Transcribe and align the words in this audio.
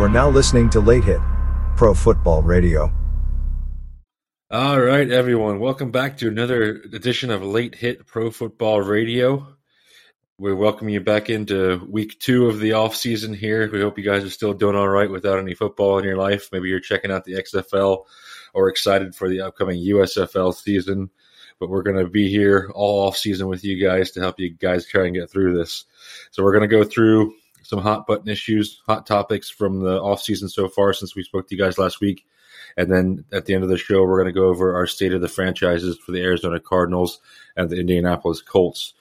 You 0.00 0.06
are 0.06 0.08
now 0.08 0.30
listening 0.30 0.70
to 0.70 0.80
Late 0.80 1.04
Hit, 1.04 1.20
Pro 1.76 1.92
Football 1.92 2.40
Radio. 2.40 2.90
All 4.50 4.80
right, 4.80 5.10
everyone. 5.10 5.60
Welcome 5.60 5.90
back 5.90 6.16
to 6.16 6.28
another 6.28 6.80
edition 6.90 7.30
of 7.30 7.44
Late 7.44 7.74
Hit 7.74 8.06
Pro 8.06 8.30
Football 8.30 8.80
Radio. 8.80 9.46
We 10.38 10.54
welcome 10.54 10.88
you 10.88 11.00
back 11.00 11.28
into 11.28 11.86
week 11.86 12.18
two 12.18 12.46
of 12.46 12.60
the 12.60 12.72
off 12.72 12.96
season 12.96 13.34
here. 13.34 13.70
We 13.70 13.82
hope 13.82 13.98
you 13.98 14.04
guys 14.04 14.24
are 14.24 14.30
still 14.30 14.54
doing 14.54 14.74
all 14.74 14.88
right 14.88 15.10
without 15.10 15.38
any 15.38 15.52
football 15.52 15.98
in 15.98 16.06
your 16.06 16.16
life. 16.16 16.48
Maybe 16.50 16.70
you're 16.70 16.80
checking 16.80 17.10
out 17.10 17.26
the 17.26 17.34
XFL 17.34 18.06
or 18.54 18.70
excited 18.70 19.14
for 19.14 19.28
the 19.28 19.42
upcoming 19.42 19.84
USFL 19.84 20.54
season. 20.54 21.10
But 21.58 21.68
we're 21.68 21.82
going 21.82 22.02
to 22.02 22.10
be 22.10 22.30
here 22.30 22.72
all 22.74 23.06
off 23.06 23.18
season 23.18 23.48
with 23.48 23.64
you 23.64 23.86
guys 23.86 24.12
to 24.12 24.20
help 24.20 24.40
you 24.40 24.48
guys 24.48 24.86
try 24.86 25.04
and 25.04 25.14
get 25.14 25.30
through 25.30 25.58
this. 25.58 25.84
So 26.30 26.42
we're 26.42 26.56
going 26.56 26.66
to 26.70 26.74
go 26.74 26.84
through 26.84 27.34
some 27.70 27.80
hot 27.80 28.04
button 28.04 28.28
issues, 28.28 28.82
hot 28.84 29.06
topics 29.06 29.48
from 29.48 29.78
the 29.78 30.00
off 30.00 30.20
season 30.20 30.48
so 30.48 30.68
far 30.68 30.92
since 30.92 31.14
we 31.14 31.22
spoke 31.22 31.46
to 31.46 31.54
you 31.54 31.62
guys 31.62 31.78
last 31.78 32.00
week. 32.00 32.26
And 32.76 32.90
then 32.90 33.24
at 33.32 33.46
the 33.46 33.54
end 33.54 33.62
of 33.62 33.70
the 33.70 33.78
show, 33.78 34.02
we're 34.02 34.20
going 34.20 34.34
to 34.34 34.38
go 34.38 34.48
over 34.48 34.74
our 34.74 34.88
state 34.88 35.14
of 35.14 35.20
the 35.20 35.28
franchises 35.28 35.96
for 35.96 36.10
the 36.10 36.20
Arizona 36.20 36.58
Cardinals 36.58 37.20
and 37.56 37.70
the 37.70 37.78
Indianapolis 37.78 38.42
Colts. 38.42 38.92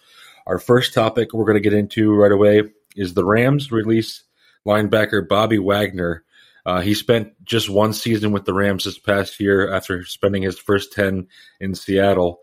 Our 0.46 0.60
first 0.60 0.94
topic 0.94 1.34
we're 1.34 1.46
going 1.46 1.62
to 1.62 1.68
get 1.68 1.74
into 1.74 2.14
right 2.14 2.32
away 2.32 2.62
is 2.96 3.16
the 3.16 3.26
Rams 3.26 3.72
release 3.72 4.22
linebacker 4.68 5.28
Bobby 5.28 5.58
Wagner. 5.58 6.24
Uh, 6.64 6.82
he 6.82 6.94
spent 6.94 7.44
just 7.44 7.72
one 7.72 7.94
season 7.94 8.32
with 8.32 8.46
the 8.46 8.54
Rams 8.54 8.84
this 8.84 9.00
past 9.00 9.40
year 9.40 9.74
after 9.74 10.06
spending 10.06 10.44
his 10.44 10.60
first 10.60 10.94
10 10.94 11.28
in 11.60 11.74
Seattle. 11.74 12.42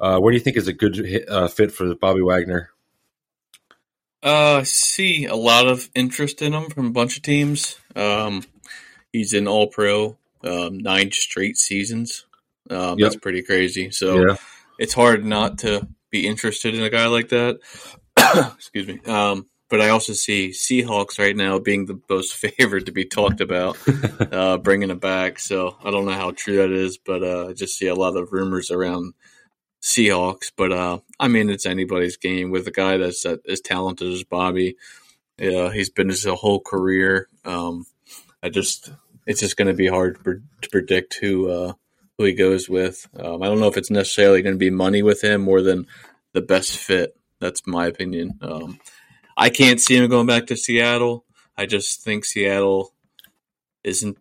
Uh, 0.00 0.18
what 0.18 0.32
do 0.32 0.36
you 0.36 0.42
think 0.42 0.56
is 0.56 0.66
a 0.66 0.72
good 0.72 1.24
uh, 1.28 1.46
fit 1.46 1.70
for 1.70 1.94
Bobby 1.94 2.22
Wagner? 2.22 2.72
Uh, 4.22 4.64
see 4.64 5.26
a 5.26 5.36
lot 5.36 5.68
of 5.68 5.88
interest 5.94 6.42
in 6.42 6.52
him 6.52 6.70
from 6.70 6.86
a 6.86 6.90
bunch 6.90 7.16
of 7.16 7.22
teams. 7.22 7.78
Um, 7.94 8.42
he's 9.12 9.32
an 9.32 9.46
All 9.46 9.68
Pro 9.68 10.16
um, 10.42 10.78
nine 10.78 11.12
straight 11.12 11.56
seasons. 11.56 12.26
Um, 12.70 12.98
yep. 12.98 13.10
That's 13.10 13.16
pretty 13.16 13.42
crazy. 13.42 13.90
So 13.90 14.26
yeah. 14.26 14.36
it's 14.78 14.94
hard 14.94 15.24
not 15.24 15.58
to 15.58 15.86
be 16.10 16.26
interested 16.26 16.74
in 16.74 16.82
a 16.82 16.90
guy 16.90 17.06
like 17.06 17.28
that. 17.30 17.58
Excuse 18.56 18.88
me. 18.88 19.00
Um, 19.06 19.46
but 19.70 19.80
I 19.80 19.90
also 19.90 20.14
see 20.14 20.50
Seahawks 20.50 21.18
right 21.18 21.36
now 21.36 21.58
being 21.58 21.86
the 21.86 22.00
most 22.08 22.34
favored 22.58 22.86
to 22.86 22.92
be 22.92 23.04
talked 23.04 23.40
about, 23.40 23.76
uh, 24.32 24.58
bringing 24.58 24.90
it 24.90 25.00
back. 25.00 25.38
So 25.38 25.76
I 25.82 25.90
don't 25.90 26.06
know 26.06 26.12
how 26.12 26.32
true 26.32 26.56
that 26.56 26.70
is, 26.70 26.98
but 26.98 27.22
uh, 27.22 27.48
I 27.48 27.52
just 27.52 27.76
see 27.76 27.86
a 27.86 27.94
lot 27.94 28.16
of 28.16 28.32
rumors 28.32 28.70
around 28.70 29.14
Seahawks. 29.88 30.52
But 30.54 30.72
uh, 30.72 30.98
I 31.18 31.28
mean, 31.28 31.50
it's 31.50 31.66
anybody's 31.66 32.16
game 32.16 32.50
with 32.50 32.66
a 32.68 32.72
guy 32.72 32.98
that's 32.98 33.24
uh, 33.24 33.36
as 33.48 33.60
talented 33.60 34.12
as 34.12 34.24
Bobby. 34.24 34.76
Yeah, 35.38 35.72
he's 35.72 35.90
been 35.90 36.08
his 36.08 36.24
whole 36.24 36.60
career. 36.60 37.28
Um, 37.44 37.86
I 38.42 38.50
just 38.50 38.92
it's 39.26 39.40
just 39.40 39.56
going 39.56 39.68
to 39.68 39.74
be 39.74 39.86
hard 39.86 40.18
to 40.24 40.70
predict 40.70 41.18
who 41.20 41.50
uh, 41.50 41.72
who 42.18 42.24
he 42.24 42.34
goes 42.34 42.68
with. 42.68 43.08
Um, 43.18 43.42
I 43.42 43.46
don't 43.46 43.60
know 43.60 43.68
if 43.68 43.76
it's 43.76 43.90
necessarily 43.90 44.42
going 44.42 44.54
to 44.56 44.58
be 44.58 44.70
money 44.70 45.02
with 45.02 45.22
him 45.22 45.42
more 45.42 45.62
than 45.62 45.86
the 46.32 46.42
best 46.42 46.76
fit. 46.76 47.16
That's 47.40 47.66
my 47.66 47.86
opinion. 47.86 48.38
Um, 48.42 48.78
I 49.36 49.50
can't 49.50 49.80
see 49.80 49.96
him 49.96 50.10
going 50.10 50.26
back 50.26 50.46
to 50.46 50.56
Seattle. 50.56 51.24
I 51.56 51.66
just 51.66 52.02
think 52.02 52.24
Seattle 52.24 52.92
isn't. 53.84 54.18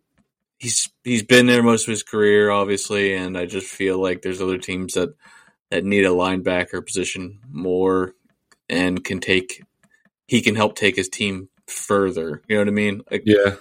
He's 0.59 0.89
he's 1.03 1.23
been 1.23 1.45
there 1.47 1.61
most 1.61 1.87
of 1.87 1.91
his 1.91 2.03
career, 2.03 2.49
obviously, 2.49 3.15
and 3.15 3.37
I 3.37 3.45
just 3.45 3.67
feel 3.67 4.01
like 4.01 4.21
there's 4.21 4.41
other 4.41 4.57
teams 4.57 4.93
that 4.93 5.13
that 5.69 5.83
need 5.83 6.05
a 6.05 6.09
linebacker 6.09 6.85
position 6.85 7.39
more 7.49 8.13
and 8.69 9.03
can 9.03 9.19
take. 9.19 9.63
He 10.27 10.41
can 10.41 10.55
help 10.55 10.75
take 10.75 10.95
his 10.95 11.09
team 11.09 11.49
further. 11.67 12.41
You 12.47 12.55
know 12.55 12.61
what 12.61 12.67
I 12.67 12.71
mean? 12.71 13.01
Like, 13.09 13.23
yeah. 13.25 13.55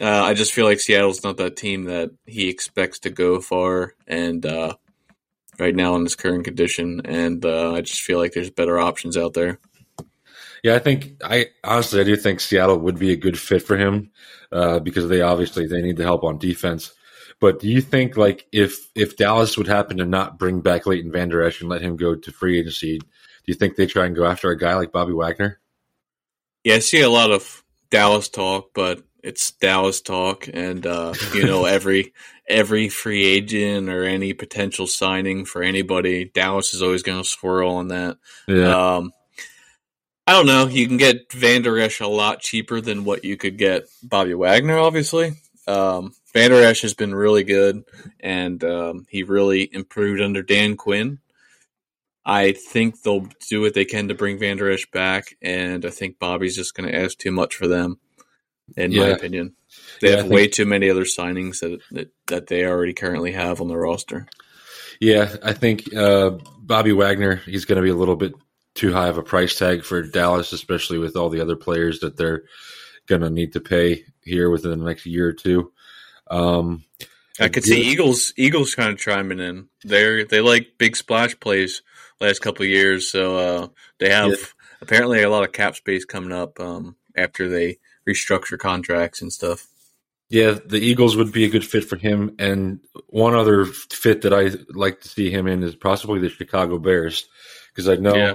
Uh, 0.00 0.22
I 0.22 0.34
just 0.34 0.52
feel 0.52 0.64
like 0.64 0.80
Seattle's 0.80 1.24
not 1.24 1.38
that 1.38 1.56
team 1.56 1.84
that 1.84 2.10
he 2.24 2.48
expects 2.48 3.00
to 3.00 3.10
go 3.10 3.40
far, 3.40 3.94
and 4.06 4.44
uh, 4.46 4.74
right 5.58 5.74
now 5.74 5.96
in 5.96 6.04
this 6.04 6.14
current 6.14 6.44
condition, 6.44 7.02
and 7.04 7.44
uh, 7.44 7.72
I 7.72 7.80
just 7.80 8.02
feel 8.02 8.18
like 8.18 8.32
there's 8.32 8.50
better 8.50 8.78
options 8.78 9.16
out 9.16 9.34
there. 9.34 9.58
Yeah, 10.62 10.74
I 10.74 10.78
think 10.78 11.22
I 11.24 11.46
honestly 11.64 12.00
I 12.00 12.04
do 12.04 12.16
think 12.16 12.40
Seattle 12.40 12.78
would 12.78 12.98
be 12.98 13.12
a 13.12 13.16
good 13.16 13.38
fit 13.38 13.62
for 13.62 13.76
him 13.76 14.10
uh, 14.52 14.78
because 14.80 15.08
they 15.08 15.20
obviously 15.20 15.66
they 15.66 15.82
need 15.82 15.96
the 15.96 16.04
help 16.04 16.24
on 16.24 16.38
defense. 16.38 16.92
But 17.40 17.60
do 17.60 17.68
you 17.68 17.80
think 17.80 18.16
like 18.16 18.46
if 18.52 18.88
if 18.94 19.16
Dallas 19.16 19.56
would 19.56 19.68
happen 19.68 19.98
to 19.98 20.04
not 20.04 20.38
bring 20.38 20.60
back 20.60 20.86
Leighton 20.86 21.12
Vander 21.12 21.42
Esch 21.42 21.60
and 21.60 21.70
let 21.70 21.82
him 21.82 21.96
go 21.96 22.14
to 22.14 22.32
free 22.32 22.58
agency, 22.58 22.98
do 22.98 23.06
you 23.46 23.54
think 23.54 23.76
they 23.76 23.86
try 23.86 24.06
and 24.06 24.16
go 24.16 24.24
after 24.24 24.50
a 24.50 24.58
guy 24.58 24.74
like 24.74 24.92
Bobby 24.92 25.12
Wagner? 25.12 25.60
Yeah, 26.64 26.74
I 26.74 26.78
see 26.80 27.00
a 27.00 27.10
lot 27.10 27.30
of 27.30 27.62
Dallas 27.90 28.28
talk, 28.28 28.70
but 28.74 29.02
it's 29.22 29.52
Dallas 29.52 30.00
talk, 30.00 30.48
and 30.52 30.84
uh, 30.86 31.14
you 31.32 31.44
know 31.44 31.64
every 31.64 32.12
every 32.48 32.88
free 32.88 33.24
agent 33.24 33.88
or 33.88 34.04
any 34.04 34.32
potential 34.32 34.86
signing 34.86 35.44
for 35.44 35.62
anybody, 35.62 36.24
Dallas 36.24 36.74
is 36.74 36.82
always 36.82 37.02
going 37.02 37.22
to 37.22 37.28
swirl 37.28 37.72
on 37.72 37.88
that. 37.88 38.18
Yeah. 38.46 38.96
Um, 38.96 39.12
I 40.26 40.32
don't 40.32 40.46
know. 40.46 40.66
You 40.66 40.86
can 40.86 40.98
get 40.98 41.32
Vander 41.32 41.78
Esch 41.78 42.00
a 42.00 42.06
lot 42.06 42.40
cheaper 42.40 42.80
than 42.80 43.04
what 43.04 43.24
you 43.24 43.36
could 43.36 43.56
get 43.56 43.84
Bobby 44.02 44.34
Wagner. 44.34 44.78
Obviously, 44.78 45.32
um, 45.66 46.14
Vander 46.32 46.62
Esch 46.62 46.82
has 46.82 46.94
been 46.94 47.14
really 47.14 47.44
good, 47.44 47.84
and 48.20 48.62
um, 48.62 49.06
he 49.08 49.22
really 49.22 49.68
improved 49.72 50.20
under 50.20 50.42
Dan 50.42 50.76
Quinn. 50.76 51.18
I 52.24 52.52
think 52.52 53.00
they'll 53.00 53.26
do 53.48 53.62
what 53.62 53.72
they 53.72 53.86
can 53.86 54.08
to 54.08 54.14
bring 54.14 54.38
Vander 54.38 54.70
Esch 54.70 54.90
back, 54.90 55.36
and 55.40 55.86
I 55.86 55.90
think 55.90 56.18
Bobby's 56.18 56.56
just 56.56 56.74
going 56.74 56.88
to 56.88 56.94
ask 56.94 57.16
too 57.16 57.32
much 57.32 57.54
for 57.54 57.66
them 57.66 57.98
in 58.76 58.92
yeah. 58.92 59.00
my 59.00 59.08
opinion. 59.08 59.54
They 60.00 60.10
yeah, 60.10 60.16
have 60.18 60.28
way 60.28 60.48
too 60.48 60.66
many 60.66 60.90
other 60.90 61.04
signings 61.04 61.60
that, 61.60 61.80
that, 61.92 62.12
that 62.26 62.46
they 62.48 62.64
already 62.64 62.92
currently 62.92 63.32
have 63.32 63.60
on 63.60 63.68
the 63.68 63.78
roster. 63.78 64.26
Yeah, 65.00 65.36
I 65.42 65.52
think 65.52 65.94
uh, 65.94 66.30
Bobby 66.58 66.92
Wagner 66.92 67.36
he's 67.36 67.64
going 67.64 67.76
to 67.76 67.82
be 67.82 67.90
a 67.90 67.96
little 67.96 68.16
bit 68.16 68.34
too 68.74 68.92
high 68.92 69.08
of 69.08 69.18
a 69.18 69.22
price 69.22 69.56
tag 69.56 69.84
for 69.84 70.02
Dallas, 70.02 70.52
especially 70.52 70.98
with 70.98 71.16
all 71.16 71.30
the 71.30 71.40
other 71.40 71.56
players 71.56 72.00
that 72.00 72.16
they're 72.16 72.42
going 73.06 73.22
to 73.22 73.30
need 73.30 73.52
to 73.54 73.60
pay 73.60 74.04
here 74.22 74.50
within 74.50 74.70
the 74.70 74.84
next 74.84 75.06
year 75.06 75.28
or 75.28 75.32
two. 75.32 75.72
Um, 76.30 76.84
I 77.40 77.48
could 77.48 77.64
see 77.64 77.80
Eagles 77.80 78.32
Eagles 78.36 78.74
kind 78.74 78.90
of 78.90 78.98
chiming 78.98 79.40
in. 79.40 79.68
They 79.84 80.24
they 80.24 80.40
like 80.40 80.78
big 80.78 80.96
splash 80.96 81.38
plays 81.38 81.82
last 82.20 82.40
couple 82.40 82.64
years, 82.66 83.10
so 83.10 83.36
uh, 83.36 83.68
they 83.98 84.10
have 84.10 84.30
yeah. 84.30 84.36
apparently 84.80 85.22
a 85.22 85.30
lot 85.30 85.44
of 85.44 85.52
cap 85.52 85.76
space 85.76 86.04
coming 86.04 86.32
up 86.32 86.58
um, 86.58 86.96
after 87.16 87.48
they 87.48 87.78
restructure 88.08 88.58
contracts 88.58 89.22
and 89.22 89.32
stuff. 89.32 89.66
Yeah, 90.30 90.58
the 90.64 90.78
Eagles 90.78 91.16
would 91.16 91.32
be 91.32 91.44
a 91.44 91.48
good 91.48 91.64
fit 91.64 91.84
for 91.84 91.96
him. 91.96 92.34
And 92.38 92.80
one 93.06 93.34
other 93.34 93.64
fit 93.64 94.22
that 94.22 94.34
I 94.34 94.50
like 94.68 95.00
to 95.00 95.08
see 95.08 95.30
him 95.30 95.46
in 95.46 95.62
is 95.62 95.74
possibly 95.74 96.20
the 96.20 96.28
Chicago 96.28 96.78
Bears, 96.78 97.26
because 97.70 97.88
I 97.88 97.96
know 97.96 98.14
yeah. 98.14 98.34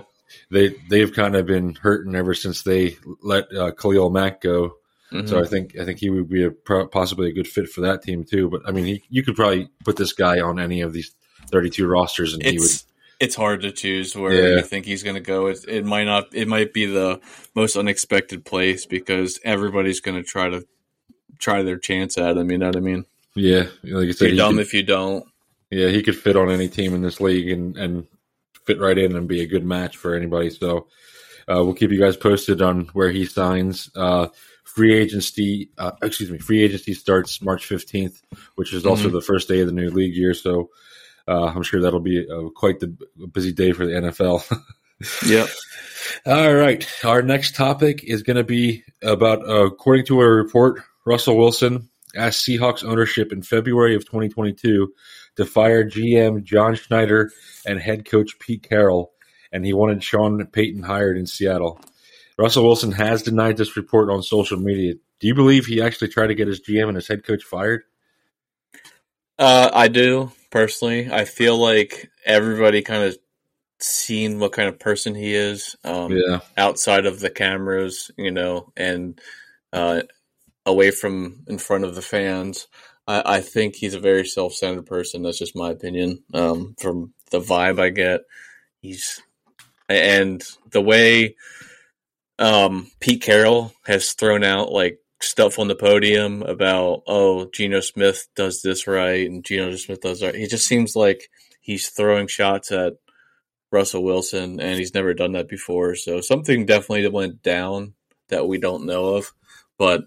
they 0.49 0.75
they've 0.89 1.13
kind 1.13 1.35
of 1.35 1.45
been 1.45 1.75
hurting 1.75 2.15
ever 2.15 2.33
since 2.33 2.63
they 2.63 2.97
let 3.21 3.53
uh, 3.55 3.71
Khalil 3.73 4.09
Mack 4.09 4.41
go. 4.41 4.75
Mm-hmm. 5.13 5.27
So 5.27 5.39
I 5.39 5.45
think 5.45 5.77
I 5.77 5.85
think 5.85 5.99
he 5.99 6.09
would 6.09 6.27
be 6.27 6.43
a 6.43 6.51
possibly 6.51 7.29
a 7.29 7.33
good 7.33 7.47
fit 7.47 7.69
for 7.69 7.81
that 7.81 8.01
team 8.01 8.23
too. 8.23 8.49
But 8.49 8.61
I 8.65 8.71
mean, 8.71 8.85
he, 8.85 9.03
you 9.09 9.23
could 9.23 9.35
probably 9.35 9.69
put 9.85 9.95
this 9.95 10.13
guy 10.13 10.39
on 10.39 10.59
any 10.59 10.81
of 10.81 10.91
these 10.91 11.13
thirty-two 11.51 11.87
rosters, 11.87 12.33
and 12.33 12.41
it's, 12.41 12.51
he 12.51 12.59
would 12.59 12.69
it's 13.23 13.35
hard 13.35 13.61
to 13.61 13.71
choose 13.71 14.15
where 14.15 14.33
yeah. 14.33 14.55
you 14.57 14.61
think 14.61 14.85
he's 14.85 15.03
going 15.03 15.15
to 15.15 15.21
go. 15.21 15.47
It, 15.47 15.63
it 15.67 15.85
might 15.85 16.03
not. 16.03 16.33
It 16.33 16.47
might 16.47 16.73
be 16.73 16.85
the 16.85 17.21
most 17.55 17.77
unexpected 17.77 18.43
place 18.43 18.85
because 18.85 19.39
everybody's 19.43 20.01
going 20.01 20.21
to 20.21 20.27
try 20.27 20.49
to 20.49 20.65
try 21.39 21.63
their 21.63 21.77
chance 21.77 22.17
at 22.17 22.35
him. 22.35 22.51
You 22.51 22.57
know 22.57 22.67
what 22.67 22.75
I 22.75 22.81
mean? 22.81 23.05
Yeah, 23.35 23.67
like 23.83 24.07
you 24.07 24.13
said, 24.13 24.29
you're 24.29 24.37
dumb 24.37 24.55
could, 24.55 24.61
if 24.61 24.73
you 24.73 24.83
don't. 24.83 25.25
Yeah, 25.71 25.87
he 25.87 26.03
could 26.03 26.17
fit 26.17 26.35
on 26.35 26.51
any 26.51 26.67
team 26.67 26.93
in 26.93 27.01
this 27.01 27.21
league 27.21 27.49
and 27.49 27.77
and 27.77 28.07
fit 28.65 28.79
right 28.79 28.97
in 28.97 29.15
and 29.15 29.27
be 29.27 29.41
a 29.41 29.47
good 29.47 29.65
match 29.65 29.95
for 29.95 30.15
anybody. 30.15 30.49
So 30.49 30.87
uh, 31.47 31.63
we'll 31.63 31.75
keep 31.75 31.91
you 31.91 31.99
guys 31.99 32.17
posted 32.17 32.61
on 32.61 32.85
where 32.93 33.09
he 33.09 33.25
signs. 33.25 33.89
Uh, 33.95 34.27
free 34.63 34.95
agency, 34.95 35.69
uh, 35.77 35.91
excuse 36.01 36.31
me, 36.31 36.37
free 36.37 36.63
agency 36.63 36.93
starts 36.93 37.41
March 37.41 37.65
fifteenth, 37.65 38.21
which 38.55 38.73
is 38.73 38.85
also 38.85 39.05
mm-hmm. 39.05 39.15
the 39.15 39.21
first 39.21 39.47
day 39.47 39.61
of 39.61 39.67
the 39.67 39.73
new 39.73 39.89
league 39.89 40.15
year. 40.15 40.33
So 40.33 40.69
uh, 41.27 41.45
I'm 41.45 41.63
sure 41.63 41.81
that'll 41.81 41.99
be 41.99 42.27
uh, 42.29 42.49
quite 42.55 42.79
the 42.79 42.95
busy 43.31 43.53
day 43.53 43.71
for 43.71 43.85
the 43.85 43.93
NFL. 43.93 44.43
yep. 45.27 45.47
All 46.25 46.53
right. 46.53 46.85
Our 47.03 47.21
next 47.21 47.55
topic 47.55 48.03
is 48.03 48.23
going 48.23 48.37
to 48.37 48.43
be 48.43 48.83
about, 49.01 49.47
uh, 49.47 49.65
according 49.65 50.05
to 50.07 50.21
a 50.21 50.29
report, 50.29 50.81
Russell 51.05 51.37
Wilson 51.37 51.89
asked 52.15 52.45
Seahawks 52.45 52.83
ownership 52.83 53.31
in 53.31 53.41
February 53.41 53.95
of 53.95 54.05
2022 54.05 54.93
to 55.35 55.45
fire 55.45 55.83
GM 55.83 56.43
John 56.43 56.75
Schneider 56.75 57.31
and 57.65 57.79
head 57.79 58.05
coach 58.05 58.37
Pete 58.39 58.63
Carroll, 58.63 59.11
and 59.51 59.65
he 59.65 59.73
wanted 59.73 60.03
Sean 60.03 60.45
Payton 60.45 60.83
hired 60.83 61.17
in 61.17 61.25
Seattle. 61.25 61.79
Russell 62.43 62.65
Wilson 62.65 62.91
has 62.91 63.23
denied 63.23 63.55
this 63.55 63.77
report 63.77 64.09
on 64.09 64.21
social 64.21 64.59
media. 64.59 64.95
Do 65.21 65.27
you 65.27 65.33
believe 65.33 65.65
he 65.65 65.81
actually 65.81 66.09
tried 66.09 66.27
to 66.27 66.35
get 66.35 66.49
his 66.49 66.59
GM 66.59 66.89
and 66.89 66.97
his 66.97 67.07
head 67.07 67.23
coach 67.23 67.41
fired? 67.41 67.83
Uh, 69.39 69.69
I 69.73 69.87
do 69.87 70.29
personally. 70.51 71.09
I 71.09 71.23
feel 71.23 71.57
like 71.57 72.11
everybody 72.25 72.81
kind 72.81 73.05
of 73.05 73.17
seen 73.79 74.39
what 74.39 74.51
kind 74.51 74.67
of 74.67 74.77
person 74.77 75.15
he 75.15 75.33
is. 75.33 75.77
Um, 75.85 76.11
yeah. 76.11 76.41
Outside 76.57 77.05
of 77.05 77.21
the 77.21 77.29
cameras, 77.29 78.11
you 78.17 78.31
know, 78.31 78.73
and 78.75 79.21
uh, 79.71 80.01
away 80.65 80.91
from 80.91 81.45
in 81.47 81.57
front 81.57 81.85
of 81.85 81.95
the 81.95 82.01
fans. 82.01 82.67
I, 83.07 83.37
I 83.37 83.39
think 83.39 83.77
he's 83.77 83.93
a 83.93 84.01
very 84.01 84.25
self 84.25 84.53
centered 84.53 84.85
person. 84.85 85.23
That's 85.23 85.39
just 85.39 85.55
my 85.55 85.71
opinion. 85.71 86.25
Um, 86.33 86.75
from 86.77 87.13
the 87.31 87.39
vibe 87.39 87.79
I 87.79 87.87
get, 87.87 88.23
he's 88.81 89.21
and 89.87 90.43
the 90.71 90.81
way 90.81 91.37
um, 92.39 92.91
Pete 92.99 93.21
Carroll 93.21 93.73
has 93.85 94.13
thrown 94.13 94.43
out 94.43 94.71
like 94.71 94.99
stuff 95.21 95.57
on 95.57 95.67
the 95.67 95.75
podium 95.75 96.41
about 96.41 97.03
oh 97.07 97.49
Geno 97.53 97.79
Smith 97.79 98.27
does 98.35 98.61
this 98.61 98.87
right 98.87 99.29
and 99.29 99.43
Geno 99.43 99.75
Smith 99.75 100.01
does 100.01 100.19
that. 100.19 100.35
He 100.35 100.47
just 100.47 100.67
seems 100.67 100.95
like 100.95 101.29
he's 101.61 101.89
throwing 101.89 102.27
shots 102.27 102.71
at 102.71 102.93
Russell 103.71 104.03
Wilson 104.03 104.59
and 104.59 104.77
he's 104.77 104.93
never 104.93 105.13
done 105.13 105.33
that 105.33 105.47
before. 105.47 105.95
So 105.95 106.21
something 106.21 106.65
definitely 106.65 107.07
went 107.07 107.41
down 107.41 107.93
that 108.29 108.47
we 108.47 108.57
don't 108.57 108.85
know 108.85 109.15
of. 109.15 109.31
But 109.77 110.03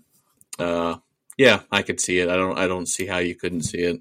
uh, 0.59 0.97
yeah, 1.37 1.63
I 1.71 1.83
could 1.83 2.01
see 2.01 2.19
it. 2.19 2.29
I 2.29 2.37
don't 2.37 2.59
I 2.59 2.67
don't 2.67 2.87
see 2.87 3.07
how 3.07 3.19
you 3.19 3.35
couldn't 3.35 3.63
see 3.63 3.79
it. 3.79 4.01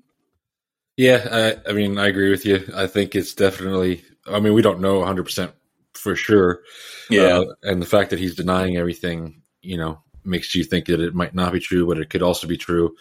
Yeah, 0.98 1.56
I, 1.66 1.70
I 1.70 1.74
mean 1.74 1.98
I 1.98 2.08
agree 2.08 2.30
with 2.30 2.46
you. 2.46 2.70
I 2.76 2.88
think 2.88 3.16
it's 3.16 3.34
definitely 3.34 4.04
I 4.28 4.40
mean 4.40 4.54
we 4.54 4.62
don't 4.62 4.82
know 4.82 5.02
100% 5.02 5.52
for 5.98 6.16
sure. 6.16 6.62
Yeah. 7.10 7.40
Uh, 7.40 7.46
and 7.64 7.82
the 7.82 7.88
fact 7.88 8.10
that 8.12 8.20
he's 8.20 8.36
denying 8.36 8.78
everything, 8.78 9.42
you 9.62 9.78
know, 9.78 10.00
makes 10.24 10.56
you 10.56 10.64
think 10.64 10.86
that 10.86 11.00
it 11.00 11.14
might 11.14 11.36
not 11.36 11.54
be 11.54 11.60
true, 11.60 11.88
but 11.88 12.00
it 12.00 12.10
could 12.10 12.24
also 12.24 12.48
be 12.48 12.58
true. 12.58 12.96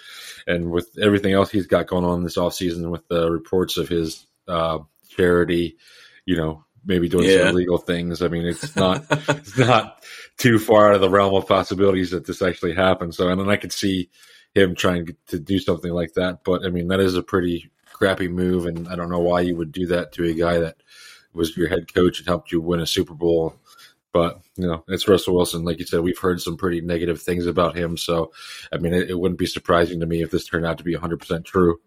And 0.46 0.70
with 0.70 0.98
everything 1.00 1.32
else 1.32 1.50
he's 1.50 1.66
got 1.66 1.86
going 1.86 2.04
on 2.04 2.22
this 2.22 2.36
offseason 2.36 2.90
with 2.90 3.06
the 3.08 3.30
reports 3.30 3.76
of 3.76 3.88
his 3.88 4.26
uh, 4.46 4.78
charity, 5.08 5.76
you 6.26 6.36
know, 6.36 6.64
maybe 6.84 7.08
doing 7.08 7.28
yeah. 7.28 7.38
some 7.38 7.48
illegal 7.48 7.78
things. 7.78 8.22
I 8.22 8.28
mean, 8.28 8.46
it's 8.46 8.76
not 8.76 9.04
it's 9.10 9.56
not 9.56 10.04
too 10.36 10.58
far 10.58 10.88
out 10.88 10.94
of 10.94 11.00
the 11.00 11.10
realm 11.10 11.34
of 11.34 11.48
possibilities 11.48 12.10
that 12.10 12.26
this 12.26 12.42
actually 12.42 12.74
happens. 12.74 13.16
So, 13.16 13.28
and 13.28 13.40
then 13.40 13.48
I 13.48 13.56
could 13.56 13.72
see 13.72 14.10
him 14.54 14.74
trying 14.74 15.16
to 15.28 15.38
do 15.38 15.58
something 15.58 15.92
like 15.92 16.14
that. 16.14 16.44
But 16.44 16.64
I 16.64 16.68
mean, 16.68 16.88
that 16.88 17.00
is 17.00 17.16
a 17.16 17.22
pretty 17.22 17.70
crappy 17.92 18.28
move, 18.28 18.66
and 18.66 18.88
I 18.88 18.96
don't 18.96 19.10
know 19.10 19.20
why 19.20 19.40
you 19.40 19.56
would 19.56 19.72
do 19.72 19.86
that 19.88 20.12
to 20.12 20.24
a 20.24 20.34
guy 20.34 20.58
that 20.58 20.76
was 21.34 21.56
your 21.56 21.68
head 21.68 21.92
coach 21.92 22.18
and 22.18 22.28
helped 22.28 22.52
you 22.52 22.60
win 22.60 22.80
a 22.80 22.86
Super 22.86 23.14
Bowl. 23.14 23.56
But 24.12 24.40
you 24.56 24.66
know, 24.66 24.84
it's 24.88 25.08
Russell 25.08 25.34
Wilson. 25.34 25.64
Like 25.64 25.80
you 25.80 25.86
said, 25.86 26.00
we've 26.00 26.18
heard 26.18 26.40
some 26.40 26.56
pretty 26.56 26.80
negative 26.80 27.20
things 27.20 27.46
about 27.46 27.76
him. 27.76 27.96
So, 27.96 28.32
I 28.72 28.78
mean, 28.78 28.94
it, 28.94 29.10
it 29.10 29.18
wouldn't 29.18 29.40
be 29.40 29.46
surprising 29.46 30.00
to 30.00 30.06
me 30.06 30.22
if 30.22 30.30
this 30.30 30.46
turned 30.46 30.64
out 30.64 30.78
to 30.78 30.84
be 30.84 30.94
100 30.94 31.18
percent 31.18 31.44
true. 31.44 31.80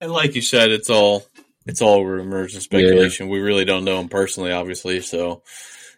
And 0.00 0.12
like 0.12 0.34
you 0.36 0.42
said, 0.42 0.70
it's 0.70 0.88
all 0.90 1.24
it's 1.66 1.82
all 1.82 2.04
rumors 2.04 2.54
and 2.54 2.62
speculation. 2.62 3.26
Yeah. 3.26 3.32
We 3.32 3.40
really 3.40 3.64
don't 3.64 3.84
know 3.84 3.98
him 3.98 4.08
personally, 4.08 4.52
obviously. 4.52 5.00
So 5.00 5.42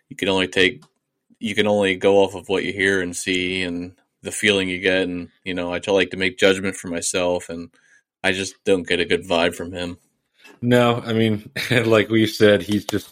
you 0.09 0.17
can 0.17 0.29
only 0.29 0.49
take 0.49 0.83
you 1.39 1.55
can 1.55 1.67
only 1.67 1.97
go 1.97 2.25
off 2.25 2.35
of 2.35 2.49
what 2.49 2.65
you 2.65 2.73
hear 2.73 3.01
and 3.01 3.15
see 3.15 3.63
and 3.63 3.95
the 4.23 4.33
feeling 4.33 4.69
you 4.69 4.81
get. 4.81 5.03
And 5.03 5.29
you 5.45 5.55
know, 5.55 5.73
I 5.73 5.81
like 5.89 6.11
to 6.11 6.17
make 6.17 6.39
judgment 6.39 6.77
for 6.77 6.89
myself, 6.89 7.49
and 7.49 7.71
I 8.23 8.33
just 8.33 8.55
don't 8.65 8.87
get 8.87 9.01
a 9.01 9.05
good 9.05 9.25
vibe 9.25 9.55
from 9.55 9.73
him. 9.73 9.99
No, 10.61 11.03
I 11.05 11.13
mean, 11.13 11.51
like 11.71 12.09
we 12.09 12.27
said, 12.27 12.63
he's 12.63 12.85
just 12.85 13.11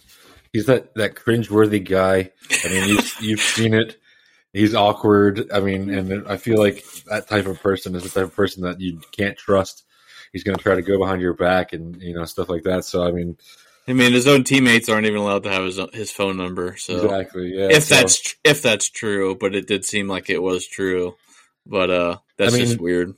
he's 0.52 0.66
that 0.66 0.94
that 0.94 1.14
cringeworthy 1.14 1.87
guy. 1.87 2.31
I 2.64 2.69
mean, 2.69 2.88
you've, 2.88 3.16
you've 3.20 3.40
seen 3.40 3.75
it. 3.75 3.96
He's 4.52 4.75
awkward. 4.75 5.50
I 5.52 5.60
mean, 5.60 5.90
and 5.93 6.26
I 6.26 6.38
feel 6.38 6.58
like 6.58 6.82
that 7.04 7.28
type 7.28 7.46
of 7.46 7.60
person 7.60 7.94
is 7.94 8.04
the 8.04 8.08
type 8.08 8.28
of 8.28 8.34
person 8.37 8.62
that 8.62 8.81
you 8.81 9.00
can't 9.12 9.37
trust. 9.37 9.84
He's 10.32 10.44
going 10.44 10.56
to 10.56 10.62
try 10.62 10.75
to 10.75 10.82
go 10.82 10.98
behind 10.98 11.20
your 11.20 11.34
back 11.34 11.72
and 11.72 12.00
you 12.00 12.14
know 12.14 12.25
stuff 12.25 12.48
like 12.48 12.64
that. 12.64 12.84
So 12.84 13.06
I 13.06 13.12
mean, 13.12 13.37
I 13.87 13.93
mean, 13.93 14.12
his 14.12 14.26
own 14.26 14.44
teammates 14.44 14.88
aren't 14.88 15.06
even 15.06 15.20
allowed 15.20 15.44
to 15.44 15.50
have 15.50 15.64
his 15.64 15.81
his 15.93 16.10
phone 16.10 16.37
number. 16.37 16.76
So 16.76 17.04
exactly, 17.04 17.54
yeah. 17.54 17.69
If 17.70 17.84
so, 17.84 17.96
that's 17.96 18.37
if 18.44 18.62
that's 18.62 18.88
true, 18.88 19.34
but 19.34 19.54
it 19.54 19.66
did 19.66 19.84
seem 19.84 20.08
like 20.08 20.31
it 20.31 20.43
was 20.43 20.66
true. 20.66 21.16
But 21.66 21.90
uh, 21.90 22.19
that's 22.38 22.54
I 22.54 22.58
mean, 22.58 22.66
just 22.66 22.81
weird 22.81 23.14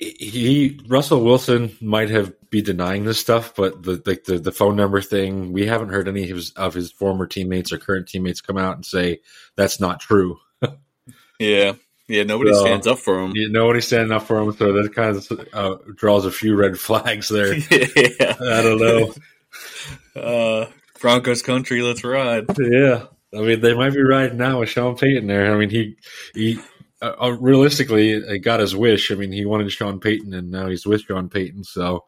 he 0.00 0.80
Russell 0.88 1.22
Wilson 1.22 1.76
might 1.80 2.08
have 2.08 2.32
be 2.48 2.62
denying 2.62 3.04
this 3.04 3.20
stuff, 3.20 3.54
but 3.54 3.82
the, 3.82 3.96
the 3.96 4.20
the, 4.26 4.38
the 4.38 4.52
phone 4.52 4.74
number 4.74 5.00
thing, 5.02 5.52
we 5.52 5.66
haven't 5.66 5.90
heard 5.90 6.08
any 6.08 6.30
of 6.30 6.36
his, 6.36 6.50
of 6.52 6.72
his 6.72 6.90
former 6.90 7.26
teammates 7.26 7.70
or 7.70 7.78
current 7.78 8.08
teammates 8.08 8.40
come 8.40 8.56
out 8.56 8.76
and 8.76 8.86
say 8.86 9.20
that's 9.56 9.78
not 9.78 10.00
true. 10.00 10.38
yeah, 11.38 11.74
yeah, 12.08 12.22
nobody 12.22 12.52
so, 12.54 12.60
stands 12.60 12.86
up 12.86 12.98
for 12.98 13.20
him. 13.20 13.32
Yeah, 13.34 13.48
nobody 13.50 13.82
standing 13.82 14.12
up 14.12 14.22
for 14.22 14.40
him, 14.40 14.52
so 14.52 14.72
that 14.72 14.94
kind 14.94 15.16
of 15.16 15.48
uh, 15.52 15.76
draws 15.94 16.24
a 16.24 16.32
few 16.32 16.56
red 16.56 16.78
flags 16.78 17.28
there. 17.28 17.54
yeah, 17.70 18.36
I 18.40 18.62
don't 18.62 18.80
know. 18.80 19.12
Uh, 20.20 20.66
Broncos 20.98 21.42
country, 21.42 21.82
let's 21.82 22.04
ride. 22.04 22.46
Yeah, 22.58 23.04
I 23.34 23.42
mean 23.42 23.60
they 23.60 23.74
might 23.74 23.92
be 23.92 24.02
riding 24.02 24.38
now 24.38 24.60
with 24.60 24.70
Sean 24.70 24.96
Payton 24.96 25.26
there. 25.26 25.52
I 25.52 25.58
mean 25.58 25.70
he 25.70 25.96
he 26.34 26.58
uh, 27.02 27.14
uh, 27.18 27.36
realistically, 27.40 28.38
got 28.40 28.60
his 28.60 28.76
wish. 28.76 29.10
I 29.10 29.14
mean, 29.14 29.32
he 29.32 29.46
wanted 29.46 29.72
Sean 29.72 30.00
Payton, 30.00 30.34
and 30.34 30.50
now 30.50 30.68
he's 30.68 30.84
with 30.84 31.02
Sean 31.02 31.30
Payton. 31.30 31.64
So, 31.64 32.04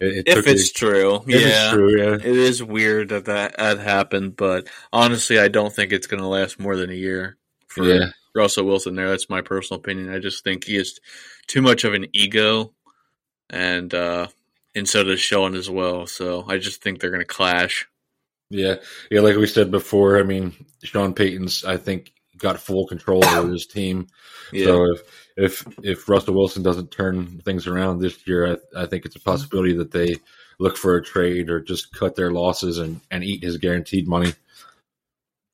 it, 0.00 0.26
it 0.26 0.38
if 0.38 0.46
it's 0.46 0.70
a, 0.70 0.74
true, 0.74 1.16
if 1.26 1.28
yeah, 1.28 1.38
it's 1.38 1.72
true, 1.72 1.96
yeah, 1.96 2.14
it 2.14 2.24
is 2.24 2.62
weird 2.62 3.10
that 3.10 3.26
that 3.26 3.78
happened. 3.78 4.36
But 4.36 4.68
honestly, 4.92 5.38
I 5.38 5.48
don't 5.48 5.72
think 5.72 5.92
it's 5.92 6.08
going 6.08 6.20
to 6.20 6.26
last 6.26 6.58
more 6.58 6.76
than 6.76 6.90
a 6.90 6.94
year 6.94 7.36
for 7.68 7.84
yeah. 7.84 8.06
Russell 8.34 8.66
Wilson. 8.66 8.96
There, 8.96 9.08
that's 9.08 9.30
my 9.30 9.42
personal 9.42 9.80
opinion. 9.80 10.12
I 10.12 10.18
just 10.18 10.42
think 10.42 10.64
he 10.64 10.76
is 10.76 10.98
too 11.46 11.62
much 11.62 11.84
of 11.84 11.94
an 11.94 12.06
ego, 12.12 12.72
and 13.48 13.94
uh, 13.94 14.26
and 14.74 14.88
so 14.88 15.04
does 15.04 15.20
Sean 15.20 15.54
as 15.54 15.70
well. 15.70 16.06
So 16.08 16.44
I 16.48 16.58
just 16.58 16.82
think 16.82 17.00
they're 17.00 17.10
going 17.10 17.20
to 17.20 17.26
clash. 17.26 17.86
Yeah, 18.50 18.76
yeah, 19.10 19.20
like 19.20 19.36
we 19.36 19.46
said 19.46 19.70
before. 19.70 20.18
I 20.18 20.24
mean, 20.24 20.52
Sean 20.82 21.14
Payton's. 21.14 21.64
I 21.64 21.76
think 21.76 22.12
got 22.42 22.60
full 22.60 22.86
control 22.86 23.24
over 23.24 23.50
his 23.50 23.66
team. 23.66 24.08
Yeah. 24.54 24.66
So 24.66 24.92
if 24.92 25.02
if 25.34 25.66
if 25.82 26.08
Russell 26.10 26.34
Wilson 26.34 26.62
doesn't 26.62 26.90
turn 26.90 27.40
things 27.42 27.66
around 27.66 28.00
this 28.00 28.26
year, 28.26 28.58
I, 28.76 28.82
I, 28.82 28.84
think 28.84 29.06
it's 29.06 29.16
a 29.16 29.20
possibility 29.20 29.72
that 29.72 29.92
they 29.92 30.16
look 30.58 30.76
for 30.76 30.94
a 30.94 31.02
trade 31.02 31.48
or 31.48 31.58
just 31.58 31.90
cut 31.94 32.16
their 32.16 32.32
losses 32.32 32.76
and, 32.76 33.00
and 33.10 33.24
eat 33.24 33.42
his 33.42 33.56
guaranteed 33.56 34.06
money. 34.06 34.34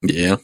Yeah. 0.03 0.39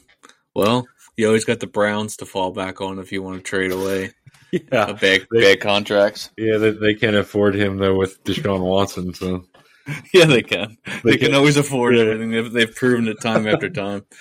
Well, 0.53 0.87
you 1.17 1.27
always 1.27 1.43
got 1.43 1.59
the 1.59 1.67
Browns 1.67 2.15
to 2.17 2.25
fall 2.25 2.51
back 2.51 2.79
on 2.79 2.97
if 2.97 3.11
you 3.11 3.21
want 3.21 3.37
to 3.37 3.43
trade 3.43 3.73
away. 3.73 4.11
yeah, 4.51 4.93
big 4.93 5.27
big 5.29 5.59
contracts. 5.59 6.29
Yeah, 6.37 6.55
they, 6.55 6.71
they 6.71 6.93
can't 6.93 7.17
afford 7.17 7.55
him 7.55 7.75
though 7.75 7.97
with 7.97 8.23
Deshaun 8.23 8.61
Watson. 8.61 9.13
So 9.13 9.43
yeah, 10.13 10.25
they 10.25 10.41
can. 10.41 10.77
They, 10.85 11.11
they 11.11 11.17
can. 11.17 11.27
can. 11.27 11.35
always 11.35 11.57
afford 11.57 11.95
yeah. 11.95 12.03
everything. 12.03 12.31
They've, 12.31 12.51
they've 12.51 12.75
proven 12.75 13.07
it 13.07 13.21
time 13.21 13.47
after 13.47 13.69
time. 13.69 14.05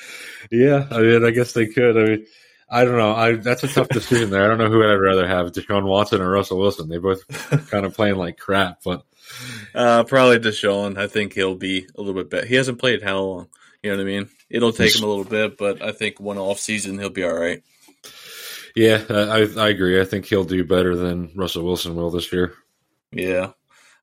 Yeah, 0.50 0.87
I 0.90 1.00
mean, 1.00 1.25
I 1.25 1.31
guess 1.31 1.52
they 1.52 1.66
could. 1.66 1.96
I 1.96 2.05
mean, 2.05 2.27
I 2.69 2.84
don't 2.84 2.98
know. 2.98 3.15
I 3.15 3.36
that's 3.36 3.65
a 3.65 3.69
tough 3.69 3.89
decision 3.89 4.29
there. 4.29 4.44
I 4.44 4.48
don't 4.48 4.58
know 4.58 4.69
who 4.69 4.84
I'd 4.84 4.94
rather 4.96 5.27
have, 5.27 5.53
Deshaun 5.53 5.84
Watson 5.84 6.20
or 6.20 6.31
Russell 6.31 6.58
Wilson. 6.58 6.91
They 6.91 6.98
both 6.98 7.27
kind 7.70 7.86
of 7.86 7.94
playing 7.94 8.17
like 8.17 8.36
crap, 8.36 8.82
but 8.84 9.05
uh, 9.74 10.05
probably 10.05 10.39
Deshaun. 10.39 10.98
I 10.98 11.06
think 11.06 11.32
he'll 11.32 11.55
be 11.55 11.89
a 11.96 12.00
little 12.00 12.15
bit 12.15 12.29
better. 12.29 12.46
He 12.46 12.56
hasn't 12.56 12.79
played 12.79 13.03
how 13.03 13.20
long? 13.20 13.48
You 13.82 13.91
know 13.91 13.96
what 13.96 14.03
I 14.03 14.06
mean? 14.06 14.29
It'll 14.50 14.72
take 14.72 14.94
him 14.94 15.03
a 15.03 15.06
little 15.06 15.24
bit, 15.24 15.56
but 15.56 15.82
I 15.82 15.93
think 15.93 16.20
one 16.20 16.39
off 16.39 16.58
season 16.58 16.98
he'll 16.98 17.10
be 17.10 17.24
all 17.24 17.34
right. 17.34 17.62
Yeah, 18.77 19.03
I, 19.08 19.48
I 19.56 19.69
agree. 19.69 20.00
I 20.00 20.05
think 20.05 20.27
he'll 20.27 20.44
do 20.44 20.65
better 20.65 20.96
than 20.96 21.32
Russell 21.36 21.65
Wilson 21.65 21.94
will 21.94 22.10
this 22.10 22.32
year. 22.32 22.55
Yeah, 23.12 23.53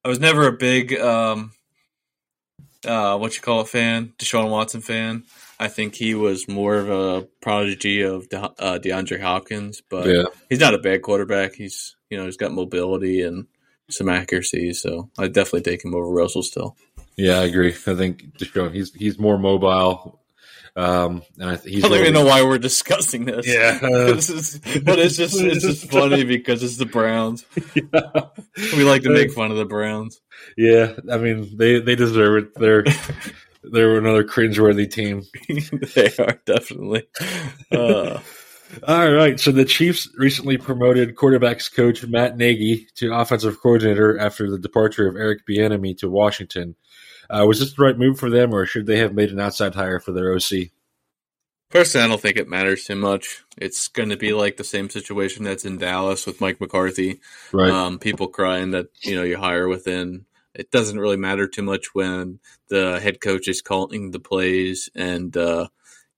I 0.03 0.09
was 0.09 0.19
never 0.19 0.47
a 0.47 0.53
big 0.53 0.99
um, 0.99 1.51
uh, 2.85 3.17
what 3.17 3.35
you 3.35 3.41
call 3.41 3.61
it 3.61 3.67
fan, 3.67 4.13
Deshaun 4.17 4.49
Watson 4.49 4.81
fan. 4.81 5.23
I 5.59 5.67
think 5.67 5.95
he 5.95 6.15
was 6.15 6.47
more 6.47 6.75
of 6.75 6.89
a 6.89 7.27
prodigy 7.41 8.01
of 8.01 8.27
De- 8.29 8.39
uh, 8.39 8.79
DeAndre 8.79 9.21
Hopkins, 9.21 9.81
but 9.87 10.07
yeah. 10.07 10.23
he's 10.49 10.59
not 10.59 10.73
a 10.73 10.79
bad 10.79 11.03
quarterback. 11.03 11.53
He's 11.53 11.95
you 12.09 12.17
know 12.17 12.25
he's 12.25 12.37
got 12.37 12.51
mobility 12.51 13.21
and 13.21 13.47
some 13.89 14.09
accuracy, 14.09 14.73
so 14.73 15.09
I 15.19 15.27
definitely 15.27 15.61
take 15.61 15.85
him 15.85 15.93
over 15.93 16.09
Russell 16.09 16.43
still. 16.43 16.75
Yeah, 17.17 17.39
I 17.39 17.43
agree. 17.43 17.69
I 17.71 17.95
think 17.95 18.37
Deshaun 18.37 18.73
he's 18.73 18.93
he's 18.93 19.19
more 19.19 19.37
mobile. 19.37 20.20
Um, 20.75 21.23
and 21.37 21.49
I, 21.49 21.55
he's 21.57 21.83
I 21.83 21.89
don't 21.89 21.97
really, 21.97 22.09
even 22.09 22.13
know 22.13 22.25
why 22.25 22.43
we're 22.43 22.57
discussing 22.57 23.25
this. 23.25 23.45
Yeah, 23.45 23.77
this 23.81 24.29
is, 24.29 24.59
but 24.83 24.99
it's 24.99 25.17
just 25.17 25.39
it's 25.39 25.65
just 25.65 25.91
funny 25.91 26.23
because 26.23 26.63
it's 26.63 26.77
the 26.77 26.85
Browns. 26.85 27.45
Yeah. 27.75 28.29
We 28.73 28.83
like 28.83 29.01
to 29.03 29.09
make 29.09 29.31
fun 29.31 29.51
of 29.51 29.57
the 29.57 29.65
Browns. 29.65 30.21
Yeah, 30.55 30.93
I 31.11 31.17
mean 31.17 31.57
they 31.57 31.81
they 31.81 31.95
deserve 31.95 32.43
it. 32.43 32.53
They're 32.55 32.85
they're 33.63 33.97
another 33.97 34.23
cringeworthy 34.23 34.89
team. 34.89 35.23
they 35.93 36.11
are 36.23 36.39
definitely. 36.45 37.03
Uh. 37.71 38.19
All 38.87 39.11
right. 39.11 39.37
So 39.37 39.51
the 39.51 39.65
Chiefs 39.65 40.07
recently 40.17 40.57
promoted 40.57 41.15
quarterbacks 41.15 41.73
coach 41.73 42.05
Matt 42.07 42.37
Nagy 42.37 42.87
to 42.95 43.13
offensive 43.13 43.61
coordinator 43.61 44.17
after 44.17 44.49
the 44.49 44.57
departure 44.57 45.09
of 45.09 45.17
Eric 45.17 45.41
Bieniemy 45.45 45.97
to 45.97 46.09
Washington. 46.09 46.75
Uh, 47.29 47.45
was 47.47 47.59
this 47.59 47.73
the 47.73 47.83
right 47.83 47.97
move 47.97 48.19
for 48.19 48.29
them, 48.29 48.53
or 48.53 48.65
should 48.65 48.85
they 48.85 48.99
have 48.99 49.13
made 49.13 49.31
an 49.31 49.39
outside 49.39 49.75
hire 49.75 49.99
for 49.99 50.11
their 50.11 50.33
OC? 50.33 50.69
Personally, 51.69 52.03
I 52.03 52.07
don't 52.09 52.21
think 52.21 52.35
it 52.35 52.49
matters 52.49 52.83
too 52.83 52.97
much. 52.97 53.43
It's 53.57 53.87
going 53.87 54.09
to 54.09 54.17
be 54.17 54.33
like 54.33 54.57
the 54.57 54.63
same 54.63 54.89
situation 54.89 55.45
that's 55.45 55.63
in 55.63 55.77
Dallas 55.77 56.25
with 56.25 56.41
Mike 56.41 56.59
McCarthy. 56.59 57.21
Right. 57.53 57.71
Um, 57.71 57.97
people 57.97 58.27
crying 58.27 58.71
that 58.71 58.87
you 59.01 59.15
know 59.15 59.23
you 59.23 59.37
hire 59.37 59.67
within. 59.67 60.25
It 60.53 60.69
doesn't 60.69 60.99
really 60.99 61.15
matter 61.15 61.47
too 61.47 61.61
much 61.61 61.95
when 61.95 62.39
the 62.67 62.99
head 63.01 63.21
coach 63.21 63.47
is 63.47 63.61
calling 63.61 64.11
the 64.11 64.19
plays 64.19 64.89
and 64.95 65.35
uh, 65.37 65.69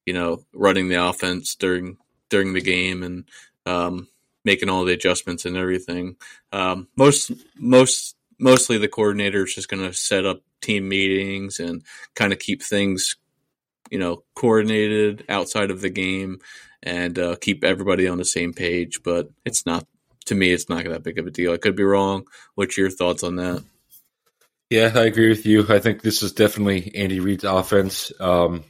you 0.07 0.13
know 0.13 0.43
running 0.53 0.89
the 0.89 1.05
offense 1.05 1.53
during 1.53 1.97
during 2.29 2.53
the 2.53 2.61
game 2.61 3.03
and 3.03 3.25
um, 3.67 4.07
making 4.43 4.69
all 4.69 4.85
the 4.85 4.93
adjustments 4.93 5.45
and 5.45 5.55
everything. 5.55 6.15
Um, 6.51 6.87
most 6.95 7.31
most 7.55 8.15
mostly 8.39 8.79
the 8.79 8.87
coordinator 8.87 9.45
is 9.45 9.53
just 9.53 9.69
going 9.69 9.83
to 9.83 9.93
set 9.93 10.25
up 10.25 10.41
team 10.63 10.87
meetings 10.89 11.59
and 11.59 11.83
kind 12.15 12.33
of 12.33 12.39
keep 12.39 12.63
things 12.63 13.15
you 13.91 13.99
know 13.99 14.23
coordinated 14.35 15.25
outside 15.29 15.69
of 15.69 15.81
the 15.81 15.89
game 15.89 16.39
and 16.81 17.17
uh, 17.19 17.35
keep 17.39 17.63
everybody 17.63 18.07
on 18.07 18.17
the 18.17 18.25
same 18.25 18.53
page. 18.53 19.01
But 19.03 19.29
it's 19.45 19.65
not 19.65 19.85
to 20.25 20.35
me, 20.35 20.51
it's 20.51 20.69
not 20.69 20.83
that 20.85 21.03
big 21.03 21.19
of 21.19 21.27
a 21.27 21.31
deal. 21.31 21.53
I 21.53 21.57
could 21.57 21.75
be 21.75 21.83
wrong. 21.83 22.27
What's 22.55 22.77
your 22.77 22.89
thoughts 22.89 23.23
on 23.23 23.35
that? 23.37 23.63
Yeah, 24.69 24.91
I 24.95 25.03
agree 25.03 25.29
with 25.29 25.45
you. 25.45 25.65
I 25.69 25.79
think 25.79 26.01
this 26.01 26.23
is 26.23 26.31
definitely 26.31 26.95
Andy 26.95 27.19
Reid's 27.19 27.43
offense. 27.43 28.11
Um, 28.19 28.63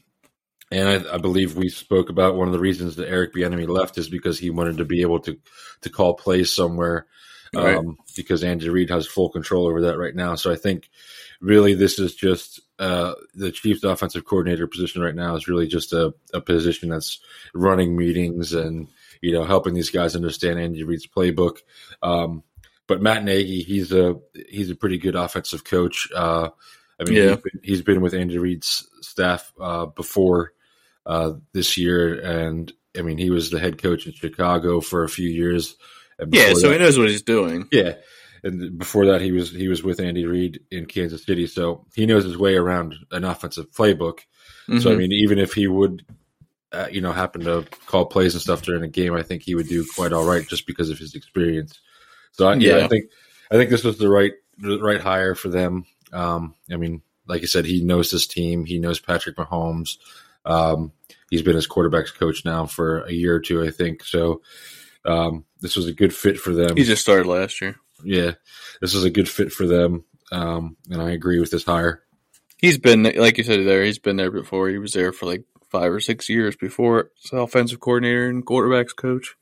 and 0.71 0.89
I, 0.89 1.13
I, 1.13 1.17
believe 1.17 1.55
we 1.55 1.69
spoke 1.69 2.09
about 2.09 2.35
one 2.35 2.47
of 2.47 2.53
the 2.53 2.59
reasons 2.59 2.95
that 2.95 3.07
Eric 3.07 3.33
Bieniemy 3.33 3.67
left 3.67 3.97
is 3.97 4.09
because 4.09 4.39
he 4.39 4.49
wanted 4.49 4.77
to 4.77 4.85
be 4.85 5.01
able 5.01 5.19
to 5.21 5.37
to 5.81 5.89
call 5.89 6.15
plays 6.15 6.51
somewhere. 6.51 7.05
Um, 7.55 7.63
right. 7.63 7.85
Because 8.15 8.43
Andy 8.43 8.69
Reid 8.69 8.89
has 8.89 9.05
full 9.05 9.29
control 9.29 9.67
over 9.67 9.81
that 9.81 9.97
right 9.97 10.15
now. 10.15 10.35
So 10.35 10.51
I 10.51 10.55
think 10.55 10.89
really 11.43 11.73
this 11.75 11.99
is 11.99 12.15
just 12.15 12.61
uh, 12.79 13.13
the 13.35 13.51
Chiefs' 13.51 13.83
offensive 13.83 14.25
coordinator 14.25 14.65
position 14.65 15.01
right 15.01 15.13
now 15.13 15.35
is 15.35 15.47
really 15.47 15.67
just 15.67 15.93
a, 15.93 16.13
a 16.33 16.41
position 16.41 16.89
that's 16.89 17.19
running 17.53 17.95
meetings 17.95 18.53
and 18.53 18.87
you 19.21 19.33
know 19.33 19.43
helping 19.43 19.73
these 19.73 19.91
guys 19.91 20.15
understand 20.15 20.59
Andy 20.59 20.83
Reid's 20.83 21.05
playbook. 21.05 21.57
Um, 22.01 22.43
but 22.87 23.01
Matt 23.01 23.23
Nagy, 23.23 23.61
he's 23.61 23.91
a 23.91 24.15
he's 24.49 24.69
a 24.69 24.75
pretty 24.75 24.97
good 24.97 25.15
offensive 25.15 25.63
coach. 25.63 26.07
Uh, 26.15 26.49
I 26.99 27.03
mean, 27.03 27.15
yeah. 27.15 27.29
he's, 27.29 27.37
been, 27.37 27.59
he's 27.63 27.81
been 27.81 28.01
with 28.01 28.13
Andy 28.13 28.37
Reid's 28.37 28.87
staff 29.01 29.51
uh, 29.59 29.85
before 29.85 30.53
uh, 31.05 31.33
this 31.51 31.77
year, 31.77 32.19
and 32.19 32.71
I 32.97 33.01
mean, 33.01 33.17
he 33.17 33.29
was 33.29 33.49
the 33.49 33.59
head 33.59 33.81
coach 33.81 34.05
in 34.05 34.13
Chicago 34.13 34.79
for 34.79 35.03
a 35.03 35.09
few 35.09 35.29
years. 35.29 35.75
Yeah, 36.19 36.53
so 36.53 36.69
that, 36.69 36.73
he 36.73 36.79
knows 36.79 36.97
what 36.97 37.09
he's 37.09 37.23
doing. 37.23 37.67
Yeah, 37.71 37.95
and 38.43 38.77
before 38.77 39.05
that, 39.07 39.21
he 39.21 39.31
was 39.31 39.51
he 39.51 39.67
was 39.67 39.83
with 39.83 39.99
Andy 39.99 40.25
Reid 40.25 40.59
in 40.69 40.85
Kansas 40.85 41.25
City, 41.25 41.47
so 41.47 41.85
he 41.95 42.05
knows 42.05 42.25
his 42.25 42.37
way 42.37 42.55
around 42.55 42.95
an 43.11 43.23
offensive 43.23 43.71
playbook. 43.71 44.19
Mm-hmm. 44.67 44.79
So 44.79 44.89
I 44.89 44.93
mm-hmm. 44.93 44.99
mean, 44.99 45.11
even 45.13 45.39
if 45.39 45.53
he 45.53 45.67
would, 45.67 46.05
uh, 46.71 46.87
you 46.91 46.99
know, 46.99 47.13
happen 47.13 47.45
to 47.45 47.65
call 47.85 48.05
plays 48.05 48.33
and 48.33 48.41
stuff 48.41 48.61
during 48.61 48.83
a 48.83 48.89
game, 48.89 49.13
I 49.13 49.23
think 49.23 49.43
he 49.43 49.55
would 49.55 49.67
do 49.67 49.85
quite 49.95 50.11
all 50.11 50.25
right 50.25 50.45
just 50.47 50.67
because 50.67 50.89
of 50.89 50.99
his 50.99 51.15
experience. 51.15 51.79
So 52.33 52.47
I, 52.47 52.55
yeah. 52.55 52.77
yeah, 52.77 52.85
I 52.85 52.87
think 52.89 53.05
I 53.49 53.55
think 53.55 53.69
this 53.69 53.83
was 53.83 53.97
the 53.97 54.09
right 54.09 54.33
the 54.57 54.79
right 54.79 55.01
hire 55.01 55.35
for 55.35 55.49
them. 55.49 55.85
Um, 56.11 56.55
I 56.71 56.75
mean, 56.75 57.01
like 57.27 57.43
I 57.43 57.45
said, 57.45 57.65
he 57.65 57.81
knows 57.81 58.11
this 58.11 58.27
team. 58.27 58.65
He 58.65 58.77
knows 58.77 58.99
Patrick 58.99 59.37
Mahomes. 59.37 59.97
Um, 60.45 60.91
he's 61.29 61.41
been 61.41 61.55
his 61.55 61.67
quarterback's 61.67 62.11
coach 62.11 62.43
now 62.43 62.65
for 62.65 63.03
a 63.03 63.11
year 63.11 63.35
or 63.35 63.39
two, 63.39 63.63
I 63.63 63.69
think. 63.69 64.03
So 64.03 64.41
um, 65.05 65.45
this 65.61 65.75
was 65.75 65.87
a 65.87 65.93
good 65.93 66.13
fit 66.13 66.37
for 66.37 66.51
them. 66.51 66.75
He 66.75 66.83
just 66.83 67.01
started 67.01 67.25
last 67.25 67.61
year. 67.61 67.77
Yeah, 68.03 68.33
this 68.81 68.93
is 68.93 69.03
a 69.03 69.09
good 69.09 69.29
fit 69.29 69.51
for 69.51 69.65
them, 69.65 70.03
um, 70.31 70.77
and 70.89 71.01
I 71.01 71.11
agree 71.11 71.39
with 71.39 71.51
this 71.51 71.63
hire. 71.63 72.03
He's 72.57 72.77
been 72.77 73.03
like 73.03 73.37
you 73.37 73.43
said 73.43 73.65
there. 73.65 73.83
He's 73.83 73.99
been 73.99 74.15
there 74.15 74.31
before. 74.31 74.69
He 74.69 74.77
was 74.77 74.93
there 74.93 75.11
for 75.11 75.25
like 75.25 75.43
five 75.69 75.91
or 75.91 75.99
six 75.99 76.29
years 76.29 76.55
before 76.55 77.11
offensive 77.31 77.79
coordinator 77.79 78.29
and 78.29 78.45
quarterbacks 78.45 78.95
coach. 78.95 79.35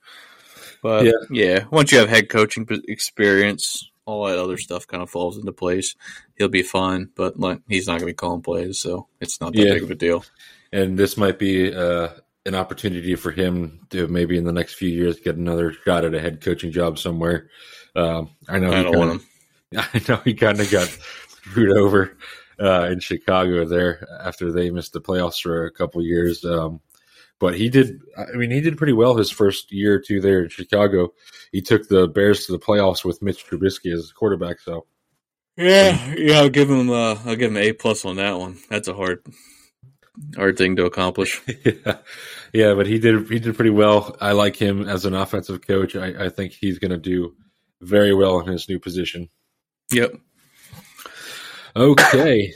But 0.82 1.06
yeah. 1.06 1.12
yeah, 1.30 1.66
once 1.70 1.92
you 1.92 2.00
have 2.00 2.10
head 2.10 2.30
coaching 2.30 2.68
experience, 2.88 3.92
all 4.06 4.26
that 4.26 4.40
other 4.40 4.58
stuff 4.58 4.88
kind 4.88 5.04
of 5.04 5.10
falls 5.10 5.38
into 5.38 5.52
place. 5.52 5.96
He'll 6.38 6.48
be 6.48 6.64
fine, 6.64 7.10
but 7.16 7.40
like, 7.40 7.62
he's 7.68 7.86
not 7.86 7.94
going 7.94 8.02
to 8.02 8.06
be 8.08 8.14
calling 8.14 8.42
plays, 8.42 8.80
so 8.80 9.08
it's 9.20 9.40
not 9.40 9.54
that 9.54 9.60
yeah. 9.60 9.74
big 9.74 9.84
of 9.84 9.92
a 9.92 9.96
deal. 9.96 10.26
And 10.72 10.98
this 10.98 11.18
might 11.18 11.38
be 11.38 11.74
uh, 11.74 12.10
an 12.46 12.56
opportunity 12.56 13.16
for 13.16 13.32
him 13.32 13.82
to 13.92 14.08
maybe 14.08 14.38
in 14.38 14.44
the 14.44 14.52
next 14.52 14.74
few 14.74 14.90
years 14.90 15.20
get 15.20 15.36
another 15.36 15.74
shot 15.74 16.06
at 16.06 16.16
a 16.16 16.20
head 16.20 16.42
coaching 16.42 16.72
job 16.72 16.98
somewhere. 16.98 17.50
Um, 17.96 18.30
I 18.50 18.60
know. 18.60 18.72
I 18.72 18.84
don't 18.84 18.94
kinda, 18.94 18.98
want 18.98 19.12
him. 19.12 19.28
I 19.78 20.02
know 20.08 20.22
he 20.24 20.34
kind 20.34 20.60
of 20.60 20.72
got 20.72 20.88
screwed 21.30 21.78
over 21.78 22.18
uh, 22.60 22.90
in 22.92 23.00
Chicago 23.00 23.66
there 23.66 24.08
after 24.22 24.52
they 24.52 24.70
missed 24.70 24.94
the 24.94 25.02
playoffs 25.02 25.42
for 25.42 25.66
a 25.66 25.72
couple 25.72 26.02
years. 26.04 26.44
Um, 26.46 26.82
but 27.40 27.56
he 27.56 27.70
did. 27.70 28.02
I 28.18 28.36
mean, 28.38 28.52
he 28.52 28.62
did 28.62 28.78
pretty 28.78 28.94
well 28.94 29.16
his 29.16 29.32
first 29.32 29.72
year 29.72 29.96
or 29.96 30.00
two 30.00 30.22
there 30.22 30.44
in 30.44 30.50
Chicago. 30.50 31.14
He 31.52 31.62
took 31.62 31.88
the 31.88 32.08
Bears 32.08 32.46
to 32.46 32.52
the 32.52 32.60
playoffs 32.60 33.04
with 33.04 33.22
Mitch 33.22 33.46
Trubisky 33.46 33.92
as 33.92 34.12
quarterback. 34.12 34.60
So, 34.60 34.86
yeah, 35.58 36.14
yeah, 36.16 36.40
I'll 36.40 36.50
give 36.50 36.70
him. 36.70 36.92
Uh, 36.92 37.16
I'll 37.26 37.36
give 37.36 37.52
him 37.52 37.58
a 37.58 37.74
plus 37.74 38.06
on 38.06 38.18
that 38.18 38.38
one. 38.38 38.60
That's 38.70 38.88
a 38.88 38.94
hard, 38.94 39.26
hard 40.36 40.58
thing 40.58 40.76
to 40.78 40.86
accomplish. 40.86 41.42
yeah. 41.66 41.98
yeah, 42.54 42.74
but 42.74 42.88
he 42.88 43.00
did. 43.00 43.30
He 43.30 43.40
did 43.40 43.56
pretty 43.56 43.72
well. 43.72 44.16
I 44.20 44.34
like 44.34 44.56
him 44.56 44.88
as 44.88 45.06
an 45.06 45.14
offensive 45.14 45.66
coach. 45.66 45.96
I, 45.96 46.26
I 46.26 46.30
think 46.30 46.54
he's 46.54 46.80
going 46.80 46.92
to 46.92 46.98
do 46.98 47.36
very 47.82 48.14
well 48.14 48.40
in 48.40 48.48
his 48.48 48.70
new 48.70 48.80
position. 48.80 49.30
Yep. 49.92 50.14
Okay. 51.76 52.54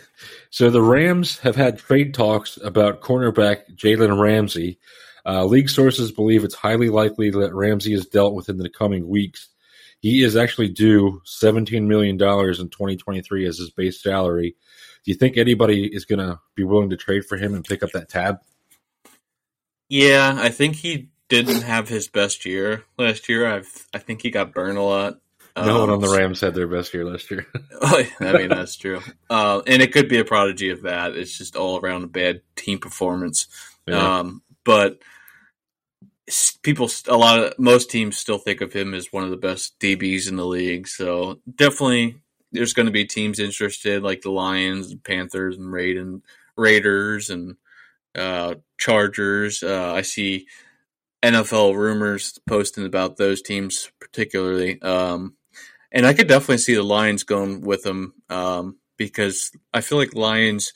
So 0.49 0.69
the 0.69 0.81
Rams 0.81 1.39
have 1.39 1.55
had 1.55 1.79
trade 1.79 2.13
talks 2.13 2.57
about 2.63 3.01
cornerback 3.01 3.75
Jalen 3.75 4.21
Ramsey. 4.21 4.79
Uh, 5.25 5.43
league 5.43 5.69
sources 5.69 6.11
believe 6.11 6.43
it's 6.43 6.55
highly 6.55 6.89
likely 6.89 7.31
that 7.31 7.53
Ramsey 7.53 7.93
is 7.93 8.05
dealt 8.05 8.35
within 8.35 8.57
the 8.57 8.69
coming 8.69 9.07
weeks. 9.07 9.49
He 9.99 10.23
is 10.23 10.35
actually 10.35 10.69
due 10.69 11.21
$17 11.25 11.87
million 11.87 12.13
in 12.13 12.17
2023 12.19 13.45
as 13.47 13.57
his 13.57 13.71
base 13.71 14.01
salary. 14.01 14.55
Do 15.05 15.11
you 15.11 15.15
think 15.15 15.37
anybody 15.37 15.85
is 15.85 16.05
going 16.05 16.19
to 16.19 16.39
be 16.55 16.63
willing 16.63 16.89
to 16.89 16.97
trade 16.97 17.25
for 17.25 17.37
him 17.37 17.53
and 17.53 17.63
pick 17.63 17.83
up 17.83 17.91
that 17.91 18.09
tab? 18.09 18.39
Yeah, 19.87 20.35
I 20.35 20.49
think 20.49 20.77
he 20.77 21.09
didn't 21.29 21.61
have 21.61 21.87
his 21.87 22.07
best 22.07 22.43
year 22.43 22.83
last 22.97 23.29
year. 23.29 23.47
I've 23.47 23.87
I 23.93 23.99
think 23.99 24.23
he 24.23 24.31
got 24.31 24.53
burned 24.53 24.79
a 24.79 24.81
lot. 24.81 25.19
No 25.55 25.75
um, 25.75 25.81
one 25.81 25.89
on 25.91 26.01
the 26.01 26.09
Rams 26.09 26.41
had 26.41 26.55
their 26.55 26.67
best 26.67 26.93
year 26.93 27.05
last 27.05 27.29
year. 27.31 27.45
I 27.81 28.09
mean, 28.19 28.49
that's 28.49 28.75
true. 28.75 28.99
Uh, 29.29 29.61
and 29.65 29.81
it 29.81 29.93
could 29.93 30.09
be 30.09 30.17
a 30.17 30.25
prodigy 30.25 30.69
of 30.71 30.81
that. 30.81 31.15
It's 31.15 31.37
just 31.37 31.55
all 31.55 31.79
around 31.79 32.03
a 32.03 32.07
bad 32.07 32.41
team 32.55 32.79
performance. 32.79 33.47
Yeah. 33.85 34.19
Um, 34.19 34.41
but 34.65 34.99
people, 36.61 36.89
a 37.07 37.15
lot 37.15 37.39
of 37.39 37.59
most 37.59 37.89
teams 37.89 38.17
still 38.17 38.37
think 38.37 38.59
of 38.59 38.73
him 38.73 38.93
as 38.93 39.13
one 39.13 39.23
of 39.23 39.29
the 39.29 39.37
best 39.37 39.79
DBs 39.79 40.27
in 40.27 40.35
the 40.35 40.45
league. 40.45 40.87
So 40.89 41.39
definitely, 41.55 42.17
there's 42.55 42.73
going 42.73 42.87
to 42.87 42.91
be 42.91 43.05
teams 43.05 43.39
interested, 43.39 44.03
like 44.03 44.21
the 44.21 44.31
Lions, 44.31 44.93
Panthers, 44.95 45.57
and 45.57 45.67
Raiden, 45.67 46.21
Raiders, 46.57 47.29
and 47.29 47.55
uh, 48.15 48.55
Chargers. 48.77 49.61
Uh, 49.63 49.93
I 49.93 50.01
see 50.01 50.47
NFL 51.23 51.75
rumors 51.75 52.39
posting 52.47 52.85
about 52.85 53.17
those 53.17 53.41
teams 53.41 53.89
particularly. 53.99 54.81
Um, 54.81 55.35
and 55.91 56.05
I 56.05 56.13
could 56.13 56.27
definitely 56.27 56.59
see 56.59 56.75
the 56.75 56.83
Lions 56.83 57.23
going 57.23 57.61
with 57.61 57.83
them 57.83 58.13
um, 58.29 58.77
because 58.97 59.51
I 59.73 59.81
feel 59.81 59.97
like 59.97 60.13
Lions, 60.13 60.73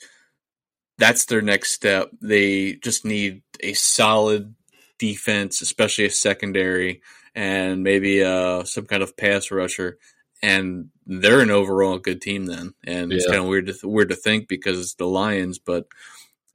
that's 0.98 1.26
their 1.26 1.42
next 1.42 1.72
step. 1.72 2.10
They 2.20 2.74
just 2.74 3.04
need 3.04 3.42
a 3.60 3.74
solid 3.74 4.54
defense, 4.98 5.60
especially 5.60 6.06
a 6.06 6.10
secondary, 6.10 7.02
and 7.34 7.82
maybe 7.82 8.24
uh, 8.24 8.64
some 8.64 8.86
kind 8.86 9.02
of 9.02 9.16
pass 9.16 9.50
rusher. 9.50 9.98
And 10.42 10.90
they're 11.10 11.40
an 11.40 11.50
overall 11.50 11.98
good 11.98 12.22
team 12.22 12.46
then. 12.46 12.72
And 12.84 13.10
yeah. 13.10 13.16
it's 13.16 13.26
kind 13.26 13.40
of 13.40 13.46
weird 13.46 13.66
to 13.66 13.88
weird 13.88 14.10
to 14.10 14.16
think 14.16 14.46
because 14.46 14.78
it's 14.78 14.94
the 14.94 15.06
Lions, 15.06 15.58
but 15.58 15.86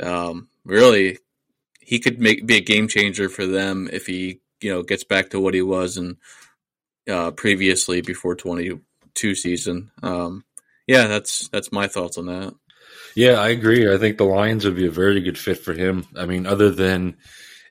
um, 0.02 0.48
really, 0.64 1.20
he 1.82 2.00
could 2.00 2.20
make 2.20 2.46
be 2.46 2.58
a 2.58 2.62
game 2.62 2.88
changer 2.88 3.28
for 3.28 3.46
them 3.46 3.90
if 3.92 4.08
he 4.08 4.40
you 4.62 4.72
know 4.72 4.82
gets 4.82 5.04
back 5.04 5.32
to 5.32 5.40
what 5.40 5.54
he 5.54 5.62
was 5.62 5.98
and 5.98 6.18
uh, 7.10 7.32
previously 7.32 8.02
before 8.02 8.36
22 8.36 9.36
season. 9.36 9.92
Um, 10.02 10.46
yeah, 10.88 11.08
that's 11.08 11.50
that's 11.50 11.74
my 11.74 11.88
thoughts 11.88 12.18
on 12.18 12.28
that. 12.28 12.56
Yeah, 13.14 13.34
I 13.34 13.50
agree. 13.50 13.94
I 13.94 13.98
think 13.98 14.18
the 14.18 14.24
Lions 14.24 14.64
would 14.66 14.76
be 14.76 14.88
a 14.88 14.92
very 14.92 15.22
good 15.22 15.38
fit 15.38 15.60
for 15.60 15.74
him. 15.74 16.08
I 16.16 16.26
mean, 16.26 16.46
other 16.46 16.72
than 16.72 17.18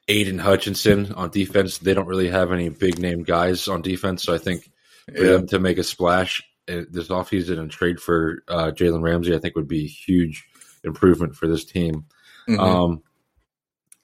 Aiden 0.07 0.41
Hutchinson 0.41 1.13
on 1.13 1.31
defense, 1.31 1.79
they 1.79 1.95
don't 1.95 2.09
really 2.09 2.29
have 2.29 2.53
any 2.53 2.69
big 2.69 2.99
name 2.99 3.23
guys 3.23 3.69
on 3.69 3.81
defense. 3.81 4.23
So 4.23 4.35
I 4.35 4.39
think 4.39 4.71
for 5.07 5.25
yeah. 5.25 5.33
them 5.33 5.47
to 5.49 5.59
make 5.59 5.79
a 5.79 5.83
splash 5.83 6.43
this 6.67 7.09
offseason 7.09 7.59
and 7.59 7.71
trade 7.71 8.01
for 8.01 8.43
uh, 8.49 8.71
Jalen 8.71 9.03
Ramsey, 9.03 9.35
I 9.35 9.39
think 9.39 9.57
would 9.57 9.69
be 9.69 9.85
a 9.85 9.89
huge 9.89 10.45
improvement 10.83 11.37
for 11.37 11.47
this 11.47 11.65
team. 11.65 12.07
Mm-hmm. 12.49 12.61
Um, 12.61 13.03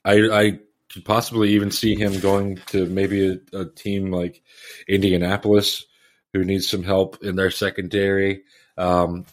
I, 0.04 0.14
I 0.30 0.58
could 0.92 1.04
possibly 1.04 1.50
even 1.50 1.70
see 1.70 1.94
him 1.94 2.20
going 2.20 2.56
to 2.68 2.86
maybe 2.86 3.28
a, 3.28 3.58
a, 3.58 3.64
team 3.66 4.10
like 4.10 4.42
Indianapolis, 4.88 5.86
who 6.32 6.44
needs 6.44 6.68
some 6.68 6.82
help 6.82 7.22
in 7.22 7.36
their 7.36 7.50
secondary. 7.50 8.42
Um, 8.76 9.26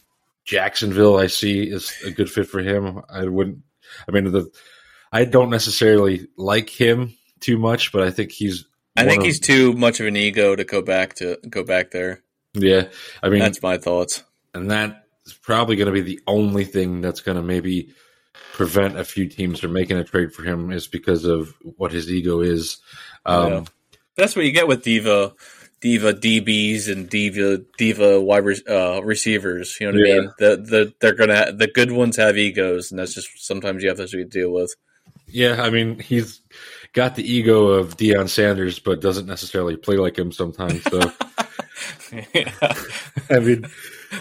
Jacksonville, 0.46 1.18
I 1.18 1.28
see 1.28 1.64
is 1.64 1.94
a 2.06 2.12
good 2.12 2.30
fit 2.30 2.48
for 2.48 2.60
him. 2.60 3.02
I 3.10 3.26
wouldn't. 3.26 3.60
I 4.08 4.12
mean, 4.12 4.32
the 4.32 4.50
I 5.12 5.26
don't 5.26 5.50
necessarily 5.50 6.28
like 6.38 6.70
him 6.70 7.16
too 7.40 7.58
much, 7.58 7.92
but 7.92 8.04
I 8.04 8.12
think 8.12 8.32
he's. 8.32 8.66
I 8.96 9.06
think 9.06 9.20
of, 9.20 9.26
he's 9.26 9.40
too 9.40 9.74
much 9.74 10.00
of 10.00 10.08
an 10.08 10.16
ego 10.16 10.56
to 10.56 10.64
go 10.64 10.82
back 10.82 11.16
to 11.16 11.38
go 11.50 11.64
back 11.64 11.92
there. 11.92 12.24
Yeah, 12.58 12.90
I 13.22 13.30
mean 13.30 13.40
that's 13.40 13.62
my 13.62 13.78
thoughts, 13.78 14.24
and 14.54 14.72
that 14.72 15.06
is 15.26 15.34
probably 15.34 15.76
going 15.76 15.88
to 15.88 15.92
be 15.92 16.02
the 16.02 16.20
only 16.28 16.64
thing 16.66 17.02
that's 17.02 17.22
going 17.22 17.36
to 17.38 17.44
maybe 17.44 17.94
prevent 18.54 18.98
a 18.98 19.04
few 19.04 19.28
teams 19.28 19.60
from 19.60 19.74
making 19.74 19.98
a 19.98 20.04
trade 20.04 20.34
for 20.34 20.44
him 20.44 20.72
is 20.72 20.88
because 20.88 21.26
of 21.26 21.54
what 21.78 21.92
his 21.92 22.12
ego 22.12 22.42
is. 22.42 22.78
Um, 23.26 23.52
yeah. 23.52 23.64
That's 24.16 24.36
what 24.36 24.46
you 24.46 24.52
get 24.52 24.68
with 24.68 24.84
diva, 24.84 25.34
diva 25.82 26.14
DBs 26.14 26.92
and 26.92 27.08
diva 27.08 27.60
diva 27.78 28.20
wide 28.20 28.46
re- 28.46 28.64
uh, 28.68 29.02
receivers. 29.04 29.78
You 29.80 29.92
know 29.92 30.00
what 30.00 30.08
Yeah. 30.08 30.16
I 30.16 30.20
mean? 30.20 30.32
The 30.40 30.58
the 30.58 30.94
they're 31.00 31.14
gonna 31.16 31.52
the 31.52 31.68
good 31.68 31.92
ones 31.92 32.18
have 32.18 32.38
egos, 32.38 32.90
and 32.92 33.00
that's 33.00 33.14
just 33.14 33.30
sometimes 33.46 33.84
you 33.84 33.90
have 33.90 33.98
to 33.98 34.26
deal 34.26 34.52
with. 34.52 34.74
Yeah, 35.28 35.62
I 35.62 35.70
mean 35.70 36.00
he's 36.00 36.42
got 36.94 37.16
the 37.16 37.32
ego 37.32 37.68
of 37.68 37.98
Deion 37.98 38.30
Sanders, 38.30 38.80
but 38.80 39.02
doesn't 39.02 39.28
necessarily 39.28 39.76
play 39.76 39.98
like 39.98 40.18
him 40.18 40.32
sometimes. 40.32 40.82
So 40.84 41.00
I 43.30 43.40
mean, 43.40 43.66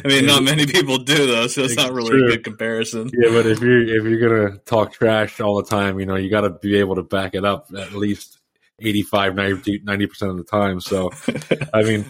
I 0.04 0.08
mean, 0.08 0.26
not 0.26 0.42
many 0.42 0.66
people 0.66 0.98
do 0.98 1.26
though, 1.26 1.46
so 1.46 1.62
it's 1.62 1.72
It's 1.72 1.76
not 1.82 1.92
really 1.92 2.10
true. 2.10 2.26
a 2.26 2.30
good 2.32 2.44
comparison. 2.44 3.10
yeah, 3.12 3.30
but 3.30 3.46
if 3.46 3.60
you're 3.60 3.82
if 3.82 4.04
you're 4.04 4.28
gonna 4.28 4.58
talk 4.58 4.92
trash 4.92 5.40
all 5.40 5.56
the 5.62 5.68
time, 5.68 6.00
you 6.00 6.06
know 6.06 6.16
you 6.16 6.28
got 6.30 6.42
to 6.42 6.50
be 6.50 6.76
able 6.78 6.96
to 6.96 7.02
back 7.02 7.34
it 7.34 7.44
up 7.44 7.68
at 7.76 7.92
least 7.92 8.38
85 8.80 9.34
90 9.36 10.06
percent 10.06 10.30
of 10.32 10.36
the 10.38 10.44
time. 10.44 10.80
So 10.80 11.10
I 11.72 11.82
mean, 11.82 12.04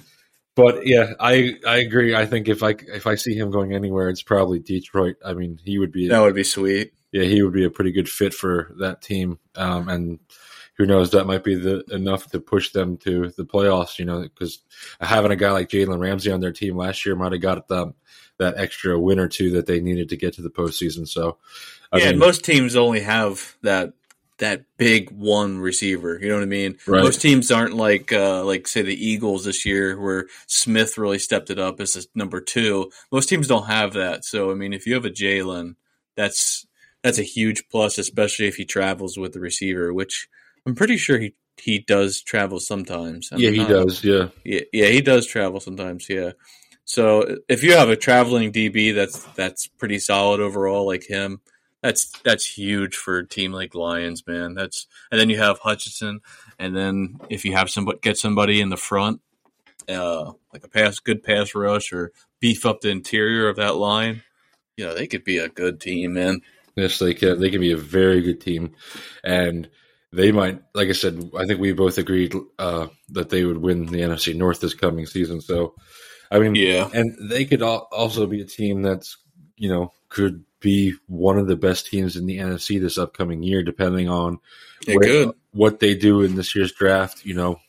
but 0.55 0.87
yeah, 0.87 1.13
I 1.21 1.57
I 1.67 1.77
agree. 1.79 2.15
I 2.15 2.27
think 2.27 2.49
if 2.49 2.63
I 2.63 2.71
if 2.89 3.07
I 3.07 3.15
see 3.17 3.35
him 3.35 3.51
going 3.51 3.75
anywhere, 3.75 4.09
it's 4.09 4.23
probably 4.23 4.59
Detroit. 4.59 5.17
I 5.25 5.35
mean, 5.35 5.59
he 5.65 5.79
would 5.79 5.93
be 5.93 6.09
That 6.09 6.21
would 6.21 6.35
be 6.35 6.45
sweet. 6.45 6.93
yeah, 7.13 7.25
he 7.25 7.43
would 7.43 7.53
be 7.53 7.65
a 7.65 7.71
pretty 7.71 7.93
good 7.93 8.09
fit 8.09 8.33
for 8.35 8.75
that 8.79 9.03
team. 9.03 9.39
Um, 9.55 9.89
and 9.89 10.19
who 10.77 10.87
knows, 10.87 11.11
that 11.11 11.27
might 11.27 11.45
be 11.45 11.55
the 11.55 11.85
enough 11.91 12.31
to 12.31 12.41
push 12.41 12.73
them 12.73 12.97
to 12.99 13.31
the 13.37 13.45
playoffs. 13.45 13.99
You 13.99 14.05
know, 14.05 14.23
because 14.23 14.61
having 15.01 15.33
a 15.33 15.37
guy 15.37 15.51
like 15.51 15.69
Jalen 15.69 15.99
Ramsey 15.99 16.31
on 16.31 16.41
their 16.41 16.53
team 16.53 16.77
last 16.77 17.05
year 17.05 17.17
might 17.17 17.33
have 17.33 17.41
got 17.41 17.69
them 17.69 17.95
that 18.39 18.59
extra 18.59 18.99
win 18.99 19.19
or 19.19 19.29
two 19.29 19.51
that 19.53 19.67
they 19.67 19.81
needed 19.81 20.11
to 20.11 20.17
get 20.17 20.35
to 20.35 20.43
the 20.43 20.51
postseason. 20.51 21.09
So, 21.09 21.39
I 21.93 21.99
yeah, 21.99 22.11
mean, 22.11 22.19
most 22.19 22.45
teams 22.45 22.77
only 22.77 23.01
have 23.01 23.57
that 23.63 23.95
that 24.39 24.65
big 24.77 25.11
one 25.11 25.59
receiver. 25.59 26.19
You 26.21 26.29
know 26.29 26.35
what 26.35 26.43
I 26.43 26.47
mean? 26.47 26.77
Right. 26.87 27.03
Most 27.03 27.23
teams 27.23 27.51
aren't 27.51 27.75
like 27.75 28.13
uh, 28.13 28.45
like 28.45 28.69
say 28.69 28.83
the 28.83 28.95
Eagles 28.95 29.45
this 29.45 29.65
year, 29.65 29.99
where 29.99 30.27
Smith 30.47 30.99
really 30.99 31.19
stepped 31.19 31.51
it 31.51 31.59
up 31.59 31.81
as 31.81 31.97
a 31.97 32.03
number 32.15 32.41
two. 32.41 32.91
Most 33.11 33.29
teams 33.29 33.49
don't 33.49 33.67
have 33.67 33.95
that. 33.95 34.25
So 34.25 34.51
I 34.51 34.55
mean, 34.55 34.73
if 34.73 34.87
you 34.87 34.95
have 34.95 35.05
a 35.05 35.11
Jalen, 35.11 35.77
that's 36.17 36.67
that's 37.03 37.19
a 37.19 37.23
huge 37.23 37.65
plus, 37.71 37.99
especially 37.99 38.47
if 38.47 38.57
he 38.57 38.65
travels 38.65 39.17
with 39.17 39.33
the 39.33 39.41
receiver, 39.41 39.93
which 39.93 40.29
I'm 40.67 40.75
pretty 40.75 40.97
sure 40.97 41.19
he 41.19 41.35
he 41.59 41.79
does 41.79 42.21
travel 42.21 42.61
sometimes. 42.61 43.31
I'm 43.33 43.39
yeah, 43.39 43.51
he 43.51 43.59
not- 43.59 43.69
does. 43.69 44.05
Yeah, 44.05 44.29
Yeah, 44.45 44.61
yeah, 44.73 44.89
he 44.89 45.01
does 45.01 45.27
travel 45.27 45.61
sometimes. 45.61 46.09
Yeah. 46.11 46.33
So 46.85 47.39
if 47.49 47.63
you 47.65 47.75
have 47.77 47.89
a 47.89 47.97
traveling 47.97 48.53
DB 48.53 48.95
that's 48.95 49.25
that's 49.35 49.67
pretty 49.67 49.99
solid 49.99 50.41
overall, 50.41 50.87
like 50.87 51.05
him, 51.09 51.41
that's 51.83 52.13
that's 52.25 52.47
huge 52.47 52.95
for 52.97 53.19
a 53.19 53.27
team 53.27 53.53
like 53.53 53.75
Lions, 53.75 54.27
man. 54.27 54.55
That's 54.55 54.87
and 55.11 55.21
then 55.21 55.31
you 55.31 55.39
have 55.39 55.59
Hutchinson, 55.59 56.21
and 56.59 56.77
then 56.77 57.19
if 57.31 57.45
you 57.45 57.53
have 57.55 57.71
somebody 57.71 57.99
get 58.03 58.19
somebody 58.19 58.61
in 58.61 58.69
the 58.69 58.77
front, 58.77 59.21
uh, 59.89 60.33
like 60.53 60.65
a 60.65 60.69
pass, 60.69 60.99
good 61.01 61.23
pass 61.23 61.55
rush, 61.55 61.93
or 61.93 62.13
beef 62.41 62.67
up 62.67 62.81
the 62.83 62.91
interior 62.91 63.49
of 63.49 63.57
that 63.57 63.77
line, 63.77 64.23
you 64.77 64.85
know, 64.85 64.95
they 64.95 65.07
could 65.07 65.25
be 65.25 65.39
a 65.39 65.49
good 65.49 65.81
team, 65.81 66.13
man. 66.15 66.41
yes, 66.77 66.99
they 66.99 67.15
can. 67.15 67.41
They 67.41 67.51
can 67.51 67.61
be 67.61 67.73
a 67.73 67.77
very 67.77 68.21
good 68.21 68.41
team, 68.41 68.75
and 69.25 69.69
they 70.17 70.33
might. 70.33 70.61
Like 70.75 70.89
I 70.89 70.93
said, 70.93 71.31
I 71.39 71.45
think 71.47 71.61
we 71.61 71.73
both 71.73 71.99
agreed 71.99 72.35
uh, 72.59 72.89
that 73.11 73.29
they 73.31 73.45
would 73.45 73.59
win 73.59 73.87
the 73.87 74.01
NFC 74.01 74.35
North 74.35 74.61
this 74.61 74.75
coming 74.75 75.07
season. 75.07 75.41
So, 75.41 75.75
I 76.31 76.39
mean, 76.39 76.55
Yeah, 76.55 76.89
and 76.93 77.31
they 77.31 77.45
could 77.45 77.63
al- 77.63 77.89
also 77.93 78.27
be 78.27 78.41
a 78.41 78.47
team 78.47 78.83
that's 78.83 79.17
you 79.57 79.69
know 79.69 79.93
could 80.09 80.45
be 80.61 80.95
one 81.07 81.39
of 81.39 81.47
the 81.47 81.57
best 81.57 81.87
teams 81.87 82.17
in 82.17 82.27
the 82.27 82.39
NFC 82.39 82.81
this 82.81 82.99
upcoming 82.99 83.43
year, 83.43 83.63
depending 83.63 84.09
on 84.09 84.39
where- 84.97 85.33
what 85.53 85.81
they 85.81 85.95
do 85.95 86.23
in 86.23 86.35
this 86.35 86.55
year's 86.55 86.73
draft. 86.73 87.25
You 87.25 87.35
know, 87.35 87.61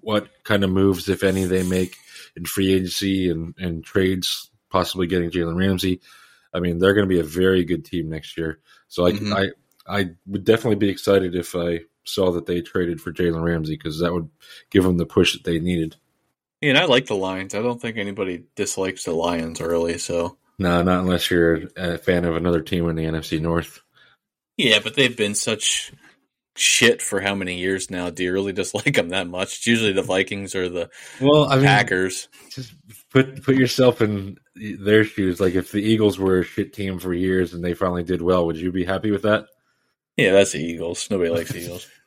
what 0.00 0.28
kind 0.44 0.64
of 0.64 0.70
moves, 0.70 1.08
if 1.08 1.22
any, 1.22 1.44
they 1.44 1.62
make 1.62 1.94
in 2.36 2.44
free 2.46 2.72
agency 2.72 3.30
and, 3.30 3.54
and 3.58 3.84
trades, 3.84 4.50
possibly 4.70 5.06
getting 5.06 5.30
Jalen 5.30 5.56
Ramsey. 5.56 6.00
I 6.54 6.60
mean, 6.60 6.78
they're 6.78 6.94
going 6.94 7.06
to 7.08 7.14
be 7.14 7.20
a 7.20 7.24
very 7.24 7.64
good 7.64 7.84
team 7.84 8.08
next 8.08 8.36
year. 8.36 8.58
So 8.88 9.06
I, 9.06 9.12
Mhm. 9.12 9.32
I, 9.34 9.48
I 9.86 10.10
would 10.26 10.44
definitely 10.44 10.76
be 10.76 10.88
excited 10.88 11.34
if 11.34 11.54
I 11.54 11.80
saw 12.04 12.32
that 12.32 12.46
they 12.46 12.60
traded 12.60 13.00
for 13.00 13.12
Jalen 13.12 13.42
Ramsey 13.42 13.76
because 13.76 14.00
that 14.00 14.12
would 14.12 14.28
give 14.70 14.84
them 14.84 14.96
the 14.98 15.06
push 15.06 15.32
that 15.32 15.44
they 15.44 15.58
needed. 15.58 15.96
And 16.60 16.78
I 16.78 16.84
like 16.84 17.06
the 17.06 17.14
Lions. 17.16 17.54
I 17.54 17.62
don't 17.62 17.80
think 17.80 17.96
anybody 17.96 18.44
dislikes 18.54 19.04
the 19.04 19.12
Lions 19.12 19.60
early, 19.60 19.98
so. 19.98 20.36
No, 20.58 20.82
not 20.82 21.00
unless 21.00 21.30
you're 21.30 21.62
a 21.76 21.98
fan 21.98 22.24
of 22.24 22.36
another 22.36 22.60
team 22.60 22.88
in 22.88 22.94
the 22.94 23.04
NFC 23.04 23.40
North. 23.40 23.80
Yeah, 24.56 24.78
but 24.82 24.94
they've 24.94 25.16
been 25.16 25.34
such 25.34 25.92
shit 26.56 27.00
for 27.00 27.20
how 27.20 27.34
many 27.34 27.58
years 27.58 27.90
now? 27.90 28.10
Do 28.10 28.22
you 28.22 28.32
really 28.32 28.52
dislike 28.52 28.94
them 28.94 29.08
that 29.10 29.26
much? 29.26 29.56
It's 29.56 29.66
usually 29.66 29.92
the 29.92 30.02
Vikings 30.02 30.54
or 30.54 30.68
the 30.68 30.90
Well, 31.20 31.46
I 31.50 31.56
mean, 31.56 31.64
Packers. 31.64 32.28
just 32.50 32.74
put 33.10 33.42
put 33.42 33.56
yourself 33.56 34.00
in 34.00 34.38
their 34.54 35.04
shoes. 35.04 35.40
Like 35.40 35.54
if 35.54 35.72
the 35.72 35.82
Eagles 35.82 36.18
were 36.18 36.40
a 36.40 36.44
shit 36.44 36.72
team 36.72 36.98
for 36.98 37.12
years 37.12 37.54
and 37.54 37.64
they 37.64 37.74
finally 37.74 38.04
did 38.04 38.22
well, 38.22 38.46
would 38.46 38.56
you 38.56 38.72
be 38.72 38.84
happy 38.84 39.10
with 39.10 39.22
that? 39.22 39.46
Yeah, 40.16 40.32
that's 40.32 40.52
the 40.52 40.58
Eagles. 40.58 41.10
Nobody 41.10 41.30
likes 41.30 41.50
the 41.50 41.60
Eagles. 41.60 41.88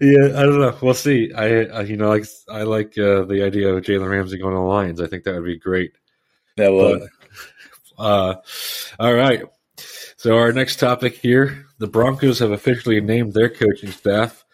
yeah, 0.00 0.38
I 0.38 0.42
don't 0.42 0.60
know. 0.60 0.76
We'll 0.82 0.94
see. 0.94 1.32
I, 1.32 1.64
I 1.64 1.82
you 1.82 1.96
know, 1.96 2.08
like 2.08 2.26
I 2.50 2.62
like 2.62 2.98
uh, 2.98 3.24
the 3.24 3.42
idea 3.42 3.74
of 3.74 3.82
Jalen 3.82 4.10
Ramsey 4.10 4.38
going 4.38 4.52
to 4.52 4.58
the 4.58 4.62
Lions. 4.62 5.00
I 5.00 5.06
think 5.06 5.24
that 5.24 5.34
would 5.34 5.44
be 5.44 5.58
great. 5.58 5.92
That 6.56 6.72
would. 6.72 7.08
Uh, 7.96 8.34
all 8.98 9.14
right. 9.14 9.44
So 10.16 10.36
our 10.36 10.52
next 10.52 10.76
topic 10.76 11.14
here: 11.14 11.66
the 11.78 11.86
Broncos 11.86 12.38
have 12.40 12.50
officially 12.50 13.00
named 13.00 13.32
their 13.32 13.48
coaching 13.48 13.92
staff. 13.92 14.44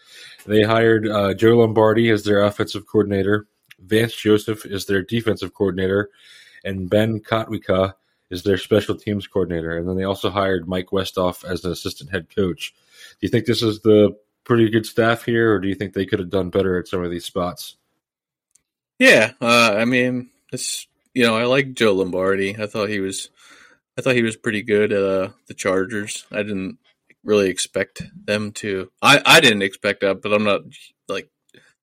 They 0.45 0.63
hired 0.63 1.07
uh, 1.07 1.33
Joe 1.33 1.57
Lombardi 1.57 2.09
as 2.09 2.23
their 2.23 2.43
offensive 2.43 2.87
coordinator. 2.87 3.47
Vance 3.79 4.15
Joseph 4.15 4.65
is 4.65 4.85
their 4.85 5.01
defensive 5.01 5.53
coordinator, 5.53 6.09
and 6.63 6.89
Ben 6.89 7.19
Kotwica 7.19 7.95
is 8.31 8.43
their 8.43 8.57
special 8.57 8.95
teams 8.95 9.27
coordinator. 9.27 9.77
And 9.77 9.87
then 9.87 9.97
they 9.97 10.05
also 10.05 10.29
hired 10.29 10.67
Mike 10.67 10.87
Westhoff 10.87 11.43
as 11.43 11.63
an 11.63 11.71
assistant 11.71 12.09
head 12.09 12.33
coach. 12.33 12.73
Do 13.19 13.27
you 13.27 13.29
think 13.29 13.45
this 13.45 13.61
is 13.61 13.81
the 13.81 14.17
pretty 14.43 14.69
good 14.69 14.85
staff 14.85 15.23
here, 15.23 15.53
or 15.53 15.59
do 15.59 15.67
you 15.67 15.75
think 15.75 15.93
they 15.93 16.05
could 16.05 16.19
have 16.19 16.29
done 16.29 16.49
better 16.49 16.79
at 16.79 16.87
some 16.87 17.03
of 17.03 17.11
these 17.11 17.25
spots? 17.25 17.75
Yeah, 18.97 19.33
uh, 19.41 19.75
I 19.77 19.85
mean, 19.85 20.29
it's 20.51 20.87
you 21.13 21.25
know, 21.25 21.35
I 21.35 21.43
like 21.43 21.73
Joe 21.73 21.93
Lombardi. 21.93 22.55
I 22.57 22.67
thought 22.67 22.89
he 22.89 22.99
was, 22.99 23.29
I 23.97 24.01
thought 24.01 24.15
he 24.15 24.23
was 24.23 24.37
pretty 24.37 24.61
good 24.61 24.93
at 24.93 25.03
uh, 25.03 25.29
the 25.47 25.53
Chargers. 25.53 26.25
I 26.31 26.37
didn't 26.37 26.77
really 27.23 27.49
expect 27.49 28.03
them 28.15 28.51
to. 28.53 28.91
I 29.01 29.21
I 29.25 29.39
didn't 29.41 29.63
expect 29.63 30.01
that, 30.01 30.21
but 30.21 30.33
I'm 30.33 30.43
not 30.43 30.61
like 31.09 31.29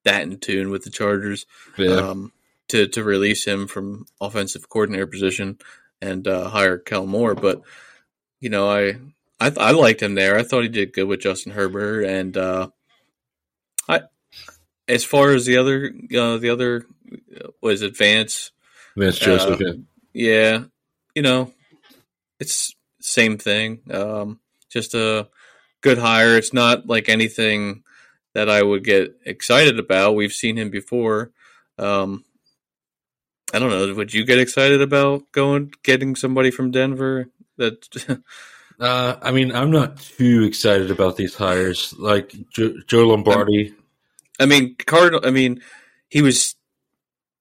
that 0.04 0.22
in 0.22 0.38
tune 0.38 0.70
with 0.70 0.84
the 0.84 0.90
Chargers. 0.90 1.46
um, 1.78 2.32
to 2.68 2.86
to 2.86 3.02
release 3.02 3.44
him 3.44 3.66
from 3.66 4.06
offensive 4.20 4.68
coordinator 4.68 5.06
position 5.06 5.58
and 6.00 6.26
uh, 6.26 6.48
hire 6.48 6.78
Kellen 6.78 7.08
Moore. 7.08 7.34
But 7.34 7.62
you 8.40 8.50
know, 8.50 8.70
I 8.70 8.96
I, 9.40 9.52
I 9.56 9.70
liked 9.72 10.02
him 10.02 10.14
there. 10.14 10.36
I 10.36 10.42
thought 10.42 10.62
he 10.62 10.68
did 10.68 10.92
good 10.92 11.04
with 11.04 11.20
Justin 11.20 11.52
Herbert, 11.52 12.04
and 12.04 12.36
uh, 12.36 12.68
I 13.88 14.02
as 14.86 15.04
far 15.04 15.30
as 15.30 15.46
the 15.46 15.58
other 15.58 15.92
uh, 16.16 16.38
the 16.38 16.50
other 16.50 16.86
was 17.62 17.82
it 17.82 17.96
Vance? 17.96 18.52
Vance 18.96 19.18
Joseph. 19.18 19.60
uh, 19.60 19.64
yeah. 19.64 19.72
Yeah, 20.12 20.64
you 21.14 21.22
know, 21.22 21.52
it's 22.40 22.74
same 23.00 23.38
thing. 23.38 23.80
Um, 23.90 24.40
just 24.68 24.94
a 24.94 25.28
good 25.80 25.98
hire. 25.98 26.36
It's 26.36 26.52
not 26.52 26.86
like 26.86 27.08
anything 27.08 27.84
that 28.34 28.48
I 28.48 28.62
would 28.62 28.84
get 28.84 29.16
excited 29.24 29.78
about. 29.78 30.16
We've 30.16 30.32
seen 30.32 30.56
him 30.56 30.70
before. 30.70 31.30
Um, 31.78 32.24
I 33.52 33.58
don't 33.58 33.70
know. 33.70 33.94
Would 33.94 34.12
you 34.12 34.24
get 34.24 34.38
excited 34.38 34.82
about 34.82 35.30
going 35.32 35.72
getting 35.82 36.16
somebody 36.16 36.50
from 36.50 36.70
Denver? 36.70 37.28
That 37.56 38.20
Uh, 38.80 39.16
I 39.20 39.32
mean, 39.32 39.50
I'm 39.52 39.70
not 39.70 39.98
too 39.98 40.44
excited 40.44 40.90
about 40.90 41.16
these 41.16 41.34
hires. 41.34 41.92
Like 41.98 42.32
jo- 42.50 42.76
Joe 42.86 43.08
Lombardi. 43.08 43.74
I 44.38 44.46
mean, 44.46 44.76
Cardinal. 44.76 45.20
I 45.24 45.30
mean, 45.30 45.62
he 46.08 46.22
was. 46.22 46.54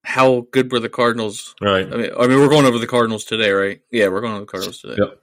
How 0.04 0.48
good 0.52 0.72
were 0.72 0.80
the 0.80 0.90
Cardinals? 0.90 1.54
right. 1.62 1.86
I 1.86 1.98
mean, 1.98 2.12
I 2.18 2.28
mean, 2.28 2.40
we're 2.40 2.48
going 2.48 2.66
over 2.66 2.80
the 2.80 2.88
Cardinals 2.88 3.26
today, 3.26 3.52
right? 3.52 3.82
Yeah, 3.92 4.08
we're 4.08 4.22
going 4.22 4.34
over 4.34 4.46
the 4.46 4.52
Cardinals 4.52 4.80
today. 4.80 4.96
Yep. 4.98 5.22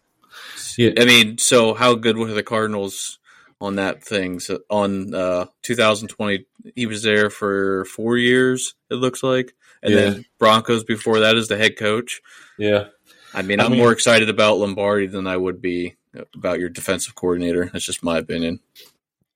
Yeah. 0.77 0.91
I 1.03 1.07
mean, 1.07 1.39
so 1.39 1.73
how 1.73 1.95
good 1.95 2.19
were 2.19 2.27
the 2.27 2.43
Cardinals 2.43 3.19
on 3.63 3.77
that 3.77 4.05
thing? 4.05 4.41
So 4.41 4.61
on 4.69 5.15
uh, 5.15 5.47
2020, 5.63 6.45
he 6.77 6.85
was 6.85 7.03
there 7.03 7.31
for 7.31 7.87
four 7.87 8.19
years. 8.19 8.75
It 8.91 8.97
looks 8.97 9.23
like, 9.23 9.55
and 9.85 9.95
Yeah. 9.95 10.01
then 10.01 10.25
Broncos 10.39 10.83
before 10.83 11.21
that 11.21 11.37
as 11.37 11.47
the 11.47 11.57
head 11.57 11.77
coach. 11.77 12.21
Yeah. 12.59 12.87
I 13.33 13.43
mean, 13.43 13.61
I 13.61 13.65
I'm 13.65 13.71
mean- 13.73 13.81
more 13.81 13.93
excited 13.93 14.29
about 14.29 14.59
Lombardi 14.59 15.07
than 15.07 15.27
I 15.29 15.37
would 15.37 15.63
be 15.63 15.95
about 16.35 16.59
your 16.59 16.69
defensive 16.69 17.15
coordinator. 17.15 17.71
That's 17.73 17.85
just 17.85 18.03
my 18.03 18.19
opinion. 18.19 18.61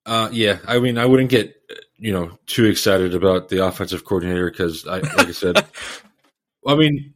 Uh, 0.06 0.28
yeah. 0.32 0.58
I 0.66 0.78
mean, 0.80 0.98
I 0.98 1.06
wouldn't 1.06 1.30
get 1.30 1.54
you 1.98 2.12
know 2.12 2.38
too 2.46 2.64
excited 2.64 3.14
about 3.14 3.48
the 3.48 3.64
offensive 3.66 4.04
coordinator 4.04 4.50
because, 4.50 4.86
I 4.86 4.98
like 4.98 5.18
I 5.28 5.30
said, 5.32 5.64
I 6.66 6.74
mean, 6.76 7.12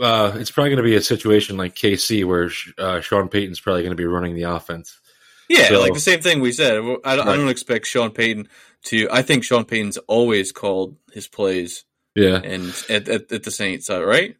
uh, 0.00 0.32
it's 0.36 0.50
probably 0.50 0.70
going 0.70 0.78
to 0.78 0.82
be 0.82 0.96
a 0.96 1.02
situation 1.02 1.56
like 1.56 1.74
KC 1.74 2.24
where 2.24 2.50
uh, 2.78 3.00
Sean 3.00 3.28
Payton's 3.28 3.60
probably 3.60 3.82
going 3.82 3.92
to 3.92 3.96
be 3.96 4.06
running 4.06 4.34
the 4.34 4.42
offense. 4.42 4.98
Yeah, 5.48 5.68
so, 5.68 5.80
like 5.80 5.94
the 5.94 6.00
same 6.00 6.20
thing 6.20 6.40
we 6.40 6.52
said. 6.52 6.74
I 6.74 6.80
don't, 6.80 7.04
right. 7.04 7.28
I 7.28 7.36
don't 7.36 7.48
expect 7.48 7.86
Sean 7.86 8.10
Payton 8.10 8.48
to. 8.84 9.08
I 9.10 9.22
think 9.22 9.44
Sean 9.44 9.64
Payton's 9.64 9.98
always 10.08 10.50
called 10.52 10.96
his 11.12 11.28
plays. 11.28 11.84
Yeah, 12.14 12.40
and 12.42 12.74
at, 12.90 13.08
at, 13.08 13.32
at 13.32 13.42
the 13.42 13.50
Saints, 13.50 13.88
right? 13.88 14.36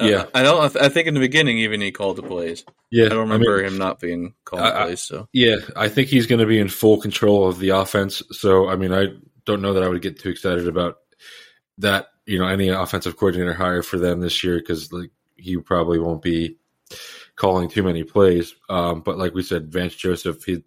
Uh, 0.00 0.06
yeah, 0.06 0.26
I 0.34 0.42
don't. 0.42 0.76
I 0.76 0.88
think 0.88 1.06
in 1.06 1.14
the 1.14 1.20
beginning, 1.20 1.58
even 1.58 1.80
he 1.80 1.92
called 1.92 2.16
the 2.16 2.22
plays. 2.22 2.64
Yeah, 2.90 3.06
I 3.06 3.08
don't 3.10 3.28
remember 3.28 3.58
I 3.58 3.62
mean, 3.62 3.72
him 3.72 3.78
not 3.78 4.00
being 4.00 4.34
called 4.44 4.62
I, 4.62 4.84
plays. 4.84 5.02
So 5.02 5.28
yeah, 5.32 5.56
I 5.76 5.88
think 5.88 6.08
he's 6.08 6.26
going 6.26 6.38
to 6.38 6.46
be 6.46 6.58
in 6.58 6.68
full 6.68 7.00
control 7.00 7.46
of 7.46 7.58
the 7.58 7.70
offense. 7.70 8.22
So 8.30 8.68
I 8.68 8.76
mean, 8.76 8.92
I 8.92 9.08
don't 9.44 9.62
know 9.62 9.74
that 9.74 9.82
I 9.82 9.88
would 9.88 10.02
get 10.02 10.18
too 10.18 10.30
excited 10.30 10.66
about 10.66 10.96
that. 11.78 12.08
You 12.24 12.38
know, 12.38 12.46
any 12.46 12.68
offensive 12.68 13.16
coordinator 13.16 13.52
hire 13.52 13.82
for 13.82 13.98
them 13.98 14.20
this 14.20 14.42
year 14.42 14.58
because 14.58 14.92
like 14.92 15.10
he 15.36 15.56
probably 15.58 15.98
won't 15.98 16.22
be 16.22 16.56
calling 17.36 17.68
too 17.68 17.82
many 17.82 18.04
plays. 18.04 18.54
Um, 18.68 19.00
but 19.00 19.18
like 19.18 19.34
we 19.34 19.42
said, 19.42 19.72
Vance 19.72 19.94
Joseph, 19.94 20.44
he, 20.44 20.62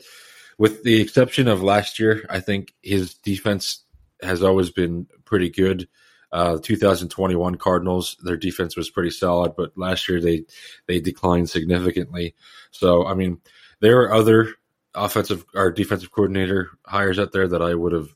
with 0.58 0.84
the 0.84 1.02
exception 1.02 1.48
of 1.48 1.64
last 1.64 2.00
year, 2.00 2.26
I 2.30 2.40
think 2.40 2.74
his 2.82 3.14
defense 3.16 3.84
has 4.22 4.44
always 4.44 4.72
been 4.72 5.08
pretty 5.26 5.50
good. 5.50 5.88
Uh, 6.34 6.58
2021 6.58 7.56
Cardinals, 7.56 8.18
their 8.24 8.36
defense 8.36 8.76
was 8.76 8.90
pretty 8.90 9.12
solid, 9.12 9.56
but 9.56 9.78
last 9.78 10.10
year 10.10 10.20
they 10.20 10.44
they 10.88 11.00
declined 11.00 11.48
significantly. 11.48 12.34
So, 12.72 13.06
I 13.06 13.14
mean, 13.14 13.40
there 13.82 14.02
are 14.02 14.12
other 14.12 14.56
offensive 14.96 15.46
or 15.54 15.72
defensive 15.72 16.12
coordinator 16.12 16.72
hires 16.88 17.20
out 17.20 17.34
there 17.34 17.48
that 17.48 17.62
I 17.62 17.76
would 17.76 17.92
have 17.92 18.16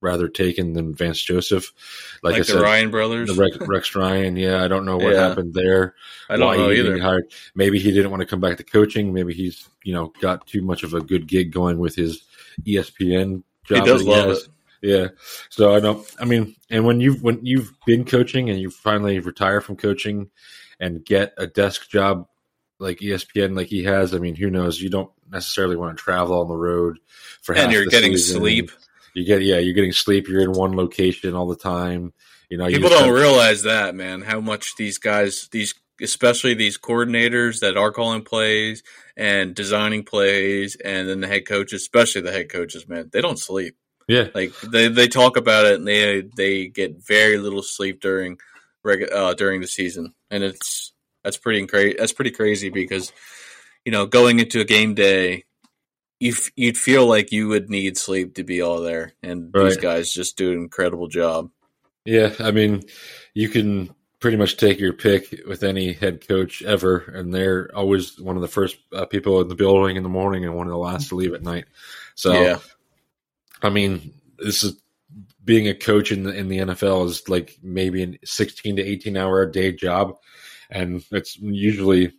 rather 0.00 0.28
taken 0.28 0.72
than 0.74 0.94
Vance 0.94 1.20
Joseph. 1.20 1.72
Like, 2.22 2.34
like 2.34 2.40
I 2.40 2.44
said, 2.44 2.60
Ryan 2.60 2.92
brothers, 2.92 3.36
Rex, 3.36 3.56
Rex, 3.60 3.94
Ryan. 3.96 4.36
Yeah, 4.36 4.62
I 4.62 4.68
don't 4.68 4.84
know 4.84 4.96
what 4.96 5.14
yeah. 5.14 5.28
happened 5.28 5.54
there. 5.54 5.96
I 6.28 6.36
don't 6.36 6.56
know 6.56 6.70
either. 6.70 6.96
Hired. 7.00 7.32
Maybe 7.56 7.80
he 7.80 7.90
didn't 7.90 8.12
want 8.12 8.20
to 8.20 8.26
come 8.26 8.40
back 8.40 8.56
to 8.58 8.64
coaching. 8.64 9.12
Maybe 9.12 9.34
he's 9.34 9.68
you 9.82 9.92
know 9.92 10.12
got 10.20 10.46
too 10.46 10.62
much 10.62 10.84
of 10.84 10.94
a 10.94 11.00
good 11.00 11.26
gig 11.26 11.52
going 11.52 11.78
with 11.78 11.96
his 11.96 12.22
ESPN 12.62 13.42
job. 13.64 13.78
He 13.78 13.84
does 13.84 14.04
love 14.04 14.30
it. 14.30 14.48
Yeah. 14.82 15.08
So 15.50 15.74
I 15.74 15.80
don't. 15.80 16.06
I 16.20 16.24
mean, 16.24 16.54
and 16.70 16.84
when 16.84 17.00
you've 17.00 17.22
when 17.22 17.44
you've 17.44 17.72
been 17.86 18.04
coaching 18.04 18.50
and 18.50 18.60
you 18.60 18.70
finally 18.70 19.18
retire 19.18 19.60
from 19.60 19.76
coaching 19.76 20.30
and 20.78 21.04
get 21.04 21.34
a 21.36 21.46
desk 21.46 21.88
job 21.88 22.26
like 22.78 22.98
ESPN, 22.98 23.56
like 23.56 23.66
he 23.68 23.84
has, 23.84 24.14
I 24.14 24.18
mean, 24.18 24.36
who 24.36 24.50
knows? 24.50 24.80
You 24.80 24.88
don't 24.88 25.10
necessarily 25.30 25.76
want 25.76 25.98
to 25.98 26.02
travel 26.02 26.40
on 26.40 26.48
the 26.48 26.56
road 26.56 26.98
for 27.42 27.54
half. 27.54 27.64
and 27.64 27.72
you're 27.72 27.86
getting 27.86 28.16
season. 28.16 28.40
sleep 28.40 28.70
you 29.18 29.24
get 29.24 29.42
yeah, 29.42 29.58
you're 29.58 29.74
getting 29.74 29.92
sleep. 29.92 30.28
You're 30.28 30.42
in 30.42 30.52
one 30.52 30.76
location 30.76 31.34
all 31.34 31.46
the 31.46 31.56
time. 31.56 32.12
You 32.48 32.56
know, 32.56 32.66
people 32.68 32.88
don't 32.88 33.12
realize 33.12 33.64
that 33.64 33.94
man. 33.94 34.22
How 34.22 34.40
much 34.40 34.76
these 34.76 34.98
guys, 34.98 35.48
these 35.50 35.74
especially 36.00 36.54
these 36.54 36.78
coordinators 36.78 37.60
that 37.60 37.76
are 37.76 37.90
calling 37.90 38.22
plays 38.22 38.82
and 39.16 39.54
designing 39.54 40.04
plays, 40.04 40.76
and 40.76 41.08
then 41.08 41.20
the 41.20 41.26
head 41.26 41.46
coaches, 41.46 41.82
especially 41.82 42.22
the 42.22 42.32
head 42.32 42.48
coaches, 42.50 42.88
man, 42.88 43.10
they 43.12 43.20
don't 43.20 43.38
sleep. 43.38 43.76
Yeah, 44.08 44.28
like 44.34 44.58
they 44.60 44.88
they 44.88 45.06
talk 45.06 45.36
about 45.36 45.66
it 45.66 45.74
and 45.74 45.86
they 45.86 46.22
they 46.36 46.68
get 46.68 47.04
very 47.04 47.38
little 47.38 47.62
sleep 47.62 48.00
during 48.00 48.38
uh, 48.84 49.34
during 49.34 49.60
the 49.60 49.66
season, 49.66 50.14
and 50.30 50.42
it's 50.42 50.92
that's 51.22 51.36
pretty 51.36 51.66
crazy. 51.66 51.96
That's 51.98 52.12
pretty 52.12 52.30
crazy 52.30 52.70
because 52.70 53.12
you 53.84 53.92
know 53.92 54.06
going 54.06 54.40
into 54.40 54.60
a 54.60 54.64
game 54.64 54.94
day 54.94 55.44
you 56.20 56.34
you'd 56.56 56.78
feel 56.78 57.06
like 57.06 57.32
you 57.32 57.48
would 57.48 57.70
need 57.70 57.96
sleep 57.96 58.34
to 58.34 58.44
be 58.44 58.60
all 58.62 58.80
there, 58.80 59.12
and 59.22 59.50
right. 59.54 59.64
these 59.64 59.76
guys 59.76 60.10
just 60.10 60.36
do 60.36 60.52
an 60.52 60.58
incredible 60.58 61.08
job. 61.08 61.50
Yeah, 62.04 62.32
I 62.40 62.50
mean, 62.50 62.84
you 63.34 63.48
can 63.48 63.94
pretty 64.20 64.36
much 64.36 64.56
take 64.56 64.80
your 64.80 64.92
pick 64.92 65.42
with 65.46 65.62
any 65.62 65.92
head 65.92 66.26
coach 66.26 66.62
ever, 66.62 66.98
and 67.14 67.32
they're 67.32 67.70
always 67.74 68.18
one 68.18 68.36
of 68.36 68.42
the 68.42 68.48
first 68.48 68.78
uh, 68.92 69.04
people 69.04 69.40
in 69.40 69.48
the 69.48 69.54
building 69.54 69.96
in 69.96 70.02
the 70.02 70.08
morning 70.08 70.44
and 70.44 70.54
one 70.54 70.66
of 70.66 70.72
the 70.72 70.78
last 70.78 71.10
to 71.10 71.14
leave 71.14 71.34
at 71.34 71.42
night. 71.42 71.66
So, 72.14 72.32
yeah. 72.32 72.58
I 73.62 73.70
mean, 73.70 74.12
this 74.38 74.62
is 74.62 74.80
being 75.44 75.68
a 75.68 75.74
coach 75.74 76.12
in 76.12 76.24
the, 76.24 76.34
in 76.34 76.48
the 76.48 76.58
NFL 76.58 77.06
is 77.06 77.28
like 77.28 77.58
maybe 77.62 78.02
a 78.02 78.26
16 78.26 78.76
to 78.76 78.82
18 78.82 79.16
hour 79.16 79.42
a 79.42 79.50
day 79.50 79.72
job, 79.72 80.16
and 80.70 81.02
it's 81.10 81.38
usually 81.38 82.12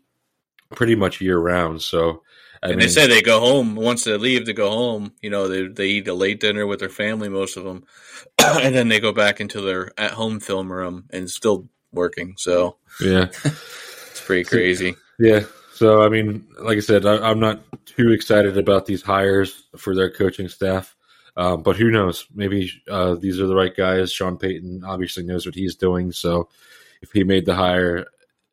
pretty 0.75 0.95
much 0.95 1.21
year 1.21 1.37
round. 1.37 1.81
So, 1.81 2.23
I 2.63 2.69
and 2.69 2.77
mean, 2.77 2.79
they 2.79 2.87
say 2.87 3.07
they 3.07 3.21
go 3.21 3.39
home 3.39 3.75
once 3.75 4.03
they 4.03 4.17
leave 4.17 4.45
to 4.45 4.53
go 4.53 4.69
home. 4.69 5.13
You 5.21 5.29
know, 5.29 5.47
they 5.47 5.67
they 5.67 5.87
eat 5.87 6.07
a 6.07 6.13
late 6.13 6.39
dinner 6.39 6.65
with 6.65 6.79
their 6.79 6.89
family, 6.89 7.29
most 7.29 7.55
of 7.55 7.63
them, 7.63 7.85
and 8.39 8.75
then 8.75 8.89
they 8.89 8.99
go 8.99 9.13
back 9.13 9.39
into 9.39 9.61
their 9.61 9.91
at 9.99 10.11
home 10.11 10.39
film 10.39 10.71
room 10.71 11.05
and 11.11 11.29
still 11.29 11.69
working. 11.91 12.33
So 12.37 12.77
yeah, 12.99 13.25
it's 13.45 14.23
pretty 14.25 14.43
crazy. 14.43 14.95
Yeah. 15.19 15.41
So 15.75 16.01
I 16.01 16.09
mean, 16.09 16.47
like 16.59 16.77
I 16.77 16.81
said, 16.81 17.05
I, 17.05 17.29
am 17.29 17.39
not 17.39 17.61
too 17.85 18.11
excited 18.11 18.57
about 18.57 18.85
these 18.85 19.01
hires 19.01 19.63
for 19.77 19.95
their 19.95 20.09
coaching 20.09 20.49
staff. 20.49 20.95
Um, 21.39 21.63
but 21.63 21.77
who 21.77 21.89
knows? 21.89 22.25
Maybe 22.35 22.69
uh, 22.89 23.15
these 23.15 23.39
are 23.39 23.47
the 23.47 23.55
right 23.55 23.73
guys. 23.73 24.11
Sean 24.11 24.37
Payton 24.37 24.83
obviously 24.85 25.23
knows 25.23 25.45
what 25.45 25.55
he's 25.55 25.75
doing. 25.75 26.11
So 26.11 26.49
if 27.01 27.13
he 27.13 27.23
made 27.23 27.45
the 27.45 27.55
hire, 27.55 28.07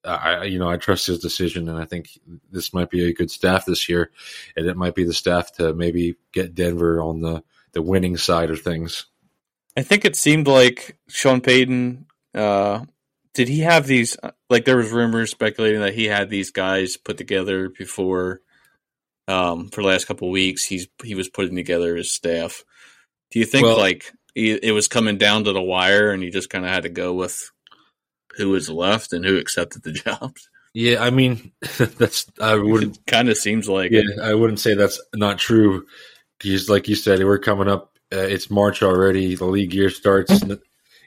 I, 0.05 0.45
you 0.45 0.61
know, 0.61 0.71
I 0.71 0.77
trust 0.77 1.09
his 1.09 1.19
decision, 1.19 1.69
and 1.69 1.79
I 1.79 1.85
think 1.85 2.11
this 2.53 2.73
might 2.73 2.89
be 2.89 3.09
a 3.09 3.13
good 3.13 3.29
staff 3.29 3.67
this 3.67 3.89
year, 3.89 4.13
and 4.57 4.67
it 4.67 4.77
might 4.77 4.95
be 4.95 5.03
the 5.03 5.13
staff 5.13 5.53
to 5.57 5.75
maybe 5.75 6.15
get 6.33 6.55
Denver 6.55 7.03
on 7.03 7.23
the 7.23 7.43
the 7.73 7.83
winning 7.83 8.17
side 8.17 8.51
of 8.51 8.61
things. 8.61 9.07
I 9.77 9.83
think 9.83 10.05
it 10.05 10.15
seemed 10.15 10.47
like 10.47 10.97
Sean 11.09 11.41
Payton. 11.41 12.07
Uh, 12.37 12.85
did 13.35 13.49
he 13.49 13.61
have 13.63 13.89
these? 13.89 14.17
Like 14.49 14.65
there 14.65 14.77
was 14.77 14.93
rumors 14.93 15.33
speculating 15.33 15.81
that 15.81 15.95
he 15.95 16.05
had 16.05 16.31
these 16.31 16.53
guys 16.53 16.97
put 16.97 17.19
together 17.19 17.69
before. 17.69 18.43
Um, 19.27 19.71
for 19.71 19.83
the 19.83 19.89
last 19.89 20.07
couple 20.07 20.31
weeks, 20.31 20.63
he's 20.63 20.87
he 21.03 21.17
was 21.17 21.29
putting 21.29 21.57
together 21.57 21.97
his 21.97 22.13
staff. 22.13 22.63
Do 23.31 23.39
you 23.39 23.47
think 23.47 23.65
well, 23.65 23.79
like 23.79 24.13
it 24.35 24.75
was 24.75 24.87
coming 24.87 25.17
down 25.17 25.45
to 25.45 25.53
the 25.53 25.63
wire, 25.63 26.11
and 26.11 26.23
he 26.23 26.31
just 26.31 26.51
kind 26.51 26.65
of 26.65 26.71
had 26.71 26.83
to 26.83 26.91
go 26.91 27.15
with 27.15 27.51
who 28.37 28.51
was 28.51 28.69
left 28.69 29.13
and 29.13 29.25
who 29.25 29.39
accepted 29.39 29.83
the 29.83 29.93
jobs. 30.05 30.49
Yeah, 30.75 31.03
I 31.03 31.11
mean, 31.11 31.53
that's 31.79 32.27
I 32.41 32.55
would 32.55 32.99
kind 33.07 33.31
of 33.31 33.39
seems 33.39 33.69
like 33.69 33.93
yeah, 33.93 34.03
it. 34.05 34.21
I 34.21 34.35
wouldn't 34.35 34.61
say 34.61 34.75
that's 34.75 35.01
not 35.15 35.39
true. 35.39 35.87
Because, 36.39 36.69
like 36.69 36.87
you 36.89 36.97
said, 36.97 37.25
we're 37.25 37.39
coming 37.39 37.69
up. 37.69 37.99
Uh, 38.13 38.19
it's 38.19 38.51
March 38.51 38.83
already. 38.83 39.35
The 39.37 39.47
league 39.47 39.73
year 39.73 39.89
starts 39.89 40.43
in, 40.43 40.59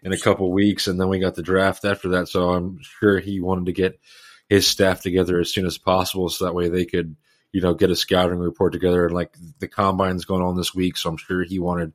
in 0.02 0.12
a 0.12 0.18
couple 0.18 0.52
weeks, 0.52 0.88
and 0.88 1.00
then 1.00 1.08
we 1.08 1.20
got 1.20 1.36
the 1.36 1.44
draft 1.44 1.86
after 1.86 2.10
that. 2.10 2.30
So 2.30 2.50
I'm 2.50 2.80
sure 2.82 3.20
he 3.20 3.40
wanted 3.40 3.68
to 3.68 3.74
get 3.74 4.00
his 4.50 4.66
staff 4.66 5.02
together 5.02 5.40
as 5.40 5.54
soon 5.54 5.68
as 5.68 5.78
possible, 5.78 6.30
so 6.30 6.46
that 6.46 6.56
way 6.56 6.68
they 6.68 6.86
could, 6.86 7.16
you 7.52 7.62
know, 7.62 7.74
get 7.74 7.90
a 7.90 7.96
scouting 7.96 8.40
report 8.40 8.74
together. 8.74 9.06
And 9.06 9.16
like 9.16 9.36
the 9.60 9.68
combine's 9.68 10.26
going 10.26 10.44
on 10.44 10.56
this 10.56 10.74
week, 10.74 10.98
so 10.98 11.10
I'm 11.10 11.18
sure 11.18 11.44
he 11.44 11.60
wanted 11.60 11.94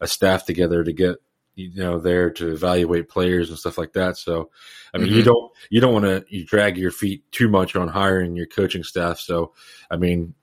a 0.00 0.06
staff 0.06 0.44
together 0.46 0.82
to 0.84 0.92
get 0.92 1.16
you 1.54 1.82
know 1.82 1.98
there 1.98 2.30
to 2.30 2.52
evaluate 2.52 3.08
players 3.08 3.50
and 3.50 3.58
stuff 3.58 3.78
like 3.78 3.92
that. 3.94 4.16
So, 4.16 4.50
I 4.94 4.98
mean, 4.98 5.08
mm-hmm. 5.08 5.16
you 5.16 5.22
don't 5.22 5.52
you 5.70 5.80
don't 5.80 5.92
want 5.92 6.04
to 6.04 6.24
you 6.28 6.44
drag 6.44 6.78
your 6.78 6.90
feet 6.90 7.30
too 7.32 7.48
much 7.48 7.76
on 7.76 7.88
hiring 7.88 8.36
your 8.36 8.46
coaching 8.46 8.84
staff. 8.84 9.18
So, 9.18 9.52
I 9.90 9.96
mean, 9.96 10.34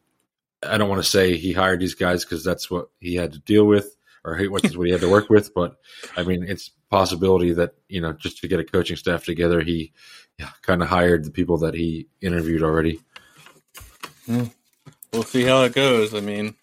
I 0.64 0.78
don't 0.78 0.90
want 0.90 1.04
to 1.04 1.10
say 1.10 1.38
he 1.38 1.54
hired 1.54 1.80
these 1.80 1.96
guys 1.96 2.24
because 2.24 2.44
that's 2.44 2.70
what 2.70 2.90
he 3.00 3.16
had 3.16 3.34
to 3.34 3.40
deal 3.40 3.66
with 3.66 3.96
or 4.24 4.38
what 4.46 4.66
he 4.66 4.92
had 4.92 5.02
to 5.02 5.10
work 5.10 5.30
with. 5.30 5.54
But 5.54 5.78
I 6.16 6.24
mean, 6.24 6.44
it's 6.44 6.72
possibility 6.90 7.54
that 7.54 7.74
you 7.88 8.02
know 8.02 8.14
just 8.14 8.40
to 8.40 8.48
get 8.48 8.60
a 8.60 8.64
coaching 8.64 8.98
staff 8.98 9.26
together, 9.26 9.62
he 9.62 9.94
yeah, 10.38 10.50
kind 10.62 10.82
of 10.82 10.90
hired 10.90 11.24
the 11.24 11.32
people 11.32 11.58
that 11.60 11.74
he 11.74 12.08
interviewed 12.22 12.64
already. 12.64 13.00
Mm. 14.28 14.52
We'll 15.14 15.24
see 15.24 15.44
how 15.44 15.64
it 15.64 15.74
goes. 15.74 16.14
I 16.14 16.20
mean, 16.20 16.56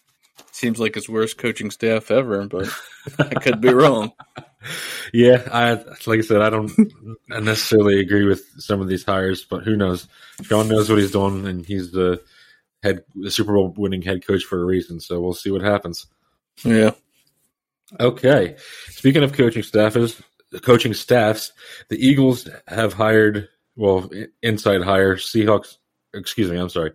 seems 0.51 0.79
like 0.79 0.95
his 0.95 1.09
worst 1.09 1.37
coaching 1.37 1.71
staff 1.71 2.11
ever, 2.11 2.45
but 2.47 2.69
I 3.19 3.35
could 3.35 3.61
be 3.61 3.73
wrong. 3.73 4.11
Yeah, 5.13 5.47
I 5.51 5.73
like 6.07 6.19
I 6.19 6.21
said, 6.21 6.41
I 6.41 6.49
don't 6.49 6.71
necessarily 7.29 7.99
agree 7.99 8.25
with 8.25 8.43
some 8.57 8.81
of 8.81 8.87
these 8.87 9.03
hires, 9.03 9.45
but 9.45 9.63
who 9.63 9.75
knows? 9.75 10.07
Sean 10.41 10.67
knows 10.67 10.89
what 10.89 10.97
he's 10.97 11.11
doing, 11.11 11.45
and 11.45 11.63
he's 11.63 11.91
the 11.91 12.21
head, 12.81 13.03
the 13.15 13.31
Super 13.31 13.53
Bowl 13.53 13.73
winning 13.77 14.01
head 14.01 14.25
coach 14.25 14.43
for 14.43 14.61
a 14.61 14.65
reason. 14.65 14.99
So 14.99 15.21
we'll 15.21 15.33
see 15.33 15.51
what 15.51 15.61
happens. 15.61 16.07
Yeah. 16.63 16.91
Okay. 17.99 18.55
Speaking 18.89 19.23
of 19.23 19.33
coaching 19.33 19.63
staffs, 19.63 20.21
coaching 20.61 20.93
staffs, 20.93 21.51
the 21.89 21.97
Eagles 21.97 22.49
have 22.67 22.93
hired, 22.93 23.47
well, 23.75 24.09
inside 24.41 24.81
hire 24.81 25.15
Seahawks. 25.15 25.77
Excuse 26.15 26.49
me, 26.49 26.57
I'm 26.57 26.69
sorry. 26.69 26.91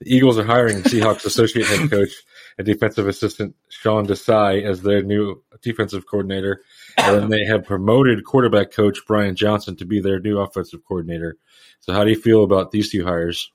The 0.00 0.14
Eagles 0.14 0.38
are 0.38 0.44
hiring 0.44 0.78
Seahawks 0.82 1.24
associate 1.24 1.66
head 1.66 1.90
coach 1.90 2.10
and 2.58 2.66
defensive 2.66 3.08
assistant 3.08 3.56
Sean 3.68 4.06
Desai 4.06 4.62
as 4.64 4.82
their 4.82 5.02
new 5.02 5.42
defensive 5.62 6.06
coordinator. 6.06 6.62
And 6.96 7.16
then 7.16 7.28
they 7.30 7.44
have 7.44 7.64
promoted 7.64 8.24
quarterback 8.24 8.72
coach 8.72 8.98
Brian 9.06 9.36
Johnson 9.36 9.76
to 9.76 9.84
be 9.84 10.00
their 10.00 10.20
new 10.20 10.38
offensive 10.38 10.80
coordinator. 10.86 11.36
So, 11.80 11.92
how 11.92 12.04
do 12.04 12.10
you 12.10 12.20
feel 12.20 12.44
about 12.44 12.70
these 12.70 12.90
two 12.90 13.04
hires? 13.04 13.50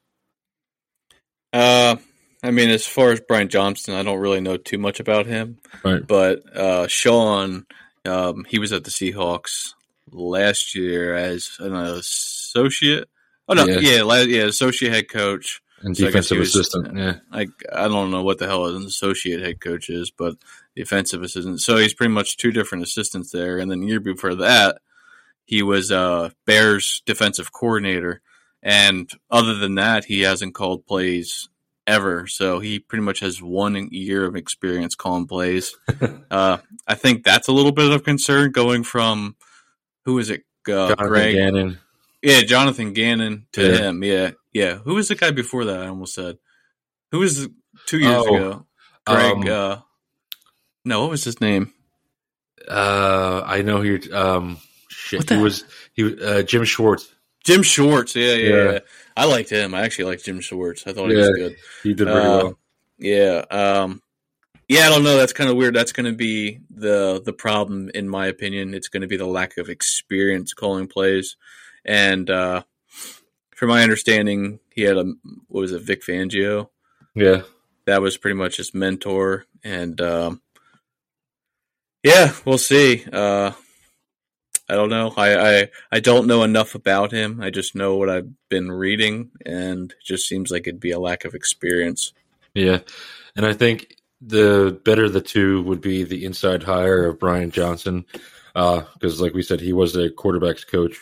Uh, 1.51 1.95
I 2.43 2.51
mean, 2.51 2.69
as 2.69 2.85
far 2.85 3.11
as 3.11 3.21
Brian 3.21 3.49
Johnson, 3.49 3.95
I 3.95 4.03
don't 4.03 4.19
really 4.19 4.41
know 4.41 4.57
too 4.57 4.77
much 4.77 4.99
about 4.99 5.25
him. 5.25 5.57
Right. 5.83 6.05
But 6.05 6.55
uh, 6.55 6.87
Sean, 6.87 7.65
um, 8.05 8.45
he 8.47 8.59
was 8.59 8.71
at 8.71 8.83
the 8.83 8.91
Seahawks 8.91 9.73
last 10.11 10.75
year 10.75 11.15
as 11.15 11.51
an 11.59 11.75
associate. 11.75 13.09
Oh 13.49 13.55
no, 13.55 13.65
yeah, 13.65 14.03
yeah, 14.03 14.21
yeah 14.21 14.43
associate 14.43 14.93
head 14.93 15.09
coach. 15.09 15.61
and 15.81 15.97
So 15.97 16.05
defensive 16.05 16.37
was- 16.37 16.55
assistant. 16.55 16.95
Yeah, 16.95 17.15
I 17.31 17.47
I 17.73 17.87
don't 17.87 18.11
know 18.11 18.23
what 18.23 18.37
the 18.37 18.45
hell 18.47 18.67
an 18.67 18.85
associate 18.85 19.41
head 19.41 19.59
coach 19.59 19.89
is, 19.89 20.11
but 20.11 20.35
the 20.75 20.83
offensive 20.83 21.23
assistant. 21.23 21.59
So 21.59 21.77
he's 21.77 21.93
pretty 21.93 22.13
much 22.13 22.37
two 22.37 22.51
different 22.51 22.83
assistants 22.83 23.31
there. 23.31 23.57
And 23.57 23.69
then 23.69 23.81
the 23.81 23.87
year 23.87 23.99
before 23.99 24.35
that, 24.35 24.77
he 25.45 25.63
was 25.63 25.91
uh, 25.91 26.29
Bears 26.45 27.01
defensive 27.05 27.51
coordinator. 27.51 28.21
And 28.61 29.09
other 29.31 29.55
than 29.55 29.75
that, 29.75 30.05
he 30.05 30.21
hasn't 30.21 30.53
called 30.53 30.85
plays 30.85 31.49
ever. 31.87 32.27
So 32.27 32.59
he 32.59 32.77
pretty 32.77 33.03
much 33.03 33.21
has 33.21 33.41
one 33.41 33.87
year 33.91 34.25
of 34.25 34.35
experience 34.35 34.95
calling 34.95 35.25
plays. 35.27 35.75
uh, 36.31 36.57
I 36.85 36.95
think 36.95 37.23
that's 37.23 37.47
a 37.47 37.51
little 37.51 37.71
bit 37.71 37.91
of 37.91 38.03
concern 38.03 38.51
going 38.51 38.83
from 38.83 39.35
who 40.05 40.19
is 40.19 40.29
it? 40.29 40.43
Uh, 40.71 40.93
Greg. 40.95 41.35
Gannon. 41.35 41.79
Yeah, 42.21 42.41
Jonathan 42.41 42.93
Gannon 42.93 43.47
to 43.53 43.63
Yeah. 43.65 43.77
him. 43.77 44.03
Yeah, 44.03 44.31
yeah. 44.53 44.75
Who 44.79 44.95
was 44.95 45.07
the 45.07 45.15
guy 45.15 45.31
before 45.31 45.65
that? 45.65 45.79
I 45.81 45.87
almost 45.87 46.13
said. 46.13 46.37
Who 47.11 47.19
was 47.19 47.37
the- 47.43 47.53
two 47.85 47.99
years 47.99 48.23
Oh, 48.27 48.35
ago? 48.35 48.67
Greg. 49.05 49.31
um, 49.33 49.47
uh, 49.47 49.77
no, 50.85 51.01
what 51.01 51.09
was 51.11 51.23
his 51.23 51.39
name? 51.41 51.73
Uh, 52.67 53.41
I 53.45 53.61
know 53.61 53.77
who 53.81 53.83
you're. 53.97 54.15
Um, 54.15 54.59
shit, 54.89 55.29
he 55.29 55.37
was 55.37 55.63
he 55.93 56.03
was, 56.03 56.13
uh, 56.21 56.41
Jim 56.43 56.63
Schwartz. 56.65 57.09
Jim 57.43 57.63
Schwartz. 57.63 58.15
Yeah, 58.15 58.33
yeah, 58.33 58.49
Yeah. 58.55 58.71
yeah. 58.73 58.79
I 59.17 59.25
liked 59.25 59.49
him. 59.49 59.73
I 59.73 59.81
actually 59.81 60.05
liked 60.05 60.25
Jim 60.25 60.39
Schwartz. 60.41 60.85
I 60.85 60.93
thought 60.93 61.09
he 61.09 61.15
was 61.15 61.29
good. 61.29 61.55
He 61.83 61.93
did 61.93 62.07
pretty 62.07 62.19
Uh, 62.19 62.37
well. 62.37 62.59
Yeah. 62.99 63.45
Um, 63.49 64.01
yeah, 64.67 64.85
I 64.85 64.89
don't 64.89 65.03
know. 65.03 65.17
That's 65.17 65.33
kind 65.33 65.49
of 65.49 65.55
weird. 65.55 65.73
That's 65.73 65.93
going 65.93 66.05
to 66.11 66.15
be 66.15 66.59
the 66.69 67.21
the 67.23 67.33
problem, 67.33 67.89
in 67.93 68.07
my 68.07 68.27
opinion. 68.27 68.73
It's 68.73 68.89
going 68.89 69.01
to 69.01 69.07
be 69.07 69.17
the 69.17 69.25
lack 69.25 69.57
of 69.57 69.69
experience 69.69 70.53
calling 70.53 70.87
plays, 70.87 71.37
and 71.85 72.29
uh, 72.29 72.63
from 73.55 73.69
my 73.69 73.83
understanding, 73.83 74.59
he 74.73 74.81
had 74.83 74.97
a 74.97 75.03
what 75.47 75.61
was 75.61 75.71
it, 75.71 75.81
Vic 75.81 76.03
Fangio? 76.03 76.69
Yeah, 77.15 77.41
that 77.85 78.01
was 78.01 78.17
pretty 78.17 78.35
much 78.35 78.57
his 78.57 78.73
mentor. 78.73 79.45
And 79.63 79.99
um, 79.99 80.41
yeah 82.03 82.33
we'll 82.45 82.57
see. 82.57 83.05
Uh, 83.11 83.51
i 84.67 84.75
don't 84.75 84.89
know. 84.89 85.13
I, 85.17 85.59
I 85.61 85.69
i 85.91 85.99
don't 85.99 86.27
know 86.27 86.43
enough 86.43 86.75
about 86.75 87.11
him. 87.11 87.41
I 87.41 87.49
just 87.49 87.75
know 87.75 87.95
what 87.97 88.09
i've 88.09 88.29
been 88.49 88.71
reading 88.71 89.31
and 89.45 89.91
it 89.91 90.05
just 90.05 90.27
seems 90.27 90.51
like 90.51 90.67
it'd 90.67 90.79
be 90.79 90.91
a 90.91 90.99
lack 90.99 91.25
of 91.25 91.35
experience. 91.35 92.13
Yeah, 92.53 92.79
and 93.35 93.45
I 93.45 93.53
think 93.53 93.95
the 94.21 94.79
better 94.83 95.07
the 95.07 95.21
two 95.21 95.61
would 95.63 95.81
be 95.81 96.03
the 96.03 96.25
inside 96.25 96.63
hire 96.63 97.07
of 97.07 97.19
Brian 97.19 97.51
Johnson, 97.51 98.05
because 98.53 99.21
like 99.21 99.33
we 99.33 99.43
said, 99.43 99.61
he 99.61 99.71
was 99.71 99.93
the 99.93 100.09
quarterbacks 100.09 100.67
coach, 100.67 100.97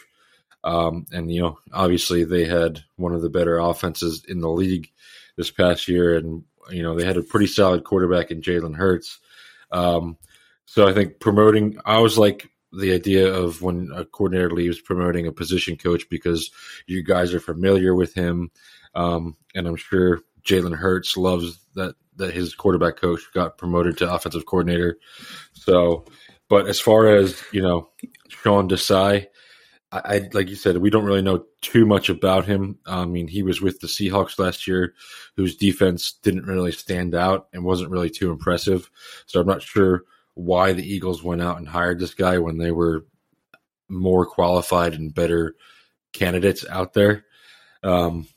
um, 0.68 1.06
and 1.14 1.32
you 1.32 1.42
know 1.42 1.58
obviously 1.72 2.26
they 2.26 2.44
had 2.44 2.84
one 2.98 3.14
of 3.14 3.22
the 3.22 3.30
better 3.30 3.58
offenses 3.58 4.26
in 4.28 4.42
the 4.42 4.50
league 4.50 4.92
this 5.38 5.50
past 5.50 5.88
year, 5.88 6.18
and 6.18 6.44
you 6.70 6.84
know 6.84 6.94
they 6.94 7.06
had 7.06 7.16
a 7.16 7.24
pretty 7.24 7.48
solid 7.48 7.86
quarterback 7.86 8.32
in 8.32 8.42
Jalen 8.42 8.76
Hurts. 8.76 9.18
Um, 9.72 10.18
so 10.66 10.86
I 10.86 10.94
think 10.94 11.22
promoting, 11.22 11.80
I 11.86 12.00
was 12.00 12.18
like 12.18 12.50
the 12.74 12.94
idea 12.94 13.34
of 13.34 13.62
when 13.62 13.92
a 13.96 14.04
coordinator 14.04 14.52
leaves, 14.52 14.82
promoting 14.82 15.26
a 15.26 15.32
position 15.32 15.78
coach 15.78 16.10
because 16.10 16.52
you 16.86 17.02
guys 17.02 17.34
are 17.34 17.40
familiar 17.40 17.96
with 17.96 18.14
him, 18.14 18.52
um, 18.94 19.38
and 19.56 19.68
I'm 19.68 19.78
sure 19.78 20.20
Jalen 20.46 20.76
Hurts 20.76 21.16
loves 21.16 21.60
that 21.76 21.96
that 22.18 22.34
his 22.34 22.54
quarterback 22.56 22.98
coach 22.98 23.22
got 23.34 23.58
promoted 23.58 24.00
to 24.00 24.14
offensive 24.14 24.46
coordinator. 24.46 24.98
So, 25.54 26.04
but 26.50 26.68
as 26.68 26.82
far 26.82 27.08
as 27.08 27.42
you 27.54 27.62
know, 27.62 27.88
Sean 28.28 28.68
Desai, 28.68 29.28
I, 29.92 30.00
I 30.00 30.30
like 30.34 30.50
you 30.50 30.56
said, 30.56 30.78
we 30.78 30.90
don't 30.90 31.06
really 31.06 31.22
know 31.22 31.46
too 31.62 31.86
much 31.86 32.10
about 32.10 32.46
him. 32.46 32.80
I 32.86 33.06
mean, 33.06 33.28
he 33.28 33.44
was 33.44 33.62
with 33.62 33.80
the 33.80 33.88
Seahawks 33.88 34.40
last 34.40 34.68
year, 34.68 34.94
whose 35.36 35.56
defense 35.56 36.14
didn't 36.24 36.46
really 36.46 36.72
stand 36.72 37.16
out 37.16 37.48
and 37.54 37.64
wasn't 37.64 37.92
really 37.92 38.10
too 38.10 38.32
impressive. 38.32 38.90
So 39.26 39.40
I'm 39.40 39.48
not 39.48 39.62
sure 39.62 40.04
why 40.34 40.74
the 40.74 40.88
Eagles 40.88 41.24
went 41.24 41.42
out 41.42 41.58
and 41.58 41.68
hired 41.68 42.00
this 42.00 42.14
guy 42.14 42.38
when 42.38 42.58
they 42.58 42.72
were 42.72 43.06
more 43.90 44.26
qualified 44.26 44.94
and 44.94 45.14
better 45.14 45.56
candidates 46.14 46.66
out 46.70 46.94
there. 46.94 47.26
Um, 47.84 48.28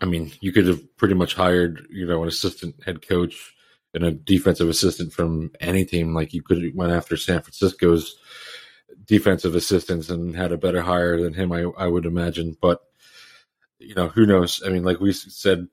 I 0.00 0.04
mean, 0.04 0.32
you 0.40 0.52
could 0.52 0.66
have 0.66 0.96
pretty 0.96 1.14
much 1.14 1.34
hired, 1.34 1.86
you 1.90 2.06
know, 2.06 2.22
an 2.22 2.28
assistant 2.28 2.74
head 2.84 3.06
coach 3.06 3.54
and 3.94 4.04
a 4.04 4.10
defensive 4.10 4.68
assistant 4.68 5.12
from 5.12 5.52
any 5.60 5.84
team. 5.84 6.14
Like 6.14 6.32
you 6.32 6.42
could 6.42 6.62
have 6.62 6.74
went 6.74 6.92
after 6.92 7.16
San 7.16 7.40
Francisco's 7.40 8.16
defensive 9.04 9.54
assistants 9.54 10.10
and 10.10 10.34
had 10.34 10.52
a 10.52 10.58
better 10.58 10.82
hire 10.82 11.20
than 11.20 11.34
him. 11.34 11.52
I 11.52 11.62
I 11.76 11.86
would 11.86 12.06
imagine, 12.06 12.56
but 12.60 12.82
you 13.78 13.94
know, 13.94 14.08
who 14.08 14.26
knows? 14.26 14.62
I 14.64 14.70
mean, 14.70 14.84
like 14.84 15.00
we 15.00 15.12
said, 15.12 15.68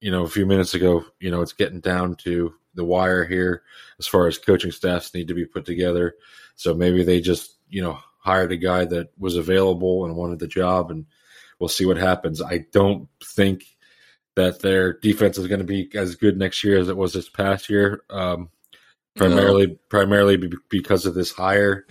you 0.00 0.10
know, 0.10 0.24
a 0.24 0.28
few 0.28 0.46
minutes 0.46 0.74
ago, 0.74 1.04
you 1.20 1.30
know, 1.30 1.42
it's 1.42 1.52
getting 1.52 1.80
down 1.80 2.16
to 2.16 2.54
the 2.74 2.84
wire 2.84 3.24
here 3.24 3.62
as 3.98 4.06
far 4.06 4.26
as 4.26 4.38
coaching 4.38 4.72
staffs 4.72 5.14
need 5.14 5.28
to 5.28 5.34
be 5.34 5.46
put 5.46 5.64
together. 5.64 6.14
So 6.56 6.74
maybe 6.74 7.04
they 7.04 7.20
just, 7.20 7.56
you 7.68 7.82
know, 7.82 7.98
hired 8.18 8.52
a 8.52 8.56
guy 8.56 8.84
that 8.86 9.10
was 9.18 9.36
available 9.36 10.04
and 10.04 10.16
wanted 10.16 10.38
the 10.38 10.46
job 10.46 10.90
and 10.90 11.06
we'll 11.58 11.68
see 11.68 11.86
what 11.86 11.96
happens. 11.96 12.42
I 12.42 12.66
don't 12.72 13.08
think 13.22 13.64
that 14.36 14.60
their 14.60 14.94
defense 14.94 15.38
is 15.38 15.46
going 15.46 15.60
to 15.60 15.66
be 15.66 15.88
as 15.94 16.16
good 16.16 16.36
next 16.36 16.64
year 16.64 16.78
as 16.78 16.88
it 16.88 16.96
was 16.96 17.12
this 17.12 17.28
past 17.28 17.70
year. 17.70 18.02
Um, 18.10 18.50
primarily, 19.14 19.78
primarily 19.88 20.52
because 20.68 21.06
of 21.06 21.14
this 21.14 21.30
hire. 21.30 21.86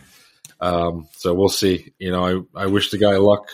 Um, 0.64 1.08
so 1.16 1.34
we'll 1.34 1.50
see. 1.50 1.94
You 2.00 2.12
know, 2.12 2.48
I, 2.56 2.64
I 2.64 2.66
wish 2.68 2.92
the 2.92 2.98
guy 2.98 3.18
luck 3.18 3.50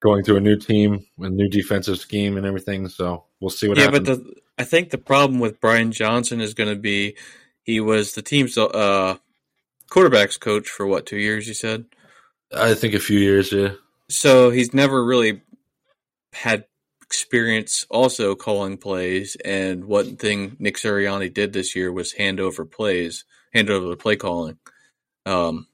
going 0.00 0.24
to 0.24 0.36
a 0.36 0.40
new 0.40 0.56
team, 0.56 1.06
a 1.18 1.30
new 1.30 1.48
defensive 1.48 1.98
scheme, 1.98 2.36
and 2.36 2.46
everything. 2.46 2.88
So 2.88 3.24
we'll 3.40 3.50
see 3.50 3.68
what 3.68 3.78
happens. 3.78 4.08
yeah 4.08 4.12
happens. 4.12 4.26
but 4.26 4.34
the, 4.34 4.40
i 4.56 4.64
think 4.64 4.90
the 4.90 4.98
problem 4.98 5.40
with 5.40 5.60
brian 5.60 5.90
johnson 5.90 6.40
is 6.40 6.54
going 6.54 6.70
to 6.72 6.80
be 6.80 7.16
he 7.64 7.80
was 7.80 8.12
the 8.12 8.22
team's 8.22 8.56
uh, 8.56 9.16
quarterbacks 9.90 10.38
coach 10.38 10.68
for 10.68 10.86
what 10.86 11.06
two 11.06 11.16
years 11.16 11.48
you 11.48 11.54
said 11.54 11.86
I 12.56 12.74
think 12.74 12.94
a 12.94 13.00
few 13.00 13.18
years. 13.18 13.52
Yeah, 13.52 13.72
So 14.08 14.50
he's 14.50 14.74
never 14.74 15.04
really 15.04 15.42
had 16.32 16.64
experience 17.02 17.86
also 17.90 18.34
calling 18.34 18.76
plays. 18.76 19.36
And 19.44 19.84
one 19.84 20.16
thing 20.16 20.56
Nick 20.58 20.76
Sirianni 20.76 21.32
did 21.32 21.52
this 21.52 21.76
year 21.76 21.92
was 21.92 22.12
hand 22.12 22.40
over 22.40 22.64
plays, 22.64 23.24
hand 23.52 23.70
over 23.70 23.86
the 23.86 23.96
play 23.96 24.16
calling 24.16 24.58
um, 25.26 25.66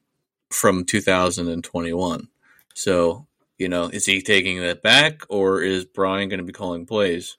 from 0.50 0.84
2021. 0.84 2.28
So, 2.74 3.26
you 3.58 3.68
know, 3.68 3.84
is 3.86 4.06
he 4.06 4.22
taking 4.22 4.60
that 4.60 4.82
back 4.82 5.22
or 5.28 5.62
is 5.62 5.84
Brian 5.84 6.28
going 6.28 6.38
to 6.38 6.44
be 6.44 6.52
calling 6.52 6.86
plays? 6.86 7.36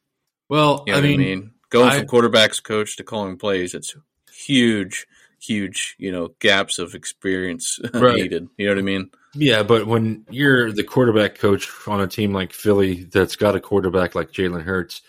well, 0.50 0.84
You 0.86 0.94
know 0.94 1.00
I 1.00 1.02
mean, 1.02 1.20
I 1.20 1.24
mean? 1.24 1.52
Going 1.70 1.90
I- 1.90 2.00
from 2.00 2.08
quarterbacks 2.08 2.62
coach 2.62 2.98
to 2.98 3.04
calling 3.04 3.38
plays, 3.38 3.74
it's 3.74 3.96
huge, 4.34 5.08
huge, 5.42 5.96
you 5.98 6.12
know, 6.12 6.30
gaps 6.40 6.80
of 6.80 6.94
experience 6.96 7.80
Right. 7.94 8.16
needed. 8.16 8.48
You 8.58 8.68
know 8.68 8.74
what 8.74 8.80
I 8.80 8.84
mean? 8.84 9.12
Yeah, 9.34 9.64
but 9.64 9.88
when 9.88 10.26
you're 10.30 10.74
the 10.74 10.84
quarterback 10.84 11.36
coach 11.40 11.70
on 11.88 12.02
a 12.02 12.08
team 12.08 12.34
like 12.34 12.52
Philly 12.52 13.06
that's 13.06 13.38
got 13.38 13.56
a 13.56 13.62
quarterback 13.62 14.14
like 14.14 14.32
Jalen 14.34 14.64
Hurts, 14.64 15.02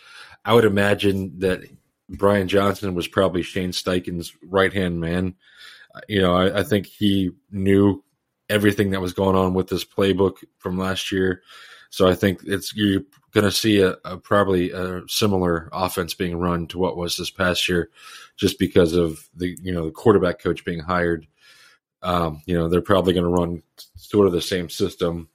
I 0.44 0.54
would 0.54 0.64
imagine 0.64 1.40
that 1.40 1.62
Brian 2.08 2.46
Johnson 2.46 2.94
was 2.94 3.08
probably 3.08 3.42
Shane 3.42 3.72
Steichen's 3.72 4.32
right 4.48 4.72
hand 4.72 5.00
man. 5.00 5.34
You 6.09 6.22
know, 6.22 6.35
I, 6.35 6.61
I 6.61 6.62
think 6.62 6.87
he 6.87 7.31
knew 7.50 8.02
everything 8.48 8.90
that 8.90 9.00
was 9.00 9.12
going 9.12 9.37
on 9.37 9.55
with 9.55 9.68
this 9.68 9.85
playbook 9.85 10.37
from 10.59 10.78
last 10.78 11.12
year. 11.12 11.42
So 11.90 12.09
I 12.09 12.14
think 12.14 12.40
it's 12.44 12.74
you're 12.74 13.02
going 13.33 13.44
to 13.44 13.52
see 13.52 13.81
a, 13.81 13.96
a 14.05 14.16
probably 14.16 14.70
a 14.70 15.02
similar 15.09 15.68
offense 15.72 16.14
being 16.14 16.38
run 16.38 16.66
to 16.68 16.78
what 16.78 16.96
was 16.96 17.16
this 17.16 17.31
past 17.31 17.68
year, 17.68 17.90
just 18.37 18.59
because 18.59 18.94
of 18.94 19.28
the 19.35 19.57
you 19.62 19.72
know 19.72 19.87
the 19.87 19.90
quarterback 19.90 20.38
coach 20.38 20.64
being 20.64 20.81
hired. 20.81 21.26
Um, 22.02 22.42
you 22.46 22.57
know, 22.57 22.68
they're 22.68 22.81
probably 22.81 23.12
going 23.12 23.24
to 23.24 23.31
run 23.31 23.62
sort 23.96 24.26
of 24.26 24.33
the 24.33 24.40
same 24.40 24.68
system. 24.68 25.28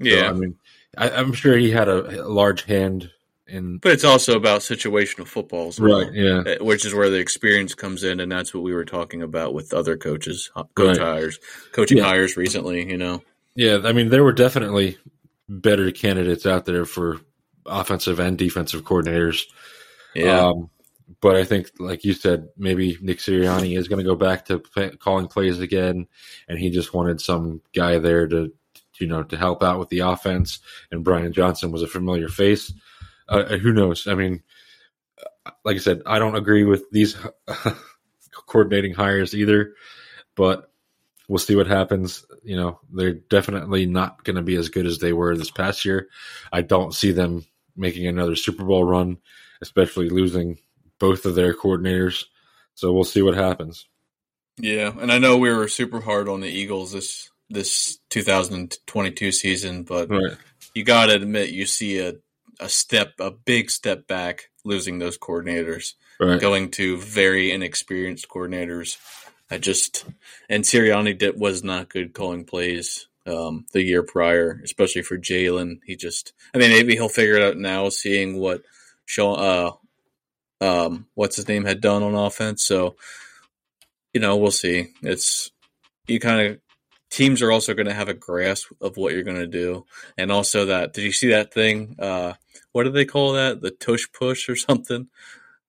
So, 0.00 0.30
I 0.30 0.32
mean, 0.32 0.56
I, 0.96 1.10
I'm 1.10 1.32
sure 1.32 1.56
he 1.56 1.70
had 1.70 1.88
a, 1.88 2.24
a 2.24 2.28
large 2.28 2.62
hand 2.62 3.10
in. 3.48 3.78
But 3.78 3.92
it's 3.92 4.04
also 4.04 4.36
about 4.36 4.60
situational 4.60 5.26
football 5.26 5.68
as 5.68 5.80
well, 5.80 6.02
Right. 6.04 6.12
Yeah. 6.14 6.42
uh, 6.60 6.64
which 6.64 6.84
is 6.84 6.94
where 6.94 7.10
the 7.10 7.18
experience 7.18 7.74
comes 7.74 8.04
in, 8.04 8.20
and 8.20 8.30
that's 8.30 8.52
what 8.54 8.62
we 8.62 8.74
were 8.74 8.84
talking 8.84 9.22
about 9.22 9.54
with 9.54 9.72
other 9.74 9.96
coaches, 9.96 10.50
uh, 10.56 10.64
coach 10.74 10.98
Right. 10.98 11.06
hires, 11.06 11.38
coaching 11.72 11.98
Yeah. 11.98 12.04
hires 12.04 12.36
recently. 12.36 12.88
You 12.88 12.98
know, 12.98 13.22
Yeah. 13.54 13.80
I 13.84 13.92
mean, 13.92 14.08
there 14.10 14.24
were 14.24 14.32
definitely 14.32 14.98
better 15.48 15.90
candidates 15.90 16.46
out 16.46 16.66
there 16.66 16.84
for 16.84 17.20
offensive 17.66 18.18
and 18.20 18.36
defensive 18.38 18.82
coordinators. 18.84 19.44
yeah, 20.14 20.46
Um, 20.48 20.70
but 21.20 21.36
I 21.36 21.44
think, 21.44 21.70
like 21.78 22.04
you 22.04 22.12
said, 22.12 22.48
maybe 22.56 22.96
Nick 23.00 23.18
Sirianni 23.18 23.76
is 23.78 23.88
going 23.88 23.98
to 23.98 24.08
go 24.08 24.14
back 24.14 24.46
to 24.46 24.58
play, 24.58 24.90
calling 24.98 25.26
plays 25.26 25.58
again, 25.60 26.06
and 26.48 26.58
he 26.58 26.70
just 26.70 26.92
wanted 26.94 27.20
some 27.20 27.60
guy 27.74 27.98
there 27.98 28.26
to, 28.26 28.52
you 29.00 29.06
know, 29.06 29.22
to 29.22 29.36
help 29.36 29.62
out 29.62 29.78
with 29.78 29.88
the 29.90 30.00
offense. 30.00 30.60
And 30.90 31.04
Brian 31.04 31.32
Johnson 31.32 31.70
was 31.70 31.82
a 31.82 31.86
familiar 31.86 32.28
face. 32.28 32.72
Uh, 33.28 33.56
who 33.58 33.72
knows? 33.72 34.06
I 34.06 34.14
mean, 34.14 34.42
like 35.64 35.76
I 35.76 35.80
said, 35.80 36.02
I 36.06 36.18
don't 36.18 36.36
agree 36.36 36.64
with 36.64 36.90
these 36.90 37.16
coordinating 38.46 38.94
hires 38.94 39.34
either, 39.34 39.74
but 40.34 40.70
we'll 41.28 41.38
see 41.38 41.56
what 41.56 41.66
happens. 41.66 42.24
You 42.42 42.56
know, 42.56 42.80
they're 42.92 43.12
definitely 43.14 43.86
not 43.86 44.24
going 44.24 44.36
to 44.36 44.42
be 44.42 44.56
as 44.56 44.70
good 44.70 44.86
as 44.86 44.98
they 44.98 45.12
were 45.12 45.36
this 45.36 45.50
past 45.50 45.84
year. 45.84 46.08
I 46.52 46.62
don't 46.62 46.94
see 46.94 47.12
them 47.12 47.44
making 47.76 48.06
another 48.06 48.36
Super 48.36 48.64
Bowl 48.64 48.84
run, 48.84 49.18
especially 49.60 50.08
losing 50.08 50.58
both 50.98 51.26
of 51.26 51.34
their 51.34 51.54
coordinators. 51.54 52.24
So 52.74 52.92
we'll 52.92 53.04
see 53.04 53.22
what 53.22 53.34
happens. 53.34 53.86
Yeah, 54.60 54.92
and 54.98 55.12
I 55.12 55.18
know 55.18 55.36
we 55.36 55.52
were 55.52 55.68
super 55.68 56.00
hard 56.00 56.28
on 56.28 56.40
the 56.40 56.48
Eagles 56.48 56.92
this 56.92 57.30
this 57.50 57.98
2022 58.10 59.32
season, 59.32 59.84
but 59.84 60.10
right. 60.10 60.36
you 60.74 60.84
got 60.84 61.06
to 61.06 61.14
admit 61.14 61.50
you 61.50 61.64
see 61.64 61.98
a 61.98 62.14
a 62.60 62.68
step, 62.68 63.14
a 63.20 63.30
big 63.30 63.70
step 63.70 64.06
back, 64.06 64.50
losing 64.64 64.98
those 64.98 65.18
coordinators, 65.18 65.94
right. 66.20 66.40
going 66.40 66.70
to 66.72 66.96
very 66.98 67.50
inexperienced 67.50 68.28
coordinators. 68.28 68.96
I 69.50 69.58
just 69.58 70.04
and 70.48 70.64
Sirianni 70.64 71.18
did, 71.18 71.38
was 71.38 71.64
not 71.64 71.88
good 71.88 72.12
calling 72.12 72.44
plays 72.44 73.06
um, 73.26 73.66
the 73.72 73.82
year 73.82 74.02
prior, 74.02 74.60
especially 74.64 75.02
for 75.02 75.18
Jalen. 75.18 75.80
He 75.84 75.96
just, 75.96 76.32
I 76.54 76.58
mean, 76.58 76.70
maybe 76.70 76.94
he'll 76.94 77.08
figure 77.08 77.36
it 77.36 77.42
out 77.42 77.56
now, 77.56 77.88
seeing 77.88 78.38
what 78.38 78.62
Sean, 79.06 79.38
uh, 79.38 79.70
um, 80.60 81.06
what's 81.14 81.36
his 81.36 81.48
name 81.48 81.64
had 81.64 81.80
done 81.80 82.02
on 82.02 82.14
offense. 82.14 82.64
So, 82.64 82.96
you 84.12 84.20
know, 84.20 84.36
we'll 84.36 84.50
see. 84.50 84.88
It's 85.02 85.50
you 86.06 86.20
kind 86.20 86.46
of 86.46 86.58
teams 87.10 87.42
are 87.42 87.52
also 87.52 87.74
going 87.74 87.86
to 87.86 87.94
have 87.94 88.08
a 88.08 88.14
grasp 88.14 88.70
of 88.80 88.96
what 88.96 89.12
you're 89.12 89.22
going 89.22 89.38
to 89.38 89.46
do, 89.46 89.86
and 90.16 90.30
also 90.30 90.66
that. 90.66 90.92
Did 90.92 91.04
you 91.04 91.12
see 91.12 91.30
that 91.30 91.52
thing? 91.52 91.96
Uh, 91.98 92.34
what 92.72 92.84
do 92.84 92.90
they 92.90 93.04
call 93.04 93.32
that? 93.32 93.60
The 93.60 93.70
tush 93.70 94.06
push 94.12 94.48
or 94.48 94.56
something? 94.56 95.08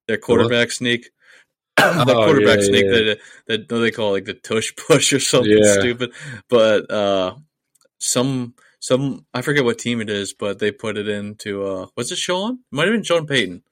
Their 0.06 0.18
quarterback 0.18 0.68
what? 0.68 0.72
sneak. 0.72 1.10
the 1.76 2.04
oh, 2.08 2.24
quarterback 2.24 2.58
yeah, 2.58 2.66
sneak 2.66 2.84
yeah. 2.84 2.90
that 2.90 3.18
that 3.46 3.68
they 3.68 3.90
call 3.90 4.12
like 4.12 4.24
the 4.24 4.34
tush 4.34 4.72
push 4.88 5.12
or 5.12 5.20
something 5.20 5.58
yeah. 5.58 5.78
stupid. 5.78 6.12
But 6.48 6.90
uh, 6.90 7.36
some 7.98 8.54
some 8.78 9.26
I 9.32 9.42
forget 9.42 9.64
what 9.64 9.78
team 9.78 10.00
it 10.00 10.10
is, 10.10 10.32
but 10.32 10.58
they 10.58 10.72
put 10.72 10.96
it 10.96 11.08
into 11.08 11.64
uh, 11.64 11.86
was 11.96 12.12
it 12.12 12.18
Sean? 12.18 12.54
It 12.54 12.74
might 12.74 12.86
have 12.86 12.94
been 12.94 13.02
Sean 13.02 13.26
Payton 13.26 13.62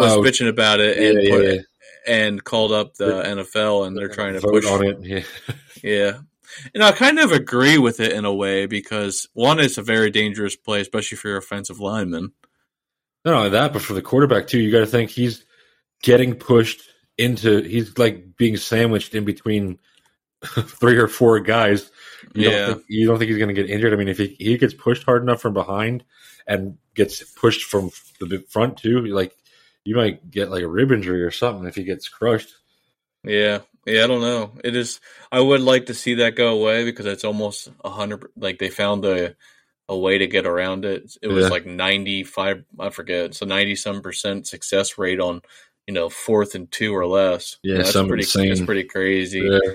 was 0.00 0.12
oh, 0.12 0.22
bitching 0.22 0.48
about 0.48 0.80
it 0.80 0.98
and 0.98 1.28
put 1.28 1.44
it, 1.44 1.66
and 2.06 2.42
called 2.42 2.72
up 2.72 2.94
the 2.94 3.22
NFL 3.22 3.86
and 3.86 3.96
they're 3.96 4.08
trying 4.08 4.34
to 4.34 4.40
push 4.40 4.66
on 4.66 4.84
it. 4.84 4.98
Yeah. 5.02 5.22
yeah. 5.82 6.18
And 6.74 6.82
I 6.82 6.92
kind 6.92 7.18
of 7.18 7.32
agree 7.32 7.78
with 7.78 8.00
it 8.00 8.12
in 8.12 8.24
a 8.24 8.34
way 8.34 8.66
because 8.66 9.28
one, 9.32 9.60
it's 9.60 9.78
a 9.78 9.82
very 9.82 10.10
dangerous 10.10 10.56
play, 10.56 10.80
especially 10.80 11.16
for 11.16 11.28
your 11.28 11.38
offensive 11.38 11.80
lineman. 11.80 12.32
Not 13.24 13.34
only 13.34 13.50
that, 13.50 13.72
but 13.72 13.82
for 13.82 13.92
the 13.92 14.02
quarterback 14.02 14.46
too, 14.46 14.58
you 14.58 14.72
got 14.72 14.80
to 14.80 14.86
think 14.86 15.10
he's 15.10 15.44
getting 16.02 16.34
pushed 16.34 16.82
into. 17.18 17.62
He's 17.62 17.96
like 17.98 18.36
being 18.36 18.56
sandwiched 18.56 19.14
in 19.14 19.24
between 19.24 19.78
three 20.44 20.96
or 20.96 21.08
four 21.08 21.40
guys. 21.40 21.90
You 22.34 22.50
yeah, 22.50 22.66
don't 22.66 22.74
think, 22.76 22.86
you 22.88 23.06
don't 23.06 23.18
think 23.18 23.30
he's 23.30 23.38
going 23.38 23.54
to 23.54 23.62
get 23.62 23.70
injured. 23.70 23.92
I 23.92 23.96
mean, 23.96 24.08
if 24.08 24.18
he, 24.18 24.36
he 24.38 24.56
gets 24.58 24.74
pushed 24.74 25.04
hard 25.04 25.22
enough 25.22 25.40
from 25.40 25.54
behind 25.54 26.04
and 26.46 26.78
gets 26.94 27.22
pushed 27.22 27.64
from 27.64 27.90
the 28.20 28.44
front 28.48 28.78
too, 28.78 29.04
like 29.06 29.36
you 29.84 29.96
might 29.96 30.30
get 30.30 30.50
like 30.50 30.62
a 30.62 30.68
rib 30.68 30.92
injury 30.92 31.22
or 31.22 31.30
something 31.30 31.66
if 31.66 31.74
he 31.74 31.84
gets 31.84 32.08
crushed. 32.08 32.54
Yeah, 33.24 33.60
yeah, 33.86 34.04
I 34.04 34.06
don't 34.06 34.20
know. 34.20 34.52
It 34.62 34.76
is. 34.76 35.00
I 35.32 35.40
would 35.40 35.60
like 35.60 35.86
to 35.86 35.94
see 35.94 36.14
that 36.14 36.36
go 36.36 36.60
away 36.60 36.84
because 36.84 37.06
it's 37.06 37.24
almost 37.24 37.68
a 37.84 37.90
hundred. 37.90 38.26
Like 38.36 38.58
they 38.58 38.68
found 38.68 39.04
a 39.04 39.34
a 39.88 39.98
way 39.98 40.18
to 40.18 40.26
get 40.26 40.46
around 40.46 40.84
it. 40.84 41.16
It 41.22 41.28
was 41.28 41.44
yeah. 41.44 41.50
like 41.50 41.66
ninety 41.66 42.24
five. 42.24 42.64
I 42.78 42.90
forget. 42.90 43.34
So 43.34 43.46
ninety 43.46 43.76
some 43.76 44.02
percent 44.02 44.46
success 44.46 44.98
rate 44.98 45.20
on 45.20 45.42
you 45.86 45.94
know 45.94 46.08
fourth 46.08 46.54
and 46.54 46.70
two 46.70 46.94
or 46.94 47.06
less. 47.06 47.58
Yeah, 47.62 47.78
that's 47.78 47.92
pretty. 47.92 48.22
Insane. 48.22 48.48
That's 48.48 48.60
pretty 48.60 48.84
crazy. 48.84 49.40
Yeah. 49.40 49.74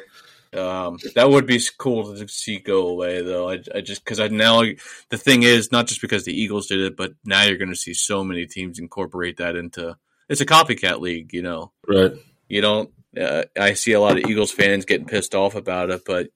Um, 0.56 1.00
that 1.16 1.30
would 1.30 1.46
be 1.46 1.62
cool 1.78 2.16
to 2.16 2.28
see 2.30 2.60
go 2.60 2.88
away, 2.88 3.22
though. 3.22 3.50
I, 3.50 3.60
I 3.74 3.82
just 3.82 4.06
because 4.06 4.22
I 4.22 4.30
now 4.30 4.64
the 5.10 5.18
thing 5.18 5.44
is 5.44 5.72
not 5.72 5.88
just 5.88 6.02
because 6.02 6.24
the 6.24 6.40
Eagles 6.40 6.68
did 6.68 6.80
it, 6.80 6.96
but 6.96 7.14
now 7.26 7.44
you're 7.44 7.58
going 7.58 7.70
to 7.70 7.76
see 7.76 7.94
so 7.94 8.24
many 8.24 8.46
teams 8.46 8.80
incorporate 8.80 9.38
that 9.38 9.56
into. 9.58 9.98
It's 10.30 10.42
a 10.42 10.46
copycat 10.46 11.02
league, 11.02 11.34
you 11.34 11.42
know. 11.42 11.72
Right. 11.88 12.14
You 12.48 12.62
don't 12.62 12.90
uh, 13.20 13.44
I 13.60 13.74
see 13.74 13.94
a 13.94 14.00
lot 14.00 14.18
of 14.18 14.30
Eagles 14.30 14.52
fans 14.52 14.86
getting 14.86 15.08
pissed 15.08 15.36
off 15.36 15.56
about 15.56 15.90
it, 15.90 16.04
but 16.06 16.28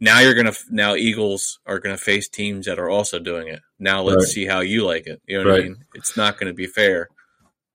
now 0.00 0.20
you're 0.20 0.34
gonna 0.34 0.54
now 0.70 0.94
Eagles 0.94 1.58
are 1.66 1.78
gonna 1.78 1.96
face 1.96 2.28
teams 2.28 2.66
that 2.66 2.78
are 2.78 2.90
also 2.90 3.18
doing 3.18 3.48
it. 3.48 3.60
Now 3.78 4.02
let's 4.02 4.24
right. 4.24 4.32
see 4.32 4.46
how 4.46 4.60
you 4.60 4.84
like 4.84 5.06
it. 5.06 5.20
You 5.26 5.38
know 5.38 5.44
what 5.44 5.50
right. 5.50 5.64
I 5.64 5.68
mean? 5.68 5.84
It's 5.94 6.16
not 6.16 6.38
going 6.38 6.46
to 6.46 6.54
be 6.54 6.66
fair. 6.66 7.08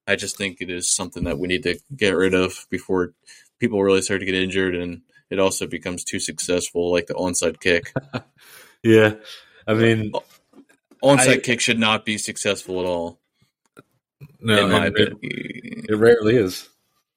I 0.07 0.15
just 0.15 0.37
think 0.37 0.61
it 0.61 0.69
is 0.69 0.89
something 0.89 1.25
that 1.25 1.37
we 1.37 1.49
need 1.49 1.63
to 1.63 1.77
get 1.95 2.15
rid 2.15 2.33
of 2.33 2.65
before 2.69 3.13
people 3.59 3.83
really 3.83 4.01
start 4.01 4.21
to 4.21 4.25
get 4.25 4.35
injured 4.35 4.73
and 4.73 5.01
it 5.29 5.39
also 5.39 5.67
becomes 5.67 6.03
too 6.03 6.19
successful, 6.19 6.91
like 6.91 7.07
the 7.07 7.13
onside 7.13 7.59
kick. 7.59 7.93
yeah, 8.83 9.15
I 9.67 9.73
mean, 9.73 10.13
onside 11.03 11.27
I, 11.27 11.37
kick 11.39 11.59
should 11.59 11.79
not 11.79 12.05
be 12.05 12.17
successful 12.17 12.79
at 12.79 12.85
all. 12.85 13.19
No, 14.39 14.83
it, 14.83 15.13
it 15.21 15.97
rarely 15.97 16.37
is. 16.37 16.69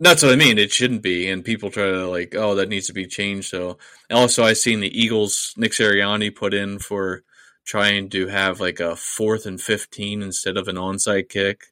That's 0.02 0.22
what 0.22 0.32
I 0.32 0.36
mean. 0.36 0.56
It 0.56 0.72
shouldn't 0.72 1.02
be, 1.02 1.28
and 1.28 1.44
people 1.44 1.70
try 1.70 1.90
to 1.90 2.08
like, 2.08 2.34
oh, 2.34 2.54
that 2.54 2.70
needs 2.70 2.86
to 2.86 2.94
be 2.94 3.06
changed. 3.06 3.50
So, 3.50 3.76
also, 4.10 4.42
I 4.42 4.54
seen 4.54 4.80
the 4.80 4.98
Eagles 4.98 5.52
Nick 5.58 5.72
Sirianni 5.72 6.34
put 6.34 6.54
in 6.54 6.78
for 6.78 7.22
trying 7.66 8.08
to 8.10 8.28
have 8.28 8.60
like 8.60 8.80
a 8.80 8.96
fourth 8.96 9.44
and 9.44 9.60
fifteen 9.60 10.22
instead 10.22 10.56
of 10.56 10.68
an 10.68 10.76
onside 10.76 11.28
kick. 11.28 11.66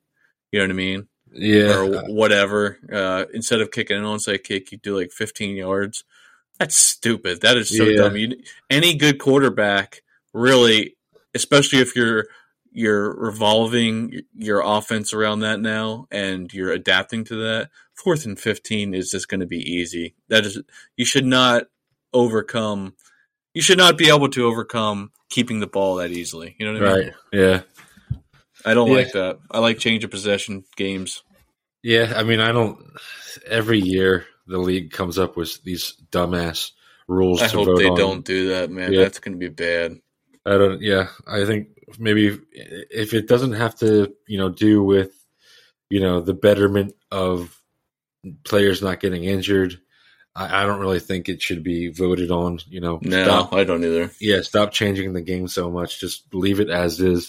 You 0.53 0.59
know 0.59 0.67
what 0.67 0.71
I 0.71 0.75
mean? 0.75 1.09
Yeah, 1.33 1.79
or 1.79 2.03
whatever. 2.13 2.79
Uh, 2.93 3.25
instead 3.33 3.63
of 3.63 3.71
kicking 3.71 3.97
an 3.97 4.05
onside 4.05 4.45
kick, 4.45 4.73
you 4.73 4.79
do 4.79 4.95
like 4.95 5.11
fifteen 5.11 5.57
yards. 5.57 6.05
That's 6.59 6.77
stupid. 6.77 7.41
That 7.41 7.57
is 7.57 7.75
so 7.75 7.85
yeah. 7.85 7.97
dumb. 7.97 8.17
You, 8.17 8.37
any 8.69 8.95
good 8.95 9.19
quarterback, 9.19 10.03
really, 10.35 10.97
especially 11.35 11.79
if 11.79 11.97
you're 11.97 12.27
you're 12.73 13.15
revolving 13.17 14.21
your 14.35 14.61
offense 14.65 15.15
around 15.15 15.41
that 15.41 15.61
now 15.61 16.07
and 16.11 16.53
you're 16.53 16.73
adapting 16.73 17.25
to 17.25 17.37
that 17.37 17.71
fourth 18.03 18.25
and 18.25 18.39
15 18.39 18.95
is 18.95 19.11
just 19.11 19.29
going 19.29 19.41
to 19.41 19.47
be 19.47 19.59
easy 19.59 20.15
that 20.29 20.47
is 20.47 20.61
you 20.97 21.05
should 21.05 21.27
not 21.27 21.65
overcome 22.13 22.95
you 23.55 23.63
should 23.63 23.79
not 23.79 23.99
be 23.99 24.09
able 24.09 24.29
to 24.29 24.47
overcome 24.47 25.11
keeping 25.31 25.61
the 25.61 25.67
ball 25.67 25.97
that 25.97 26.11
easily 26.11 26.55
you 26.59 26.67
know 26.67 26.79
what 26.79 26.89
i 26.89 26.97
mean 26.97 27.07
right 27.07 27.15
yeah 27.33 27.61
i 28.65 28.75
don't 28.75 28.89
yeah. 28.89 28.97
like 28.97 29.13
that 29.13 29.39
i 29.51 29.59
like 29.59 29.79
change 29.79 30.05
of 30.05 30.11
possession 30.11 30.65
games 30.77 31.23
yeah 31.83 32.13
i 32.17 32.23
mean 32.23 32.41
i 32.41 32.53
don't 32.53 32.79
every 33.47 33.81
year 33.81 34.27
the 34.47 34.59
league 34.59 34.91
comes 34.91 35.19
up 35.19 35.37
with 35.37 35.63
these 35.65 35.95
dumbass 36.11 36.71
rules 37.09 37.43
i 37.43 37.49
hope 37.49 37.77
they 37.77 37.89
on. 37.89 37.97
don't 37.97 38.25
do 38.25 38.49
that 38.51 38.71
man 38.71 38.93
yeah. 38.93 39.01
that's 39.01 39.19
going 39.19 39.33
to 39.33 39.39
be 39.39 39.49
bad 39.49 39.99
I 40.49 40.57
don't. 40.57 40.81
Yeah, 40.81 41.09
I 41.27 41.45
think 41.45 41.69
maybe 41.99 42.39
if 42.53 43.13
it 43.13 43.29
doesn't 43.29 43.53
have 43.53 43.77
to, 43.77 44.15
you 44.27 44.39
know, 44.39 44.49
do 44.49 44.83
with, 44.83 45.13
you 45.91 46.01
know, 46.01 46.21
the 46.21 46.35
betterment 46.35 46.95
of 47.11 47.58
players 48.45 48.83
not 48.83 49.01
getting 49.01 49.25
injured, 49.25 49.81
I, 50.35 50.63
I 50.63 50.67
don't 50.67 50.81
really 50.81 51.01
think 51.01 51.29
it 51.29 51.43
should 51.43 51.63
be 51.63 51.89
voted 51.89 52.31
on. 52.31 52.61
You 52.69 52.81
know, 52.81 52.99
no, 53.03 53.25
stop, 53.25 53.53
I 53.53 53.65
don't 53.65 53.85
either. 53.85 54.11
Yeah, 54.21 54.43
stop 54.43 54.73
changing 54.73 55.13
the 55.13 55.23
game 55.23 55.49
so 55.49 55.71
much. 55.71 56.01
Just 56.01 56.33
leave 56.33 56.61
it 56.61 56.71
as 56.71 57.01
is. 57.01 57.29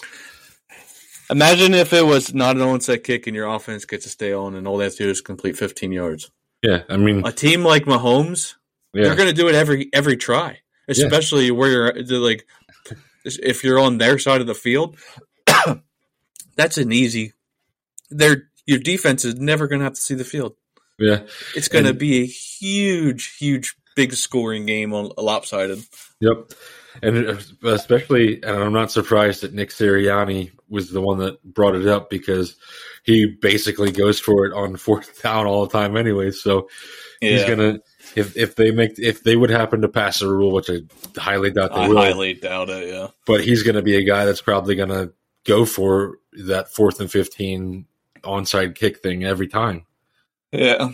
Imagine 1.30 1.74
if 1.74 1.92
it 1.92 2.04
was 2.04 2.34
not 2.34 2.56
an 2.56 2.62
onside 2.62 3.04
kick 3.04 3.26
and 3.26 3.36
your 3.36 3.46
offense 3.46 3.84
gets 3.84 4.04
to 4.04 4.10
stay 4.10 4.32
on, 4.32 4.54
and 4.54 4.66
all 4.66 4.78
they 4.78 4.84
have 4.84 4.96
to 4.96 5.04
do 5.04 5.10
is 5.10 5.20
complete 5.20 5.56
15 5.56 5.92
yards. 5.92 6.30
Yeah, 6.62 6.82
I 6.88 6.96
mean, 6.96 7.26
a 7.26 7.32
team 7.32 7.64
like 7.64 7.84
Mahomes, 7.84 8.54
yeah. 8.92 9.04
they're 9.04 9.16
going 9.16 9.28
to 9.28 9.34
do 9.34 9.48
it 9.48 9.54
every 9.54 9.88
every 9.92 10.16
try, 10.16 10.58
especially 10.88 11.46
yeah. 11.46 11.52
where 11.52 11.70
you're 11.70 12.20
like 12.20 12.46
if 13.24 13.64
you're 13.64 13.78
on 13.78 13.98
their 13.98 14.18
side 14.18 14.40
of 14.40 14.46
the 14.46 14.54
field, 14.54 14.96
that's 16.56 16.78
an 16.78 16.92
easy. 16.92 17.32
Their 18.10 18.50
your 18.66 18.78
defense 18.78 19.24
is 19.24 19.36
never 19.36 19.68
going 19.68 19.80
to 19.80 19.84
have 19.84 19.94
to 19.94 20.00
see 20.00 20.14
the 20.14 20.24
field. 20.24 20.56
Yeah, 21.00 21.20
it's 21.56 21.68
going 21.68 21.86
to 21.86 21.94
be 21.94 22.20
a 22.20 22.26
huge, 22.26 23.36
huge, 23.38 23.74
big 23.96 24.12
scoring 24.12 24.66
game 24.66 24.92
on 24.92 25.10
lopsided. 25.16 25.82
Yep, 26.20 26.52
and 27.02 27.26
uh, 27.26 27.70
especially, 27.70 28.42
and 28.42 28.62
I'm 28.62 28.74
not 28.74 28.92
surprised 28.92 29.40
that 29.42 29.54
Nick 29.54 29.70
Sirianni 29.70 30.52
was 30.68 30.90
the 30.90 31.00
one 31.00 31.18
that 31.18 31.42
brought 31.42 31.74
it 31.74 31.88
up 31.88 32.10
because 32.10 32.56
he 33.02 33.26
basically 33.26 33.92
goes 33.92 34.20
for 34.20 34.44
it 34.44 34.52
on 34.52 34.76
fourth 34.76 35.22
down 35.22 35.46
all 35.46 35.66
the 35.66 35.72
time, 35.72 35.96
anyway. 35.96 36.32
So 36.32 36.68
yeah. 37.20 37.30
he's 37.30 37.44
gonna 37.44 37.80
if 38.14 38.36
if 38.36 38.56
they 38.56 38.70
make 38.70 38.98
if 38.98 39.22
they 39.22 39.36
would 39.36 39.50
happen 39.50 39.82
to 39.82 39.88
pass 39.88 40.22
a 40.22 40.28
rule, 40.28 40.52
which 40.52 40.70
I 40.70 40.80
highly 41.18 41.50
doubt 41.50 41.74
they 41.74 41.80
I 41.80 41.88
will. 41.88 41.96
highly 41.96 42.34
doubt 42.34 42.70
it. 42.70 42.88
Yeah, 42.88 43.08
but 43.26 43.42
he's 43.42 43.62
going 43.62 43.76
to 43.76 43.82
be 43.82 43.96
a 43.96 44.04
guy 44.04 44.24
that's 44.24 44.42
probably 44.42 44.74
going 44.74 44.88
to 44.90 45.12
go 45.44 45.64
for 45.64 46.18
that 46.44 46.72
fourth 46.72 47.00
and 47.00 47.10
fifteen 47.10 47.86
onside 48.22 48.74
kick 48.74 48.98
thing 48.98 49.24
every 49.24 49.48
time. 49.48 49.86
Yeah, 50.52 50.92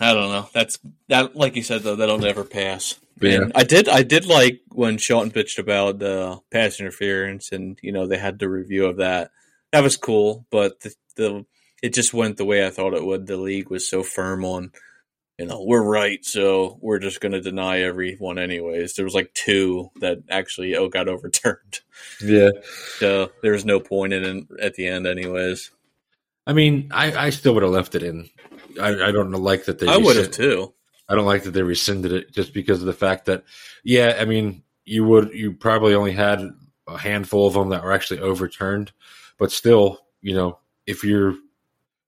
I 0.00 0.14
don't 0.14 0.30
know. 0.30 0.48
That's 0.52 0.78
that. 1.08 1.36
Like 1.36 1.56
you 1.56 1.62
said 1.62 1.82
though, 1.82 1.96
that'll 1.96 2.18
never 2.18 2.44
pass. 2.44 2.98
Yeah. 3.20 3.48
I 3.54 3.64
did. 3.64 3.88
I 3.88 4.02
did 4.02 4.26
like 4.26 4.60
when 4.70 4.98
Shelton 4.98 5.30
pitched 5.30 5.58
about 5.58 5.98
the 5.98 6.40
pass 6.50 6.80
interference, 6.80 7.52
and 7.52 7.78
you 7.82 7.92
know 7.92 8.06
they 8.06 8.18
had 8.18 8.38
the 8.38 8.48
review 8.48 8.86
of 8.86 8.98
that. 8.98 9.30
That 9.72 9.82
was 9.82 9.96
cool, 9.96 10.46
but 10.50 10.80
the, 10.80 10.94
the 11.16 11.46
it 11.82 11.94
just 11.94 12.14
went 12.14 12.36
the 12.36 12.44
way 12.44 12.66
I 12.66 12.70
thought 12.70 12.94
it 12.94 13.04
would. 13.04 13.26
The 13.26 13.36
league 13.36 13.70
was 13.70 13.88
so 13.88 14.02
firm 14.02 14.44
on 14.44 14.72
you 15.38 15.46
know, 15.46 15.62
we're 15.64 15.82
right, 15.82 16.24
so 16.24 16.78
we're 16.80 17.00
just 17.00 17.20
going 17.20 17.32
to 17.32 17.40
deny 17.40 17.80
everyone 17.80 18.38
anyways. 18.38 18.94
There 18.94 19.04
was 19.04 19.14
like 19.14 19.34
two 19.34 19.90
that 20.00 20.18
actually 20.30 20.76
oh 20.76 20.88
got 20.88 21.08
overturned. 21.08 21.80
Yeah. 22.22 22.50
So 22.98 23.32
there 23.42 23.52
was 23.52 23.64
no 23.64 23.80
point 23.80 24.12
in 24.12 24.24
it 24.24 24.60
at 24.60 24.74
the 24.74 24.86
end, 24.86 25.06
anyways. 25.06 25.70
I 26.46 26.52
mean, 26.52 26.90
I, 26.92 27.26
I 27.26 27.30
still 27.30 27.54
would 27.54 27.62
have 27.62 27.72
left 27.72 27.94
it 27.94 28.02
in. 28.02 28.28
I, 28.80 28.88
I 28.88 29.12
don't 29.12 29.30
like 29.32 29.66
that 29.66 29.78
they. 29.78 29.88
I 29.88 29.96
would 29.96 30.16
have 30.16 30.30
too. 30.30 30.74
I 31.08 31.14
don't 31.14 31.26
like 31.26 31.44
that 31.44 31.50
they 31.50 31.62
rescinded 31.62 32.12
it 32.12 32.32
just 32.32 32.54
because 32.54 32.80
of 32.80 32.86
the 32.86 32.92
fact 32.92 33.26
that, 33.26 33.44
yeah, 33.82 34.16
I 34.18 34.24
mean, 34.24 34.62
you 34.84 35.04
would 35.04 35.32
you 35.34 35.52
probably 35.52 35.94
only 35.94 36.12
had 36.12 36.40
a 36.86 36.98
handful 36.98 37.46
of 37.46 37.54
them 37.54 37.70
that 37.70 37.84
were 37.84 37.92
actually 37.92 38.20
overturned, 38.20 38.92
but 39.38 39.52
still, 39.52 40.00
you 40.22 40.34
know, 40.34 40.58
if 40.86 41.04
you're 41.04 41.34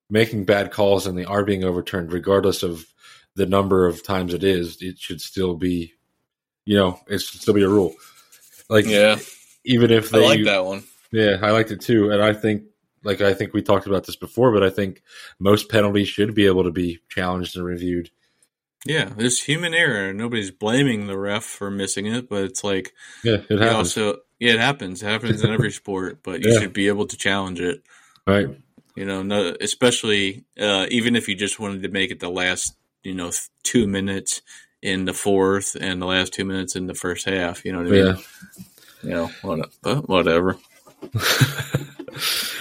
making 0.08 0.44
bad 0.44 0.70
calls 0.70 1.06
and 1.06 1.16
they 1.16 1.24
are 1.24 1.44
being 1.44 1.64
overturned, 1.64 2.12
regardless 2.12 2.62
of 2.62 2.86
the 3.34 3.46
number 3.46 3.86
of 3.86 4.02
times 4.02 4.32
it 4.32 4.44
is, 4.44 4.80
it 4.80 4.98
should 4.98 5.20
still 5.20 5.56
be, 5.56 5.92
you 6.64 6.76
know, 6.76 7.00
it 7.06 7.18
should 7.18 7.40
still 7.40 7.54
be 7.54 7.62
a 7.62 7.68
rule. 7.68 7.94
Like, 8.68 8.86
yeah, 8.86 9.18
even 9.64 9.90
if 9.90 10.10
they 10.10 10.24
I 10.24 10.28
like 10.28 10.44
that 10.44 10.64
one. 10.64 10.84
Yeah, 11.12 11.36
I 11.42 11.50
liked 11.50 11.70
it 11.70 11.80
too, 11.80 12.10
and 12.10 12.22
I 12.22 12.32
think, 12.32 12.64
like, 13.06 13.20
I 13.20 13.32
think 13.32 13.54
we 13.54 13.62
talked 13.62 13.86
about 13.86 14.04
this 14.04 14.16
before, 14.16 14.52
but 14.52 14.62
I 14.62 14.70
think 14.70 15.02
most 15.38 15.70
penalties 15.70 16.08
should 16.08 16.34
be 16.34 16.46
able 16.46 16.64
to 16.64 16.72
be 16.72 16.98
challenged 17.08 17.56
and 17.56 17.64
reviewed. 17.64 18.10
Yeah, 18.84 19.10
there's 19.16 19.42
human 19.42 19.74
error. 19.74 20.12
Nobody's 20.12 20.50
blaming 20.50 21.06
the 21.06 21.16
ref 21.16 21.44
for 21.44 21.70
missing 21.70 22.06
it, 22.06 22.28
but 22.28 22.44
it's 22.44 22.62
like, 22.62 22.92
yeah, 23.24 23.38
it 23.48 23.58
happens. 23.58 23.72
Also, 23.72 24.18
yeah, 24.38 24.52
it 24.52 24.60
happens. 24.60 25.02
It 25.02 25.06
happens 25.06 25.42
in 25.42 25.50
every 25.50 25.70
sport, 25.70 26.20
but 26.22 26.44
you 26.44 26.52
yeah. 26.52 26.60
should 26.60 26.72
be 26.72 26.88
able 26.88 27.06
to 27.06 27.16
challenge 27.16 27.60
it. 27.60 27.82
Right. 28.26 28.48
You 28.94 29.04
know, 29.04 29.22
no, 29.22 29.56
especially 29.60 30.44
uh, 30.58 30.86
even 30.90 31.16
if 31.16 31.28
you 31.28 31.34
just 31.34 31.60
wanted 31.60 31.82
to 31.82 31.88
make 31.88 32.10
it 32.10 32.20
the 32.20 32.30
last, 32.30 32.76
you 33.02 33.14
know, 33.14 33.30
two 33.62 33.86
minutes 33.86 34.42
in 34.82 35.04
the 35.04 35.12
fourth 35.12 35.76
and 35.80 36.00
the 36.00 36.06
last 36.06 36.32
two 36.32 36.44
minutes 36.44 36.76
in 36.76 36.86
the 36.86 36.94
first 36.94 37.28
half. 37.28 37.64
You 37.64 37.72
know 37.72 37.78
what 37.78 37.88
I 37.88 37.90
mean? 37.90 38.06
Yeah. 38.06 38.16
You 39.02 39.10
know, 39.10 40.00
whatever. 40.06 40.56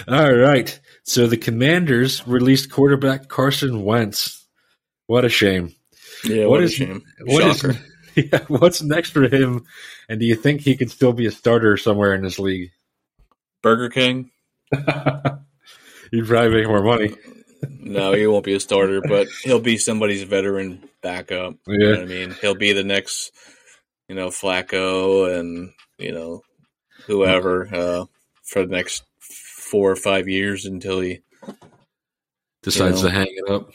All 0.08 0.34
right. 0.34 0.80
So 1.04 1.28
the 1.28 1.38
Commanders 1.38 2.28
released 2.28 2.72
quarterback 2.72 3.28
Carson 3.28 3.84
Wentz. 3.84 4.46
What 5.08 5.26
a 5.26 5.30
shame. 5.30 5.74
Yeah, 6.24 6.44
what, 6.44 6.52
what 6.52 6.64
is, 6.64 6.74
a 6.74 6.76
shame. 6.76 7.04
What 7.22 7.44
is, 7.44 7.80
yeah, 8.16 8.40
what's 8.48 8.82
next 8.82 9.12
for 9.12 9.28
him? 9.28 9.66
And 10.10 10.20
do 10.20 10.26
you 10.26 10.36
think 10.36 10.62
he 10.62 10.78
could 10.78 10.92
still 10.92 11.14
be 11.14 11.26
a 11.26 11.32
starter 11.32 11.78
somewhere 11.78 12.14
in 12.14 12.24
this 12.24 12.40
league? 12.40 12.72
Burger 13.62 13.90
King. 13.90 14.32
He'd 14.72 16.28
probably 16.28 16.50
make 16.50 16.68
more 16.68 16.84
money. 16.84 17.16
no, 17.80 18.14
he 18.14 18.28
won't 18.28 18.46
be 18.46 18.54
a 18.54 18.60
starter, 18.60 19.02
but 19.02 19.28
he'll 19.44 19.60
be 19.60 19.78
somebody's 19.78 20.24
veteran 20.24 20.88
backup. 21.02 21.56
Yeah. 21.68 21.78
You 21.78 21.96
know 21.96 22.02
I 22.02 22.06
mean? 22.06 22.36
He'll 22.42 22.56
be 22.56 22.74
the 22.74 22.84
next, 22.84 23.32
you 24.08 24.16
know, 24.16 24.28
Flacco 24.28 25.40
and, 25.40 25.72
you 25.98 26.12
know, 26.12 26.42
whoever 27.06 27.68
uh, 27.74 28.06
for 28.44 28.66
the 28.66 28.72
next 28.72 29.04
four 29.66 29.92
or 29.92 29.96
five 29.96 30.28
years 30.28 30.66
until 30.66 31.00
he 31.00 31.22
decides 32.64 33.02
you 33.02 33.10
know, 33.10 33.10
to 33.10 33.16
hang 33.16 33.28
it 33.30 33.50
up. 33.50 33.72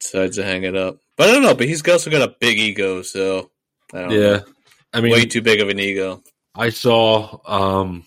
Decides 0.00 0.36
to 0.36 0.44
hang 0.44 0.64
it 0.64 0.76
up. 0.76 0.98
But 1.16 1.28
I 1.28 1.32
don't 1.32 1.42
know, 1.42 1.54
but 1.54 1.68
he's 1.68 1.86
also 1.86 2.10
got 2.10 2.28
a 2.28 2.34
big 2.40 2.58
ego, 2.58 3.02
so 3.02 3.50
yeah. 3.92 4.06
Know. 4.08 4.44
I 4.92 5.00
mean 5.00 5.12
way 5.12 5.26
too 5.26 5.42
big 5.42 5.60
of 5.60 5.68
an 5.68 5.78
ego. 5.78 6.22
I 6.54 6.70
saw 6.70 7.38
um 7.46 8.04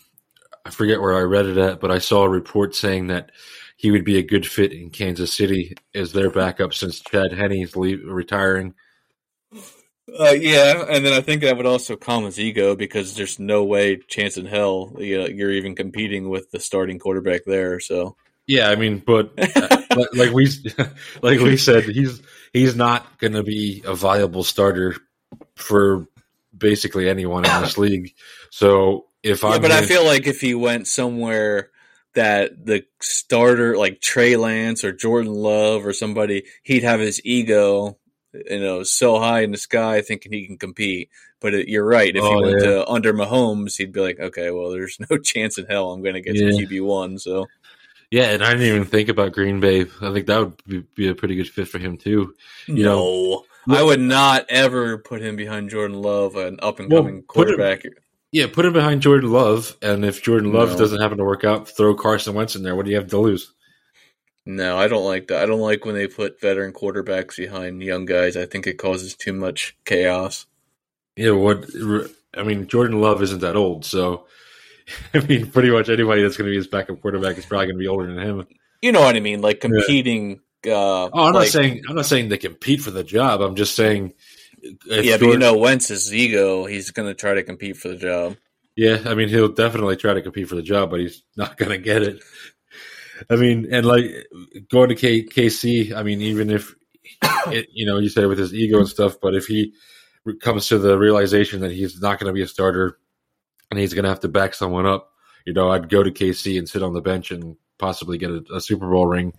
I 0.65 0.69
forget 0.69 0.99
where 0.99 1.15
I 1.15 1.21
read 1.21 1.45
it 1.45 1.57
at, 1.57 1.79
but 1.79 1.91
I 1.91 1.99
saw 1.99 2.23
a 2.23 2.29
report 2.29 2.75
saying 2.75 3.07
that 3.07 3.31
he 3.77 3.91
would 3.91 4.03
be 4.03 4.17
a 4.17 4.23
good 4.23 4.45
fit 4.45 4.73
in 4.73 4.89
Kansas 4.89 5.31
City 5.31 5.75
as 5.93 6.11
their 6.11 6.29
backup 6.29 6.73
since 6.73 6.99
Chad 6.99 7.31
leave, 7.75 8.01
retiring. 8.05 8.73
Uh, 10.07 10.31
yeah, 10.31 10.85
and 10.89 11.05
then 11.05 11.13
I 11.13 11.21
think 11.21 11.41
that 11.41 11.57
would 11.57 11.65
also 11.65 11.97
calm 11.97 12.23
his 12.23 12.39
ego 12.39 12.75
because 12.75 13.15
there's 13.15 13.39
no 13.39 13.65
way, 13.65 13.97
chance 13.97 14.37
in 14.37 14.45
hell, 14.45 14.95
you 14.99 15.17
know, 15.17 15.27
you're 15.27 15.51
even 15.51 15.75
competing 15.75 16.29
with 16.29 16.49
the 16.51 16.59
starting 16.59 16.97
quarterback 16.97 17.41
there. 17.45 17.79
So 17.81 18.15
yeah, 18.47 18.69
I 18.69 18.75
mean, 18.75 19.03
but 19.05 19.33
uh, 19.37 19.77
like 20.13 20.31
we 20.31 20.47
like 21.21 21.39
we 21.39 21.57
said, 21.57 21.83
he's 21.83 22.21
he's 22.53 22.75
not 22.75 23.17
going 23.19 23.33
to 23.33 23.43
be 23.43 23.83
a 23.85 23.93
viable 23.93 24.43
starter 24.43 24.95
for 25.55 26.07
basically 26.57 27.09
anyone 27.09 27.45
in 27.45 27.61
this 27.61 27.77
league. 27.77 28.13
So 28.49 29.07
if 29.23 29.43
I, 29.43 29.53
yeah, 29.53 29.59
but 29.59 29.71
I 29.71 29.81
feel 29.81 30.05
like 30.05 30.25
if 30.25 30.39
he 30.39 30.55
went 30.55 30.87
somewhere 30.87 31.71
that 32.15 32.65
the 32.65 32.85
starter 33.01 33.77
like 33.77 33.99
Trey 33.99 34.37
Lance 34.37 34.85
or 34.85 34.93
Jordan 34.93 35.33
Love 35.33 35.85
or 35.85 35.91
somebody, 35.91 36.43
he'd 36.63 36.83
have 36.83 37.01
his 37.01 37.21
ego, 37.25 37.97
you 38.49 38.59
know, 38.59 38.83
so 38.83 39.19
high 39.19 39.41
in 39.41 39.51
the 39.51 39.57
sky 39.57 40.01
thinking 40.01 40.31
he 40.31 40.45
can 40.45 40.57
compete. 40.57 41.09
But 41.39 41.53
it, 41.53 41.67
you're 41.67 41.85
right. 41.85 42.15
If 42.15 42.23
oh, 42.23 42.37
he 42.37 42.43
went 42.43 42.61
yeah. 42.61 42.69
to 42.69 42.87
under 42.87 43.13
Mahomes, 43.13 43.77
he'd 43.77 43.91
be 43.91 44.01
like, 44.01 44.19
okay, 44.19 44.51
well, 44.51 44.71
there's 44.71 44.97
no 45.09 45.17
chance 45.17 45.57
in 45.57 45.65
hell 45.65 45.91
I'm 45.91 46.01
going 46.01 46.15
to 46.15 46.21
get 46.21 46.35
yeah. 46.35 46.49
to 46.49 46.67
QB 46.67 46.85
one. 46.85 47.19
So. 47.19 47.45
Yeah, 48.09 48.29
and 48.29 48.43
I 48.43 48.51
didn't 48.51 48.67
even 48.67 48.85
think 48.85 49.09
about 49.09 49.33
Green 49.33 49.59
Bay. 49.59 49.81
I 50.01 50.13
think 50.13 50.27
that 50.27 50.39
would 50.39 50.65
be, 50.65 50.79
be 50.95 51.07
a 51.09 51.15
pretty 51.15 51.35
good 51.35 51.49
fit 51.49 51.67
for 51.67 51.77
him 51.77 51.97
too. 51.97 52.33
You 52.65 52.83
no, 52.83 52.95
know, 52.95 53.43
I 53.75 53.83
would 53.83 53.99
not 53.99 54.45
ever 54.49 54.97
put 54.97 55.21
him 55.21 55.35
behind 55.35 55.69
Jordan 55.69 56.01
Love, 56.01 56.37
an 56.37 56.57
up 56.61 56.79
and 56.79 56.89
coming 56.89 57.15
well, 57.15 57.23
quarterback. 57.23 57.83
Him, 57.83 57.93
yeah, 58.31 58.47
put 58.47 58.65
him 58.65 58.73
behind 58.73 59.01
Jordan 59.01 59.31
Love, 59.31 59.75
and 59.81 60.05
if 60.05 60.23
Jordan 60.23 60.53
Love 60.53 60.71
no. 60.71 60.77
doesn't 60.77 61.01
happen 61.01 61.17
to 61.17 61.25
work 61.25 61.43
out, 61.43 61.67
throw 61.67 61.95
Carson 61.95 62.33
Wentz 62.33 62.55
in 62.55 62.63
there. 62.63 62.75
What 62.75 62.85
do 62.85 62.91
you 62.91 62.97
have 62.97 63.09
to 63.09 63.17
lose? 63.17 63.53
No, 64.47 64.77
I 64.77 64.87
don't 64.87 65.03
like 65.03 65.27
that. 65.27 65.43
I 65.43 65.45
don't 65.45 65.59
like 65.59 65.83
when 65.83 65.95
they 65.95 66.07
put 66.07 66.39
veteran 66.39 66.71
quarterbacks 66.71 67.35
behind 67.35 67.81
young 67.81 68.05
guys. 68.05 68.37
I 68.37 68.45
think 68.45 68.65
it 68.65 68.77
causes 68.77 69.15
too 69.15 69.33
much 69.33 69.75
chaos. 69.83 70.45
Yeah, 71.15 71.31
what 71.31 71.65
I 72.35 72.43
mean, 72.43 72.67
Jordan 72.67 73.01
Love 73.01 73.21
isn't 73.21 73.41
that 73.41 73.57
old, 73.57 73.83
so 73.83 74.25
I 75.13 75.19
mean, 75.19 75.51
pretty 75.51 75.69
much 75.69 75.89
anybody 75.89 76.21
that's 76.21 76.37
going 76.37 76.47
to 76.47 76.51
be 76.51 76.57
his 76.57 76.67
backup 76.67 77.01
quarterback 77.01 77.37
is 77.37 77.45
probably 77.45 77.67
going 77.67 77.75
to 77.75 77.79
be 77.79 77.87
older 77.87 78.07
than 78.07 78.23
him. 78.23 78.47
You 78.81 78.93
know 78.93 79.01
what 79.01 79.17
I 79.17 79.19
mean? 79.19 79.41
Like 79.41 79.59
competing. 79.59 80.39
Yeah. 80.63 80.73
Uh, 80.73 81.09
oh, 81.13 81.27
I'm 81.27 81.33
like, 81.33 81.33
not 81.33 81.47
saying 81.47 81.81
I'm 81.89 81.95
not 81.95 82.05
saying 82.05 82.29
they 82.29 82.37
compete 82.37 82.81
for 82.81 82.91
the 82.91 83.03
job. 83.03 83.41
I'm 83.41 83.55
just 83.55 83.75
saying 83.75 84.13
yeah, 84.85 85.17
but 85.17 85.27
you 85.27 85.37
know, 85.37 85.57
Wentz's 85.57 86.13
ego, 86.13 86.65
he's 86.65 86.91
going 86.91 87.07
to 87.07 87.13
try 87.13 87.33
to 87.33 87.43
compete 87.43 87.77
for 87.77 87.89
the 87.89 87.95
job. 87.95 88.37
Yeah, 88.75 88.99
I 89.05 89.15
mean, 89.15 89.29
he'll 89.29 89.49
definitely 89.49 89.95
try 89.95 90.13
to 90.13 90.21
compete 90.21 90.47
for 90.47 90.55
the 90.55 90.61
job, 90.61 90.91
but 90.91 90.99
he's 90.99 91.23
not 91.35 91.57
going 91.57 91.71
to 91.71 91.77
get 91.77 92.03
it. 92.03 92.21
I 93.29 93.35
mean, 93.35 93.67
and 93.71 93.85
like 93.85 94.05
going 94.69 94.89
to 94.89 94.95
K- 94.95 95.25
KC, 95.25 95.93
I 95.93 96.03
mean, 96.03 96.21
even 96.21 96.49
if 96.49 96.75
it, 97.47 97.67
you 97.71 97.85
know, 97.85 97.99
you 97.99 98.09
say 98.09 98.25
with 98.25 98.37
his 98.37 98.53
ego 98.53 98.79
and 98.79 98.87
stuff, 98.87 99.17
but 99.21 99.35
if 99.35 99.45
he 99.45 99.73
comes 100.41 100.67
to 100.67 100.77
the 100.77 100.97
realization 100.97 101.61
that 101.61 101.71
he's 101.71 101.99
not 102.01 102.19
going 102.19 102.27
to 102.27 102.33
be 102.33 102.41
a 102.41 102.47
starter 102.47 102.97
and 103.71 103.79
he's 103.79 103.93
going 103.93 104.03
to 104.03 104.09
have 104.09 104.19
to 104.21 104.27
back 104.27 104.53
someone 104.53 104.85
up, 104.85 105.11
you 105.45 105.53
know, 105.53 105.69
I'd 105.71 105.89
go 105.89 106.03
to 106.03 106.11
KC 106.11 106.57
and 106.57 106.67
sit 106.67 106.83
on 106.83 106.93
the 106.93 107.01
bench 107.01 107.31
and 107.31 107.55
possibly 107.77 108.17
get 108.17 108.31
a, 108.31 108.43
a 108.55 108.61
Super 108.61 108.89
Bowl 108.89 109.05
ring. 109.05 109.33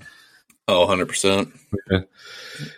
Oh, 0.66 0.86
100%. 0.86 1.52
Yeah. 1.90 2.00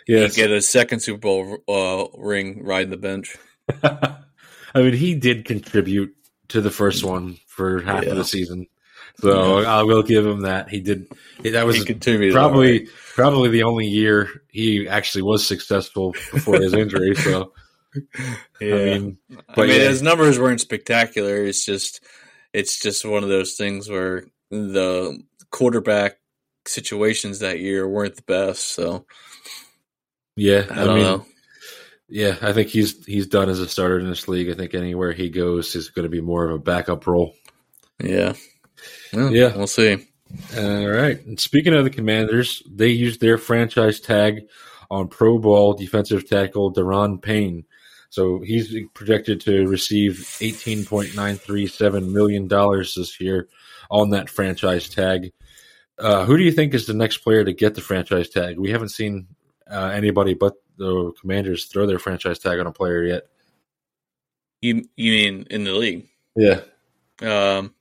Yes. 0.07 0.35
Get 0.35 0.51
a 0.51 0.61
second 0.61 1.01
Super 1.01 1.19
Bowl 1.19 1.57
uh, 1.67 2.05
ring 2.17 2.63
riding 2.63 2.89
the 2.89 2.97
bench. 2.97 3.35
I 3.83 4.81
mean, 4.81 4.93
he 4.93 5.15
did 5.15 5.45
contribute 5.45 6.15
to 6.49 6.61
the 6.61 6.71
first 6.71 7.03
one 7.03 7.37
for 7.47 7.81
half 7.81 8.03
yeah. 8.03 8.11
of 8.11 8.17
the 8.17 8.25
season. 8.25 8.67
So 9.19 9.61
yeah. 9.61 9.79
I 9.79 9.83
will 9.83 10.03
give 10.03 10.25
him 10.25 10.41
that. 10.41 10.69
He 10.69 10.79
did. 10.79 11.07
That 11.43 11.65
was 11.65 11.83
probably 12.31 12.87
probably 13.15 13.49
the 13.49 13.63
only 13.63 13.87
year 13.87 14.29
he 14.49 14.87
actually 14.87 15.23
was 15.23 15.45
successful 15.45 16.13
before 16.31 16.61
his 16.61 16.73
injury. 16.73 17.15
So 17.15 17.53
yeah, 18.59 18.75
I 18.75 18.85
mean, 18.85 19.17
but 19.29 19.59
I 19.59 19.61
mean, 19.67 19.81
yeah. 19.81 19.89
his 19.89 20.01
numbers 20.01 20.39
weren't 20.39 20.61
spectacular. 20.61 21.43
It's 21.43 21.65
just 21.65 22.01
it's 22.53 22.79
just 22.79 23.05
one 23.05 23.23
of 23.23 23.29
those 23.29 23.53
things 23.53 23.89
where 23.89 24.25
the 24.49 25.21
quarterback 25.51 26.17
situations 26.65 27.39
that 27.39 27.59
year 27.59 27.87
weren't 27.87 28.15
the 28.15 28.23
best. 28.23 28.73
So 28.73 29.05
yeah, 30.35 30.65
I, 30.69 30.83
I 30.83 30.87
mean, 30.87 31.03
know. 31.03 31.25
yeah, 32.07 32.37
I 32.41 32.53
think 32.53 32.69
he's 32.69 33.05
he's 33.05 33.27
done 33.27 33.49
as 33.49 33.59
a 33.59 33.67
starter 33.67 33.99
in 33.99 34.09
this 34.09 34.27
league. 34.27 34.49
I 34.49 34.53
think 34.53 34.73
anywhere 34.73 35.11
he 35.11 35.29
goes 35.29 35.75
is 35.75 35.89
going 35.89 36.03
to 36.03 36.09
be 36.09 36.21
more 36.21 36.45
of 36.45 36.55
a 36.55 36.59
backup 36.59 37.07
role. 37.07 37.33
Yeah, 38.01 38.33
well, 39.13 39.31
yeah, 39.31 39.55
we'll 39.55 39.67
see. 39.67 40.07
All 40.57 40.87
right. 40.87 41.23
And 41.25 41.39
speaking 41.39 41.73
of 41.73 41.83
the 41.83 41.89
Commanders, 41.89 42.63
they 42.69 42.89
used 42.89 43.19
their 43.19 43.37
franchise 43.37 43.99
tag 43.99 44.41
on 44.89 45.07
Pro 45.07 45.37
Bowl 45.37 45.73
defensive 45.73 46.27
tackle 46.27 46.73
Daron 46.73 47.21
Payne. 47.21 47.65
So 48.09 48.39
he's 48.39 48.75
projected 48.93 49.39
to 49.41 49.67
receive 49.67 50.13
$18.937 50.39 52.11
million 52.11 52.47
this 52.47 53.21
year 53.21 53.47
on 53.89 54.09
that 54.09 54.29
franchise 54.29 54.89
tag. 54.89 55.31
Uh, 55.97 56.25
who 56.25 56.37
do 56.37 56.43
you 56.43 56.51
think 56.51 56.73
is 56.73 56.87
the 56.87 56.93
next 56.93 57.19
player 57.19 57.45
to 57.45 57.53
get 57.53 57.75
the 57.75 57.81
franchise 57.81 58.29
tag? 58.29 58.59
We 58.59 58.71
haven't 58.71 58.89
seen 58.89 59.27
uh, 59.69 59.91
anybody 59.93 60.33
but 60.33 60.55
the 60.77 61.13
Commanders 61.21 61.65
throw 61.65 61.85
their 61.85 61.99
franchise 61.99 62.39
tag 62.39 62.59
on 62.59 62.67
a 62.67 62.71
player 62.71 63.03
yet. 63.03 63.27
You 64.61 64.83
you 64.95 65.11
mean 65.11 65.47
in 65.49 65.63
the 65.63 65.73
league? 65.73 66.07
Yeah. 66.35 66.61
Um, 67.21 67.73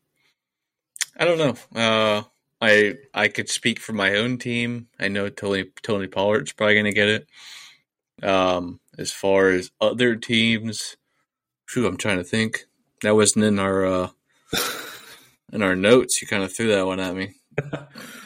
I 1.19 1.25
don't 1.25 1.39
know. 1.39 1.81
Uh, 1.81 2.23
I 2.61 2.95
I 3.15 3.29
could 3.29 3.49
speak 3.49 3.81
for 3.81 3.93
my 3.93 4.17
own 4.17 4.39
team. 4.39 4.89
I 4.99 5.09
know 5.09 5.29
Tony 5.29 5.65
Tony 5.83 6.07
Pollard's 6.07 6.53
probably 6.53 6.75
going 6.75 6.85
to 6.87 6.93
get 6.93 7.09
it. 7.09 7.27
Um, 8.23 8.81
as 8.99 9.13
far 9.13 9.49
as 9.49 9.71
other 9.81 10.15
teams, 10.17 10.97
shoot, 11.67 11.87
I'm 11.87 11.97
trying 11.97 12.19
to 12.19 12.25
think. 12.25 12.67
That 13.03 13.15
wasn't 13.15 13.47
in 13.47 13.59
our 13.59 13.87
uh, 13.87 14.09
in 15.53 15.63
our 15.63 15.75
notes. 15.75 16.21
You 16.21 16.29
kind 16.29 16.43
of 16.43 16.55
threw 16.55 16.69
that 16.69 16.87
one 16.87 17.01
at 17.01 17.15
me. 17.15 17.35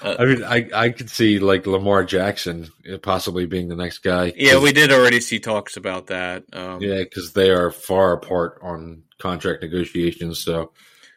Uh, 0.03 0.17
I 0.19 0.25
mean, 0.27 0.45
I 0.45 0.69
I 0.75 0.91
could 0.91 1.09
see 1.09 1.39
like 1.39 1.67
Lamar 1.67 2.05
Jackson 2.05 2.69
possibly 3.01 3.47
being 3.47 3.69
the 3.69 3.75
next 3.75 4.01
guy. 4.01 4.35
Yeah, 4.37 4.61
we 4.61 4.71
did 4.71 4.93
already 4.93 5.19
see 5.19 5.39
talks 5.39 5.79
about 5.79 6.09
that. 6.09 6.45
Um, 6.53 6.83
yeah, 6.83 6.99
because 6.99 7.33
they 7.33 7.49
are 7.49 7.71
far 7.71 8.13
apart 8.13 8.59
on 8.61 9.05
contract 9.19 9.63
negotiations. 9.63 10.45
So, 10.45 10.73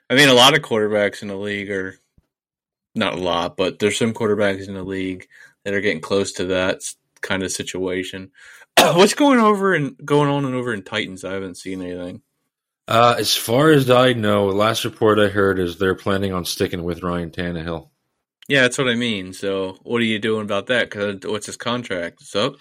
I 0.10 0.16
mean, 0.16 0.30
a 0.30 0.34
lot 0.34 0.56
of 0.56 0.64
quarterbacks 0.64 1.22
in 1.22 1.28
the 1.28 1.36
league 1.36 1.70
are 1.70 1.98
not 2.96 3.14
a 3.14 3.20
lot, 3.20 3.58
but 3.58 3.80
there's 3.80 3.98
some 3.98 4.14
quarterbacks 4.14 4.68
in 4.68 4.74
the 4.74 4.84
league 4.84 5.28
that 5.64 5.74
are 5.74 5.82
getting 5.82 6.02
close 6.02 6.32
to 6.34 6.46
that 6.46 6.82
kind 7.22 7.44
of 7.44 7.52
situation. 7.52 8.32
What's 8.78 9.14
going 9.14 9.40
over 9.40 9.74
and 9.74 9.98
going 10.04 10.30
on 10.30 10.46
and 10.46 10.56
over 10.56 10.74
in 10.74 10.84
Titans? 10.84 11.24
I 11.24 11.34
haven't 11.34 11.58
seen 11.58 11.82
anything. 11.82 12.22
Uh, 12.88 13.16
as 13.20 13.36
far 13.36 13.72
as 13.72 13.90
I 13.90 14.14
know, 14.14 14.50
the 14.50 14.56
last 14.56 14.86
report 14.86 15.20
I 15.20 15.28
heard 15.28 15.60
is 15.60 15.78
they're 15.78 15.96
planning 15.96 16.32
on 16.32 16.46
sticking 16.46 16.84
with 16.84 17.04
Ryan 17.04 17.32
Tannehill. 17.32 17.90
Yeah, 18.48 18.62
that's 18.62 18.78
what 18.78 18.88
I 18.88 18.96
mean. 18.96 19.34
So, 19.34 19.78
what 19.84 20.00
are 20.02 20.06
you 20.06 20.20
doing 20.20 20.44
about 20.44 20.68
that? 20.68 20.90
Because 20.90 21.18
what's 21.26 21.48
his 21.48 21.58
contract? 21.58 22.22
It's 22.22 22.36
up. 22.36 22.56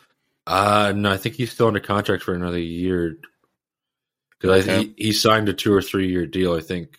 Uh 0.48 0.92
no, 0.94 1.10
I 1.10 1.16
think 1.16 1.34
he's 1.34 1.52
still 1.52 1.66
under 1.66 1.80
contract 1.80 2.22
for 2.22 2.34
another 2.34 2.58
year. 2.58 3.18
Because 4.38 4.62
okay. 4.62 4.76
I 4.76 4.78
he, 4.80 4.94
he 4.96 5.12
signed 5.12 5.48
a 5.48 5.52
two 5.52 5.72
or 5.72 5.82
three 5.82 6.08
year 6.08 6.26
deal. 6.26 6.54
I 6.54 6.60
think 6.60 6.98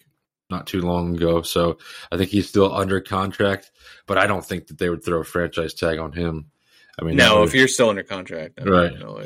not 0.49 0.67
too 0.67 0.81
long 0.81 1.15
ago. 1.15 1.41
So 1.41 1.77
I 2.11 2.17
think 2.17 2.29
he's 2.29 2.49
still 2.49 2.73
under 2.73 3.01
contract. 3.01 3.71
But 4.05 4.17
I 4.17 4.27
don't 4.27 4.45
think 4.45 4.67
that 4.67 4.77
they 4.77 4.89
would 4.89 5.03
throw 5.03 5.19
a 5.19 5.25
franchise 5.25 5.73
tag 5.73 5.99
on 5.99 6.13
him. 6.13 6.51
I 6.99 7.03
mean, 7.03 7.17
no, 7.17 7.43
if 7.43 7.53
you're 7.53 7.67
still 7.67 7.89
under 7.89 8.03
contract, 8.03 8.59
right? 8.63 8.97
No, 8.97 9.21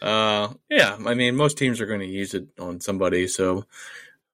uh, 0.00 0.52
yeah, 0.68 0.96
I 1.06 1.14
mean, 1.14 1.36
most 1.36 1.58
teams 1.58 1.80
are 1.80 1.86
going 1.86 2.00
to 2.00 2.06
use 2.06 2.34
it 2.34 2.48
on 2.58 2.80
somebody. 2.80 3.28
So, 3.28 3.66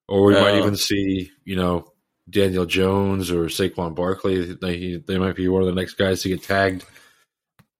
or 0.07 0.25
we 0.25 0.35
uh, 0.35 0.41
might 0.41 0.57
even 0.57 0.75
see, 0.75 1.31
you 1.43 1.55
know, 1.55 1.91
Daniel 2.29 2.65
Jones 2.65 3.31
or 3.31 3.45
Saquon 3.45 3.95
Barkley. 3.95 4.53
They 4.53 4.95
they 4.97 5.17
might 5.17 5.35
be 5.35 5.47
one 5.47 5.61
of 5.61 5.67
the 5.67 5.75
next 5.75 5.95
guys 5.95 6.21
to 6.21 6.29
get 6.29 6.43
tagged. 6.43 6.85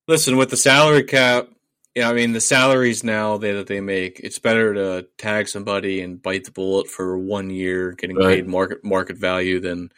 Listen, 0.08 0.38
with 0.38 0.52
the 0.52 0.58
salary 0.58 1.04
cap, 1.04 1.48
yeah, 1.96 2.10
I 2.10 2.14
mean 2.14 2.34
the 2.34 2.42
salaries 2.42 3.04
now 3.04 3.38
they, 3.38 3.54
that 3.54 3.68
they 3.68 3.80
make, 3.80 4.20
it's 4.20 4.38
better 4.38 4.74
to 4.74 5.08
tag 5.18 5.48
somebody 5.48 6.02
and 6.02 6.22
bite 6.22 6.44
the 6.44 6.52
bullet 6.52 6.88
for 6.88 7.18
one 7.18 7.50
year, 7.50 7.94
getting 7.94 8.18
right. 8.18 8.36
paid 8.36 8.48
market 8.48 8.84
market 8.84 9.18
value, 9.18 9.62
than 9.62 9.92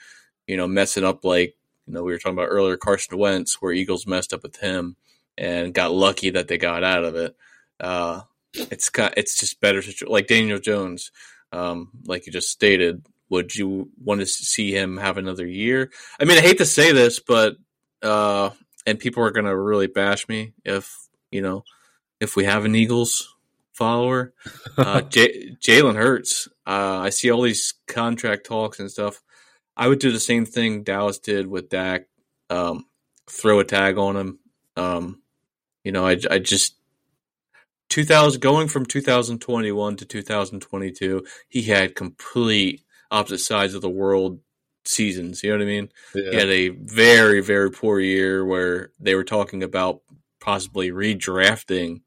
you 0.45 0.57
know 0.57 0.67
messing 0.67 1.03
up 1.03 1.25
like 1.25 1.55
you 1.87 1.93
know 1.93 2.03
we 2.03 2.11
were 2.11 2.19
talking 2.19 2.37
about 2.37 2.49
earlier 2.49 2.77
Carson 2.77 3.17
Wentz, 3.17 3.61
where 3.61 3.73
Eagles 3.73 4.05
messed 4.05 4.31
up 4.31 4.43
with 4.43 4.57
him 4.57 4.95
and 5.39 5.73
got 5.73 5.91
lucky 5.91 6.29
that 6.29 6.47
they 6.47 6.59
got 6.59 6.83
out 6.83 7.03
of 7.03 7.15
it. 7.15 7.35
Uh, 7.79 8.21
it's 8.53 8.91
it's 8.95 9.39
just 9.39 9.59
better 9.59 9.81
to, 9.81 10.09
like 10.09 10.27
Daniel 10.27 10.59
Jones, 10.59 11.11
um, 11.51 11.89
like 12.05 12.27
you 12.27 12.31
just 12.31 12.51
stated 12.51 13.03
would 13.29 13.55
you 13.55 13.89
want 14.01 14.21
to 14.21 14.25
see 14.25 14.71
him 14.71 14.97
have 14.97 15.17
another 15.17 15.45
year? 15.45 15.91
I 16.19 16.25
mean, 16.25 16.37
I 16.37 16.41
hate 16.41 16.59
to 16.59 16.65
say 16.65 16.91
this, 16.91 17.19
but 17.19 17.57
uh, 18.01 18.51
and 18.85 18.99
people 18.99 19.23
are 19.23 19.31
going 19.31 19.45
to 19.45 19.57
really 19.57 19.87
bash 19.87 20.27
me 20.29 20.53
if 20.63 20.95
you 21.31 21.41
know 21.41 21.63
if 22.19 22.35
we 22.35 22.45
have 22.45 22.65
an 22.65 22.75
Eagles 22.75 23.35
follower. 23.73 24.33
Uh, 24.77 25.01
J- 25.09 25.55
Jalen 25.61 25.95
Hurts. 25.95 26.47
Uh, 26.65 26.99
I 26.99 27.09
see 27.09 27.31
all 27.31 27.43
these 27.43 27.75
contract 27.87 28.45
talks 28.45 28.79
and 28.79 28.91
stuff. 28.91 29.21
I 29.75 29.87
would 29.87 29.99
do 29.99 30.11
the 30.11 30.19
same 30.19 30.45
thing 30.45 30.83
Dallas 30.83 31.19
did 31.19 31.47
with 31.47 31.69
Dak. 31.69 32.07
Um, 32.49 32.85
throw 33.29 33.59
a 33.59 33.63
tag 33.63 33.97
on 33.97 34.15
him. 34.15 34.39
Um, 34.75 35.21
you 35.83 35.91
know, 35.91 36.05
I, 36.05 36.17
I 36.29 36.39
just 36.39 36.75
2000 37.89 38.41
going 38.41 38.67
from 38.67 38.85
2021 38.85 39.95
to 39.97 40.05
2022, 40.05 41.25
he 41.47 41.61
had 41.63 41.95
complete 41.95 42.83
opposite 43.11 43.39
sides 43.39 43.73
of 43.73 43.81
the 43.81 43.89
world 43.89 44.39
seasons. 44.85 45.43
You 45.43 45.51
know 45.51 45.57
what 45.57 45.63
I 45.63 45.65
mean? 45.65 45.89
Yeah. 46.15 46.31
He 46.31 46.35
had 46.35 46.49
a 46.49 46.69
very, 46.69 47.41
very 47.41 47.71
poor 47.71 47.99
year 47.99 48.45
where 48.45 48.91
they 48.99 49.15
were 49.15 49.23
talking 49.23 49.63
about 49.63 50.01
possibly 50.39 50.91
redrafting 50.91 52.01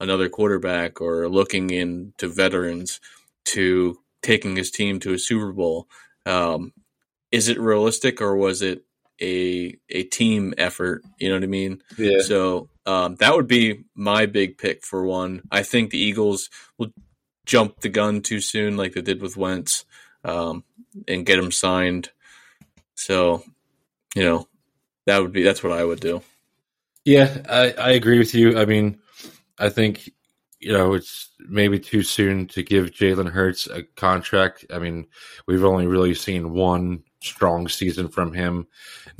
another 0.00 0.28
quarterback 0.28 1.00
or 1.00 1.28
looking 1.28 1.70
into 1.70 2.28
veterans 2.28 3.00
to 3.46 3.98
taking 4.22 4.56
his 4.56 4.70
team 4.70 5.00
to 5.00 5.12
a 5.12 5.18
Super 5.18 5.52
Bowl. 5.52 5.88
Um, 6.26 6.72
is 7.30 7.48
it 7.48 7.60
realistic 7.60 8.20
or 8.20 8.36
was 8.36 8.62
it 8.62 8.84
a 9.20 9.76
a 9.88 10.04
team 10.04 10.54
effort? 10.58 11.02
You 11.18 11.28
know 11.28 11.36
what 11.36 11.44
I 11.44 11.48
mean? 11.48 11.82
Yeah. 11.96 12.20
So 12.20 12.68
um, 12.86 13.16
that 13.16 13.34
would 13.34 13.46
be 13.46 13.84
my 13.94 14.26
big 14.26 14.58
pick 14.58 14.84
for 14.84 15.04
one. 15.04 15.42
I 15.50 15.62
think 15.62 15.90
the 15.90 15.98
Eagles 15.98 16.50
will 16.78 16.92
jump 17.46 17.80
the 17.80 17.88
gun 17.88 18.22
too 18.22 18.40
soon, 18.40 18.76
like 18.76 18.92
they 18.92 19.02
did 19.02 19.22
with 19.22 19.36
Wentz 19.36 19.84
um, 20.24 20.64
and 21.06 21.26
get 21.26 21.38
him 21.38 21.50
signed. 21.50 22.10
So, 22.94 23.44
you 24.14 24.22
know, 24.22 24.48
that 25.06 25.20
would 25.20 25.32
be 25.32 25.42
that's 25.42 25.62
what 25.62 25.72
I 25.72 25.84
would 25.84 26.00
do. 26.00 26.22
Yeah, 27.04 27.42
I, 27.48 27.72
I 27.72 27.90
agree 27.90 28.18
with 28.18 28.34
you. 28.34 28.58
I 28.58 28.64
mean, 28.64 28.98
I 29.58 29.68
think 29.68 30.10
you 30.58 30.72
know 30.72 30.94
it's 30.94 31.30
maybe 31.40 31.78
too 31.78 32.02
soon 32.02 32.46
to 32.48 32.62
give 32.62 32.90
Jalen 32.90 33.30
Hurts 33.30 33.66
a 33.66 33.82
contract. 33.82 34.64
I 34.72 34.78
mean, 34.78 35.06
we've 35.46 35.64
only 35.64 35.86
really 35.86 36.14
seen 36.14 36.52
one 36.52 37.02
strong 37.20 37.68
season 37.68 38.08
from 38.08 38.32
him. 38.32 38.66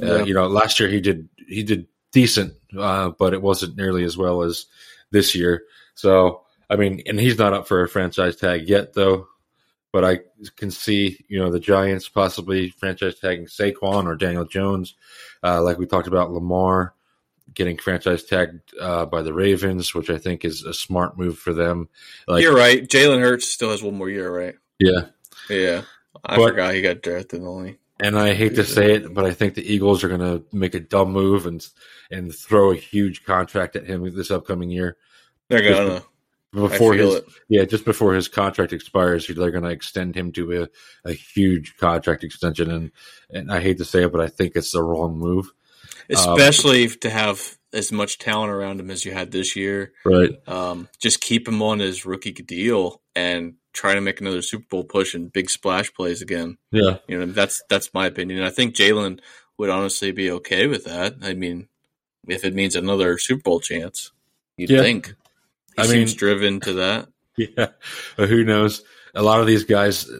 Uh, 0.02 0.06
yeah. 0.06 0.12
Uh, 0.12 0.24
you 0.24 0.34
know, 0.34 0.46
last 0.46 0.80
year 0.80 0.88
he 0.88 1.00
did 1.00 1.28
he 1.48 1.62
did 1.62 1.86
decent, 2.12 2.54
uh, 2.78 3.10
but 3.18 3.34
it 3.34 3.42
wasn't 3.42 3.76
nearly 3.76 4.04
as 4.04 4.16
well 4.16 4.42
as 4.42 4.66
this 5.10 5.34
year. 5.34 5.64
So, 5.94 6.42
I 6.70 6.76
mean, 6.76 7.02
and 7.06 7.20
he's 7.20 7.38
not 7.38 7.52
up 7.52 7.68
for 7.68 7.82
a 7.82 7.88
franchise 7.88 8.36
tag 8.36 8.68
yet, 8.68 8.94
though 8.94 9.28
but 9.94 10.04
I 10.04 10.18
can 10.56 10.72
see, 10.72 11.24
you 11.28 11.38
know, 11.38 11.52
the 11.52 11.60
Giants 11.60 12.08
possibly 12.08 12.70
franchise 12.70 13.20
tagging 13.20 13.46
Saquon 13.46 14.06
or 14.06 14.16
Daniel 14.16 14.44
Jones, 14.44 14.96
uh, 15.44 15.62
like 15.62 15.78
we 15.78 15.86
talked 15.86 16.08
about 16.08 16.32
Lamar 16.32 16.94
getting 17.54 17.78
franchise 17.78 18.24
tagged 18.24 18.74
uh, 18.80 19.06
by 19.06 19.22
the 19.22 19.32
Ravens, 19.32 19.94
which 19.94 20.10
I 20.10 20.18
think 20.18 20.44
is 20.44 20.62
a 20.64 20.74
smart 20.74 21.18
move 21.18 21.38
for 21.38 21.52
them. 21.52 21.88
Like, 22.26 22.42
You're 22.42 22.56
right. 22.56 22.86
Jalen 22.86 23.20
Hurts 23.20 23.48
still 23.48 23.70
has 23.70 23.82
one 23.82 23.96
more 23.96 24.08
year, 24.08 24.30
right? 24.30 24.54
Yeah, 24.78 25.06
yeah. 25.48 25.82
I 26.24 26.36
but, 26.36 26.50
forgot 26.50 26.74
he 26.74 26.82
got 26.82 27.02
drafted 27.02 27.42
only. 27.42 27.78
And 28.00 28.18
I 28.18 28.34
hate 28.34 28.56
to 28.56 28.64
say 28.64 28.94
it, 28.94 29.14
but 29.14 29.24
I 29.24 29.32
think 29.32 29.54
the 29.54 29.72
Eagles 29.72 30.02
are 30.02 30.08
going 30.08 30.20
to 30.20 30.44
make 30.52 30.74
a 30.74 30.80
dumb 30.80 31.12
move 31.12 31.46
and 31.46 31.66
and 32.10 32.34
throw 32.34 32.72
a 32.72 32.76
huge 32.76 33.24
contract 33.24 33.76
at 33.76 33.86
him 33.86 34.02
this 34.14 34.30
upcoming 34.30 34.70
year. 34.70 34.96
They're 35.48 35.62
gonna 35.62 36.02
before 36.54 36.94
his 36.94 37.14
it. 37.16 37.24
yeah 37.48 37.64
just 37.64 37.84
before 37.84 38.14
his 38.14 38.28
contract 38.28 38.72
expires 38.72 39.26
they're 39.26 39.50
going 39.50 39.64
to 39.64 39.70
extend 39.70 40.14
him 40.14 40.30
to 40.32 40.62
a, 40.62 40.68
a 41.08 41.12
huge 41.12 41.76
contract 41.76 42.22
extension 42.22 42.70
and 42.70 42.92
and 43.30 43.52
i 43.52 43.60
hate 43.60 43.78
to 43.78 43.84
say 43.84 44.04
it 44.04 44.12
but 44.12 44.20
i 44.20 44.28
think 44.28 44.54
it's 44.54 44.72
the 44.72 44.82
wrong 44.82 45.18
move 45.18 45.52
especially 46.10 46.86
um, 46.86 46.94
to 47.00 47.10
have 47.10 47.56
as 47.72 47.90
much 47.90 48.18
talent 48.18 48.52
around 48.52 48.80
him 48.80 48.90
as 48.90 49.04
you 49.04 49.12
had 49.12 49.32
this 49.32 49.56
year. 49.56 49.92
Right. 50.04 50.30
Um, 50.46 50.88
just 51.00 51.20
keep 51.20 51.48
him 51.48 51.60
on 51.62 51.80
his 51.80 52.06
rookie 52.06 52.32
deal 52.32 53.02
and 53.16 53.54
try 53.72 53.94
to 53.94 54.00
make 54.00 54.20
another 54.20 54.42
super 54.42 54.64
bowl 54.70 54.84
push 54.84 55.14
and 55.14 55.32
big 55.32 55.50
splash 55.50 55.92
plays 55.92 56.22
again. 56.22 56.56
Yeah. 56.70 56.98
You 57.08 57.18
know 57.18 57.26
that's 57.26 57.62
that's 57.68 57.92
my 57.92 58.06
opinion. 58.06 58.42
I 58.42 58.50
think 58.50 58.74
jalen 58.74 59.20
would 59.58 59.70
honestly 59.70 60.12
be 60.12 60.30
okay 60.30 60.66
with 60.66 60.84
that. 60.84 61.16
I 61.22 61.34
mean 61.34 61.68
if 62.26 62.44
it 62.44 62.54
means 62.54 62.76
another 62.76 63.18
super 63.18 63.42
bowl 63.42 63.60
chance 63.60 64.12
you'd 64.56 64.70
yeah. 64.70 64.80
think. 64.80 65.14
He 65.76 65.82
I 65.82 65.86
seems 65.86 66.12
mean, 66.12 66.18
driven 66.18 66.60
to 66.60 66.72
that. 66.74 67.08
Yeah, 67.36 67.70
but 68.16 68.28
who 68.28 68.44
knows? 68.44 68.84
A 69.14 69.22
lot 69.22 69.40
of 69.40 69.46
these 69.46 69.64
guys 69.64 70.10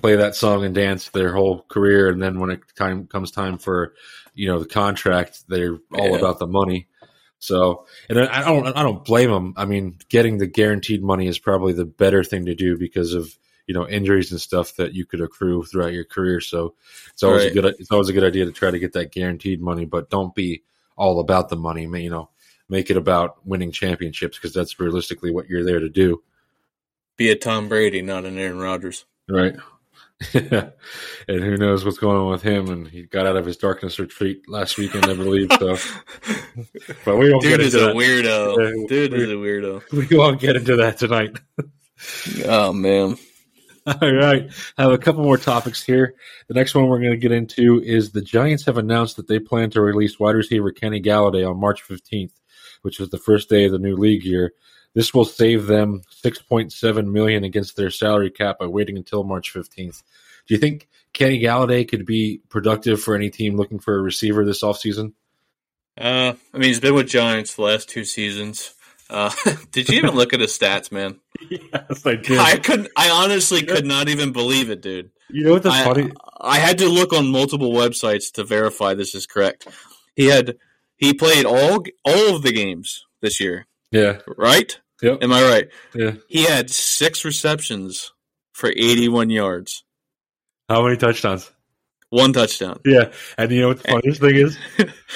play 0.00 0.16
that 0.16 0.34
song 0.34 0.64
and 0.64 0.74
dance 0.74 1.08
their 1.10 1.32
whole 1.32 1.62
career, 1.68 2.08
and 2.08 2.22
then 2.22 2.40
when 2.40 2.50
it 2.50 2.60
time 2.76 3.06
comes 3.06 3.30
time 3.30 3.58
for 3.58 3.94
you 4.34 4.48
know 4.48 4.58
the 4.58 4.68
contract, 4.68 5.44
they're 5.48 5.78
all 5.92 6.10
yeah. 6.10 6.16
about 6.16 6.38
the 6.38 6.46
money. 6.46 6.88
So, 7.38 7.86
and 8.08 8.18
I 8.18 8.44
don't, 8.44 8.66
I 8.76 8.82
don't 8.82 9.04
blame 9.04 9.30
them. 9.30 9.54
I 9.56 9.64
mean, 9.64 9.96
getting 10.10 10.36
the 10.36 10.46
guaranteed 10.46 11.02
money 11.02 11.26
is 11.26 11.38
probably 11.38 11.72
the 11.72 11.86
better 11.86 12.22
thing 12.22 12.46
to 12.46 12.54
do 12.54 12.76
because 12.76 13.14
of 13.14 13.34
you 13.66 13.74
know 13.74 13.88
injuries 13.88 14.30
and 14.30 14.40
stuff 14.40 14.76
that 14.76 14.94
you 14.94 15.06
could 15.06 15.20
accrue 15.20 15.64
throughout 15.64 15.92
your 15.92 16.04
career. 16.04 16.40
So, 16.40 16.74
it's 17.12 17.22
always 17.22 17.44
right. 17.44 17.50
a 17.50 17.54
good, 17.54 17.64
it's 17.78 17.90
always 17.90 18.08
a 18.08 18.12
good 18.12 18.24
idea 18.24 18.44
to 18.44 18.52
try 18.52 18.70
to 18.70 18.78
get 18.78 18.92
that 18.92 19.12
guaranteed 19.12 19.60
money, 19.60 19.84
but 19.84 20.10
don't 20.10 20.34
be 20.34 20.62
all 20.96 21.20
about 21.20 21.48
the 21.48 21.56
money. 21.56 21.82
You 21.82 22.10
know, 22.10 22.30
make 22.68 22.90
it 22.90 22.96
about 22.96 23.44
winning 23.46 23.72
championships 23.72 24.38
because 24.38 24.54
that's 24.54 24.78
realistically 24.78 25.32
what 25.32 25.48
you're 25.48 25.64
there 25.64 25.80
to 25.80 25.88
do. 25.88 26.22
Be 27.20 27.28
a 27.28 27.36
Tom 27.36 27.68
Brady, 27.68 28.00
not 28.00 28.24
an 28.24 28.38
Aaron 28.38 28.58
Rodgers. 28.58 29.04
Right. 29.28 29.54
and 30.32 30.72
who 31.28 31.58
knows 31.58 31.84
what's 31.84 31.98
going 31.98 32.16
on 32.16 32.30
with 32.30 32.40
him? 32.40 32.70
And 32.70 32.88
he 32.88 33.02
got 33.02 33.26
out 33.26 33.36
of 33.36 33.44
his 33.44 33.58
darkness 33.58 33.98
retreat 33.98 34.48
last 34.48 34.78
weekend, 34.78 35.04
I 35.04 35.12
believe. 35.12 35.52
So, 35.58 35.76
but 37.04 37.18
we 37.18 37.28
don't. 37.28 37.42
Dude 37.42 37.58
get 37.58 37.60
is 37.60 37.74
a 37.74 37.88
weirdo. 37.88 38.88
Dude 38.88 39.12
we, 39.12 39.22
is 39.22 39.28
a 39.28 39.34
weirdo. 39.34 40.08
We 40.10 40.16
won't 40.16 40.40
get 40.40 40.56
into 40.56 40.76
that 40.76 40.96
tonight. 40.96 41.38
oh 42.46 42.72
man. 42.72 43.18
All 43.86 44.14
right. 44.14 44.50
I 44.78 44.82
have 44.82 44.92
a 44.92 44.96
couple 44.96 45.22
more 45.22 45.36
topics 45.36 45.82
here. 45.82 46.14
The 46.48 46.54
next 46.54 46.74
one 46.74 46.88
we're 46.88 47.00
going 47.00 47.10
to 47.10 47.18
get 47.18 47.32
into 47.32 47.82
is 47.82 48.12
the 48.12 48.22
Giants 48.22 48.64
have 48.64 48.78
announced 48.78 49.16
that 49.16 49.28
they 49.28 49.40
plan 49.40 49.68
to 49.72 49.82
release 49.82 50.18
wide 50.18 50.36
receiver 50.36 50.72
Kenny 50.72 51.02
Golladay 51.02 51.46
on 51.46 51.60
March 51.60 51.86
15th, 51.86 52.32
which 52.80 52.98
is 52.98 53.10
the 53.10 53.18
first 53.18 53.50
day 53.50 53.66
of 53.66 53.72
the 53.72 53.78
new 53.78 53.94
league 53.94 54.24
year. 54.24 54.54
This 54.94 55.14
will 55.14 55.24
save 55.24 55.66
them 55.66 56.02
6.7 56.24 57.06
million 57.06 57.44
against 57.44 57.76
their 57.76 57.90
salary 57.90 58.30
cap 58.30 58.58
by 58.58 58.66
waiting 58.66 58.96
until 58.96 59.22
March 59.24 59.54
15th. 59.54 60.02
Do 60.46 60.54
you 60.54 60.58
think 60.58 60.88
Kenny 61.12 61.40
Golladay 61.40 61.88
could 61.88 62.04
be 62.04 62.40
productive 62.48 63.00
for 63.00 63.14
any 63.14 63.30
team 63.30 63.56
looking 63.56 63.78
for 63.78 63.96
a 63.96 64.02
receiver 64.02 64.44
this 64.44 64.62
offseason? 64.62 65.12
Uh, 65.96 66.34
I 66.52 66.58
mean, 66.58 66.68
he's 66.68 66.80
been 66.80 66.94
with 66.94 67.08
Giants 67.08 67.54
the 67.54 67.62
last 67.62 67.88
two 67.88 68.04
seasons. 68.04 68.74
Uh, 69.08 69.30
did 69.72 69.88
you 69.88 69.98
even 69.98 70.14
look 70.14 70.32
at 70.32 70.40
his 70.40 70.56
stats, 70.56 70.90
man? 70.90 71.20
Yes, 71.48 72.06
I 72.06 72.16
did. 72.16 72.38
I 72.38 72.56
couldn't. 72.58 72.88
I 72.96 73.10
honestly 73.10 73.62
could 73.62 73.86
not 73.86 74.08
even 74.08 74.32
believe 74.32 74.70
it, 74.70 74.80
dude. 74.80 75.10
You 75.28 75.44
know 75.44 75.52
what 75.52 75.62
the 75.62 75.70
I, 75.70 75.84
funny? 75.84 76.12
I 76.40 76.58
had 76.58 76.78
to 76.78 76.88
look 76.88 77.12
on 77.12 77.30
multiple 77.30 77.72
websites 77.72 78.32
to 78.32 78.44
verify 78.44 78.94
this 78.94 79.14
is 79.14 79.26
correct. 79.26 79.66
He 80.14 80.26
had 80.26 80.56
he 80.96 81.14
played 81.14 81.44
all 81.46 81.84
all 82.04 82.36
of 82.36 82.42
the 82.42 82.52
games 82.52 83.04
this 83.20 83.40
year, 83.40 83.66
Yeah. 83.90 84.18
right? 84.38 84.78
Yep. 85.02 85.18
Am 85.22 85.32
I 85.32 85.42
right? 85.42 85.68
Yeah. 85.94 86.12
He 86.28 86.44
had 86.44 86.70
six 86.70 87.24
receptions 87.24 88.12
for 88.52 88.68
81 88.70 89.30
yards, 89.30 89.84
How 90.68 90.82
many 90.84 90.96
touchdowns? 90.96 91.50
one 92.10 92.32
touchdown. 92.32 92.80
Yeah. 92.84 93.12
And 93.38 93.50
you 93.52 93.60
know 93.62 93.68
what 93.68 93.82
the 93.82 93.88
funniest 93.88 94.20
thing 94.20 94.34
is? 94.34 94.58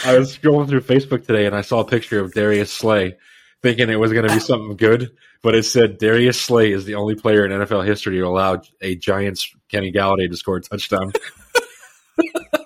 I 0.04 0.16
was 0.16 0.36
scrolling 0.38 0.68
through 0.68 0.82
Facebook 0.82 1.26
today 1.26 1.44
and 1.46 1.54
I 1.54 1.60
saw 1.62 1.80
a 1.80 1.84
picture 1.84 2.20
of 2.20 2.32
Darius 2.32 2.72
Slay, 2.72 3.16
thinking 3.62 3.90
it 3.90 3.98
was 3.98 4.12
going 4.12 4.26
to 4.28 4.32
be 4.32 4.38
something 4.40 4.76
good, 4.76 5.10
but 5.42 5.54
it 5.56 5.64
said 5.64 5.98
Darius 5.98 6.40
Slay 6.40 6.70
is 6.72 6.84
the 6.84 6.94
only 6.94 7.16
player 7.16 7.44
in 7.44 7.50
NFL 7.50 7.84
history 7.84 8.18
to 8.18 8.22
allow 8.26 8.62
a 8.80 8.94
Giants 8.94 9.52
Kenny 9.68 9.92
Golladay 9.92 10.30
to 10.30 10.36
score 10.36 10.58
a 10.58 10.62
touchdown. 10.62 11.12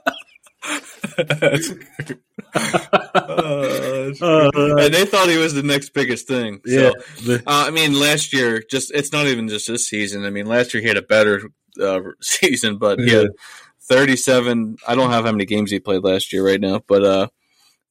Uh, 4.20 4.50
and 4.54 4.94
they 4.94 5.04
thought 5.04 5.28
he 5.28 5.36
was 5.38 5.54
the 5.54 5.62
next 5.62 5.90
biggest 5.90 6.26
thing. 6.26 6.60
Yeah. 6.64 6.90
The- 7.24 7.42
uh, 7.46 7.64
I 7.66 7.70
mean, 7.70 7.98
last 7.98 8.32
year, 8.32 8.62
just 8.70 8.90
it's 8.92 9.12
not 9.12 9.26
even 9.26 9.48
just 9.48 9.66
this 9.68 9.86
season. 9.88 10.24
I 10.24 10.30
mean, 10.30 10.46
last 10.46 10.72
year 10.74 10.80
he 10.82 10.88
had 10.88 10.96
a 10.96 11.02
better 11.02 11.42
uh, 11.80 12.00
season, 12.20 12.78
but 12.78 12.98
he 13.00 13.12
Yeah. 13.12 13.18
had 13.22 13.28
37. 13.82 14.76
I 14.86 14.94
don't 14.94 15.10
have 15.10 15.24
how 15.24 15.32
many 15.32 15.44
games 15.46 15.70
he 15.70 15.80
played 15.80 16.04
last 16.04 16.32
year 16.32 16.44
right 16.46 16.60
now, 16.60 16.82
but 16.86 17.04
uh, 17.04 17.28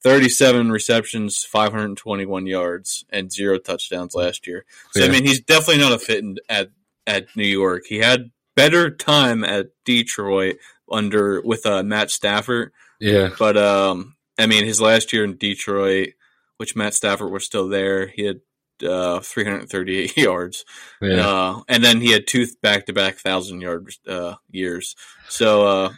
37 0.03 0.71
receptions, 0.71 1.43
521 1.43 2.45
yards, 2.45 3.03
and 3.09 3.31
zero 3.31 3.57
touchdowns 3.57 4.13
last 4.15 4.47
year. 4.47 4.65
So 4.91 5.03
I 5.03 5.09
mean, 5.09 5.25
he's 5.25 5.41
definitely 5.41 5.81
not 5.83 5.93
a 5.93 5.99
fit 5.99 6.19
in, 6.23 6.37
at 6.49 6.69
at 7.05 7.27
New 7.35 7.47
York. 7.47 7.83
He 7.87 7.97
had 7.99 8.31
better 8.55 8.89
time 8.91 9.43
at 9.43 9.67
Detroit 9.85 10.57
under 10.91 11.41
with 11.41 11.65
uh, 11.65 11.83
Matt 11.83 12.11
Stafford. 12.11 12.71
Yeah. 12.99 13.29
But 13.37 13.57
um, 13.57 14.15
I 14.37 14.45
mean, 14.47 14.65
his 14.65 14.81
last 14.81 15.13
year 15.13 15.23
in 15.23 15.37
Detroit, 15.37 16.09
which 16.57 16.75
Matt 16.75 16.93
Stafford 16.93 17.31
was 17.31 17.45
still 17.45 17.67
there, 17.69 18.07
he 18.07 18.23
had 18.23 18.41
uh, 18.87 19.19
338 19.21 20.17
yards, 20.17 20.65
Yeah. 21.01 21.27
uh, 21.27 21.61
and 21.67 21.83
then 21.83 21.99
he 22.01 22.11
had 22.11 22.27
two 22.27 22.45
back-to-back 22.61 23.15
thousand 23.17 23.61
yard 23.61 23.89
uh, 24.07 24.35
years. 24.51 24.95
So 25.29 25.65
uh, 25.67 25.89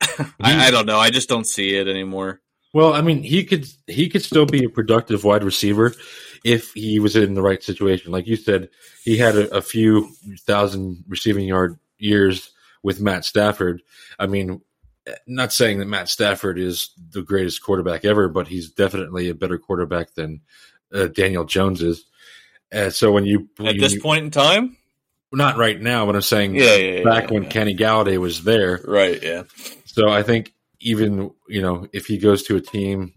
I, 0.40 0.68
I 0.68 0.70
don't 0.70 0.86
know. 0.86 0.98
I 0.98 1.10
just 1.10 1.28
don't 1.28 1.46
see 1.46 1.76
it 1.76 1.88
anymore. 1.88 2.40
Well, 2.74 2.92
I 2.92 3.00
mean, 3.00 3.22
he 3.22 3.44
could 3.44 3.66
he 3.86 4.08
could 4.08 4.22
still 4.22 4.46
be 4.46 4.64
a 4.64 4.68
productive 4.68 5.24
wide 5.24 5.42
receiver 5.42 5.94
if 6.44 6.72
he 6.74 6.98
was 7.00 7.16
in 7.16 7.34
the 7.34 7.42
right 7.42 7.62
situation. 7.62 8.12
Like 8.12 8.26
you 8.26 8.36
said, 8.36 8.68
he 9.04 9.16
had 9.16 9.36
a, 9.36 9.56
a 9.56 9.62
few 9.62 10.10
thousand 10.40 11.04
receiving 11.08 11.46
yard 11.48 11.78
years 11.98 12.50
with 12.82 13.00
Matt 13.00 13.24
Stafford. 13.24 13.82
I 14.18 14.26
mean, 14.26 14.60
not 15.26 15.52
saying 15.52 15.78
that 15.78 15.86
Matt 15.86 16.08
Stafford 16.08 16.58
is 16.58 16.90
the 17.10 17.22
greatest 17.22 17.62
quarterback 17.62 18.04
ever, 18.04 18.28
but 18.28 18.48
he's 18.48 18.70
definitely 18.70 19.28
a 19.28 19.34
better 19.34 19.58
quarterback 19.58 20.14
than 20.14 20.40
uh, 20.92 21.06
Daniel 21.08 21.44
Jones 21.44 21.82
is. 21.82 22.04
Uh, 22.72 22.90
so 22.90 23.12
when 23.12 23.24
you 23.24 23.48
At 23.60 23.74
you- 23.76 23.80
this 23.80 23.98
point 23.98 24.24
in 24.24 24.30
time, 24.30 24.76
not 25.32 25.56
right 25.56 25.80
now, 25.80 26.06
but 26.06 26.14
I'm 26.14 26.22
saying 26.22 26.54
yeah, 26.54 26.74
yeah, 26.76 26.92
yeah 26.98 27.04
back 27.04 27.24
yeah, 27.30 27.34
when. 27.34 27.48
Kenny 27.48 27.76
Golladay 27.76 28.18
was 28.18 28.44
there, 28.44 28.80
right, 28.84 29.22
yeah, 29.22 29.42
so 29.84 30.08
I 30.08 30.22
think 30.22 30.54
even 30.80 31.30
you 31.48 31.60
know 31.60 31.86
if 31.92 32.06
he 32.06 32.16
goes 32.18 32.44
to 32.44 32.56
a 32.56 32.60
team, 32.60 33.12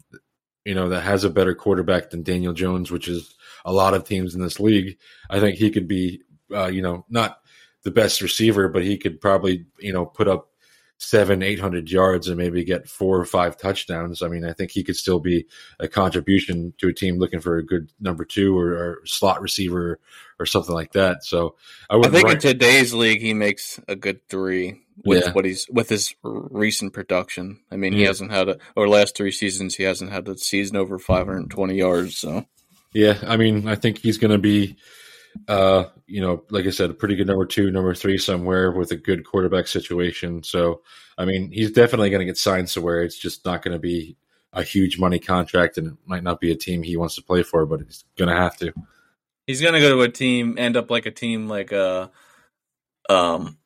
you 0.65 0.75
know 0.75 0.89
that 0.89 1.01
has 1.01 1.23
a 1.23 1.29
better 1.29 1.55
quarterback 1.55 2.09
than 2.09 2.23
Daniel 2.23 2.53
Jones, 2.53 2.91
which 2.91 3.07
is 3.07 3.33
a 3.63 3.71
lot 3.71 3.93
of 3.93 4.03
teams 4.03 4.35
in 4.35 4.41
this 4.41 4.59
league, 4.59 4.97
I 5.29 5.39
think 5.39 5.57
he 5.57 5.69
could 5.71 5.87
be 5.87 6.21
uh, 6.53 6.67
you 6.67 6.81
know 6.81 7.05
not 7.09 7.39
the 7.83 7.91
best 7.91 8.21
receiver, 8.21 8.67
but 8.67 8.83
he 8.83 8.97
could 8.97 9.21
probably 9.21 9.65
you 9.79 9.93
know 9.93 10.05
put 10.05 10.27
up 10.27 10.50
seven, 11.03 11.41
eight 11.41 11.59
hundred 11.59 11.89
yards 11.89 12.27
and 12.27 12.37
maybe 12.37 12.63
get 12.63 12.87
four 12.87 13.19
or 13.19 13.25
five 13.25 13.57
touchdowns. 13.57 14.21
I 14.21 14.27
mean, 14.27 14.45
I 14.45 14.53
think 14.53 14.69
he 14.69 14.83
could 14.83 14.95
still 14.95 15.19
be 15.19 15.47
a 15.79 15.87
contribution 15.87 16.73
to 16.77 16.89
a 16.89 16.93
team 16.93 17.17
looking 17.17 17.39
for 17.39 17.57
a 17.57 17.65
good 17.65 17.89
number 17.99 18.23
two 18.23 18.55
or, 18.57 18.73
or 18.73 19.01
slot 19.05 19.41
receiver 19.41 19.99
or 20.39 20.45
something 20.45 20.75
like 20.75 20.93
that. 20.93 21.23
So 21.23 21.55
I 21.89 21.97
I 21.97 22.07
think 22.09 22.29
in 22.29 22.37
today's 22.39 22.93
league 22.93 23.19
he 23.21 23.33
makes 23.33 23.79
a 23.87 23.95
good 23.95 24.27
three 24.29 24.79
with 25.03 25.23
Yeah. 25.25 25.31
what 25.33 25.45
he's 25.45 25.67
with 25.69 25.89
his 25.89 26.13
recent 26.23 26.93
production. 26.93 27.61
I 27.71 27.77
mean, 27.77 27.93
he 27.93 28.01
Yeah. 28.01 28.07
hasn't 28.07 28.31
had 28.31 28.47
a 28.49 28.57
or 28.75 28.87
last 28.87 29.15
three 29.17 29.31
seasons 29.31 29.75
he 29.75 29.83
hasn't 29.83 30.11
had 30.11 30.27
a 30.27 30.37
season 30.37 30.77
over 30.77 30.99
520 30.99 31.75
yards. 31.75 32.17
So 32.17 32.45
Yeah, 32.93 33.17
I 33.25 33.37
mean, 33.37 33.67
I 33.67 33.73
think 33.75 33.97
he's 33.99 34.17
going 34.19 34.31
to 34.31 34.37
be, 34.37 34.75
uh, 35.47 35.85
you 36.07 36.21
know, 36.21 36.43
like 36.49 36.65
I 36.65 36.69
said, 36.71 36.89
a 36.89 36.93
pretty 36.93 37.15
good 37.15 37.27
number 37.27 37.45
two, 37.45 37.71
number 37.71 37.93
three 37.95 38.17
somewhere 38.17 38.71
with 38.71 38.91
a 38.91 38.95
good 38.97 39.25
quarterback 39.25 39.67
situation. 39.67 40.43
So, 40.43 40.81
I 41.17 41.25
mean, 41.25 41.51
he's 41.51 41.71
definitely 41.71 42.09
going 42.09 42.19
to 42.21 42.25
get 42.25 42.37
signed 42.37 42.69
somewhere. 42.69 43.01
It's 43.03 43.17
just 43.17 43.45
not 43.45 43.61
going 43.63 43.73
to 43.73 43.79
be 43.79 44.17
a 44.53 44.63
huge 44.63 44.99
money 44.99 45.19
contract, 45.19 45.77
and 45.77 45.87
it 45.87 45.93
might 46.05 46.23
not 46.23 46.39
be 46.41 46.51
a 46.51 46.55
team 46.55 46.83
he 46.83 46.97
wants 46.97 47.15
to 47.15 47.23
play 47.23 47.43
for, 47.43 47.65
but 47.65 47.81
he's 47.81 48.03
going 48.17 48.29
to 48.29 48.35
have 48.35 48.57
to. 48.57 48.73
he's 49.47 49.61
gonna 49.61 49.79
go 49.79 49.89
to 49.95 50.01
a 50.01 50.09
team, 50.09 50.55
end 50.57 50.75
up 50.77 50.89
like 50.91 51.05
a 51.05 51.11
team 51.11 51.47
like 51.47 51.71
uh, 51.73 52.07
um, 53.09 53.57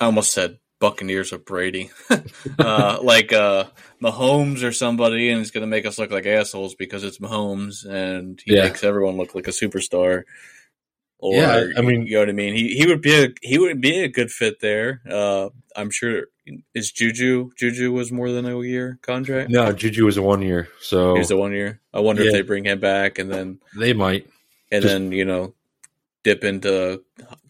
I 0.00 0.06
almost 0.06 0.32
said 0.32 0.58
Buccaneers 0.80 1.32
of 1.32 1.44
Brady, 1.44 1.90
uh, 2.58 2.98
like 3.02 3.32
uh, 3.32 3.64
Mahomes 4.02 4.62
or 4.62 4.72
somebody, 4.72 5.30
and 5.30 5.38
he's 5.38 5.50
gonna 5.50 5.66
make 5.66 5.86
us 5.86 5.98
look 5.98 6.10
like 6.10 6.26
assholes 6.26 6.74
because 6.74 7.04
it's 7.04 7.18
Mahomes, 7.18 7.86
and 7.88 8.40
he 8.44 8.54
Yeah. 8.54 8.64
makes 8.64 8.84
everyone 8.84 9.16
look 9.16 9.34
like 9.34 9.46
a 9.48 9.52
superstar. 9.52 10.24
Or, 11.26 11.34
Yeah, 11.34 11.68
I 11.78 11.80
mean- 11.80 12.06
you 12.06 12.14
know 12.14 12.18
what 12.20 12.28
I 12.28 12.32
mean. 12.32 12.54
He 12.54 12.74
he 12.74 12.86
would 12.86 13.00
be 13.00 13.14
a 13.14 13.28
he 13.40 13.56
would 13.58 13.80
be 13.80 14.00
a 14.00 14.08
good 14.08 14.30
fit 14.30 14.60
there. 14.60 15.00
Uh, 15.10 15.48
I'm 15.74 15.90
sure. 15.90 16.26
Is 16.74 16.92
Juju 16.92 17.50
Juju 17.56 17.90
was 17.92 18.12
more 18.12 18.30
than 18.30 18.44
a 18.44 18.60
year 18.62 18.98
contract? 19.00 19.48
No, 19.50 19.72
Juju 19.72 20.04
was 20.04 20.18
a 20.18 20.22
one 20.22 20.42
year, 20.42 20.68
so 20.82 21.14
He 21.14 21.20
was 21.20 21.30
a 21.30 21.36
one 21.38 21.52
year. 21.52 21.80
I 21.94 22.00
wonder 22.00 22.22
Yeah. 22.22 22.28
if 22.28 22.32
they 22.34 22.42
bring 22.42 22.64
him 22.66 22.78
back 22.80 23.18
and 23.18 23.32
then 23.32 23.58
they 23.78 23.94
might. 23.94 24.26
and 24.70 24.82
Just- 24.82 24.92
then 24.92 25.12
you 25.12 25.24
know 25.24 25.54
dip 26.24 26.44
into 26.44 27.02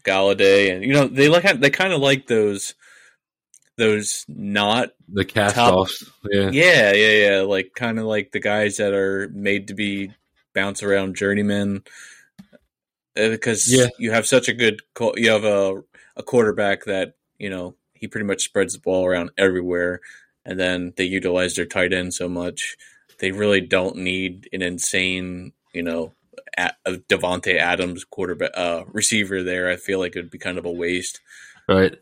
Golladay, 0.05 0.71
and 0.73 0.83
you 0.85 0.93
know 0.93 1.07
they 1.07 1.27
like 1.27 1.59
they 1.59 1.69
kind 1.69 1.91
of 1.91 1.99
like 1.99 2.27
those 2.27 2.75
those 3.77 4.23
not 4.29 4.91
The 5.11 5.25
cast 5.25 5.55
Top- 5.55 5.73
offs. 5.73 6.09
Yeah. 6.31 6.49
yeah 6.51 6.93
yeah 6.93 7.11
yeah 7.27 7.41
like 7.41 7.71
kind 7.75 7.99
of 7.99 8.05
like 8.05 8.31
the 8.31 8.39
guys 8.39 8.77
that 8.77 8.93
are 8.93 9.27
made 9.33 9.67
to 9.67 9.73
be 9.73 10.11
bounce 10.53 10.81
around 10.83 11.17
journeymen 11.17 11.83
because 13.15 13.71
Yeah. 13.71 13.87
you 13.97 14.11
have 14.11 14.27
such 14.27 14.47
a 14.47 14.53
good 14.53 14.81
you 15.15 15.29
have 15.29 15.43
a 15.45 15.81
a 16.17 16.23
quarterback 16.23 16.85
that 16.85 17.15
you 17.39 17.49
know 17.49 17.75
he 17.93 18.07
pretty 18.07 18.25
much 18.25 18.43
spreads 18.43 18.73
the 18.73 18.79
ball 18.79 19.05
around 19.05 19.31
everywhere, 19.37 20.01
and 20.45 20.59
then 20.59 20.93
they 20.97 21.05
utilize 21.05 21.55
their 21.55 21.65
tight 21.65 21.93
end 21.93 22.13
so 22.13 22.27
much 22.29 22.77
they 23.19 23.31
really 23.31 23.61
don't 23.61 23.95
need 23.97 24.49
an 24.53 24.61
insane 24.61 25.53
you 25.73 25.83
know 25.83 26.13
Davante 26.57 27.57
Adams 27.57 28.03
quarterback 28.03 28.51
uh, 28.55 28.83
receiver 28.87 29.43
there. 29.43 29.69
I 29.69 29.75
feel 29.75 29.99
like 29.99 30.15
it 30.15 30.19
would 30.19 30.31
be 30.31 30.37
kind 30.37 30.57
of 30.57 30.65
a 30.65 30.71
waste. 30.71 31.21
Right. 31.67 31.95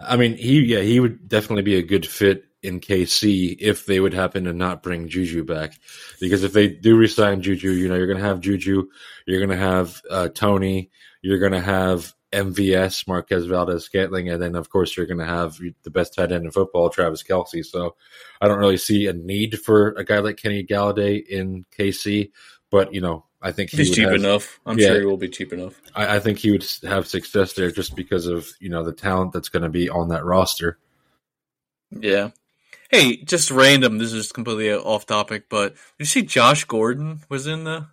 I 0.00 0.16
mean, 0.16 0.36
he 0.36 0.60
yeah, 0.60 0.80
he 0.80 0.98
would 0.98 1.28
definitely 1.28 1.62
be 1.62 1.76
a 1.76 1.82
good 1.82 2.06
fit 2.06 2.44
in 2.62 2.80
KC 2.80 3.56
if 3.58 3.86
they 3.86 3.98
would 4.00 4.14
happen 4.14 4.44
to 4.44 4.52
not 4.52 4.82
bring 4.82 5.08
Juju 5.08 5.44
back. 5.44 5.72
Because 6.20 6.44
if 6.44 6.52
they 6.52 6.68
do 6.68 6.96
resign 6.96 7.42
Juju, 7.42 7.70
you 7.72 7.88
know, 7.88 7.96
you're 7.96 8.06
going 8.06 8.18
to 8.20 8.24
have 8.24 8.40
Juju, 8.40 8.88
you're 9.26 9.44
going 9.44 9.50
to 9.58 9.64
have 9.64 10.00
uh, 10.10 10.28
Tony, 10.28 10.90
you're 11.22 11.38
going 11.40 11.52
to 11.52 11.60
have 11.60 12.12
MVS, 12.32 13.06
Marquez 13.06 13.44
Valdes-Scantling, 13.46 14.30
and 14.30 14.40
then 14.40 14.54
of 14.54 14.70
course 14.70 14.96
you're 14.96 15.06
going 15.06 15.18
to 15.18 15.26
have 15.26 15.58
the 15.82 15.90
best 15.90 16.14
tight 16.14 16.32
end 16.32 16.44
in 16.46 16.50
football, 16.50 16.88
Travis 16.88 17.22
Kelce. 17.22 17.64
So 17.64 17.96
I 18.40 18.48
don't 18.48 18.58
really 18.58 18.78
see 18.78 19.06
a 19.06 19.12
need 19.12 19.60
for 19.60 19.88
a 19.90 20.04
guy 20.04 20.20
like 20.20 20.38
Kenny 20.38 20.64
Golladay 20.64 21.26
in 21.26 21.66
KC, 21.76 22.30
but 22.70 22.94
you 22.94 23.00
know, 23.02 23.26
I 23.42 23.50
think 23.52 23.70
he 23.70 23.78
He's 23.78 23.90
cheap 23.94 24.04
have- 24.04 24.14
enough. 24.14 24.60
I'm 24.64 24.78
Yeah. 24.78 24.88
sure 24.88 25.00
he 25.00 25.04
will 25.06 25.16
be 25.18 25.28
cheap 25.28 25.52
enough. 25.52 25.74
I, 25.96 26.16
I 26.16 26.20
think 26.20 26.38
he 26.38 26.52
would 26.52 26.64
have 26.84 27.06
success 27.08 27.52
there 27.54 27.70
just 27.72 27.96
because 27.96 28.26
of 28.28 28.48
you 28.60 28.68
know 28.70 28.84
the 28.84 28.92
talent 28.92 29.32
that's 29.32 29.48
going 29.48 29.64
to 29.64 29.68
be 29.68 29.90
on 29.90 30.08
that 30.08 30.24
roster. 30.24 30.78
Yeah. 31.90 32.30
Hey, 32.92 33.16
just 33.16 33.50
random. 33.50 33.96
This 33.98 34.12
is 34.12 34.32
completely 34.32 34.70
off 34.72 35.06
topic, 35.06 35.44
but 35.48 35.74
did 35.74 35.80
you 36.00 36.04
see 36.04 36.22
Josh 36.22 36.64
Gordon 36.64 37.20
was 37.30 37.46
in 37.46 37.64
the 37.64 37.86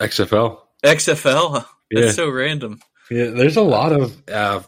XFL. 0.00 0.58
XFL? 0.84 1.64
That's 1.92 2.06
Yeah. 2.06 2.10
so 2.12 2.28
random. 2.28 2.80
Yeah, 3.10 3.26
there's 3.26 3.56
a 3.56 3.62
lot 3.62 3.92
of 3.92 4.16
uh, 4.28 4.60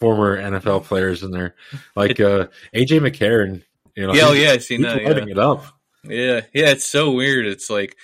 former 0.00 0.36
NFL 0.38 0.84
players 0.84 1.22
in 1.22 1.30
there, 1.30 1.54
like 1.96 2.20
uh, 2.20 2.48
AJ 2.74 3.00
McCarron. 3.00 3.62
You 3.96 4.06
know, 4.06 4.14
yeah, 4.14 4.26
oh, 4.26 4.32
yeah, 4.32 4.50
I 4.52 4.58
seen 4.58 4.82
that. 4.82 5.02
Lighting 5.02 5.28
Yeah. 5.28 5.32
it 5.32 5.38
up. 5.38 5.64
yeah, 6.04 6.40
yeah, 6.54 6.70
it's 6.70 6.86
so 6.86 7.10
weird. 7.12 7.46
It's 7.46 7.70
like, 7.70 7.96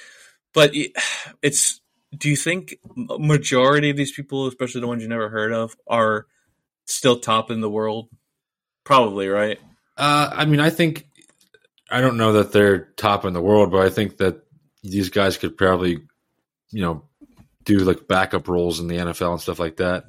but 0.54 0.72
it's. 1.42 1.80
Do 2.16 2.30
you 2.30 2.36
think 2.36 2.76
majority 2.96 3.90
of 3.90 3.96
these 3.98 4.12
people, 4.12 4.46
especially 4.46 4.80
the 4.80 4.86
ones 4.86 5.02
you 5.02 5.08
never 5.08 5.28
heard 5.28 5.52
of, 5.52 5.76
are 5.86 6.26
still 6.86 7.18
top 7.18 7.50
in 7.50 7.60
the 7.60 7.68
world? 7.68 8.08
Probably, 8.84 9.28
right? 9.28 9.58
Uh, 9.96 10.30
I 10.32 10.44
mean, 10.44 10.60
I 10.60 10.70
think 10.70 11.06
I 11.90 12.00
don't 12.00 12.16
know 12.16 12.34
that 12.34 12.52
they're 12.52 12.86
top 12.96 13.24
in 13.24 13.32
the 13.32 13.40
world, 13.42 13.70
but 13.70 13.80
I 13.82 13.90
think 13.90 14.18
that 14.18 14.42
these 14.82 15.08
guys 15.10 15.36
could 15.36 15.56
probably, 15.56 16.00
you 16.70 16.82
know, 16.82 17.04
do 17.64 17.78
like 17.78 18.06
backup 18.08 18.48
roles 18.48 18.78
in 18.80 18.86
the 18.88 18.96
NFL 18.96 19.32
and 19.32 19.40
stuff 19.40 19.58
like 19.58 19.76
that. 19.76 20.04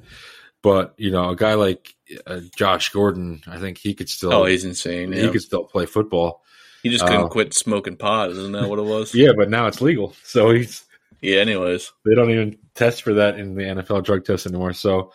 But 0.62 0.94
you 0.98 1.10
know, 1.10 1.30
a 1.30 1.36
guy 1.36 1.54
like 1.54 1.94
uh, 2.26 2.40
Josh 2.56 2.90
Gordon, 2.90 3.42
I 3.46 3.58
think 3.58 3.78
he 3.78 3.94
could 3.94 4.08
still 4.08 4.32
Oh, 4.32 4.44
he's 4.44 4.64
insane. 4.64 5.12
he 5.12 5.20
Yeah. 5.24 5.30
could 5.30 5.42
still 5.42 5.64
play 5.64 5.86
football. 5.86 6.42
He 6.82 6.90
just 6.90 7.04
couldn't 7.04 7.26
uh, 7.26 7.28
quit 7.28 7.54
smoking 7.54 7.96
pot, 7.96 8.30
isn't 8.30 8.52
that 8.52 8.68
what 8.68 8.78
it 8.78 8.82
was? 8.84 9.14
Yeah, 9.14 9.30
but 9.36 9.50
now 9.50 9.66
it's 9.66 9.80
legal, 9.80 10.14
so 10.24 10.50
he's 10.50 10.84
Yeah, 11.20 11.38
anyways. 11.38 11.90
they 12.04 12.14
don't 12.14 12.30
even 12.30 12.58
test 12.74 13.02
for 13.02 13.14
that 13.14 13.38
in 13.38 13.54
the 13.56 13.62
NFL 13.64 14.04
drug 14.04 14.24
test 14.24 14.46
anymore. 14.46 14.72
So, 14.72 15.12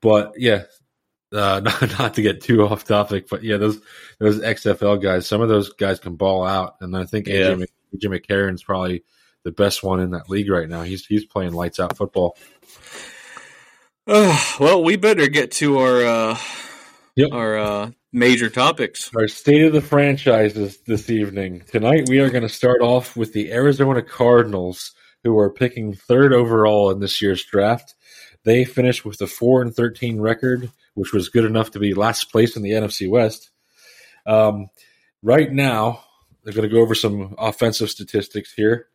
but 0.00 0.32
yeah, 0.36 0.62
uh, 1.34 1.60
not, 1.64 1.98
not 1.98 2.14
to 2.14 2.22
get 2.22 2.40
too 2.42 2.62
off 2.66 2.84
topic, 2.84 3.28
but 3.28 3.42
yeah, 3.42 3.56
those 3.56 3.80
those 4.18 4.40
XFL 4.40 5.02
guys, 5.02 5.26
some 5.26 5.40
of 5.40 5.48
those 5.48 5.72
guys 5.72 5.98
can 5.98 6.16
ball 6.16 6.46
out, 6.46 6.76
and 6.80 6.96
I 6.96 7.04
think 7.04 7.26
Yeah. 7.26 7.50
AJ, 7.52 7.58
Mc- 7.58 7.70
AJ 7.96 8.20
McCarron's 8.20 8.62
probably 8.62 9.04
the 9.42 9.52
best 9.52 9.82
one 9.82 10.00
in 10.00 10.12
that 10.12 10.30
league 10.30 10.48
right 10.50 10.68
now. 10.68 10.82
He's 10.82 11.04
he's 11.06 11.24
playing 11.24 11.52
lights 11.52 11.78
out 11.80 11.96
football. 11.96 12.36
well, 14.06 14.82
we 14.84 14.96
better 14.96 15.28
get 15.28 15.50
to 15.52 15.78
our 15.78 16.04
uh, 16.04 16.38
Yep. 17.16 17.28
our 17.32 17.58
uh, 17.58 17.90
major 18.12 18.50
topics. 18.50 19.10
Our 19.16 19.28
state 19.28 19.62
of 19.62 19.72
the 19.72 19.80
franchises 19.80 20.78
this 20.86 21.08
evening. 21.10 21.62
Tonight 21.70 22.08
we 22.08 22.18
are 22.18 22.28
going 22.30 22.42
to 22.42 22.48
start 22.48 22.80
off 22.82 23.16
with 23.16 23.32
the 23.32 23.52
Arizona 23.52 24.02
Cardinals, 24.02 24.92
who 25.22 25.38
are 25.38 25.50
picking 25.50 25.94
third 25.94 26.32
overall 26.32 26.90
in 26.90 26.98
this 27.00 27.22
year's 27.22 27.44
draft. 27.44 27.94
They 28.44 28.64
finished 28.64 29.04
with 29.04 29.20
a 29.20 29.26
four 29.26 29.62
and 29.62 29.74
thirteen 29.74 30.20
record, 30.20 30.70
which 30.94 31.12
was 31.12 31.28
good 31.28 31.44
enough 31.44 31.72
to 31.72 31.78
be 31.78 31.94
last 31.94 32.32
place 32.32 32.56
in 32.56 32.62
the 32.62 32.70
NFC 32.70 33.08
West. 33.08 33.50
Um, 34.26 34.68
right 35.22 35.52
now, 35.52 36.02
they're 36.42 36.54
going 36.54 36.68
to 36.68 36.74
go 36.74 36.80
over 36.80 36.94
some 36.94 37.34
offensive 37.38 37.90
statistics 37.90 38.52
here. 38.52 38.88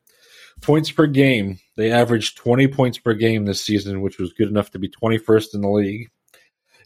Points 0.61 0.91
per 0.91 1.07
game, 1.07 1.59
they 1.77 1.91
averaged 1.91 2.37
20 2.37 2.67
points 2.69 2.97
per 2.97 3.13
game 3.13 3.45
this 3.45 3.63
season, 3.63 4.01
which 4.01 4.17
was 4.19 4.33
good 4.33 4.49
enough 4.49 4.71
to 4.71 4.79
be 4.79 4.89
21st 4.89 5.53
in 5.55 5.61
the 5.61 5.69
league. 5.69 6.09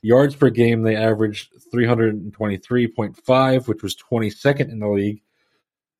Yards 0.01 0.36
per 0.36 0.49
game, 0.49 0.84
they 0.84 0.95
averaged 0.95 1.49
323.5, 1.74 3.68
which 3.68 3.82
was 3.82 3.95
22nd 3.95 4.70
in 4.70 4.80
the 4.80 4.89
league. 4.89 5.22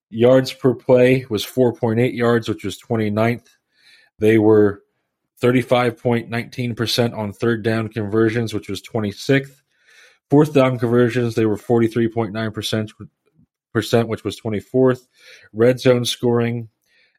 Yards 0.09 0.53
per 0.53 0.76
play 0.76 1.26
was 1.30 1.45
4.8 1.45 2.14
yards, 2.14 2.47
which 2.47 2.64
was 2.64 2.78
29th. 2.78 3.47
They 4.20 4.38
were 4.38 4.82
35.19% 5.43 7.17
on 7.17 7.33
third 7.33 7.63
down 7.63 7.89
conversions, 7.89 8.53
which 8.53 8.69
was 8.69 8.81
26th. 8.81 9.61
Fourth 10.29 10.53
down 10.53 10.79
conversions, 10.79 11.35
they 11.35 11.45
were 11.45 11.57
43.9%, 11.57 14.07
which 14.07 14.23
was 14.23 14.39
24th. 14.39 15.05
Red 15.51 15.81
zone 15.81 16.05
scoring, 16.05 16.69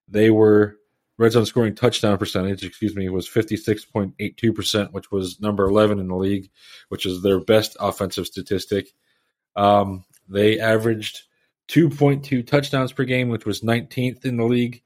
they 0.09 0.31
were 0.31 0.79
red 1.19 1.33
zone 1.33 1.45
scoring 1.45 1.75
touchdown 1.75 2.17
percentage, 2.17 2.65
excuse 2.65 2.97
me, 2.97 3.11
was 3.11 3.29
56.82%, 3.29 4.93
which 4.93 5.13
was 5.13 5.39
number 5.41 5.67
11 5.67 5.99
in 5.99 6.09
the 6.09 6.17
league, 6.17 6.49
which 6.89 7.05
is 7.05 7.21
their 7.23 7.41
best 7.41 7.77
offensive 7.79 8.27
statistic. 8.27 8.95
Um, 9.55 10.07
they 10.29 10.59
averaged 10.59 11.25
2.2 11.69 12.47
touchdowns 12.47 12.93
per 12.93 13.05
game, 13.05 13.29
which 13.29 13.45
was 13.45 13.61
19th 13.61 14.25
in 14.25 14.39
the 14.39 14.45
league. 14.45 14.83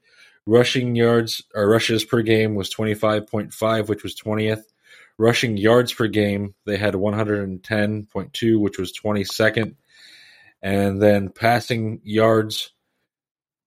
Rushing 0.49 0.95
yards 0.95 1.43
or 1.53 1.69
rushes 1.69 2.03
per 2.03 2.23
game 2.23 2.55
was 2.55 2.73
25.5, 2.73 3.87
which 3.87 4.01
was 4.01 4.15
20th. 4.15 4.63
Rushing 5.19 5.57
yards 5.57 5.93
per 5.93 6.07
game, 6.07 6.55
they 6.65 6.75
had 6.75 6.95
110.2, 6.95 8.59
which 8.59 8.79
was 8.79 8.91
22nd. 8.91 9.75
And 10.63 10.99
then 10.99 11.29
passing 11.29 12.01
yards 12.03 12.71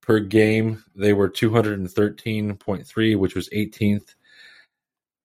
per 0.00 0.18
game, 0.18 0.82
they 0.96 1.12
were 1.12 1.30
213.3, 1.30 3.16
which 3.16 3.36
was 3.36 3.48
18th. 3.50 4.16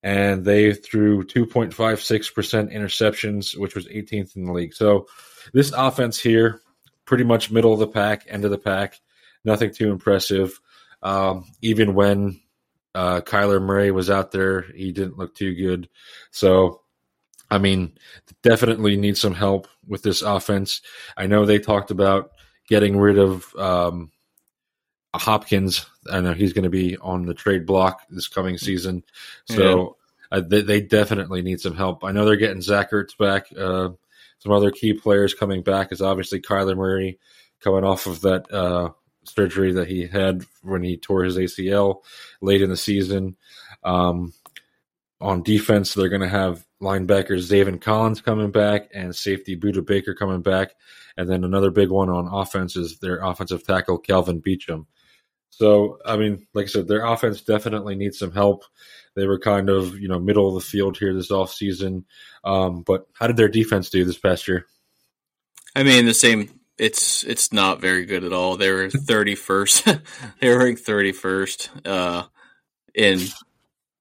And 0.03 0.45
they 0.45 0.75
threw 0.75 1.23
2.56% 1.23 2.71
interceptions, 2.71 3.57
which 3.57 3.73
was 3.73 3.87
18th 3.87 4.35
in 4.35 4.45
the 4.45 4.53
league. 4.53 4.75
So 4.75 5.07
this 5.53 5.71
offense 5.71 6.19
here, 6.19 6.61
pretty 7.05 7.23
much 7.23 7.49
middle 7.49 7.73
of 7.73 7.79
the 7.79 7.87
pack, 7.87 8.27
end 8.29 8.45
of 8.45 8.51
the 8.51 8.59
pack, 8.59 8.99
nothing 9.43 9.73
too 9.73 9.91
impressive. 9.91 10.59
Um, 11.01 11.45
even 11.61 11.93
when 11.93 12.39
uh, 12.95 13.21
Kyler 13.21 13.61
Murray 13.61 13.91
was 13.91 14.09
out 14.09 14.31
there, 14.31 14.61
he 14.61 14.91
didn't 14.91 15.17
look 15.17 15.35
too 15.35 15.53
good. 15.53 15.89
So, 16.31 16.81
I 17.49 17.59
mean, 17.59 17.97
definitely 18.43 18.97
need 18.97 19.17
some 19.17 19.33
help 19.35 19.67
with 19.87 20.03
this 20.03 20.21
offense. 20.21 20.81
I 21.15 21.27
know 21.27 21.45
they 21.45 21.59
talked 21.59 21.91
about 21.91 22.31
getting 22.67 22.97
rid 22.97 23.17
of 23.17 23.53
um, 23.55 24.11
Hopkins. 25.13 25.85
I 26.11 26.21
know 26.21 26.33
he's 26.33 26.53
going 26.53 26.63
to 26.63 26.69
be 26.69 26.97
on 26.97 27.25
the 27.25 27.33
trade 27.33 27.65
block 27.65 28.01
this 28.09 28.27
coming 28.27 28.57
season. 28.57 29.03
So 29.45 29.97
uh, 30.31 30.41
they, 30.41 30.61
they 30.61 30.81
definitely 30.81 31.41
need 31.41 31.61
some 31.61 31.75
help. 31.75 32.03
I 32.03 32.11
know 32.11 32.25
they're 32.25 32.35
getting 32.35 32.61
Zach 32.61 32.91
Ertz 32.91 33.17
back. 33.17 33.47
Uh, 33.57 33.89
some 34.39 34.51
other 34.51 34.71
key 34.71 34.93
players 34.93 35.33
coming 35.33 35.63
back 35.63 35.91
is 35.91 36.01
obviously 36.01 36.41
Kyler 36.41 36.75
Murray 36.75 37.19
coming 37.61 37.83
off 37.83 38.05
of 38.05 38.21
that 38.21 38.51
uh, 38.51 38.89
surgery 39.29 39.73
that 39.73 39.87
he 39.87 40.07
had 40.07 40.45
when 40.61 40.83
he 40.83 40.97
tore 40.97 41.23
his 41.23 41.37
ACL 41.37 42.03
late 42.41 42.61
in 42.61 42.69
the 42.69 42.77
season. 42.77 43.35
Um, 43.83 44.33
on 45.19 45.43
defense, 45.43 45.93
they're 45.93 46.09
going 46.09 46.21
to 46.21 46.27
have 46.27 46.65
linebackers 46.81 47.49
Zaven 47.49 47.81
Collins 47.81 48.21
coming 48.21 48.51
back 48.51 48.89
and 48.93 49.15
safety 49.15 49.57
Budda 49.57 49.85
Baker 49.85 50.13
coming 50.13 50.41
back. 50.41 50.73
And 51.17 51.27
then 51.27 51.43
another 51.43 51.71
big 51.71 51.89
one 51.89 52.09
on 52.09 52.27
offense 52.27 52.75
is 52.75 52.99
their 52.99 53.17
offensive 53.23 53.65
tackle, 53.65 53.97
Kelvin 53.97 54.41
Beachum. 54.41 54.85
So, 55.49 55.97
I 56.05 56.17
mean, 56.17 56.45
like 56.53 56.65
I 56.65 56.67
said, 56.67 56.87
their 56.87 57.03
offense 57.03 57.41
definitely 57.41 57.95
needs 57.95 58.19
some 58.19 58.31
help. 58.31 58.63
They 59.15 59.25
were 59.25 59.39
kind 59.39 59.69
of, 59.69 59.99
you 59.99 60.07
know, 60.07 60.19
middle 60.19 60.47
of 60.47 60.53
the 60.53 60.69
field 60.69 60.97
here 60.97 61.13
this 61.15 61.31
offseason. 61.31 62.03
Um, 62.43 62.83
but 62.83 63.07
how 63.13 63.25
did 63.25 63.37
their 63.37 63.47
defense 63.47 63.89
do 63.89 64.05
this 64.05 64.19
past 64.19 64.47
year? 64.47 64.67
I 65.75 65.81
mean, 65.81 66.05
the 66.05 66.13
same. 66.13 66.59
It's 66.77 67.23
it's 67.23 67.51
not 67.51 67.81
very 67.81 68.05
good 68.05 68.23
at 68.23 68.33
all. 68.33 68.57
They 68.57 68.71
were 68.71 68.89
thirty 69.07 69.35
first. 69.35 69.85
they 70.41 70.49
were 70.49 70.59
ranked 70.59 70.81
thirty 70.81 71.11
first 71.11 71.69
uh, 71.85 72.23
in 72.93 73.21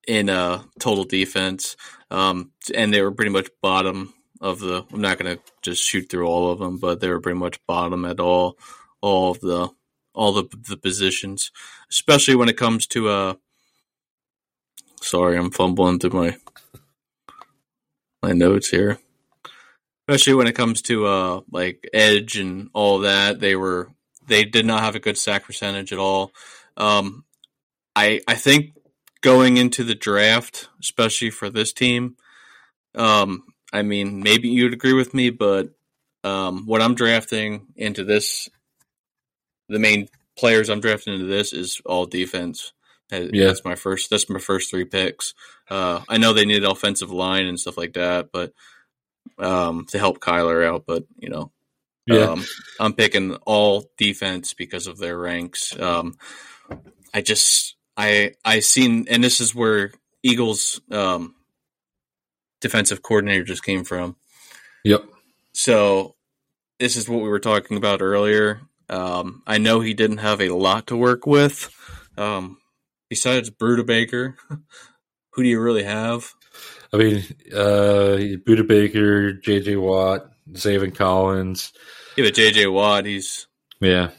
in 0.07 0.31
uh, 0.31 0.62
total 0.79 1.05
defense, 1.05 1.77
um, 2.11 2.53
and 2.74 2.93
they 2.93 3.03
were 3.03 3.12
pretty 3.12 3.31
much 3.31 3.49
bottom 3.62 4.14
of 4.41 4.61
the. 4.61 4.85
I'm 4.93 5.01
not 5.01 5.18
going 5.18 5.37
to 5.37 5.43
just 5.62 5.83
shoot 5.83 6.11
through 6.11 6.27
all 6.27 6.51
of 6.51 6.59
them, 6.59 6.79
but 6.79 7.01
they 7.01 7.09
were 7.09 7.20
pretty 7.20 7.39
much 7.39 7.64
bottom 7.66 8.05
at 8.05 8.20
all 8.20 8.59
all 9.01 9.31
of 9.31 9.41
the 9.41 9.70
all 10.14 10.33
the 10.33 10.45
the 10.68 10.77
positions, 10.77 11.51
especially 11.91 12.37
when 12.37 12.49
it 12.49 12.57
comes 12.57 12.87
to 12.89 13.09
uh. 13.09 13.35
Sorry, 15.01 15.37
I'm 15.37 15.51
fumbling 15.51 15.99
through 15.99 16.11
my 16.11 16.37
my 18.22 18.33
notes 18.33 18.68
here 18.70 18.99
especially 20.09 20.34
when 20.34 20.46
it 20.46 20.54
comes 20.54 20.82
to 20.82 21.07
uh 21.07 21.40
like 21.50 21.88
edge 21.92 22.36
and 22.36 22.70
all 22.72 23.00
that 23.00 23.40
they 23.40 23.57
were 23.57 23.90
they 24.28 24.44
did 24.44 24.66
not 24.66 24.82
have 24.82 24.94
a 24.94 25.00
good 25.00 25.18
sack 25.18 25.44
percentage 25.44 25.92
at 25.92 25.98
all. 25.98 26.32
Um 26.76 27.24
i 27.96 28.20
i 28.28 28.34
think 28.34 28.74
going 29.22 29.57
into 29.57 29.82
the 29.82 29.94
draft 29.94 30.68
especially 30.80 31.30
for 31.30 31.50
this 31.50 31.72
team 31.72 32.14
um 32.94 33.42
i 33.72 33.82
mean 33.82 34.22
maybe 34.22 34.48
you'd 34.48 34.74
agree 34.74 34.92
with 34.92 35.14
me 35.14 35.30
but 35.30 35.70
um 36.22 36.66
what 36.66 36.82
i'm 36.82 36.94
drafting 36.94 37.66
into 37.74 38.04
this 38.04 38.48
the 39.68 39.78
main 39.78 40.07
players 40.38 40.68
i'm 40.68 40.80
drafting 40.80 41.14
into 41.14 41.26
this 41.26 41.52
is 41.52 41.80
all 41.86 42.07
defense. 42.07 42.72
Yeah. 43.11 43.46
that's 43.46 43.64
my 43.64 43.76
first 43.76 44.11
that's 44.11 44.28
my 44.28 44.40
first 44.40 44.70
three 44.70 44.84
picks. 44.84 45.32
Uh 45.70 46.02
i 46.09 46.18
know 46.18 46.32
they 46.32 46.44
need 46.44 46.64
offensive 46.64 47.11
line 47.11 47.46
and 47.46 47.59
stuff 47.59 47.78
like 47.78 47.94
that 47.94 48.30
but 48.32 48.52
um, 49.39 49.84
to 49.87 49.99
help 49.99 50.20
Kyler 50.20 50.66
out, 50.66 50.84
but 50.87 51.05
you 51.18 51.28
know, 51.28 51.53
Yeah. 52.07 52.30
um, 52.30 52.45
I'm 52.80 52.93
picking 52.95 53.34
all 53.47 53.91
defense 53.99 54.55
because 54.55 54.87
of 54.87 54.99
their 54.99 55.18
ranks. 55.18 55.78
Um, 55.78 56.16
I 57.14 57.20
just 57.22 57.76
I 57.97 58.34
I 58.45 58.61
seen, 58.61 59.07
and 59.09 59.22
this 59.24 59.41
is 59.41 59.55
where 59.55 59.93
Eagles 60.22 60.80
um, 60.91 61.34
defensive 62.61 63.03
coordinator 63.03 63.45
just 63.45 63.64
came 63.64 63.84
from. 63.84 64.16
Yep. 64.84 65.05
So 65.53 66.14
this 66.78 66.97
is 66.97 67.09
what 67.09 67.22
we 67.22 67.28
were 67.28 67.41
talking 67.41 67.76
about 67.76 68.03
earlier. 68.03 68.61
Um, 68.89 69.43
I 69.47 69.59
know 69.59 69.80
he 69.80 69.95
didn't 69.95 70.18
have 70.18 70.41
a 70.41 70.51
lot 70.51 70.89
to 70.89 70.97
work 70.97 71.26
with. 71.26 71.70
Um, 72.18 72.59
besides 73.09 73.51
Budda 73.51 73.84
Baker, 73.87 74.37
who 75.32 75.43
do 75.43 75.49
you 75.49 75.61
really 75.61 75.82
have? 75.84 76.32
I 76.93 76.97
mean, 76.97 77.24
uh, 77.53 78.16
Budda 78.45 78.66
Baker, 78.66 79.32
J.J. 79.32 79.76
Watt, 79.76 80.30
Zaven 80.53 80.95
Collins. 80.95 81.72
Yeah, 82.16 82.24
but 82.24 82.34
J.J. 82.34 82.66
Watt, 82.68 83.05
he's 83.07 83.47
yeah. 83.80 84.11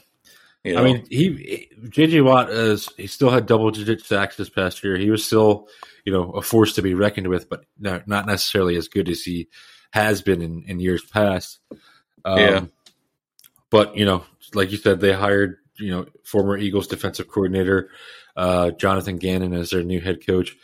You 0.64 0.74
know. 0.74 0.80
I 0.80 0.84
mean, 0.84 1.06
he 1.08 1.68
J.J. 1.88 2.20
Watt 2.20 2.50
is 2.50 2.88
he 2.96 3.06
still 3.06 3.30
had 3.30 3.46
double 3.46 3.70
digit 3.70 4.04
sacks 4.04 4.36
this 4.36 4.50
past 4.50 4.82
year. 4.84 4.96
He 4.96 5.10
was 5.10 5.24
still 5.24 5.68
you 6.04 6.12
know 6.12 6.30
a 6.32 6.42
force 6.42 6.74
to 6.74 6.82
be 6.82 6.94
reckoned 6.94 7.28
with, 7.28 7.48
but 7.48 7.64
not 7.78 8.06
necessarily 8.06 8.76
as 8.76 8.88
good 8.88 9.08
as 9.08 9.22
he 9.22 9.48
has 9.90 10.20
been 10.22 10.42
in, 10.42 10.64
in 10.66 10.80
years 10.80 11.02
past. 11.04 11.58
Um, 12.24 12.38
yeah. 12.38 12.64
But 13.70 13.96
you 13.96 14.04
know, 14.04 14.24
like 14.54 14.70
you 14.70 14.76
said, 14.76 15.00
they 15.00 15.12
hired 15.12 15.58
you 15.76 15.90
know 15.90 16.06
former 16.24 16.58
Eagles 16.58 16.88
defensive 16.88 17.28
coordinator 17.28 17.90
uh, 18.38 18.70
Jonathan 18.70 19.16
Gannon 19.16 19.52
as 19.52 19.70
their 19.70 19.82
new 19.82 20.00
head 20.00 20.24
coach. 20.24 20.56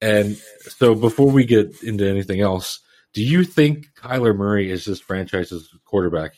And 0.00 0.36
so, 0.62 0.94
before 0.94 1.30
we 1.30 1.44
get 1.44 1.82
into 1.82 2.08
anything 2.08 2.40
else, 2.40 2.80
do 3.12 3.22
you 3.22 3.44
think 3.44 3.88
Kyler 3.94 4.34
Murray 4.34 4.70
is 4.70 4.84
this 4.84 5.00
franchise's 5.00 5.68
quarterback? 5.84 6.32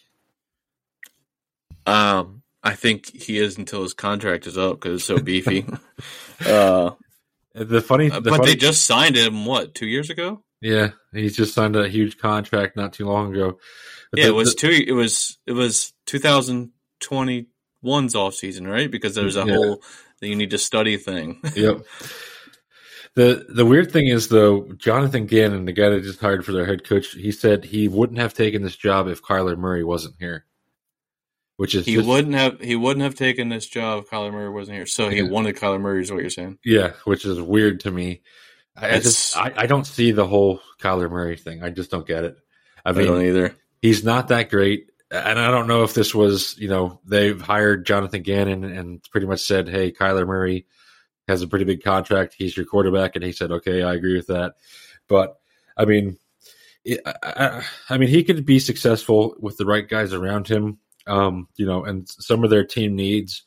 Um, 1.87 2.43
I 2.63 2.75
think 2.75 3.15
he 3.15 3.39
is 3.39 3.59
until 3.59 3.83
his 3.83 3.95
contract 3.95 4.47
is 4.47 4.57
up 4.57 4.81
because 4.81 4.97
it's 4.97 5.05
so 5.05 5.19
beefy. 5.19 5.67
uh, 6.47 6.93
the 7.55 7.81
funny, 7.81 8.09
the 8.09 8.21
but 8.21 8.39
funny, 8.39 8.47
they 8.47 8.57
just 8.57 8.85
signed 8.85 9.17
him 9.17 9.47
what 9.47 9.75
two 9.75 9.87
years 9.87 10.11
ago? 10.11 10.43
Yeah, 10.61 10.91
he's 11.13 11.37
just 11.37 11.55
signed 11.55 11.77
a 11.77 11.89
huge 11.89 12.19
contract 12.19 12.77
not 12.77 12.93
too 12.93 13.07
long 13.07 13.35
ago. 13.35 13.59
But 14.11 14.21
yeah, 14.21 14.27
the, 14.27 14.31
it 14.31 14.37
was 14.37 14.55
two. 14.55 14.71
It 14.71 14.93
was 14.93 15.39
it 15.47 15.53
was 15.53 15.93
2021's 16.07 18.15
off 18.15 18.35
season, 18.35 18.67
right? 18.67 18.91
Because 18.91 19.15
there's 19.15 19.37
a 19.37 19.45
yeah. 19.45 19.55
whole 19.55 19.83
you 20.21 20.37
need 20.37 20.51
to 20.51 20.59
study 20.59 20.97
thing. 20.97 21.41
yep. 21.55 21.85
The 23.15 23.45
the 23.49 23.67
weird 23.67 23.93
thing 23.93 24.09
is 24.09 24.29
though, 24.29 24.73
Jonathan 24.77 25.27
Gannon, 25.27 25.67
the 25.67 25.73
guy 25.73 25.91
that 25.91 26.03
just 26.03 26.21
hired 26.21 26.47
for 26.47 26.53
their 26.53 26.65
head 26.65 26.85
coach, 26.85 27.13
he 27.13 27.31
said 27.31 27.65
he 27.65 27.87
wouldn't 27.87 28.19
have 28.19 28.33
taken 28.33 28.63
this 28.63 28.77
job 28.77 29.07
if 29.07 29.23
Kyler 29.23 29.57
Murray 29.57 29.85
wasn't 29.85 30.17
here. 30.19 30.47
Which 31.57 31.75
is 31.75 31.85
he 31.85 31.97
just, 31.97 32.09
wouldn't 32.09 32.35
have 32.35 32.61
he 32.61 32.75
wouldn't 32.75 33.05
have 33.05 33.15
taken 33.15 33.51
this 33.51 33.67
job 33.67 34.05
if 34.05 34.11
Kyler 34.11 34.33
Murray 34.33 34.49
wasn't 34.49 34.79
here. 34.79 34.87
So 34.87 35.11
he 35.11 35.19
yeah. 35.19 35.29
wanted 35.29 35.57
Kyler 35.57 35.81
Murray 35.81 36.01
is 36.01 36.11
what 36.11 36.23
you're 36.23 36.31
saying. 36.31 36.59
Yeah, 36.65 36.93
which 37.05 37.27
is 37.27 37.41
weird 37.41 37.81
to 37.81 37.91
me. 37.91 38.23
I, 38.75 38.97
I 38.97 39.01
just 39.01 39.37
I, 39.37 39.53
I, 39.55 39.67
don't 39.67 39.87
see 39.87 40.13
the 40.13 40.27
whole 40.27 40.61
Kyler 40.81 41.11
Murray 41.11 41.37
thing. 41.37 41.63
I 41.63 41.69
just 41.69 41.91
don't 41.91 42.07
get 42.07 42.25
it. 42.25 42.37
I 42.85 42.93
mean, 42.93 43.03
I 43.03 43.07
don't 43.07 43.27
either. 43.27 43.57
He's 43.83 44.03
not 44.03 44.29
that 44.29 44.49
great, 44.49 44.87
and 45.11 45.39
I 45.39 45.51
don't 45.51 45.69
know 45.69 45.83
if 45.83 45.93
this 45.93 46.15
was 46.15 46.57
you 46.59 46.69
know 46.69 46.99
they've 47.05 47.41
hired 47.41 47.85
Jonathan 47.85 48.23
Gannon 48.23 48.65
and 48.65 49.03
pretty 49.11 49.27
much 49.27 49.41
said, 49.41 49.69
"Hey, 49.69 49.93
Kyler 49.93 50.27
Murray 50.27 50.67
has 51.29 51.43
a 51.43 51.49
pretty 51.49 51.65
big 51.65 51.83
contract. 51.83 52.35
He's 52.37 52.57
your 52.57 52.67
quarterback," 52.67 53.15
and 53.15 53.25
he 53.25 53.33
said, 53.33 53.51
"Okay, 53.51 53.83
I 53.83 53.95
agree 53.95 54.17
with 54.17 54.29
that." 54.29 54.55
But 55.09 55.39
I 55.77 55.85
mean, 55.85 56.19
I, 57.07 57.65
I 57.89 57.99
mean, 57.99 58.09
he 58.09 58.25
could 58.25 58.45
be 58.45 58.59
successful 58.59 59.37
with 59.39 59.57
the 59.57 59.67
right 59.67 59.89
guys 59.89 60.13
around 60.13 60.49
him. 60.49 60.79
Um, 61.07 61.49
you 61.57 61.67
know, 61.67 61.85
and 61.85 62.09
some 62.09 62.45
of 62.45 62.51
their 62.51 62.65
team 62.65 62.97
needs. 62.97 63.43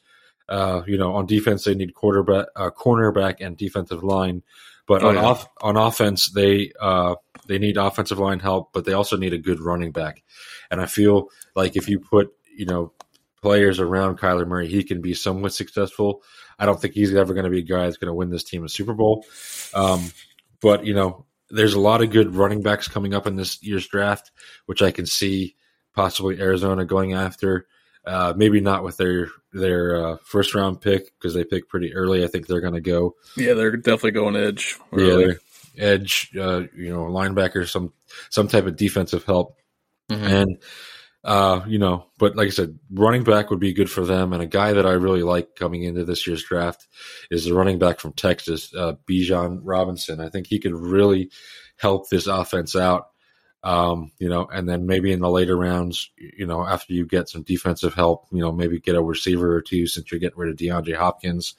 Uh, 0.48 0.84
you 0.86 0.96
know, 0.96 1.16
on 1.16 1.26
defense 1.26 1.64
they 1.64 1.74
need 1.74 1.96
quarterback, 1.96 2.46
uh, 2.56 2.70
cornerback, 2.70 3.38
and 3.40 3.58
defensive 3.58 4.04
line. 4.04 4.44
But 4.88 5.04
oh, 5.04 5.10
on 5.10 5.16
yeah. 5.16 5.24
off 5.24 5.48
on 5.62 5.78
offense, 5.78 6.30
they 6.30 6.72
uh, 6.80 7.16
they 7.48 7.58
need 7.58 7.78
offensive 7.78 8.20
line 8.20 8.40
help, 8.40 8.72
but 8.72 8.86
they 8.86 8.94
also 8.94 9.18
need 9.18 9.34
a 9.34 9.40
good 9.40 9.60
running 9.60 9.92
back. 9.92 10.24
And 10.70 10.80
I 10.80 10.86
feel 10.86 11.30
like 11.56 11.76
if 11.76 11.90
you 11.90 12.00
put 12.00 12.32
you 12.56 12.66
know 12.66 12.94
players 13.42 13.80
around 13.80 14.20
Kyler 14.20 14.48
Murray, 14.48 14.68
he 14.68 14.84
can 14.84 15.02
be 15.02 15.14
somewhat 15.14 15.54
successful. 15.54 16.22
I 16.58 16.66
don't 16.66 16.80
think 16.80 16.94
he's 16.94 17.14
ever 17.14 17.34
going 17.34 17.46
to 17.46 17.50
be 17.50 17.60
a 17.60 17.64
guy 17.64 17.84
that's 17.84 17.98
going 17.98 18.10
to 18.10 18.14
win 18.14 18.30
this 18.30 18.44
team 18.44 18.64
a 18.64 18.70
Super 18.70 18.94
Bowl. 18.94 19.26
Um, 19.74 20.12
but 20.62 20.86
you 20.86 20.94
know, 20.94 21.26
there's 21.50 21.74
a 21.74 21.80
lot 21.80 22.02
of 22.02 22.12
good 22.12 22.36
running 22.36 22.62
backs 22.62 22.88
coming 22.88 23.14
up 23.14 23.28
in 23.28 23.36
this 23.36 23.62
year's 23.62 23.88
draft, 23.88 24.32
which 24.66 24.82
I 24.82 24.92
can 24.92 25.06
see 25.06 25.56
possibly 25.94 26.40
Arizona 26.40 26.86
going 26.86 27.14
after. 27.14 27.68
Uh, 28.06 28.34
maybe 28.36 28.62
not 28.62 28.84
with 28.84 28.98
their 28.98 29.30
their 29.52 30.06
uh, 30.06 30.18
first 30.24 30.54
round 30.54 30.80
pick 30.80 31.06
because 31.18 31.34
they 31.34 31.44
pick 31.44 31.68
pretty 31.68 31.94
early. 31.94 32.24
I 32.24 32.28
think 32.28 32.46
they're 32.46 32.62
going 32.62 32.76
to 32.76 32.82
go. 32.82 33.16
Yeah, 33.36 33.54
they're 33.54 33.78
definitely 33.78 34.12
going 34.12 34.36
edge. 34.36 34.78
Early. 34.94 35.38
Yeah, 35.74 35.84
edge. 35.84 36.30
Uh, 36.40 36.64
you 36.76 36.94
know, 36.94 37.06
linebacker, 37.06 37.68
some 37.68 37.94
some 38.30 38.48
type 38.48 38.68
of 38.68 38.76
defensive 38.76 39.24
help, 39.24 39.58
mm-hmm. 40.12 40.24
and 40.24 40.58
uh, 41.26 41.62
you 41.66 41.80
know, 41.80 42.06
but 42.20 42.36
like 42.36 42.48
I 42.48 42.52
said, 42.52 42.78
running 42.92 43.24
back 43.24 43.50
would 43.50 43.60
be 43.60 43.74
good 43.74 43.90
for 43.90 44.06
them. 44.06 44.32
And 44.32 44.44
a 44.44 44.48
guy 44.48 44.74
that 44.74 44.86
I 44.86 44.92
really 44.92 45.24
like 45.24 45.56
coming 45.56 45.84
into 45.84 46.06
this 46.06 46.28
year's 46.28 46.44
draft 46.44 46.88
is 47.32 47.46
the 47.46 47.56
running 47.56 47.80
back 47.80 48.00
from 48.00 48.14
Texas, 48.14 48.72
uh, 48.76 48.94
Bijan 49.10 49.62
Robinson. 49.64 50.22
I 50.22 50.30
think 50.30 50.46
he 50.46 50.60
could 50.60 50.76
really 50.76 51.32
help 51.78 52.10
this 52.10 52.28
offense 52.28 52.76
out. 52.76 53.10
Um, 53.64 54.12
you 54.20 54.30
know, 54.30 54.46
and 54.46 54.70
then 54.70 54.86
maybe 54.86 55.12
in 55.12 55.20
the 55.20 55.30
later 55.30 55.58
rounds, 55.58 56.12
you 56.20 56.46
know, 56.46 56.64
after 56.64 56.94
you 56.94 57.08
get 57.08 57.28
some 57.28 57.42
defensive 57.42 57.96
help, 57.96 58.28
you 58.32 58.40
know, 58.40 58.52
maybe 58.52 58.80
get 58.80 58.94
a 58.94 59.02
receiver 59.02 59.56
or 59.56 59.62
two 59.64 59.88
since 59.88 60.12
you're 60.12 60.20
getting 60.20 60.38
rid 60.38 60.52
of 60.52 60.58
DeAndre 60.58 60.96
Hopkins. 60.96 61.56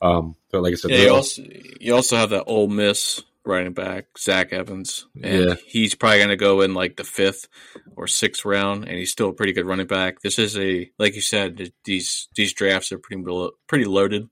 Um, 0.00 0.36
but 0.52 0.62
like 0.62 0.74
I 0.74 0.76
said, 0.76 0.92
yeah, 0.92 0.98
you 0.98 1.10
also, 1.12 1.42
you 1.80 1.94
also 1.96 2.16
have 2.16 2.30
that 2.30 2.44
Ole 2.46 2.68
Miss 2.68 3.24
running 3.48 3.72
back, 3.72 4.06
Zach 4.18 4.52
Evans. 4.52 5.06
And 5.22 5.44
yeah. 5.44 5.54
he's 5.66 5.94
probably 5.94 6.18
going 6.18 6.28
to 6.28 6.36
go 6.36 6.60
in 6.60 6.74
like 6.74 6.96
the 6.96 7.04
fifth 7.04 7.48
or 7.96 8.06
sixth 8.06 8.44
round, 8.44 8.84
and 8.84 8.96
he's 8.96 9.10
still 9.10 9.30
a 9.30 9.34
pretty 9.34 9.52
good 9.52 9.66
running 9.66 9.86
back. 9.86 10.20
This 10.20 10.38
is 10.38 10.56
a, 10.56 10.90
like 10.98 11.14
you 11.14 11.20
said, 11.20 11.72
these 11.84 12.28
these 12.36 12.52
drafts 12.52 12.92
are 12.92 12.98
pretty 12.98 13.22
pretty 13.66 13.84
loaded 13.86 14.28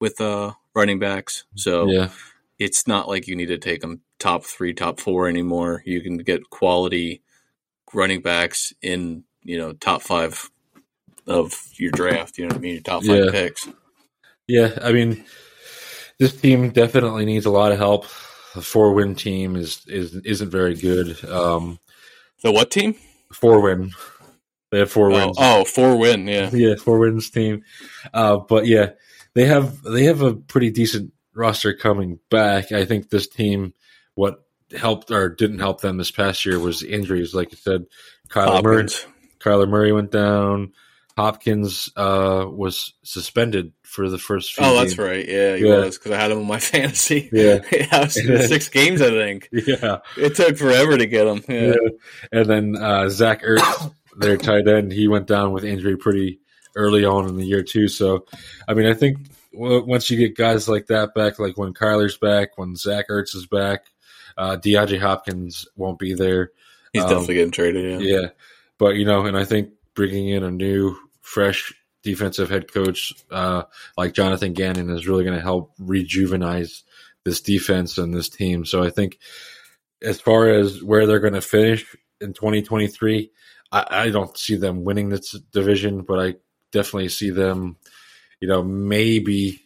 with 0.00 0.20
uh, 0.20 0.52
running 0.74 0.98
backs. 0.98 1.44
So 1.56 1.86
yeah. 1.88 2.10
it's 2.58 2.86
not 2.86 3.08
like 3.08 3.26
you 3.26 3.36
need 3.36 3.46
to 3.46 3.58
take 3.58 3.80
them 3.80 4.00
top 4.18 4.44
three, 4.44 4.72
top 4.72 5.00
four 5.00 5.28
anymore. 5.28 5.82
You 5.84 6.00
can 6.00 6.18
get 6.18 6.48
quality 6.50 7.22
running 7.92 8.22
backs 8.22 8.72
in 8.82 9.24
you 9.42 9.58
know 9.58 9.72
top 9.72 10.02
five 10.02 10.50
of 11.26 11.54
your 11.74 11.90
draft. 11.90 12.38
You 12.38 12.44
know 12.44 12.48
what 12.48 12.58
I 12.58 12.60
mean? 12.60 12.74
Your 12.74 12.82
top 12.82 13.04
five 13.04 13.24
yeah. 13.24 13.30
picks. 13.30 13.68
Yeah, 14.46 14.78
I 14.82 14.92
mean, 14.92 15.24
this 16.18 16.38
team 16.38 16.70
definitely 16.70 17.24
needs 17.24 17.46
a 17.46 17.50
lot 17.50 17.72
of 17.72 17.78
help. 17.78 18.06
The 18.54 18.62
four 18.62 18.92
win 18.92 19.14
team 19.14 19.56
is 19.56 19.84
is 19.86 20.14
isn't 20.14 20.50
very 20.50 20.74
good. 20.74 21.22
Um, 21.24 21.78
the 22.42 22.52
what 22.52 22.70
team? 22.70 22.94
Four 23.32 23.60
win. 23.60 23.90
They 24.70 24.80
have 24.80 24.90
four 24.90 25.10
oh, 25.10 25.14
wins. 25.14 25.36
Oh, 25.38 25.64
four 25.64 25.96
win, 25.96 26.26
yeah, 26.26 26.50
yeah, 26.52 26.74
four 26.76 26.98
wins 26.98 27.30
team. 27.30 27.62
Uh, 28.12 28.38
but 28.38 28.66
yeah, 28.66 28.90
they 29.34 29.46
have 29.46 29.82
they 29.82 30.04
have 30.04 30.22
a 30.22 30.34
pretty 30.34 30.70
decent 30.70 31.12
roster 31.34 31.74
coming 31.74 32.18
back. 32.30 32.72
I 32.72 32.84
think 32.84 33.08
this 33.08 33.28
team 33.28 33.74
what 34.14 34.44
helped 34.76 35.10
or 35.10 35.28
didn't 35.28 35.58
help 35.58 35.80
them 35.80 35.96
this 35.96 36.10
past 36.10 36.44
year 36.44 36.58
was 36.58 36.82
injuries. 36.82 37.34
Like 37.34 37.48
I 37.52 37.56
said, 37.56 37.86
Kyler 38.28 38.62
Murray, 38.62 38.84
Kyler 39.40 39.68
Murray 39.68 39.92
went 39.92 40.10
down. 40.10 40.72
Hopkins 41.16 41.88
uh, 41.96 42.44
was 42.48 42.94
suspended 43.04 43.72
for 43.82 44.10
the 44.10 44.18
first. 44.18 44.54
Few 44.54 44.64
oh, 44.64 44.74
that's 44.74 44.98
right. 44.98 45.26
Yeah, 45.26 45.56
he 45.56 45.66
yeah. 45.66 45.76
was 45.76 45.96
because 45.96 46.12
I 46.12 46.20
had 46.20 46.32
him 46.32 46.38
in 46.38 46.46
my 46.46 46.58
fantasy. 46.60 47.28
Yeah, 47.32 47.60
yeah 47.72 48.06
six 48.08 48.68
games, 48.68 49.00
I 49.00 49.10
think. 49.10 49.48
Yeah, 49.52 49.98
it 50.16 50.34
took 50.34 50.56
forever 50.56 50.96
to 50.98 51.06
get 51.06 51.26
him. 51.26 51.44
Yeah, 51.48 51.74
yeah. 51.74 51.88
and 52.32 52.46
then 52.46 52.76
uh, 52.76 53.08
Zach 53.08 53.42
Ertz, 53.42 53.94
their 54.16 54.36
tight 54.36 54.66
end, 54.66 54.92
he 54.92 55.06
went 55.06 55.26
down 55.26 55.52
with 55.52 55.64
injury 55.64 55.96
pretty 55.96 56.40
early 56.74 57.04
on 57.04 57.28
in 57.28 57.36
the 57.36 57.46
year 57.46 57.62
too. 57.62 57.86
So, 57.86 58.26
I 58.66 58.74
mean, 58.74 58.86
I 58.86 58.94
think 58.94 59.18
once 59.52 60.10
you 60.10 60.18
get 60.18 60.36
guys 60.36 60.68
like 60.68 60.86
that 60.86 61.14
back, 61.14 61.38
like 61.38 61.56
when 61.56 61.74
Kyler's 61.74 62.16
back, 62.16 62.58
when 62.58 62.74
Zach 62.74 63.08
Ertz 63.08 63.36
is 63.36 63.46
back, 63.46 63.84
uh, 64.36 64.56
DeAndre 64.56 65.00
Hopkins 65.00 65.68
won't 65.76 66.00
be 66.00 66.14
there. 66.14 66.50
He's 66.92 67.02
um, 67.02 67.08
definitely 67.10 67.34
getting 67.34 67.50
traded. 67.52 68.02
Yeah. 68.02 68.20
yeah, 68.20 68.28
but 68.78 68.96
you 68.96 69.04
know, 69.04 69.26
and 69.26 69.36
I 69.36 69.44
think 69.44 69.70
bringing 69.94 70.28
in 70.28 70.42
a 70.42 70.50
new, 70.50 70.96
fresh 71.24 71.72
defensive 72.02 72.50
head 72.50 72.70
coach 72.70 73.14
uh, 73.30 73.62
like 73.96 74.12
Jonathan 74.12 74.52
Gannon 74.52 74.90
is 74.90 75.08
really 75.08 75.24
going 75.24 75.36
to 75.36 75.42
help 75.42 75.74
rejuvenize 75.78 76.82
this 77.24 77.40
defense 77.40 77.96
and 77.96 78.14
this 78.14 78.28
team. 78.28 78.66
So 78.66 78.82
I 78.82 78.90
think 78.90 79.18
as 80.02 80.20
far 80.20 80.48
as 80.48 80.82
where 80.82 81.06
they're 81.06 81.20
going 81.20 81.32
to 81.32 81.40
finish 81.40 81.96
in 82.20 82.34
2023, 82.34 83.30
I, 83.72 83.86
I 83.90 84.10
don't 84.10 84.36
see 84.36 84.56
them 84.56 84.84
winning 84.84 85.08
this 85.08 85.32
division, 85.50 86.02
but 86.02 86.20
I 86.20 86.34
definitely 86.72 87.08
see 87.08 87.30
them, 87.30 87.78
you 88.38 88.48
know, 88.48 88.62
maybe 88.62 89.63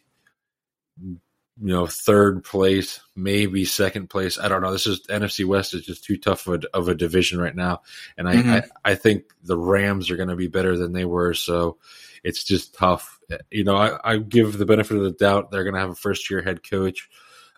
you 1.61 1.73
know 1.73 1.87
third 1.87 2.45
place, 2.45 3.01
maybe 3.17 3.65
second 3.65 4.09
place. 4.09 4.39
I 4.39 4.49
don't 4.49 4.63
know. 4.63 4.73
This 4.73 4.87
is 4.87 5.07
NFC 5.09 5.45
West 5.45 5.75
is 5.75 5.85
just 5.85 6.05
too 6.05 6.17
tough 6.17 6.47
of 6.47 6.63
a, 6.63 6.77
of 6.77 6.89
a 6.89 6.95
division 6.95 7.41
right 7.41 7.55
now, 7.55 7.83
and 8.17 8.29
I, 8.29 8.37
mm-hmm. 8.37 8.51
I, 8.51 8.63
I 8.85 8.95
think 8.95 9.25
the 9.43 9.59
Rams 9.59 10.11
are 10.11 10.17
going 10.17 10.29
to 10.29 10.37
be 10.37 10.49
better 10.49 10.77
than 10.77 10.93
they 10.93 11.05
were. 11.05 11.35
So 11.35 11.79
it's 12.23 12.45
just 12.45 12.75
tough. 12.75 13.19
You 13.51 13.65
know, 13.65 13.77
I, 13.77 13.99
I 14.13 14.19
give 14.19 14.57
the 14.57 14.67
benefit 14.67 14.97
of 14.97 15.03
the 15.03 15.11
doubt 15.11 15.51
they're 15.51 15.65
going 15.65 15.75
to 15.75 15.81
have 15.81 15.91
a 15.91 15.97
first 15.97 16.31
year 16.31 16.43
head 16.43 16.69
coach. 16.69 17.09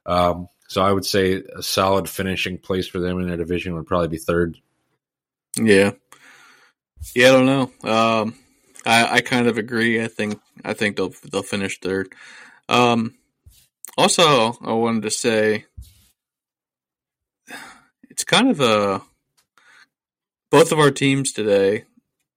Um, 0.06 0.48
so 0.68 0.82
I 0.82 0.92
would 0.92 1.04
say 1.04 1.42
a 1.56 1.62
solid 1.62 2.08
finishing 2.08 2.58
place 2.58 2.86
for 2.86 3.00
them 3.00 3.18
in 3.18 3.28
their 3.28 3.36
division 3.36 3.74
would 3.74 3.86
probably 3.86 4.08
be 4.08 4.18
third. 4.18 4.56
Yeah, 5.56 5.92
yeah, 7.14 7.28
I 7.28 7.32
don't 7.32 7.46
know. 7.46 7.90
Um, 7.90 8.34
I, 8.86 9.16
I 9.16 9.20
kind 9.20 9.46
of 9.46 9.58
agree. 9.58 10.02
I 10.02 10.08
think 10.08 10.40
I 10.64 10.74
think 10.74 10.96
they'll 10.96 11.12
they'll 11.30 11.42
finish 11.42 11.80
third. 11.80 12.14
Um, 12.68 13.14
also, 14.00 14.56
I 14.62 14.72
wanted 14.72 15.02
to 15.02 15.10
say 15.10 15.66
it's 18.08 18.24
kind 18.24 18.50
of 18.50 18.60
a 18.60 19.02
both 20.50 20.72
of 20.72 20.78
our 20.78 20.90
teams 20.90 21.32
today. 21.32 21.84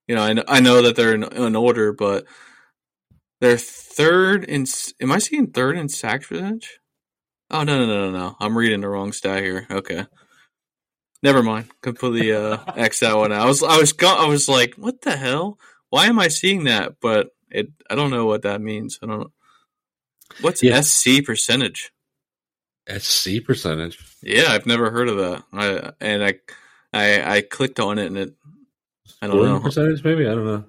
You 0.07 0.15
know, 0.15 0.23
I, 0.23 0.57
I 0.57 0.59
know 0.59 0.81
that 0.81 0.97
they're 0.97 1.15
in, 1.15 1.23
in 1.23 1.55
order, 1.55 1.93
but 1.93 2.25
they're 3.39 3.57
third 3.57 4.43
in. 4.43 4.65
Am 5.01 5.11
I 5.13 5.19
seeing 5.19 5.47
third 5.47 5.77
in 5.77 5.87
sack 5.87 6.27
percentage? 6.27 6.79
Oh 7.49 7.63
no 7.63 7.79
no 7.79 7.85
no 7.85 8.11
no 8.11 8.17
no! 8.17 8.35
I'm 8.41 8.57
reading 8.57 8.81
the 8.81 8.89
wrong 8.89 9.13
stat 9.13 9.41
here. 9.41 9.65
Okay, 9.71 10.05
never 11.21 11.41
mind. 11.41 11.69
Completely 11.81 12.33
uh, 12.33 12.57
x 12.75 12.99
that 12.99 13.15
one 13.15 13.31
out. 13.31 13.41
I 13.41 13.45
was 13.45 13.63
I 13.63 13.77
was 13.77 13.93
I 14.01 14.27
was 14.27 14.49
like, 14.49 14.75
what 14.75 15.01
the 15.01 15.15
hell? 15.15 15.57
Why 15.89 16.07
am 16.07 16.19
I 16.19 16.27
seeing 16.27 16.65
that? 16.65 16.95
But 17.01 17.29
it 17.49 17.69
I 17.89 17.95
don't 17.95 18.11
know 18.11 18.25
what 18.25 18.41
that 18.41 18.59
means. 18.59 18.99
I 19.01 19.05
don't. 19.05 19.31
What's 20.41 20.63
yeah. 20.63 20.81
SC 20.81 21.23
percentage? 21.25 21.91
SC 22.89 23.43
percentage. 23.45 23.97
Yeah, 24.21 24.47
I've 24.49 24.65
never 24.65 24.91
heard 24.91 25.09
of 25.09 25.17
that. 25.17 25.43
I 25.53 25.91
and 26.01 26.23
I 26.23 26.39
I 26.93 27.37
I 27.37 27.41
clicked 27.41 27.79
on 27.79 27.99
it 27.99 28.07
and 28.07 28.17
it. 28.17 28.33
I 29.21 29.27
don't 29.27 29.41
know 29.41 29.59
percentage. 29.59 30.03
Maybe 30.03 30.27
I 30.27 30.31
don't 30.31 30.45
know. 30.45 30.65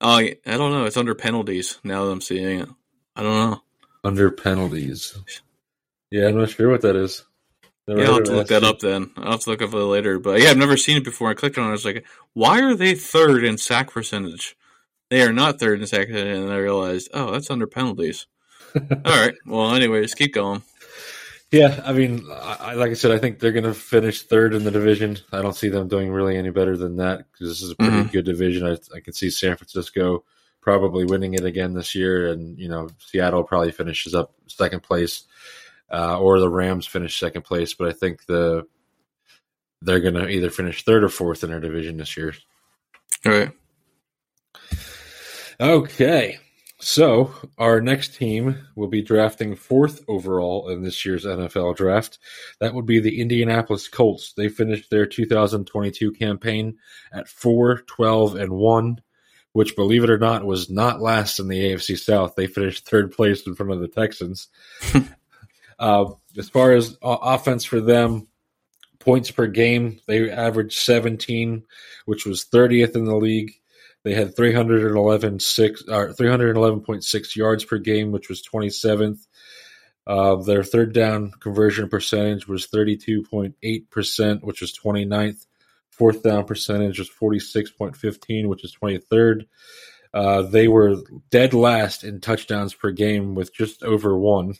Oh, 0.00 0.16
I 0.16 0.36
don't 0.44 0.72
know. 0.72 0.86
It's 0.86 0.96
under 0.96 1.14
penalties 1.14 1.78
now 1.84 2.04
that 2.04 2.10
I'm 2.10 2.20
seeing 2.20 2.60
it. 2.60 2.68
I 3.14 3.22
don't 3.22 3.50
know. 3.50 3.62
Under 4.02 4.30
penalties. 4.30 5.16
Yeah, 6.10 6.28
I'm 6.28 6.38
not 6.38 6.50
sure 6.50 6.70
what 6.70 6.82
that 6.82 6.96
is. 6.96 7.24
Never 7.86 8.00
yeah, 8.00 8.08
I'll 8.08 8.14
have 8.14 8.24
to 8.24 8.32
look 8.32 8.48
that 8.48 8.64
up 8.64 8.78
then. 8.78 9.10
I'll 9.16 9.32
have 9.32 9.40
to 9.40 9.50
look 9.50 9.62
up 9.62 9.72
it 9.72 9.76
later. 9.76 10.18
But 10.18 10.40
yeah, 10.40 10.50
I've 10.50 10.56
never 10.56 10.76
seen 10.76 10.96
it 10.96 11.04
before. 11.04 11.28
I 11.28 11.34
clicked 11.34 11.58
on 11.58 11.66
it. 11.66 11.68
I 11.68 11.72
was 11.72 11.84
like, 11.84 12.06
why 12.32 12.60
are 12.62 12.74
they 12.74 12.94
third 12.94 13.44
in 13.44 13.58
sack 13.58 13.90
percentage? 13.90 14.56
They 15.10 15.22
are 15.22 15.32
not 15.32 15.58
third 15.58 15.80
in 15.80 15.86
sack 15.86 16.06
percentage. 16.06 16.38
And 16.38 16.52
I 16.52 16.56
realized, 16.56 17.10
oh, 17.12 17.32
that's 17.32 17.50
under 17.50 17.66
penalties. 17.66 18.26
All 18.76 19.20
right. 19.20 19.34
Well, 19.46 19.74
anyways, 19.74 20.14
keep 20.14 20.34
going. 20.34 20.62
Yeah, 21.50 21.82
I 21.84 21.92
mean, 21.92 22.26
I, 22.30 22.74
like 22.74 22.92
I 22.92 22.94
said, 22.94 23.10
I 23.10 23.18
think 23.18 23.40
they're 23.40 23.50
going 23.50 23.64
to 23.64 23.74
finish 23.74 24.22
third 24.22 24.54
in 24.54 24.62
the 24.62 24.70
division. 24.70 25.18
I 25.32 25.42
don't 25.42 25.56
see 25.56 25.68
them 25.68 25.88
doing 25.88 26.12
really 26.12 26.36
any 26.36 26.50
better 26.50 26.76
than 26.76 26.98
that 26.98 27.26
because 27.32 27.48
this 27.48 27.62
is 27.62 27.72
a 27.72 27.74
pretty 27.76 27.92
mm-hmm. 27.92 28.08
good 28.10 28.24
division. 28.24 28.66
I, 28.66 28.76
I 28.96 29.00
can 29.00 29.12
see 29.12 29.30
San 29.30 29.56
Francisco 29.56 30.22
probably 30.60 31.04
winning 31.04 31.34
it 31.34 31.44
again 31.44 31.74
this 31.74 31.96
year, 31.96 32.30
and 32.30 32.56
you 32.56 32.68
know, 32.68 32.88
Seattle 32.98 33.42
probably 33.42 33.72
finishes 33.72 34.14
up 34.14 34.32
second 34.46 34.84
place, 34.84 35.24
uh, 35.90 36.20
or 36.20 36.38
the 36.38 36.48
Rams 36.48 36.86
finish 36.86 37.18
second 37.18 37.42
place. 37.42 37.74
But 37.74 37.88
I 37.88 37.92
think 37.92 38.26
the 38.26 38.66
they're 39.82 40.00
going 40.00 40.14
to 40.14 40.28
either 40.28 40.50
finish 40.50 40.84
third 40.84 41.02
or 41.02 41.08
fourth 41.08 41.42
in 41.42 41.50
their 41.50 41.60
division 41.60 41.96
this 41.96 42.16
year. 42.16 42.32
All 43.26 43.32
right. 43.32 43.50
Okay. 45.58 46.38
So, 46.82 47.34
our 47.58 47.82
next 47.82 48.14
team 48.14 48.56
will 48.74 48.88
be 48.88 49.02
drafting 49.02 49.54
fourth 49.54 50.02
overall 50.08 50.70
in 50.70 50.82
this 50.82 51.04
year's 51.04 51.26
NFL 51.26 51.76
draft. 51.76 52.18
That 52.58 52.72
would 52.72 52.86
be 52.86 53.00
the 53.00 53.20
Indianapolis 53.20 53.86
Colts. 53.86 54.32
They 54.32 54.48
finished 54.48 54.88
their 54.88 55.04
2022 55.04 56.12
campaign 56.12 56.78
at 57.12 57.28
4 57.28 57.82
12 57.82 58.34
and 58.36 58.52
1, 58.52 59.02
which, 59.52 59.76
believe 59.76 60.04
it 60.04 60.10
or 60.10 60.18
not, 60.18 60.46
was 60.46 60.70
not 60.70 61.02
last 61.02 61.38
in 61.38 61.48
the 61.48 61.60
AFC 61.60 61.98
South. 61.98 62.34
They 62.34 62.46
finished 62.46 62.88
third 62.88 63.12
place 63.12 63.46
in 63.46 63.54
front 63.54 63.72
of 63.72 63.80
the 63.80 63.88
Texans. 63.88 64.48
uh, 65.78 66.06
as 66.38 66.48
far 66.48 66.72
as 66.72 66.96
uh, 67.02 67.18
offense 67.20 67.62
for 67.62 67.82
them, 67.82 68.26
points 69.00 69.30
per 69.30 69.48
game, 69.48 70.00
they 70.06 70.30
averaged 70.30 70.78
17, 70.78 71.62
which 72.06 72.24
was 72.24 72.46
30th 72.46 72.96
in 72.96 73.04
the 73.04 73.16
league. 73.16 73.52
They 74.02 74.14
had 74.14 74.34
311 74.34 75.40
six, 75.40 75.82
or 75.88 76.12
311.6 76.12 77.36
yards 77.36 77.64
per 77.64 77.78
game, 77.78 78.12
which 78.12 78.28
was 78.28 78.42
27th. 78.42 79.26
Uh, 80.06 80.36
their 80.36 80.64
third 80.64 80.94
down 80.94 81.30
conversion 81.40 81.88
percentage 81.88 82.48
was 82.48 82.66
32.8%, 82.66 84.42
which 84.42 84.60
was 84.60 84.72
29th. 84.72 85.46
Fourth 85.90 86.22
down 86.22 86.44
percentage 86.44 86.98
was 86.98 87.10
46.15, 87.10 88.48
which 88.48 88.64
is 88.64 88.74
23rd. 88.82 89.46
Uh, 90.12 90.42
they 90.42 90.66
were 90.66 90.96
dead 91.30 91.54
last 91.54 92.02
in 92.02 92.20
touchdowns 92.20 92.74
per 92.74 92.90
game 92.90 93.34
with 93.34 93.54
just 93.54 93.82
over 93.82 94.18
one. 94.18 94.54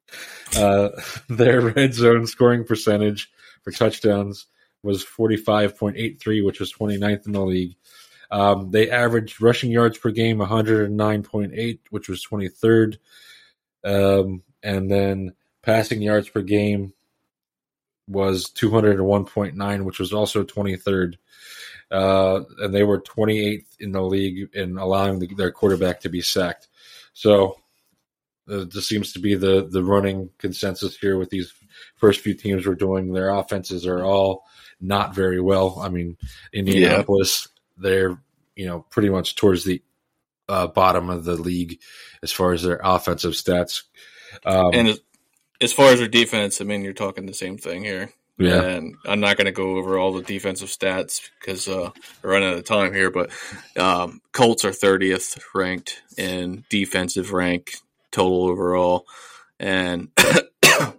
uh, 0.56 0.90
their 1.28 1.60
red 1.60 1.94
zone 1.94 2.26
scoring 2.26 2.64
percentage 2.64 3.30
for 3.62 3.72
touchdowns 3.72 4.46
was 4.82 5.04
45.83, 5.04 6.44
which 6.44 6.60
was 6.60 6.72
29th 6.72 7.26
in 7.26 7.32
the 7.32 7.40
league. 7.40 7.76
Um, 8.32 8.70
they 8.70 8.90
averaged 8.90 9.42
rushing 9.42 9.70
yards 9.70 9.98
per 9.98 10.10
game 10.10 10.38
109.8, 10.38 11.78
which 11.90 12.08
was 12.08 12.26
23rd. 12.26 12.96
Um, 13.84 14.42
and 14.62 14.90
then 14.90 15.34
passing 15.62 16.00
yards 16.00 16.30
per 16.30 16.40
game 16.40 16.94
was 18.08 18.50
201.9, 18.50 19.84
which 19.84 19.98
was 19.98 20.14
also 20.14 20.44
23rd. 20.44 21.16
Uh, 21.90 22.40
and 22.60 22.74
they 22.74 22.84
were 22.84 23.02
28th 23.02 23.66
in 23.78 23.92
the 23.92 24.00
league 24.00 24.48
in 24.54 24.78
allowing 24.78 25.18
the, 25.18 25.26
their 25.34 25.52
quarterback 25.52 26.00
to 26.00 26.08
be 26.08 26.22
sacked. 26.22 26.68
So 27.12 27.58
uh, 28.50 28.64
this 28.64 28.88
seems 28.88 29.12
to 29.12 29.18
be 29.18 29.34
the 29.34 29.68
the 29.70 29.84
running 29.84 30.30
consensus 30.38 30.96
here 30.96 31.18
with 31.18 31.28
these 31.28 31.52
first 31.96 32.20
few 32.20 32.32
teams 32.32 32.66
we're 32.66 32.74
doing. 32.74 33.12
Their 33.12 33.28
offenses 33.28 33.86
are 33.86 34.02
all 34.02 34.44
not 34.80 35.14
very 35.14 35.40
well. 35.40 35.78
I 35.80 35.90
mean, 35.90 36.16
Indianapolis 36.54 37.46
they're 37.82 38.18
you 38.56 38.66
know 38.66 38.80
pretty 38.90 39.10
much 39.10 39.36
towards 39.36 39.64
the 39.64 39.82
uh, 40.48 40.66
bottom 40.66 41.10
of 41.10 41.24
the 41.24 41.36
league 41.36 41.80
as 42.22 42.32
far 42.32 42.52
as 42.52 42.62
their 42.62 42.80
offensive 42.82 43.32
stats. 43.32 43.82
Um, 44.44 44.70
and 44.72 45.00
as 45.60 45.72
far 45.72 45.92
as 45.92 45.98
their 45.98 46.08
defense, 46.08 46.60
I 46.60 46.64
mean, 46.64 46.82
you're 46.82 46.92
talking 46.92 47.26
the 47.26 47.34
same 47.34 47.58
thing 47.58 47.84
here. 47.84 48.10
Yeah. 48.38 48.62
And 48.62 48.96
I'm 49.06 49.20
not 49.20 49.36
going 49.36 49.46
to 49.46 49.52
go 49.52 49.76
over 49.76 49.98
all 49.98 50.12
the 50.12 50.22
defensive 50.22 50.68
stats 50.68 51.30
because 51.38 51.68
uh, 51.68 51.90
we're 52.22 52.30
running 52.30 52.48
out 52.48 52.56
of 52.56 52.64
time 52.64 52.92
here. 52.92 53.10
But 53.10 53.30
um, 53.78 54.20
Colts 54.32 54.64
are 54.64 54.70
30th 54.70 55.40
ranked 55.54 56.02
in 56.16 56.64
defensive 56.68 57.32
rank 57.32 57.74
total 58.10 58.44
overall, 58.44 59.06
and 59.60 60.08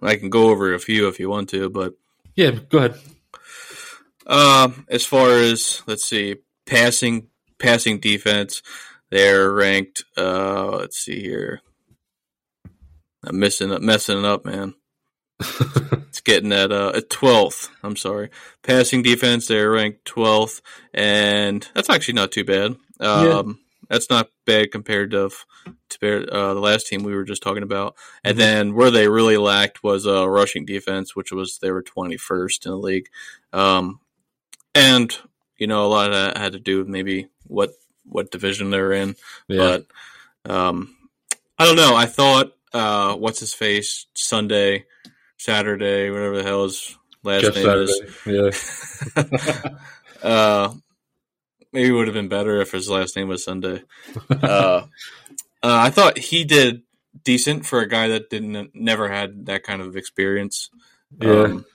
I 0.02 0.16
can 0.16 0.30
go 0.30 0.50
over 0.50 0.74
a 0.74 0.78
few 0.78 1.08
if 1.08 1.20
you 1.20 1.28
want 1.28 1.50
to. 1.50 1.68
But 1.68 1.94
yeah, 2.34 2.52
go 2.52 2.78
ahead. 2.78 2.98
Um, 4.26 4.86
as 4.88 5.04
far 5.04 5.30
as 5.30 5.82
let's 5.86 6.04
see, 6.04 6.36
passing 6.66 7.28
passing 7.58 7.98
defense. 7.98 8.62
They're 9.10 9.52
ranked. 9.52 10.04
Uh, 10.16 10.70
let's 10.78 10.98
see 10.98 11.20
here. 11.20 11.60
I'm 13.24 13.38
missing 13.38 13.72
up, 13.72 13.80
messing 13.80 14.18
it 14.18 14.24
up, 14.24 14.44
man. 14.44 14.74
it's 15.40 16.20
getting 16.20 16.52
at 16.52 16.72
uh 16.72 16.92
at 16.94 17.10
twelfth. 17.10 17.70
I'm 17.82 17.96
sorry. 17.96 18.30
Passing 18.62 19.02
defense, 19.02 19.46
they're 19.46 19.70
ranked 19.70 20.04
twelfth, 20.04 20.60
and 20.92 21.66
that's 21.74 21.90
actually 21.90 22.14
not 22.14 22.32
too 22.32 22.44
bad. 22.44 22.76
Um, 23.00 23.26
yeah. 23.26 23.42
that's 23.88 24.10
not 24.10 24.30
bad 24.46 24.70
compared 24.70 25.10
to 25.12 25.30
to 26.00 26.30
uh, 26.30 26.54
the 26.54 26.60
last 26.60 26.86
team 26.86 27.02
we 27.02 27.14
were 27.14 27.24
just 27.24 27.42
talking 27.42 27.62
about. 27.62 27.96
And 28.22 28.32
mm-hmm. 28.32 28.38
then 28.38 28.74
where 28.74 28.90
they 28.90 29.08
really 29.08 29.36
lacked 29.36 29.82
was 29.82 30.06
uh, 30.06 30.28
rushing 30.28 30.64
defense, 30.64 31.16
which 31.16 31.32
was 31.32 31.58
they 31.58 31.70
were 31.70 31.82
21st 31.82 32.66
in 32.66 32.72
the 32.72 32.78
league. 32.78 33.08
Um, 33.52 34.00
and 34.74 35.16
you 35.58 35.66
know, 35.66 35.84
a 35.84 35.88
lot 35.88 36.06
of 36.06 36.12
that 36.12 36.36
had 36.36 36.52
to 36.52 36.60
do 36.60 36.78
with 36.78 36.88
maybe 36.88 37.28
what 37.46 37.70
what 38.06 38.30
division 38.30 38.70
they're 38.70 38.92
in. 38.92 39.16
Yeah. 39.48 39.78
But 40.44 40.52
um, 40.52 40.96
I 41.58 41.64
don't 41.64 41.76
know. 41.76 41.94
I 41.94 42.06
thought 42.06 42.52
uh, 42.72 43.14
what's 43.14 43.40
his 43.40 43.54
face 43.54 44.06
Sunday, 44.14 44.84
Saturday, 45.36 46.10
whatever 46.10 46.36
the 46.36 46.42
hell 46.42 46.64
his 46.64 46.96
last 47.22 47.42
Jeff 47.42 47.54
name 47.54 47.64
Saturday. 47.64 48.48
is. 48.48 49.12
Yeah. 49.14 49.68
uh, 50.22 50.74
maybe 51.72 51.88
it 51.88 51.92
would 51.92 52.06
have 52.06 52.14
been 52.14 52.28
better 52.28 52.60
if 52.60 52.72
his 52.72 52.88
last 52.88 53.16
name 53.16 53.28
was 53.28 53.44
Sunday. 53.44 53.82
Uh, 54.30 54.36
uh, 54.42 54.86
I 55.62 55.90
thought 55.90 56.18
he 56.18 56.44
did 56.44 56.82
decent 57.22 57.64
for 57.66 57.80
a 57.80 57.88
guy 57.88 58.08
that 58.08 58.30
didn't 58.30 58.74
never 58.74 59.08
had 59.08 59.46
that 59.46 59.62
kind 59.62 59.80
of 59.80 59.96
experience. 59.96 60.70
Yeah. 61.20 61.42
Um, 61.42 61.66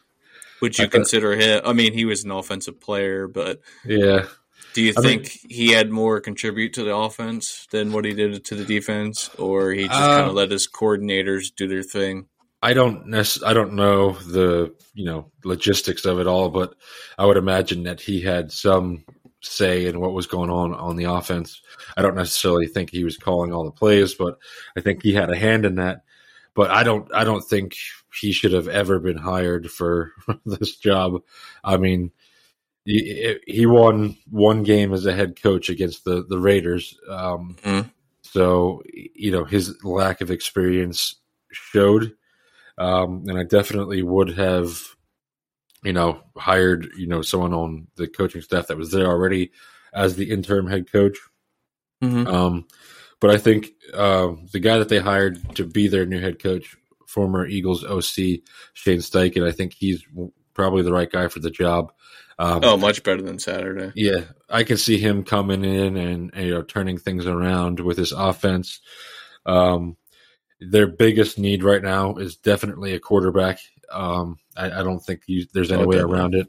would 0.62 0.78
you 0.78 0.88
consider 0.88 1.36
him? 1.36 1.62
I 1.66 1.74
mean, 1.74 1.94
he 1.94 2.06
was 2.06 2.24
an 2.24 2.32
offensive 2.32 2.80
player, 2.80 3.28
but 3.28 3.62
yeah. 3.86 4.26
Do 4.74 4.84
you 4.84 4.94
I 4.98 5.02
think 5.02 5.22
mean, 5.24 5.32
he 5.50 5.72
had 5.72 5.90
more 5.90 6.20
contribute 6.22 6.74
to 6.74 6.84
the 6.84 6.96
offense 6.96 7.68
than 7.72 7.92
what 7.92 8.06
he 8.06 8.14
did 8.14 8.46
to 8.46 8.56
the 8.56 8.66
defense, 8.66 9.30
or 9.38 9.72
he 9.72 9.88
just 9.88 10.00
uh, 10.00 10.18
kind 10.18 10.30
of 10.30 10.36
let 10.36 10.52
his 10.52 10.68
coordinators 10.68 11.54
do 11.56 11.68
their 11.68 11.84
thing? 11.84 12.28
I 12.62 12.74
don't 12.74 13.08
nec- 13.08 13.44
I 13.46 13.54
don't 13.54 13.74
know 13.74 14.12
the 14.12 14.76
you 14.94 15.06
know 15.06 15.32
logistics 15.44 16.06
of 16.06 16.20
it 16.20 16.28
all, 16.28 16.50
but 16.50 16.76
I 17.18 17.26
would 17.26 17.38
imagine 17.38 17.84
that 17.84 18.02
he 18.02 18.22
had 18.22 18.52
some 18.52 19.06
say 19.42 19.86
in 19.86 20.00
what 20.00 20.14
was 20.14 20.28
going 20.28 20.50
on 20.50 20.74
on 20.74 20.98
the 20.98 21.06
offense. 21.06 21.62
I 21.96 22.02
don't 22.02 22.16
necessarily 22.16 22.68
think 22.68 22.90
he 22.90 23.04
was 23.04 23.18
calling 23.18 23.54
all 23.54 23.64
the 23.64 23.72
plays, 23.72 24.14
but 24.14 24.38
I 24.78 24.82
think 24.82 25.02
he 25.02 25.14
had 25.14 25.30
a 25.30 25.38
hand 25.38 25.66
in 25.66 25.76
that. 25.76 26.04
But 26.54 26.70
I 26.72 26.84
don't 26.84 27.14
I 27.14 27.24
don't 27.24 27.44
think 27.44 27.76
he 28.14 28.32
should 28.32 28.54
have 28.54 28.68
ever 28.68 29.00
been 29.00 29.18
hired 29.18 29.70
for 29.70 30.12
this 30.46 30.76
job. 30.78 31.22
I 31.64 31.78
mean, 31.78 32.12
he, 32.86 33.38
he 33.46 33.66
won 33.66 34.18
one 34.30 34.64
game 34.64 34.94
as 34.94 35.06
a 35.06 35.14
head 35.14 35.42
coach 35.42 35.70
against 35.70 36.06
the 36.06 36.26
the 36.28 36.40
Raiders. 36.40 36.98
Um, 37.10 37.58
mm. 37.64 37.90
So 38.22 38.84
you 38.86 39.32
know 39.32 39.46
his 39.46 39.84
lack 39.84 40.22
of 40.22 40.32
experience 40.32 41.16
showed, 41.52 42.14
um, 42.78 43.26
and 43.28 43.38
I 43.38 43.44
definitely 43.44 44.04
would 44.04 44.30
have 44.38 44.96
you 45.84 45.94
know, 45.94 46.22
hired 46.38 46.90
you 46.98 47.08
know 47.08 47.22
someone 47.22 47.54
on 47.54 47.88
the 47.96 48.08
coaching 48.08 48.42
staff 48.42 48.68
that 48.68 48.78
was 48.78 48.92
there 48.92 49.08
already 49.08 49.52
as 49.94 50.16
the 50.16 50.30
interim 50.30 50.68
head 50.68 50.92
coach. 50.92 51.18
Mhm. 52.04 52.28
Um, 52.28 52.68
but 53.20 53.32
I 53.32 53.38
think 53.38 53.72
uh, 53.94 54.34
the 54.52 54.60
guy 54.60 54.78
that 54.78 54.90
they 54.90 55.00
hired 55.00 55.56
to 55.56 55.66
be 55.66 55.88
their 55.88 56.06
new 56.06 56.20
head 56.20 56.42
coach, 56.42 56.78
former 57.10 57.46
Eagles 57.48 57.84
OC 57.84 58.42
Shane 58.74 59.00
Steichen, 59.00 59.48
I 59.48 59.52
think 59.52 59.74
he's 59.74 60.04
probably 60.54 60.84
the 60.84 60.94
right 60.94 61.12
guy 61.12 61.28
for 61.28 61.40
the 61.40 61.50
job. 61.50 61.92
Um, 62.38 62.64
Oh, 62.64 62.78
much 62.78 63.04
better 63.04 63.22
than 63.22 63.40
Saturday. 63.40 63.92
yeah, 63.96 64.26
I 64.50 64.64
can 64.64 64.78
see 64.78 64.98
him 64.98 65.24
coming 65.24 65.66
in 65.66 65.98
and, 65.98 66.32
you 66.38 66.52
know 66.52 66.62
turning 66.62 66.98
things 66.98 67.26
around 67.26 67.80
with 67.80 67.98
his 67.98 68.12
offense. 68.12 68.80
Um, 69.46 69.98
their 70.62 70.88
biggest 70.88 71.40
need 71.40 71.64
right 71.64 71.82
now 71.82 72.16
is 72.16 72.36
definitely 72.36 72.94
a 72.94 73.00
quarterback. 73.00 73.60
Um, 73.92 74.38
I, 74.56 74.66
I 74.80 74.84
don't 74.84 75.00
think 75.00 75.22
you, 75.26 75.46
there's 75.54 75.72
any 75.72 75.84
Oh, 75.84 75.88
way 75.88 75.96
definitely. 75.98 76.18
around 76.20 76.36
it. 76.36 76.48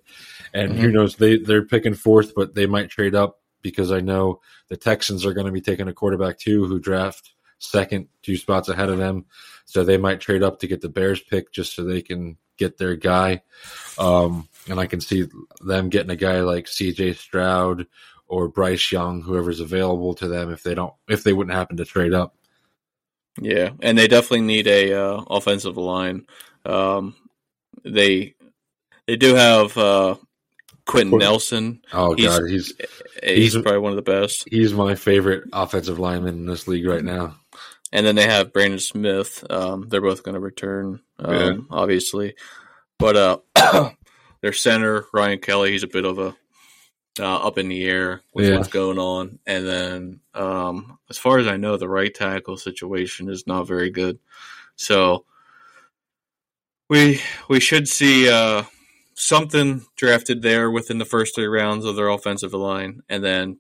And 0.53 0.73
Mhm. 0.73 0.79
who 0.79 0.91
knows? 0.93 1.17
They 1.17 1.39
they're 1.39 1.65
picking 1.65 1.95
fourth, 1.95 2.35
but 2.35 2.55
they 2.55 2.67
might 2.67 2.91
trade 2.91 3.15
up 3.15 3.41
because 3.63 3.91
I 3.93 4.01
know 4.01 4.41
the 4.69 4.77
Texans 4.77 5.25
are 5.25 5.33
going 5.35 5.47
to 5.47 5.53
be 5.53 5.61
taking 5.61 5.89
a 5.89 5.93
quarterback 5.93 6.39
too, 6.39 6.67
who 6.67 6.79
draft 6.79 7.31
second, 7.61 8.09
two 8.23 8.37
spots 8.37 8.69
ahead 8.69 8.89
of 8.91 8.99
them. 8.99 9.27
So 9.67 9.85
they 9.85 9.97
might 9.99 10.21
trade 10.21 10.43
up 10.43 10.59
to 10.61 10.67
get 10.67 10.81
the 10.81 10.89
Bears 10.89 11.21
pick 11.21 11.53
just 11.53 11.77
so 11.77 11.85
they 11.85 12.03
can 12.03 12.37
get 12.57 12.77
their 12.77 12.97
guy. 12.97 13.43
Um, 13.99 14.49
and 14.69 14.81
I 14.81 14.87
can 14.87 15.01
see 15.01 15.29
them 15.61 15.89
getting 15.91 16.11
a 16.11 16.17
guy 16.17 16.41
like 16.41 16.67
C.J. 16.67 17.13
Stroud 17.15 17.87
or 18.27 18.49
Bryce 18.49 18.91
Young, 18.91 19.23
whoever's 19.23 19.61
available 19.61 20.15
to 20.15 20.27
them, 20.29 20.51
if 20.53 20.63
they 20.65 20.75
don't, 20.75 20.93
if 21.09 21.23
they 21.23 21.33
wouldn't 21.33 21.55
happen 21.57 21.77
to 21.77 21.85
trade 21.85 22.13
up. 22.13 22.35
Yeah, 23.41 23.71
and 23.81 23.97
they 23.97 24.09
definitely 24.09 24.43
need 24.43 24.67
a 24.67 24.93
uh, 24.93 25.25
offensive 25.31 25.77
line. 25.77 26.27
Um, 26.67 27.15
they 27.85 28.35
they 29.07 29.17
do 29.17 29.35
have 29.35 29.77
uh, 29.79 30.17
Quenton 30.85 31.19
Nelson. 31.19 31.81
Oh 31.93 32.15
He's- 32.15 32.39
God, 32.39 32.49
he's 32.51 32.73
He's, 33.23 33.53
He's- 33.53 33.63
probably 33.63 33.79
one 33.81 33.93
of 33.93 33.97
the 33.97 34.03
best. 34.11 34.49
he's 34.51 34.73
my 34.73 34.95
favorite 34.95 35.45
offensive 35.53 35.99
lineman 35.99 36.35
in 36.37 36.47
this 36.47 36.67
league 36.69 36.87
right 36.87 37.05
now. 37.05 37.37
And 37.93 38.07
then 38.07 38.15
they 38.15 38.27
have 38.27 38.53
Braden 38.53 38.79
Smith. 38.79 39.45
Um, 39.51 39.89
they're 39.89 40.01
both 40.01 40.23
going 40.23 40.35
to 40.35 40.41
return, 40.41 41.01
um, 41.19 41.35
Yeah. 41.35 41.53
obviously. 41.71 42.35
But 42.99 43.17
uh, 43.17 43.91
their 44.43 44.53
center 44.53 45.07
Ryan 45.13 45.39
Kelly, 45.41 45.73
he's 45.73 45.83
a 45.83 45.89
bit 45.89 46.05
of 46.05 46.19
a 46.19 46.37
uh, 47.19 47.47
up 47.47 47.59
in 47.59 47.69
the 47.69 47.85
air 47.85 48.23
with 48.33 48.47
Yeah. 48.47 48.57
what's 48.59 48.69
going 48.69 48.99
on. 48.99 49.41
And 49.47 49.67
then, 49.67 50.21
um, 50.35 50.99
as 51.11 51.19
far 51.19 51.39
as 51.39 51.47
I 51.49 51.57
know, 51.57 51.77
the 51.77 51.89
right 51.89 52.15
tackle 52.15 52.57
situation 52.57 53.29
is 53.29 53.47
not 53.47 53.67
very 53.67 53.91
good. 53.91 54.19
So 54.77 55.25
we 56.89 57.21
we 57.49 57.61
should 57.61 57.89
see 57.89 58.31
uh, 58.31 58.63
something 59.15 59.85
drafted 59.97 60.43
there 60.43 60.71
within 60.71 60.99
the 60.99 61.05
first 61.05 61.35
three 61.35 61.47
rounds 61.47 61.85
of 61.85 61.97
their 61.97 62.09
offensive 62.09 62.55
line, 62.55 63.01
and 63.09 63.23
then 63.25 63.59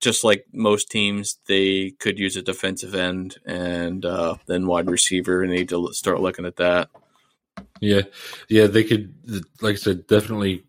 just 0.00 0.24
like 0.24 0.46
most 0.52 0.90
teams, 0.90 1.38
they 1.48 1.90
could 1.98 2.18
use 2.18 2.36
a 2.36 2.42
defensive 2.42 2.94
end 2.94 3.36
and 3.44 4.04
uh, 4.04 4.36
then 4.46 4.66
wide 4.66 4.90
receiver, 4.90 5.42
and 5.42 5.52
they 5.52 5.58
need 5.58 5.68
to 5.70 5.92
start 5.92 6.20
looking 6.20 6.44
at 6.44 6.56
that. 6.56 6.88
Yeah, 7.80 8.02
yeah, 8.48 8.66
they 8.66 8.84
could. 8.84 9.14
Like 9.60 9.74
I 9.74 9.78
said, 9.78 10.06
definitely 10.06 10.64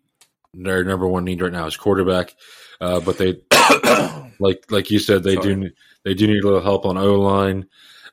their 0.54 0.84
number 0.84 1.06
one 1.06 1.24
need 1.24 1.40
right 1.40 1.52
now 1.52 1.66
is 1.66 1.76
quarterback. 1.76 2.34
Uh, 2.80 3.00
but 3.00 3.18
they, 3.18 3.40
like 4.40 4.64
like 4.70 4.90
you 4.90 4.98
said, 4.98 5.22
they 5.22 5.34
Sorry. 5.34 5.54
do 5.54 5.70
they 6.04 6.14
do 6.14 6.26
need 6.26 6.42
a 6.42 6.46
little 6.46 6.62
help 6.62 6.86
on 6.86 6.98
O 6.98 7.20
line, 7.20 7.66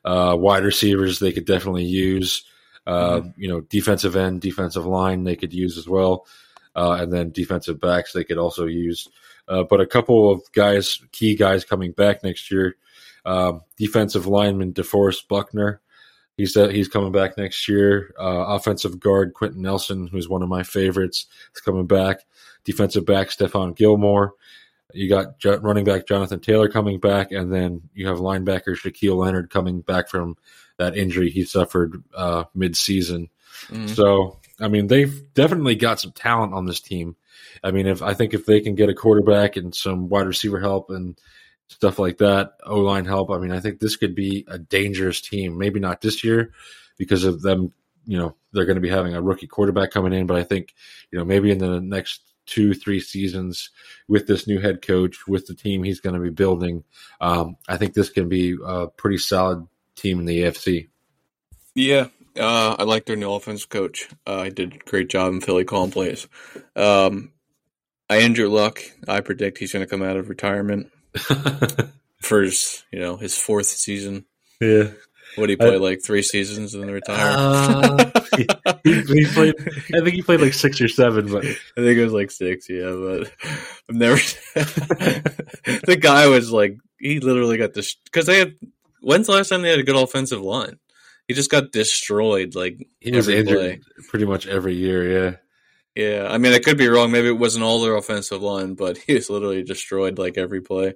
uh, 0.04 0.36
wide 0.38 0.64
receivers. 0.64 1.18
They 1.18 1.32
could 1.32 1.46
definitely 1.46 1.84
use. 1.84 2.44
Uh, 2.86 3.20
You 3.36 3.48
know, 3.48 3.60
defensive 3.60 4.16
end, 4.16 4.40
defensive 4.40 4.86
line, 4.86 5.24
they 5.24 5.36
could 5.36 5.52
use 5.52 5.76
as 5.76 5.86
well, 5.86 6.26
uh, 6.74 6.92
and 6.92 7.12
then 7.12 7.30
defensive 7.30 7.78
backs 7.78 8.12
they 8.14 8.24
could 8.24 8.38
also 8.38 8.64
use. 8.64 9.08
Uh, 9.48 9.64
but 9.64 9.80
a 9.80 9.86
couple 9.86 10.30
of 10.30 10.42
guys, 10.52 11.00
key 11.12 11.34
guys 11.34 11.64
coming 11.64 11.92
back 11.92 12.22
next 12.22 12.50
year. 12.50 12.76
Um, 13.24 13.62
defensive 13.76 14.26
lineman 14.26 14.72
DeForest 14.72 15.28
Buckner, 15.28 15.80
He's 16.38 16.56
uh, 16.56 16.68
he's 16.68 16.86
coming 16.86 17.10
back 17.10 17.36
next 17.36 17.68
year. 17.68 18.14
Uh, 18.18 18.44
offensive 18.46 19.00
guard 19.00 19.34
Quenton 19.34 19.60
Nelson, 19.60 20.06
who's 20.06 20.28
one 20.28 20.40
of 20.44 20.48
my 20.48 20.62
favorites, 20.62 21.26
is 21.52 21.60
coming 21.60 21.86
back. 21.86 22.20
Defensive 22.64 23.04
back 23.04 23.30
Stephon 23.30 23.74
Gilmore. 23.76 24.34
You 24.94 25.08
got 25.08 25.44
running 25.62 25.84
back 25.84 26.06
Jonathan 26.06 26.38
Taylor 26.38 26.68
coming 26.68 27.00
back, 27.00 27.32
and 27.32 27.52
then 27.52 27.82
you 27.92 28.06
have 28.06 28.18
linebacker 28.18 28.76
Shaquille 28.76 29.16
Leonard 29.16 29.50
coming 29.50 29.80
back 29.80 30.08
from 30.08 30.36
that 30.76 30.96
injury 30.96 31.28
he 31.28 31.42
suffered 31.42 32.04
uh, 32.14 32.44
mid-season. 32.54 33.28
Mhm. 33.66 33.90
So, 33.90 34.38
I 34.60 34.68
mean, 34.68 34.86
they've 34.86 35.22
definitely 35.34 35.76
got 35.76 36.00
some 36.00 36.12
talent 36.12 36.54
on 36.54 36.66
this 36.66 36.80
team. 36.80 37.16
I 37.62 37.70
mean, 37.70 37.86
if 37.86 38.02
I 38.02 38.14
think 38.14 38.34
if 38.34 38.46
they 38.46 38.60
can 38.60 38.74
get 38.74 38.88
a 38.88 38.94
quarterback 38.94 39.56
and 39.56 39.74
some 39.74 40.08
wide 40.08 40.26
receiver 40.26 40.60
help 40.60 40.90
and 40.90 41.18
stuff 41.68 41.98
like 41.98 42.18
that, 42.18 42.54
O 42.64 42.80
line 42.80 43.04
help, 43.04 43.30
I 43.30 43.38
mean, 43.38 43.52
I 43.52 43.60
think 43.60 43.78
this 43.78 43.96
could 43.96 44.14
be 44.14 44.44
a 44.48 44.58
dangerous 44.58 45.20
team. 45.20 45.58
Maybe 45.58 45.80
not 45.80 46.00
this 46.00 46.24
year 46.24 46.52
because 46.96 47.24
of 47.24 47.42
them, 47.42 47.72
you 48.06 48.18
know, 48.18 48.34
they're 48.52 48.64
going 48.64 48.76
to 48.76 48.82
be 48.82 48.88
having 48.88 49.14
a 49.14 49.22
rookie 49.22 49.46
quarterback 49.46 49.90
coming 49.90 50.12
in, 50.12 50.26
but 50.26 50.36
I 50.36 50.42
think, 50.42 50.74
you 51.10 51.18
know, 51.18 51.24
maybe 51.24 51.50
in 51.50 51.58
the 51.58 51.80
next 51.80 52.22
two, 52.46 52.74
three 52.74 52.98
seasons 52.98 53.70
with 54.08 54.26
this 54.26 54.46
new 54.46 54.58
head 54.58 54.82
coach, 54.82 55.28
with 55.28 55.46
the 55.46 55.54
team 55.54 55.84
he's 55.84 56.00
going 56.00 56.14
to 56.14 56.20
be 56.20 56.30
building, 56.30 56.82
um, 57.20 57.56
I 57.68 57.76
think 57.76 57.94
this 57.94 58.10
can 58.10 58.28
be 58.28 58.56
a 58.64 58.88
pretty 58.88 59.18
solid 59.18 59.66
team 59.94 60.18
in 60.18 60.24
the 60.24 60.40
AFC. 60.40 60.88
Yeah, 61.74 62.08
uh, 62.36 62.76
I 62.78 62.84
like 62.84 63.06
their 63.06 63.16
new 63.16 63.32
offense 63.32 63.64
coach. 63.64 64.08
Uh, 64.26 64.40
I 64.40 64.48
did 64.50 64.74
a 64.74 64.78
great 64.78 65.08
job 65.08 65.32
in 65.32 65.40
Philly 65.40 65.64
calling 65.64 65.90
plays. 65.90 66.28
Um, 66.76 67.32
I 68.10 68.18
Andrew 68.18 68.48
Luck. 68.48 68.80
I 69.06 69.20
predict 69.20 69.58
he's 69.58 69.72
going 69.72 69.84
to 69.84 69.90
come 69.90 70.02
out 70.02 70.16
of 70.16 70.28
retirement 70.28 70.90
for 72.20 72.42
his, 72.42 72.84
you 72.92 73.00
know, 73.00 73.16
his 73.16 73.36
fourth 73.36 73.66
season. 73.66 74.24
yeah. 74.60 74.90
What 75.36 75.46
did 75.46 75.52
he 75.52 75.56
play 75.56 75.78
like 75.78 76.02
three 76.02 76.22
seasons 76.22 76.74
and 76.74 76.82
then 76.82 76.90
retire? 76.90 77.36
Uh, 77.36 78.10
he, 78.82 79.02
he 79.02 79.26
played. 79.26 79.54
I 79.94 80.00
think 80.00 80.14
he 80.14 80.22
played 80.22 80.40
like 80.40 80.54
six 80.54 80.80
or 80.80 80.88
seven, 80.88 81.30
but 81.30 81.44
I 81.44 81.54
think 81.76 81.98
it 81.98 82.04
was 82.04 82.12
like 82.12 82.30
six, 82.30 82.68
yeah, 82.68 82.90
but 82.90 83.30
I've 83.88 83.94
never. 83.94 84.16
the 84.54 85.98
guy 86.00 86.26
was 86.26 86.50
like, 86.50 86.78
he 86.98 87.20
literally 87.20 87.56
got 87.56 87.74
this 87.74 87.94
because 88.04 88.26
they 88.26 88.38
had. 88.38 88.54
When's 89.00 89.26
the 89.26 89.32
last 89.32 89.50
time 89.50 89.62
they 89.62 89.70
had 89.70 89.78
a 89.78 89.84
good 89.84 89.96
offensive 89.96 90.40
line? 90.40 90.78
He 91.28 91.34
just 91.34 91.50
got 91.50 91.72
destroyed. 91.72 92.54
Like 92.54 92.88
he 93.00 93.12
was 93.12 93.28
injured 93.28 93.58
play. 93.58 93.80
pretty 94.08 94.24
much 94.24 94.46
every 94.46 94.74
year. 94.74 95.26
Yeah, 95.26 95.36
Yeah, 95.94 96.28
I 96.28 96.38
mean, 96.38 96.54
I 96.54 96.58
could 96.58 96.78
be 96.78 96.88
wrong. 96.88 97.12
Maybe 97.12 97.28
it 97.28 97.38
wasn't 97.38 97.64
all 97.64 97.80
their 97.80 97.96
offensive 97.96 98.42
line, 98.42 98.74
but 98.74 98.96
he 99.06 99.14
was 99.14 99.30
literally 99.30 99.62
destroyed 99.62 100.18
like 100.18 100.38
every 100.38 100.62
play. 100.62 100.94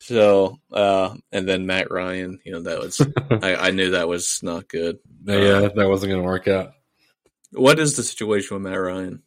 So, 0.00 0.58
uh, 0.72 1.14
and 1.30 1.48
then 1.48 1.66
Matt 1.66 1.90
Ryan, 1.90 2.40
you 2.44 2.52
know, 2.52 2.62
that 2.62 2.80
was 2.80 3.00
I, 3.30 3.68
I 3.68 3.70
knew 3.70 3.92
that 3.92 4.08
was 4.08 4.40
not 4.42 4.66
good. 4.66 4.98
yeah, 5.24 5.68
that 5.74 5.88
wasn't 5.88 6.10
going 6.10 6.22
to 6.22 6.28
work 6.28 6.48
out. 6.48 6.72
What 7.52 7.78
is 7.78 7.96
the 7.96 8.02
situation 8.02 8.56
with 8.56 8.70
Matt 8.70 8.80
Ryan? 8.80 9.22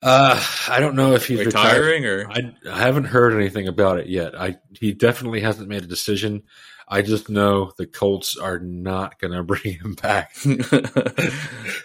Uh, 0.00 0.42
I 0.68 0.78
don't 0.78 0.94
know 0.94 1.14
if 1.14 1.26
he's 1.26 1.44
retiring. 1.44 2.04
Retiring 2.04 2.06
or 2.06 2.30
I, 2.30 2.72
I 2.72 2.78
haven't 2.78 3.04
heard 3.04 3.34
anything 3.34 3.66
about 3.66 3.98
it 3.98 4.06
yet. 4.06 4.40
I 4.40 4.58
he 4.78 4.92
definitely 4.92 5.40
hasn't 5.40 5.68
made 5.68 5.82
a 5.82 5.88
decision. 5.88 6.44
I 6.90 7.02
just 7.02 7.28
know 7.28 7.72
the 7.76 7.86
Colts 7.86 8.36
are 8.36 8.58
not 8.58 9.18
going 9.20 9.32
to 9.36 9.42
bring 9.42 9.74
him 9.74 9.94
back. 9.94 10.32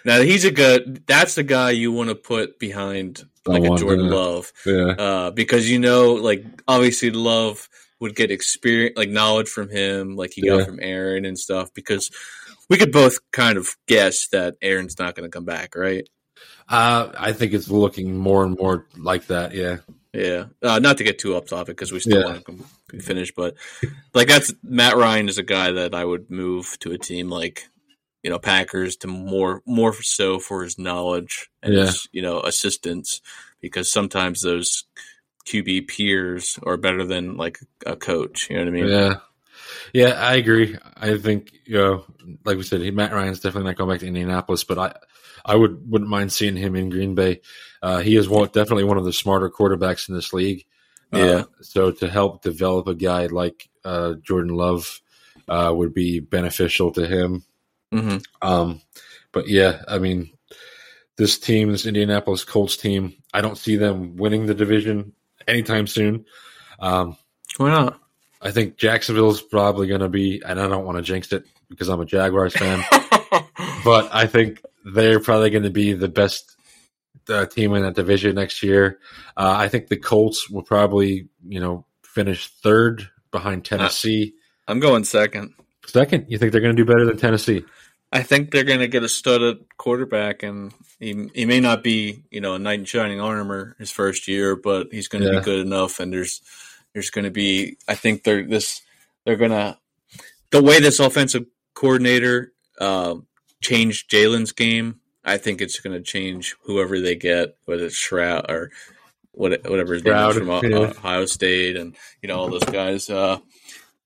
now 0.06 0.22
he's 0.22 0.46
a 0.46 0.52
good. 0.52 1.04
That's 1.08 1.36
the 1.36 1.44
guy 1.44 1.72
you 1.72 1.92
want 1.92 2.10
to 2.10 2.16
put 2.16 2.60
behind 2.60 3.24
like 3.46 3.64
a 3.64 3.76
Jordan 3.76 4.08
uh, 4.08 4.16
Love, 4.16 4.52
Yeah, 4.66 4.92
uh, 4.98 5.32
because 5.32 5.70
you 5.70 5.80
know, 5.80 6.14
like 6.14 6.46
obviously 6.68 7.12
Love 7.12 7.68
would 8.00 8.16
get 8.16 8.32
experience, 8.32 8.98
like 8.98 9.10
knowledge 9.10 9.50
from 9.50 9.70
him, 9.70 10.16
like 10.16 10.32
he 10.34 10.46
Yeah. 10.46 10.58
got 10.58 10.66
from 10.68 10.80
Aaron 10.82 11.26
and 11.26 11.38
stuff. 11.38 11.74
Because 11.74 12.10
we 12.70 12.78
could 12.78 12.92
both 12.92 13.20
kind 13.32 13.58
of 13.58 13.76
guess 13.88 14.28
that 14.30 14.56
Aaron's 14.62 14.98
not 14.98 15.16
going 15.16 15.30
to 15.30 15.34
come 15.36 15.46
back, 15.46 15.76
right? 15.76 16.08
uh, 16.70 17.12
I 17.18 17.34
think 17.34 17.52
it's 17.54 17.70
looking 17.70 18.18
more 18.18 18.46
and 18.46 18.58
more 18.58 18.88
like 18.98 19.28
that. 19.28 19.54
Yeah, 19.54 19.78
Yeah, 20.14 20.46
uh, 20.62 20.80
not 20.80 20.98
to 20.98 21.04
get 21.04 21.20
too 21.20 21.36
up 21.36 21.44
off 21.44 21.50
topic 21.50 21.76
because 21.76 21.92
we 21.92 22.00
still 22.00 22.20
Yeah. 22.20 22.26
want 22.26 22.46
to 22.46 22.66
finish, 23.02 23.32
but 23.36 23.56
like 24.14 24.28
that's 24.28 24.54
Matt 24.64 24.96
Ryan 24.98 25.30
is 25.30 25.38
a 25.38 25.44
guy 25.44 25.72
that 25.72 25.94
I 25.96 26.04
would 26.06 26.30
move 26.30 26.78
to 26.80 26.92
a 26.92 26.98
team 26.98 27.30
like 27.30 27.68
you 28.24 28.30
know 28.30 28.40
Packers 28.40 28.96
to 28.98 29.08
more 29.08 29.62
more 29.66 29.94
so 30.02 30.40
for 30.40 30.64
his 30.64 30.78
knowledge 30.80 31.50
and 31.62 31.74
Yeah. 31.74 31.86
his 31.86 32.08
you 32.12 32.22
know 32.22 32.42
assistance 32.42 33.22
because 33.62 33.92
sometimes 33.92 34.42
those 34.42 34.86
QB 35.48 35.88
peers 35.90 36.58
are 36.64 36.78
better 36.78 37.04
than 37.06 37.36
like 37.38 37.60
a 37.86 37.96
coach. 37.96 38.50
You 38.50 38.56
know 38.58 38.64
what 38.64 38.68
I 38.70 38.72
mean? 38.72 38.88
Yeah, 38.88 39.14
yeah, 39.94 40.10
I 40.14 40.36
agree. 40.36 40.78
I 40.96 41.18
think 41.18 41.52
you 41.66 41.78
know, 41.78 42.06
like 42.46 42.58
we 42.58 42.64
said, 42.64 42.82
he, 42.82 42.92
Matt 42.92 43.12
Ryan's 43.14 43.40
definitely 43.40 43.70
not 43.70 43.78
going 43.78 43.90
back 43.90 44.00
to 44.00 44.08
Indianapolis, 44.08 44.64
but 44.64 44.78
I, 44.78 44.96
I 45.46 45.56
would 45.56 45.90
wouldn't 45.92 46.10
mind 46.10 46.32
seeing 46.32 46.56
him 46.56 46.76
in 46.76 46.90
Green 46.90 47.16
Bay. 47.16 47.42
Uh, 47.82 48.00
he 48.00 48.16
is 48.16 48.30
one, 48.30 48.46
definitely 48.48 48.86
one 48.86 48.98
of 48.98 49.04
the 49.04 49.12
smarter 49.12 49.50
quarterbacks 49.50 50.08
in 50.08 50.16
this 50.16 50.32
league. 50.32 50.66
Uh, 51.14 51.18
Yeah. 51.18 51.44
so 51.62 51.92
to 51.92 52.10
help 52.10 52.42
develop 52.42 52.88
a 52.88 52.96
guy 52.96 53.28
like 53.28 53.70
uh, 53.86 54.14
Jordan 54.22 54.56
Love 54.56 55.02
uh, 55.48 55.72
would 55.76 55.94
be 55.94 56.20
beneficial 56.20 56.92
to 56.94 57.06
him. 57.08 57.44
hmm 57.92 58.18
Um, 58.42 58.82
but 59.32 59.48
yeah, 59.48 59.82
I 59.88 60.00
mean, 60.00 60.32
this 61.18 61.38
team, 61.38 61.72
this 61.72 61.86
Indianapolis 61.86 62.44
Colts 62.44 62.78
team, 62.78 63.14
I 63.34 63.42
don't 63.42 63.58
see 63.58 63.76
them 63.76 64.16
winning 64.18 64.46
the 64.46 64.54
division 64.56 65.14
anytime 65.48 65.86
soon. 65.88 66.26
Um, 66.80 67.18
Why 67.58 67.70
not? 67.70 68.00
I 68.42 68.52
think 68.52 68.78
Jacksonville's 68.78 69.42
probably 69.42 69.88
going 69.88 70.02
to 70.02 70.10
be, 70.10 70.42
and 70.46 70.60
I 70.60 70.68
don't 70.68 70.86
want 70.86 70.98
to 70.98 71.02
jinx 71.04 71.32
it 71.32 71.46
because 71.70 71.88
I'm 71.90 72.02
a 72.02 72.06
Jaguars 72.06 72.54
fan, 72.54 72.84
but 73.86 74.10
I 74.14 74.26
think 74.28 74.62
they're 74.86 75.20
probably 75.22 75.50
going 75.50 75.64
to 75.64 75.70
be 75.70 75.94
the 75.94 76.10
best 76.10 76.53
uh, 77.30 77.46
team 77.46 77.74
in 77.74 77.84
that 77.84 77.96
division 77.96 78.36
next 78.36 78.64
year. 78.64 79.00
Uh, 79.38 79.54
I 79.58 79.68
think 79.70 79.88
the 79.88 79.98
Colts 79.98 80.50
will 80.50 80.64
probably, 80.64 81.28
you 81.48 81.60
know, 81.60 81.86
finish 82.04 82.48
third 82.62 83.10
behind 83.32 83.66
Tennessee. 83.66 84.34
I'm 84.68 84.80
going 84.80 85.04
second. 85.04 85.54
Second, 85.86 86.26
you 86.30 86.38
think 86.38 86.52
they're 86.52 86.62
going 86.62 86.76
to 86.76 86.82
do 86.84 86.90
better 86.90 87.06
than 87.06 87.18
Tennessee? 87.18 87.66
I 88.12 88.22
think 88.24 88.52
they're 88.52 88.64
going 88.64 88.80
to 88.80 88.88
get 88.88 89.04
a 89.04 89.10
studded 89.10 89.66
quarterback, 89.78 90.44
and 90.44 90.72
he 91.00 91.30
he 91.34 91.46
may 91.46 91.60
not 91.60 91.82
be 91.84 92.24
you 92.30 92.42
know 92.42 92.54
a 92.54 92.60
knight 92.60 92.80
in 92.80 92.86
shining 92.86 93.20
armor 93.20 93.76
his 93.80 93.90
first 93.92 94.28
year, 94.28 94.56
but 94.56 94.88
he's 94.92 95.08
going 95.08 95.24
to 95.24 95.32
Yeah. 95.34 95.40
be 95.40 95.46
good 95.46 95.66
enough. 95.66 96.00
And 96.00 96.14
there's 96.14 96.42
there's 96.94 97.10
going 97.10 97.26
to 97.26 97.32
be 97.32 97.78
I 97.88 97.96
think 97.96 98.24
they're 98.24 98.44
this 98.46 98.82
they're 99.26 99.36
going 99.36 99.52
to 99.52 99.78
the 100.52 100.62
way 100.62 100.80
this 100.80 101.00
offensive 101.00 101.46
coordinator 101.74 102.54
uh, 102.80 103.16
changed 103.62 104.12
Jalen's 104.12 104.52
game. 104.52 105.00
I 105.26 105.38
think 105.38 105.62
it's 105.62 105.80
going 105.80 105.96
to 105.96 106.04
change 106.04 106.56
whoever 106.64 107.00
they 107.00 107.16
get, 107.16 107.56
whether 107.66 107.86
it's 107.86 107.98
Stroud 107.98 108.50
or 108.50 108.72
what, 109.32 109.68
whatever 109.70 109.94
his 109.94 110.04
name 110.04 110.16
is 110.16 110.38
from 110.38 110.48
yeah. 110.48 110.78
Ohio 110.78 111.26
State, 111.26 111.76
and 111.76 111.96
you 112.22 112.28
know 112.28 112.38
all 112.38 112.50
those 112.50 112.64
guys. 112.64 113.10
Uh, 113.10 113.40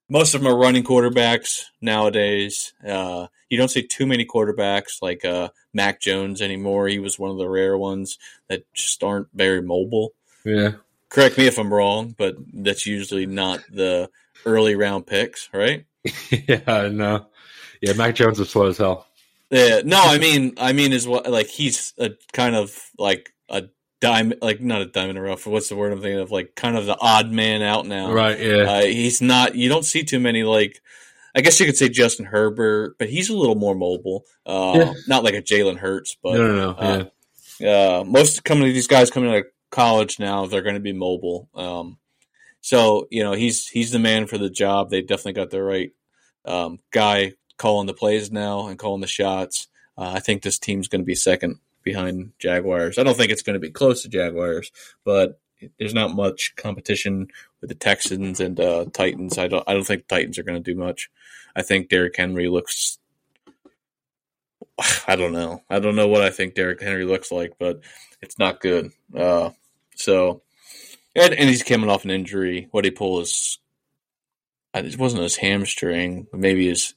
most 0.10 0.34
of 0.34 0.42
them 0.42 0.52
are 0.52 0.58
running 0.58 0.84
quarterbacks 0.84 1.64
nowadays. 1.82 2.74
Uh, 2.88 3.28
you 3.50 3.58
don't 3.58 3.70
see 3.70 3.84
too 3.84 4.06
many 4.06 4.26
quarterbacks 4.26 5.02
like 5.02 5.26
uh, 5.26 5.50
Mac 5.74 6.00
Jones 6.00 6.42
anymore. 6.42 6.88
He 6.88 7.00
was 7.00 7.20
one 7.20 7.32
of 7.32 7.38
the 7.38 7.50
rare 7.50 7.78
ones 7.78 8.18
that 8.48 8.64
just 8.74 9.04
aren't 9.04 9.28
very 9.34 9.62
mobile. 9.62 10.14
Yeah. 10.46 10.74
Correct 11.10 11.38
me 11.38 11.48
if 11.48 11.58
I'm 11.58 11.74
wrong, 11.74 12.16
but 12.18 12.36
that's 12.54 12.86
usually 12.86 13.26
not 13.26 13.62
the 13.72 14.10
early 14.46 14.76
round 14.76 15.08
picks, 15.08 15.50
right? 15.54 15.86
yeah, 16.30 16.90
no. 16.92 17.28
Yeah, 17.82 17.94
Mac 17.94 18.16
Jones 18.16 18.40
is 18.40 18.50
slow 18.50 18.68
as 18.68 18.78
hell. 18.78 19.07
Yeah, 19.50 19.82
no, 19.86 20.02
I 20.02 20.18
mean, 20.18 20.56
I 20.58 20.74
mean, 20.74 20.92
is 20.92 21.08
what 21.08 21.30
like 21.30 21.48
he's 21.48 21.94
a 21.98 22.12
kind 22.34 22.56
of 22.56 22.78
like 22.98 23.34
a 23.50 23.64
diamond, 24.02 24.42
like 24.42 24.62
not 24.62 24.82
a 24.82 24.86
diamond 24.86 25.18
in 25.18 25.24
the 25.24 25.30
rough. 25.30 25.46
What's 25.48 25.70
the 25.70 25.76
word 25.76 25.94
I'm 25.94 26.02
thinking 26.02 26.20
of? 26.20 26.32
Like 26.32 26.56
kind 26.56 26.78
of 26.78 26.86
the 26.86 26.98
odd 27.00 27.32
man 27.32 27.62
out 27.62 27.86
now. 27.86 28.12
Right, 28.12 28.40
yeah. 28.40 28.64
Uh, 28.64 28.82
he's 28.84 29.22
not. 29.22 29.56
You 29.56 29.70
don't 29.70 29.86
see 29.86 30.04
too 30.04 30.20
many 30.20 30.44
like. 30.44 30.82
I 31.36 31.42
guess 31.42 31.60
you 31.60 31.68
could 31.68 31.78
say 31.78 31.88
Justin 31.88 32.26
Herbert, 32.26 32.96
but 32.98 33.10
he's 33.10 33.30
a 33.30 33.38
little 33.38 33.56
more 33.56 33.76
mobile. 33.76 34.26
Uh, 34.46 34.74
Yeah. 34.76 34.94
Not 35.08 35.24
like 35.24 35.36
a 35.36 35.42
Jalen 35.42 35.78
Hurts, 35.78 36.18
but 36.22 36.34
no, 36.34 36.48
no, 36.48 36.56
no. 36.56 36.70
uh, 36.72 37.06
yeah. 37.60 37.70
uh, 37.70 38.04
most 38.06 38.44
coming 38.44 38.64
these 38.74 38.88
guys 38.88 39.12
coming 39.12 39.30
out 39.30 39.38
of 39.38 39.46
college 39.70 40.20
now, 40.20 40.48
they're 40.48 40.64
going 40.64 40.76
to 40.76 40.82
be 40.82 40.94
mobile. 40.94 41.48
Um, 41.54 42.00
so 42.62 43.08
you 43.12 43.24
know 43.24 43.34
he's 43.34 43.68
he's 43.68 43.92
the 43.92 44.00
man 44.00 44.28
for 44.28 44.38
the 44.38 44.50
job. 44.50 44.90
They 44.90 45.02
definitely 45.02 45.34
got 45.34 45.52
the 45.52 45.62
right 45.64 45.92
um, 46.44 46.80
guy 46.92 47.34
calling 47.58 47.88
the 47.88 47.94
plays 47.94 48.32
now 48.32 48.68
and 48.68 48.80
calling 48.80 49.02
the 49.02 49.08
shots. 49.08 49.68
Uh, 49.98 50.12
I 50.16 50.20
think 50.20 50.42
this 50.42 50.60
team's 50.60 50.88
going 50.88 51.02
to 51.02 51.06
be 51.06 51.16
second 51.16 51.60
behind 51.84 52.34
Jaguars. 52.40 52.98
I 52.98 53.04
don't 53.04 53.18
think 53.18 53.32
it's 53.32 53.42
going 53.42 53.56
to 53.56 53.60
be 53.60 53.72
close 53.72 54.04
to 54.04 54.10
Jaguars, 54.10 54.72
but 55.04 55.40
there's 55.80 55.94
not 55.94 56.16
much 56.16 56.54
competition 56.56 57.28
with 57.62 57.70
the 57.70 57.76
Texans 57.76 58.40
and 58.40 58.60
uh, 58.60 58.86
Titans. 58.94 59.38
I 59.38 59.48
don't 59.48 59.64
I 59.68 59.74
don't 59.74 59.86
think 59.86 60.08
Titans 60.08 60.38
are 60.38 60.44
going 60.44 60.62
to 60.62 60.74
do 60.74 60.78
much. 60.78 61.10
I 61.56 61.62
think 61.64 61.90
Derrick 61.90 62.16
Henry 62.16 62.50
looks. 62.50 63.00
I 65.08 65.16
don't 65.16 65.34
know. 65.34 65.64
I 65.70 65.80
don't 65.80 65.96
know 65.96 66.08
what 66.08 66.22
I 66.22 66.30
think 66.30 66.54
Derrick 66.54 66.82
Henry 66.82 67.06
looks 67.06 67.32
like, 67.32 67.54
but 67.60 67.82
it's 68.22 68.38
not 68.38 68.62
good. 68.62 68.92
Uh, 69.16 69.52
so, 69.96 70.42
and, 71.16 71.34
and 71.34 71.50
he's 71.50 71.64
coming 71.64 71.90
off 71.90 72.06
an 72.06 72.12
injury. 72.12 72.68
What 72.72 72.86
he 72.86 72.92
pulled 72.92 73.22
his, 73.22 73.60
uh, 74.74 74.82
it 74.86 74.98
wasn't 74.98 75.24
his 75.24 75.38
hamstring, 75.38 76.28
maybe 76.34 76.68
his, 76.68 76.94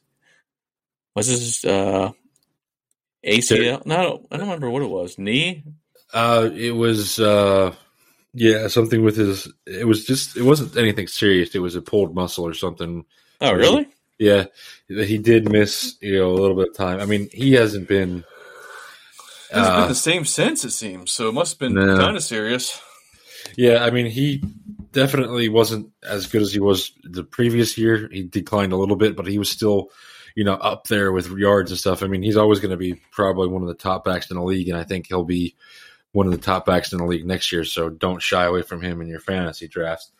was 1.15 1.27
this 1.27 1.65
uh, 1.65 2.11
ACL? 3.25 3.85
No, 3.85 3.95
I 3.95 4.03
don't, 4.03 4.25
I 4.31 4.37
don't 4.37 4.47
remember 4.47 4.69
what 4.69 4.81
it 4.81 4.89
was. 4.89 5.17
Knee? 5.17 5.63
Uh, 6.13 6.49
it 6.53 6.71
was, 6.71 7.19
uh, 7.19 7.73
yeah, 8.33 8.67
something 8.67 9.03
with 9.03 9.17
his. 9.17 9.51
It 9.65 9.87
was 9.87 10.05
just. 10.05 10.37
It 10.37 10.43
wasn't 10.43 10.75
anything 10.77 11.07
serious. 11.07 11.53
It 11.55 11.59
was 11.59 11.75
a 11.75 11.81
pulled 11.81 12.15
muscle 12.15 12.45
or 12.45 12.53
something. 12.53 13.05
Oh, 13.39 13.53
really? 13.53 13.87
Yeah, 14.19 14.45
he 14.87 15.17
did 15.17 15.51
miss 15.51 15.95
you 15.99 16.19
know 16.19 16.29
a 16.31 16.33
little 16.37 16.55
bit 16.55 16.69
of 16.69 16.75
time. 16.77 16.99
I 16.99 17.05
mean, 17.05 17.29
he 17.33 17.53
hasn't 17.53 17.87
been. 17.87 18.23
It's 19.49 19.57
Uh, 19.57 19.79
been 19.81 19.89
the 19.89 19.95
same 19.95 20.23
since 20.25 20.63
it 20.63 20.71
seems, 20.71 21.11
so 21.11 21.27
it 21.27 21.33
must 21.33 21.53
have 21.53 21.59
been 21.59 21.73
No. 21.73 21.97
kind 21.97 22.15
of 22.15 22.23
serious. 22.23 22.79
Yeah, 23.57 23.83
I 23.83 23.89
mean, 23.89 24.05
he 24.05 24.41
definitely 24.93 25.49
wasn't 25.49 25.89
as 26.03 26.27
good 26.27 26.41
as 26.41 26.53
he 26.53 26.59
was 26.59 26.91
the 27.03 27.23
previous 27.23 27.77
year. 27.77 28.07
He 28.11 28.23
declined 28.23 28.71
a 28.71 28.77
little 28.77 28.95
bit, 28.95 29.15
but 29.17 29.27
he 29.27 29.39
was 29.39 29.49
still, 29.49 29.89
you 30.35 30.43
know, 30.43 30.53
up 30.53 30.87
there 30.87 31.11
with 31.11 31.29
yards 31.31 31.71
and 31.71 31.79
stuff. 31.79 32.03
I 32.03 32.07
mean, 32.07 32.23
he's 32.23 32.37
always 32.37 32.59
going 32.59 32.71
to 32.71 32.77
be 32.77 32.95
probably 33.11 33.47
one 33.47 33.61
of 33.61 33.67
the 33.67 33.73
top 33.73 34.05
backs 34.05 34.29
in 34.29 34.37
the 34.37 34.43
league, 34.43 34.69
and 34.69 34.77
I 34.77 34.83
think 34.83 35.07
he'll 35.07 35.23
be 35.23 35.55
one 36.11 36.25
of 36.25 36.31
the 36.31 36.37
top 36.37 36.65
backs 36.65 36.91
in 36.91 36.99
the 36.99 37.05
league 37.05 37.25
next 37.25 37.51
year. 37.51 37.63
So 37.63 37.89
don't 37.89 38.21
shy 38.21 38.45
away 38.45 38.61
from 38.61 38.81
him 38.81 39.01
in 39.01 39.07
your 39.07 39.19
fantasy 39.19 39.67
drafts. 39.67 40.11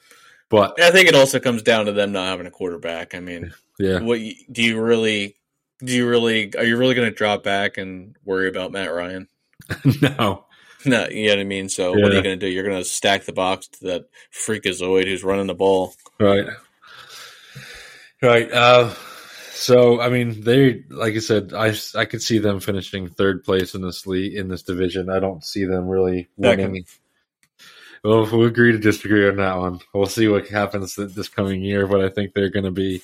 But 0.50 0.82
I 0.82 0.92
think 0.92 1.08
it 1.08 1.16
also 1.16 1.40
comes 1.40 1.64
down 1.64 1.86
to 1.86 1.94
them 1.94 2.12
not 2.12 2.28
having 2.28 2.46
a 2.46 2.52
quarterback. 2.52 3.16
I 3.16 3.22
mean, 3.22 3.54
yeah, 3.80 4.00
what 4.00 4.20
do 4.52 4.64
you 4.64 4.82
really? 4.82 5.38
Do 5.84 5.94
you 5.94 6.08
really? 6.08 6.54
Are 6.56 6.66
you 6.66 6.78
really 6.78 6.96
going 6.96 7.10
to 7.10 7.16
drop 7.16 7.44
back 7.44 7.78
and 7.78 8.16
worry 8.26 8.50
about 8.50 8.72
Matt 8.72 8.94
Ryan? 8.94 9.28
no, 10.02 10.46
No, 10.86 11.08
you 11.08 11.28
know 11.28 11.36
what 11.36 11.40
I 11.40 11.44
mean. 11.44 11.70
So 11.70 11.92
what 11.92 12.12
are 12.12 12.16
you 12.16 12.24
going 12.24 12.40
to 12.40 12.46
do? 12.46 12.48
You're 12.48 12.64
going 12.64 12.78
to 12.78 12.84
stack 12.84 13.26
the 13.26 13.34
box 13.34 13.68
to 13.68 13.86
that 13.86 14.10
freakazoid 14.34 15.06
who's 15.06 15.24
running 15.24 15.48
the 15.48 15.56
ball. 15.56 15.94
right, 16.20 16.48
right. 18.22 18.52
Uh, 18.52 18.94
so 19.62 20.02
I 20.02 20.10
mean, 20.10 20.42
they 20.42 20.84
like 20.90 21.14
I 21.14 21.20
said, 21.20 21.54
I 21.54 21.76
I 21.96 22.06
could 22.06 22.24
see 22.24 22.40
them 22.40 22.60
finishing 22.60 23.08
third 23.08 23.44
place 23.44 23.76
in 23.76 23.82
this 23.82 24.08
league 24.08 24.34
in 24.34 24.48
this 24.48 24.64
division. 24.64 25.10
I 25.10 25.20
don't 25.20 25.44
see 25.44 25.66
them 25.66 25.88
really 25.88 26.28
Second. 26.42 26.72
winning. 26.72 26.86
Well, 28.04 28.28
we'll 28.32 28.48
agree 28.48 28.72
to 28.72 28.80
disagree 28.80 29.30
on 29.30 29.36
that 29.36 29.58
one. 29.60 29.80
We'll 29.94 30.08
see 30.08 30.28
what 30.28 30.48
happens 30.48 30.96
this 30.96 31.30
coming 31.30 31.62
year, 31.62 31.86
but 31.86 32.04
I 32.04 32.10
think 32.10 32.34
they're 32.34 32.50
going 32.50 32.66
to 32.66 32.72
be 32.72 33.04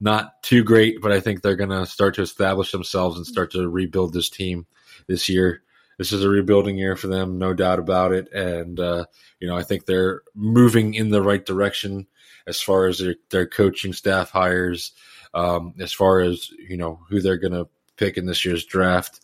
not 0.00 0.42
too 0.42 0.62
great, 0.62 1.00
but 1.00 1.12
I 1.12 1.20
think 1.20 1.40
they're 1.40 1.56
going 1.56 1.70
to 1.70 1.86
start 1.86 2.16
to 2.16 2.22
establish 2.22 2.70
themselves 2.70 3.16
and 3.16 3.26
start 3.26 3.52
to 3.52 3.66
rebuild 3.66 4.12
this 4.12 4.28
team 4.28 4.66
this 5.06 5.30
year. 5.30 5.62
This 5.96 6.12
is 6.12 6.22
a 6.22 6.28
rebuilding 6.28 6.76
year 6.76 6.94
for 6.94 7.06
them, 7.06 7.38
no 7.38 7.54
doubt 7.54 7.78
about 7.78 8.12
it. 8.12 8.30
And, 8.32 8.78
uh, 8.78 9.06
you 9.40 9.48
know, 9.48 9.56
I 9.56 9.62
think 9.62 9.86
they're 9.86 10.20
moving 10.34 10.92
in 10.92 11.08
the 11.08 11.22
right 11.22 11.44
direction 11.44 12.06
as 12.46 12.60
far 12.60 12.86
as 12.86 12.98
their, 12.98 13.16
their 13.30 13.46
coaching 13.46 13.94
staff 13.94 14.30
hires, 14.30 14.92
um, 15.38 15.74
as 15.78 15.92
far 15.92 16.20
as, 16.20 16.50
you 16.50 16.76
know, 16.76 16.98
who 17.08 17.20
they're 17.20 17.36
going 17.36 17.52
to 17.52 17.68
pick 17.96 18.16
in 18.16 18.26
this 18.26 18.44
year's 18.44 18.64
draft. 18.64 19.20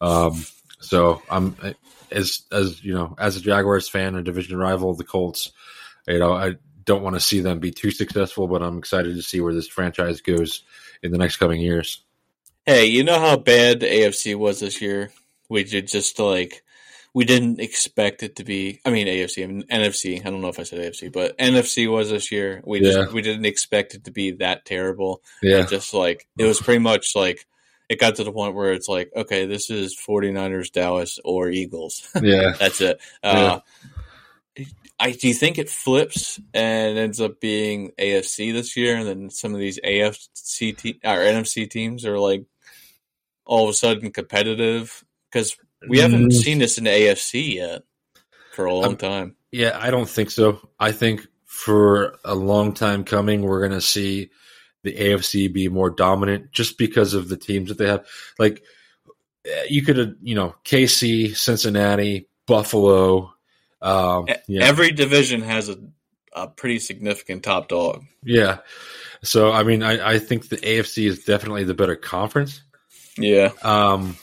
Um, 0.00 0.44
so 0.80 1.20
I'm, 1.30 1.54
as 2.10 2.42
as 2.50 2.82
you 2.82 2.94
know, 2.94 3.14
as 3.18 3.36
a 3.36 3.40
Jaguars 3.40 3.88
fan, 3.88 4.14
a 4.14 4.22
division 4.22 4.56
rival 4.56 4.90
of 4.90 4.96
the 4.96 5.04
Colts, 5.04 5.52
you 6.08 6.18
know, 6.18 6.32
I 6.32 6.54
don't 6.84 7.02
want 7.02 7.16
to 7.16 7.20
see 7.20 7.40
them 7.40 7.58
be 7.58 7.70
too 7.70 7.90
successful, 7.90 8.48
but 8.48 8.62
I'm 8.62 8.78
excited 8.78 9.14
to 9.14 9.22
see 9.22 9.40
where 9.40 9.52
this 9.52 9.68
franchise 9.68 10.22
goes 10.22 10.62
in 11.02 11.12
the 11.12 11.18
next 11.18 11.36
coming 11.36 11.60
years. 11.60 12.02
Hey, 12.64 12.86
you 12.86 13.04
know 13.04 13.20
how 13.20 13.36
bad 13.36 13.80
AFC 13.80 14.34
was 14.36 14.60
this 14.60 14.80
year? 14.80 15.10
We 15.50 15.64
did 15.64 15.88
just 15.88 16.18
like 16.18 16.62
we 17.12 17.24
didn't 17.24 17.60
expect 17.60 18.22
it 18.22 18.36
to 18.36 18.44
be. 18.44 18.80
I 18.84 18.90
mean 18.90 19.06
AFC, 19.06 19.42
and 19.44 19.68
NFC. 19.68 20.20
I 20.24 20.30
don't 20.30 20.40
know 20.40 20.48
if 20.48 20.60
I 20.60 20.62
said 20.64 20.78
AFC, 20.78 21.12
but 21.12 21.36
NFC 21.38 21.90
was 21.90 22.10
this 22.10 22.30
year. 22.30 22.62
We 22.64 22.80
just 22.80 22.98
Yeah. 22.98 23.12
we 23.12 23.22
didn't 23.22 23.46
expect 23.46 23.94
it 23.94 24.04
to 24.04 24.10
be 24.12 24.32
that 24.32 24.64
terrible. 24.64 25.22
Yeah, 25.42 25.66
Just 25.66 25.92
like 25.94 26.26
it 26.38 26.44
was 26.44 26.60
pretty 26.60 26.78
much 26.80 27.14
like 27.16 27.46
it 27.88 27.98
got 27.98 28.14
to 28.16 28.24
the 28.24 28.30
point 28.32 28.54
where 28.54 28.72
it's 28.72 28.88
like, 28.88 29.10
okay, 29.16 29.46
this 29.46 29.68
is 29.68 29.96
49ers, 29.98 30.70
Dallas, 30.70 31.18
or 31.24 31.50
Eagles. 31.50 32.08
yeah, 32.22 32.52
That's 32.58 32.80
it. 32.80 33.00
Uh, 33.22 33.58
I 35.02 35.12
do 35.12 35.28
you 35.28 35.34
think 35.34 35.58
it 35.58 35.70
flips 35.70 36.38
and 36.52 36.98
ends 36.98 37.20
up 37.20 37.40
being 37.40 37.90
AFC 37.98 38.52
this 38.52 38.76
year, 38.76 38.96
and 38.96 39.08
then 39.08 39.30
some 39.30 39.54
of 39.54 39.58
these 39.60 39.80
AFC 39.80 40.76
te- 40.76 41.00
or 41.02 41.16
NFC 41.18 41.68
teams 41.68 42.04
are 42.04 42.18
like 42.18 42.44
all 43.46 43.64
of 43.64 43.70
a 43.70 43.74
sudden 43.74 44.12
competitive 44.12 45.02
because 45.30 45.56
we 45.88 45.98
haven't 45.98 46.28
Mm. 46.28 46.32
seen 46.32 46.58
this 46.58 46.78
in 46.78 46.84
the 46.84 46.90
AFC 46.90 47.54
yet 47.56 47.82
for 48.52 48.64
a 48.66 48.74
long 48.74 48.84
Um, 48.84 48.96
time. 48.96 49.36
yeah. 49.52 49.78
I 49.80 49.90
don't 49.90 50.08
think 50.08 50.30
so. 50.30 50.60
I 50.78 50.92
think 50.92 51.26
for 51.46 52.18
a 52.24 52.34
long 52.34 52.72
time 52.74 53.04
coming, 53.04 53.42
we're 53.42 53.60
going 53.60 53.72
to 53.72 53.80
see 53.80 54.30
the 54.82 54.94
AFC 54.94 55.48
be 55.52 55.68
more 55.68 55.90
dominant 55.90 56.52
just 56.52 56.78
because 56.78 57.12
of 57.14 57.28
the 57.28 57.36
teams 57.36 57.68
that 57.68 57.78
they 57.78 57.86
have. 57.86 58.06
Like 58.38 58.62
eh, 59.46 59.64
you 59.68 59.82
could 59.82 60.16
you 60.22 60.34
know, 60.34 60.54
KC, 60.64 61.34
Cincinnati, 61.36 62.28
Buffalo. 62.46 63.32
Um, 63.82 64.26
yeah. 64.48 64.64
Every 64.64 64.90
division 64.92 65.40
has 65.42 65.68
a, 65.68 65.76
a 66.34 66.46
pretty 66.48 66.78
significant 66.78 67.42
top 67.42 67.68
dog. 67.68 68.04
Yeah. 68.24 68.58
So 69.22 69.50
I 69.52 69.62
mean, 69.64 69.82
I, 69.82 70.12
I 70.14 70.18
think 70.18 70.48
the 70.48 70.56
AFC 70.58 71.06
is 71.06 71.24
definitely 71.24 71.64
the 71.64 71.74
better 71.74 71.96
conference. 71.96 72.62
Yeah, 73.18 73.50
Um, 73.62 74.16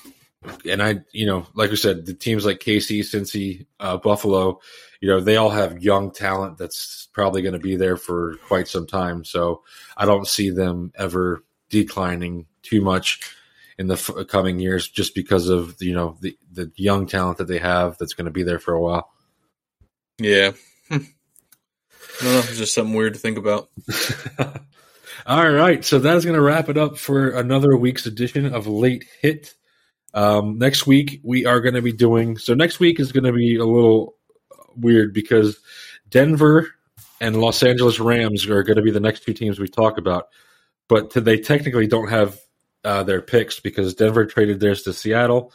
and 0.69 0.81
I, 0.81 0.99
you 1.11 1.25
know, 1.25 1.45
like 1.53 1.69
we 1.69 1.75
said, 1.75 2.05
the 2.05 2.13
teams 2.13 2.45
like 2.45 2.59
KC, 2.59 2.99
Cincy, 2.99 3.65
uh, 3.79 3.97
Buffalo, 3.97 4.59
you 5.01 5.09
know, 5.09 5.19
they 5.19 5.37
all 5.37 5.49
have 5.49 5.83
young 5.83 6.11
talent 6.11 6.57
that's 6.57 7.07
probably 7.13 7.41
going 7.41 7.53
to 7.53 7.59
be 7.59 7.75
there 7.75 7.97
for 7.97 8.35
quite 8.47 8.67
some 8.67 8.87
time. 8.87 9.23
So 9.23 9.63
I 9.95 10.05
don't 10.05 10.27
see 10.27 10.49
them 10.49 10.91
ever 10.95 11.43
declining 11.69 12.45
too 12.61 12.81
much 12.81 13.35
in 13.77 13.87
the 13.87 13.93
f- 13.93 14.27
coming 14.27 14.59
years 14.59 14.87
just 14.87 15.13
because 15.13 15.49
of 15.49 15.75
you 15.79 15.93
know 15.93 16.17
the 16.21 16.37
the 16.51 16.71
young 16.75 17.05
talent 17.05 17.37
that 17.37 17.47
they 17.47 17.59
have 17.59 17.97
that's 17.97 18.13
going 18.13 18.25
to 18.25 18.31
be 18.31 18.43
there 18.43 18.59
for 18.59 18.73
a 18.73 18.81
while. 18.81 19.09
Yeah. 20.17 20.51
Hmm. 20.89 21.03
No, 22.23 22.39
it's 22.39 22.57
just 22.57 22.73
something 22.73 22.95
weird 22.95 23.13
to 23.13 23.19
think 23.19 23.37
about. 23.37 23.69
All 25.25 25.51
right, 25.51 25.83
so 25.83 25.99
that's 25.99 26.23
going 26.23 26.37
to 26.37 26.41
wrap 26.41 26.69
it 26.69 26.77
up 26.77 26.97
for 26.97 27.31
another 27.31 27.75
week's 27.75 28.05
edition 28.05 28.53
of 28.53 28.67
Late 28.67 29.03
Hit. 29.21 29.53
Um, 30.17 30.57
next 30.57 30.87
week 30.87 31.21
we 31.21 31.45
are 31.45 31.61
going 31.61 31.75
to 31.75 31.81
be 31.83 31.91
doing. 31.91 32.39
So 32.39 32.55
next 32.55 32.79
week 32.79 32.99
is 32.99 33.11
going 33.11 33.25
to 33.25 33.31
be 33.31 33.57
a 33.57 33.65
little 33.65 34.15
weird 34.75 35.13
because 35.13 35.59
Denver 36.09 36.73
and 37.21 37.39
Los 37.39 37.61
Angeles 37.61 37.99
Rams 37.99 38.47
are 38.47 38.63
going 38.63 38.77
to 38.77 38.81
be 38.81 38.89
the 38.89 38.99
next 38.99 39.25
two 39.25 39.33
teams 39.33 39.59
we 39.59 39.67
talk 39.67 39.99
about, 39.99 40.29
but 40.87 41.11
they 41.11 41.37
technically 41.37 41.85
don't 41.85 42.09
have 42.09 42.39
uh, 42.83 43.03
their 43.03 43.21
picks 43.21 43.59
because 43.59 43.93
Denver 43.93 44.25
traded 44.25 44.59
theirs 44.59 44.81
to 44.83 44.93
Seattle, 44.93 45.53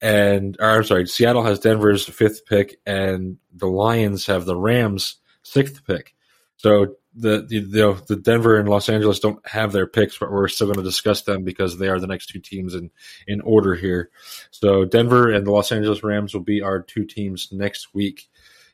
and 0.00 0.56
or, 0.58 0.70
I'm 0.70 0.84
sorry, 0.84 1.06
Seattle 1.06 1.44
has 1.44 1.60
Denver's 1.60 2.04
fifth 2.04 2.46
pick, 2.46 2.80
and 2.84 3.38
the 3.54 3.68
Lions 3.68 4.26
have 4.26 4.44
the 4.44 4.56
Rams' 4.56 5.18
sixth 5.42 5.84
pick. 5.86 6.16
So 6.56 6.96
the 7.14 7.40
the, 7.48 8.02
the 8.06 8.16
Denver 8.16 8.58
and 8.58 8.68
Los 8.68 8.88
Angeles 8.88 9.20
don't 9.20 9.44
have 9.46 9.72
their 9.72 9.86
picks, 9.86 10.18
but 10.18 10.30
we're 10.30 10.48
still 10.48 10.66
going 10.66 10.78
to 10.78 10.82
discuss 10.82 11.22
them 11.22 11.44
because 11.44 11.78
they 11.78 11.88
are 11.88 11.98
the 11.98 12.06
next 12.06 12.26
two 12.26 12.40
teams 12.40 12.74
in 12.74 12.90
in 13.26 13.40
order 13.40 13.74
here. 13.74 14.10
So 14.50 14.84
Denver 14.84 15.30
and 15.30 15.46
the 15.46 15.50
Los 15.50 15.72
Angeles 15.72 16.02
Rams 16.02 16.34
will 16.34 16.42
be 16.42 16.62
our 16.62 16.82
two 16.82 17.04
teams 17.04 17.48
next 17.52 17.94
week. 17.94 18.28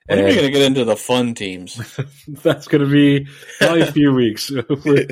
When 0.06 0.18
are 0.18 0.24
we 0.24 0.34
going 0.34 0.46
to 0.46 0.52
get 0.52 0.62
into 0.62 0.84
the 0.84 0.96
fun 0.96 1.34
teams? 1.34 1.76
that's 2.28 2.68
going 2.68 2.84
to 2.84 2.90
be 2.90 3.26
probably 3.58 3.80
a 3.82 3.92
few 3.92 4.12
weeks. 4.12 4.52
we're, 4.84 5.06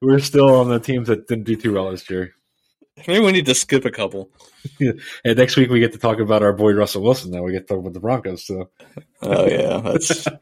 we're 0.00 0.18
still 0.18 0.54
on 0.56 0.70
the 0.70 0.80
teams 0.80 1.08
that 1.08 1.28
didn't 1.28 1.44
do 1.44 1.56
too 1.56 1.74
well 1.74 1.90
this 1.90 2.08
year. 2.08 2.34
Maybe 3.08 3.24
we 3.24 3.32
need 3.32 3.46
to 3.46 3.54
skip 3.54 3.84
a 3.84 3.90
couple. 3.90 4.30
and 4.80 5.36
next 5.36 5.56
week 5.56 5.70
we 5.70 5.80
get 5.80 5.92
to 5.92 5.98
talk 5.98 6.18
about 6.18 6.42
our 6.42 6.52
boy 6.52 6.72
Russell 6.72 7.02
Wilson. 7.02 7.30
Now 7.30 7.42
we 7.42 7.52
get 7.52 7.66
to 7.66 7.74
talk 7.74 7.78
about 7.78 7.92
the 7.92 8.00
Broncos. 8.00 8.46
So, 8.46 8.70
oh 9.22 9.46
yeah, 9.46 9.80
that's 9.80 10.22
so 10.24 10.38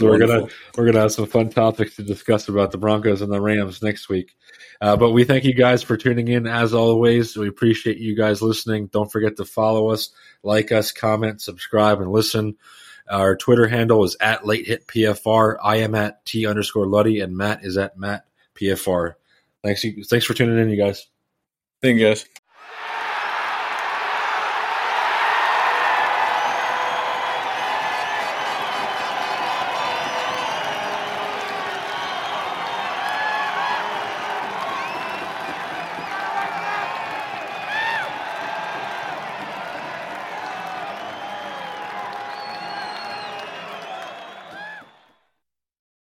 we're 0.00 0.18
gonna 0.18 0.46
we're 0.76 0.86
gonna 0.86 1.00
have 1.00 1.12
some 1.12 1.26
fun 1.26 1.50
topics 1.50 1.96
to 1.96 2.02
discuss 2.02 2.48
about 2.48 2.70
the 2.70 2.78
Broncos 2.78 3.22
and 3.22 3.32
the 3.32 3.40
Rams 3.40 3.82
next 3.82 4.08
week. 4.08 4.34
Uh, 4.80 4.96
but 4.96 5.10
we 5.10 5.24
thank 5.24 5.44
you 5.44 5.54
guys 5.54 5.82
for 5.82 5.96
tuning 5.96 6.28
in 6.28 6.46
as 6.46 6.74
always. 6.74 7.36
We 7.36 7.48
appreciate 7.48 7.98
you 7.98 8.16
guys 8.16 8.42
listening. 8.42 8.88
Don't 8.88 9.10
forget 9.10 9.36
to 9.36 9.44
follow 9.44 9.90
us, 9.90 10.10
like 10.42 10.72
us, 10.72 10.92
comment, 10.92 11.40
subscribe, 11.40 12.00
and 12.00 12.10
listen. 12.10 12.56
Our 13.10 13.36
Twitter 13.36 13.66
handle 13.66 14.04
is 14.04 14.16
at 14.20 14.46
late 14.46 14.66
hit 14.66 14.86
PFR. 14.86 15.56
I 15.62 15.76
am 15.76 15.94
at 15.94 16.24
T 16.24 16.46
underscore 16.46 16.86
Luddy 16.86 17.20
and 17.20 17.36
Matt 17.36 17.64
is 17.64 17.76
at 17.76 17.98
Matt 17.98 18.24
PFR. 18.54 19.14
Thanks, 19.62 19.84
thanks 20.08 20.26
for 20.26 20.34
tuning 20.34 20.58
in, 20.58 20.70
you 20.70 20.76
guys. 20.76 21.06
You 21.82 21.94
guys. 21.98 22.26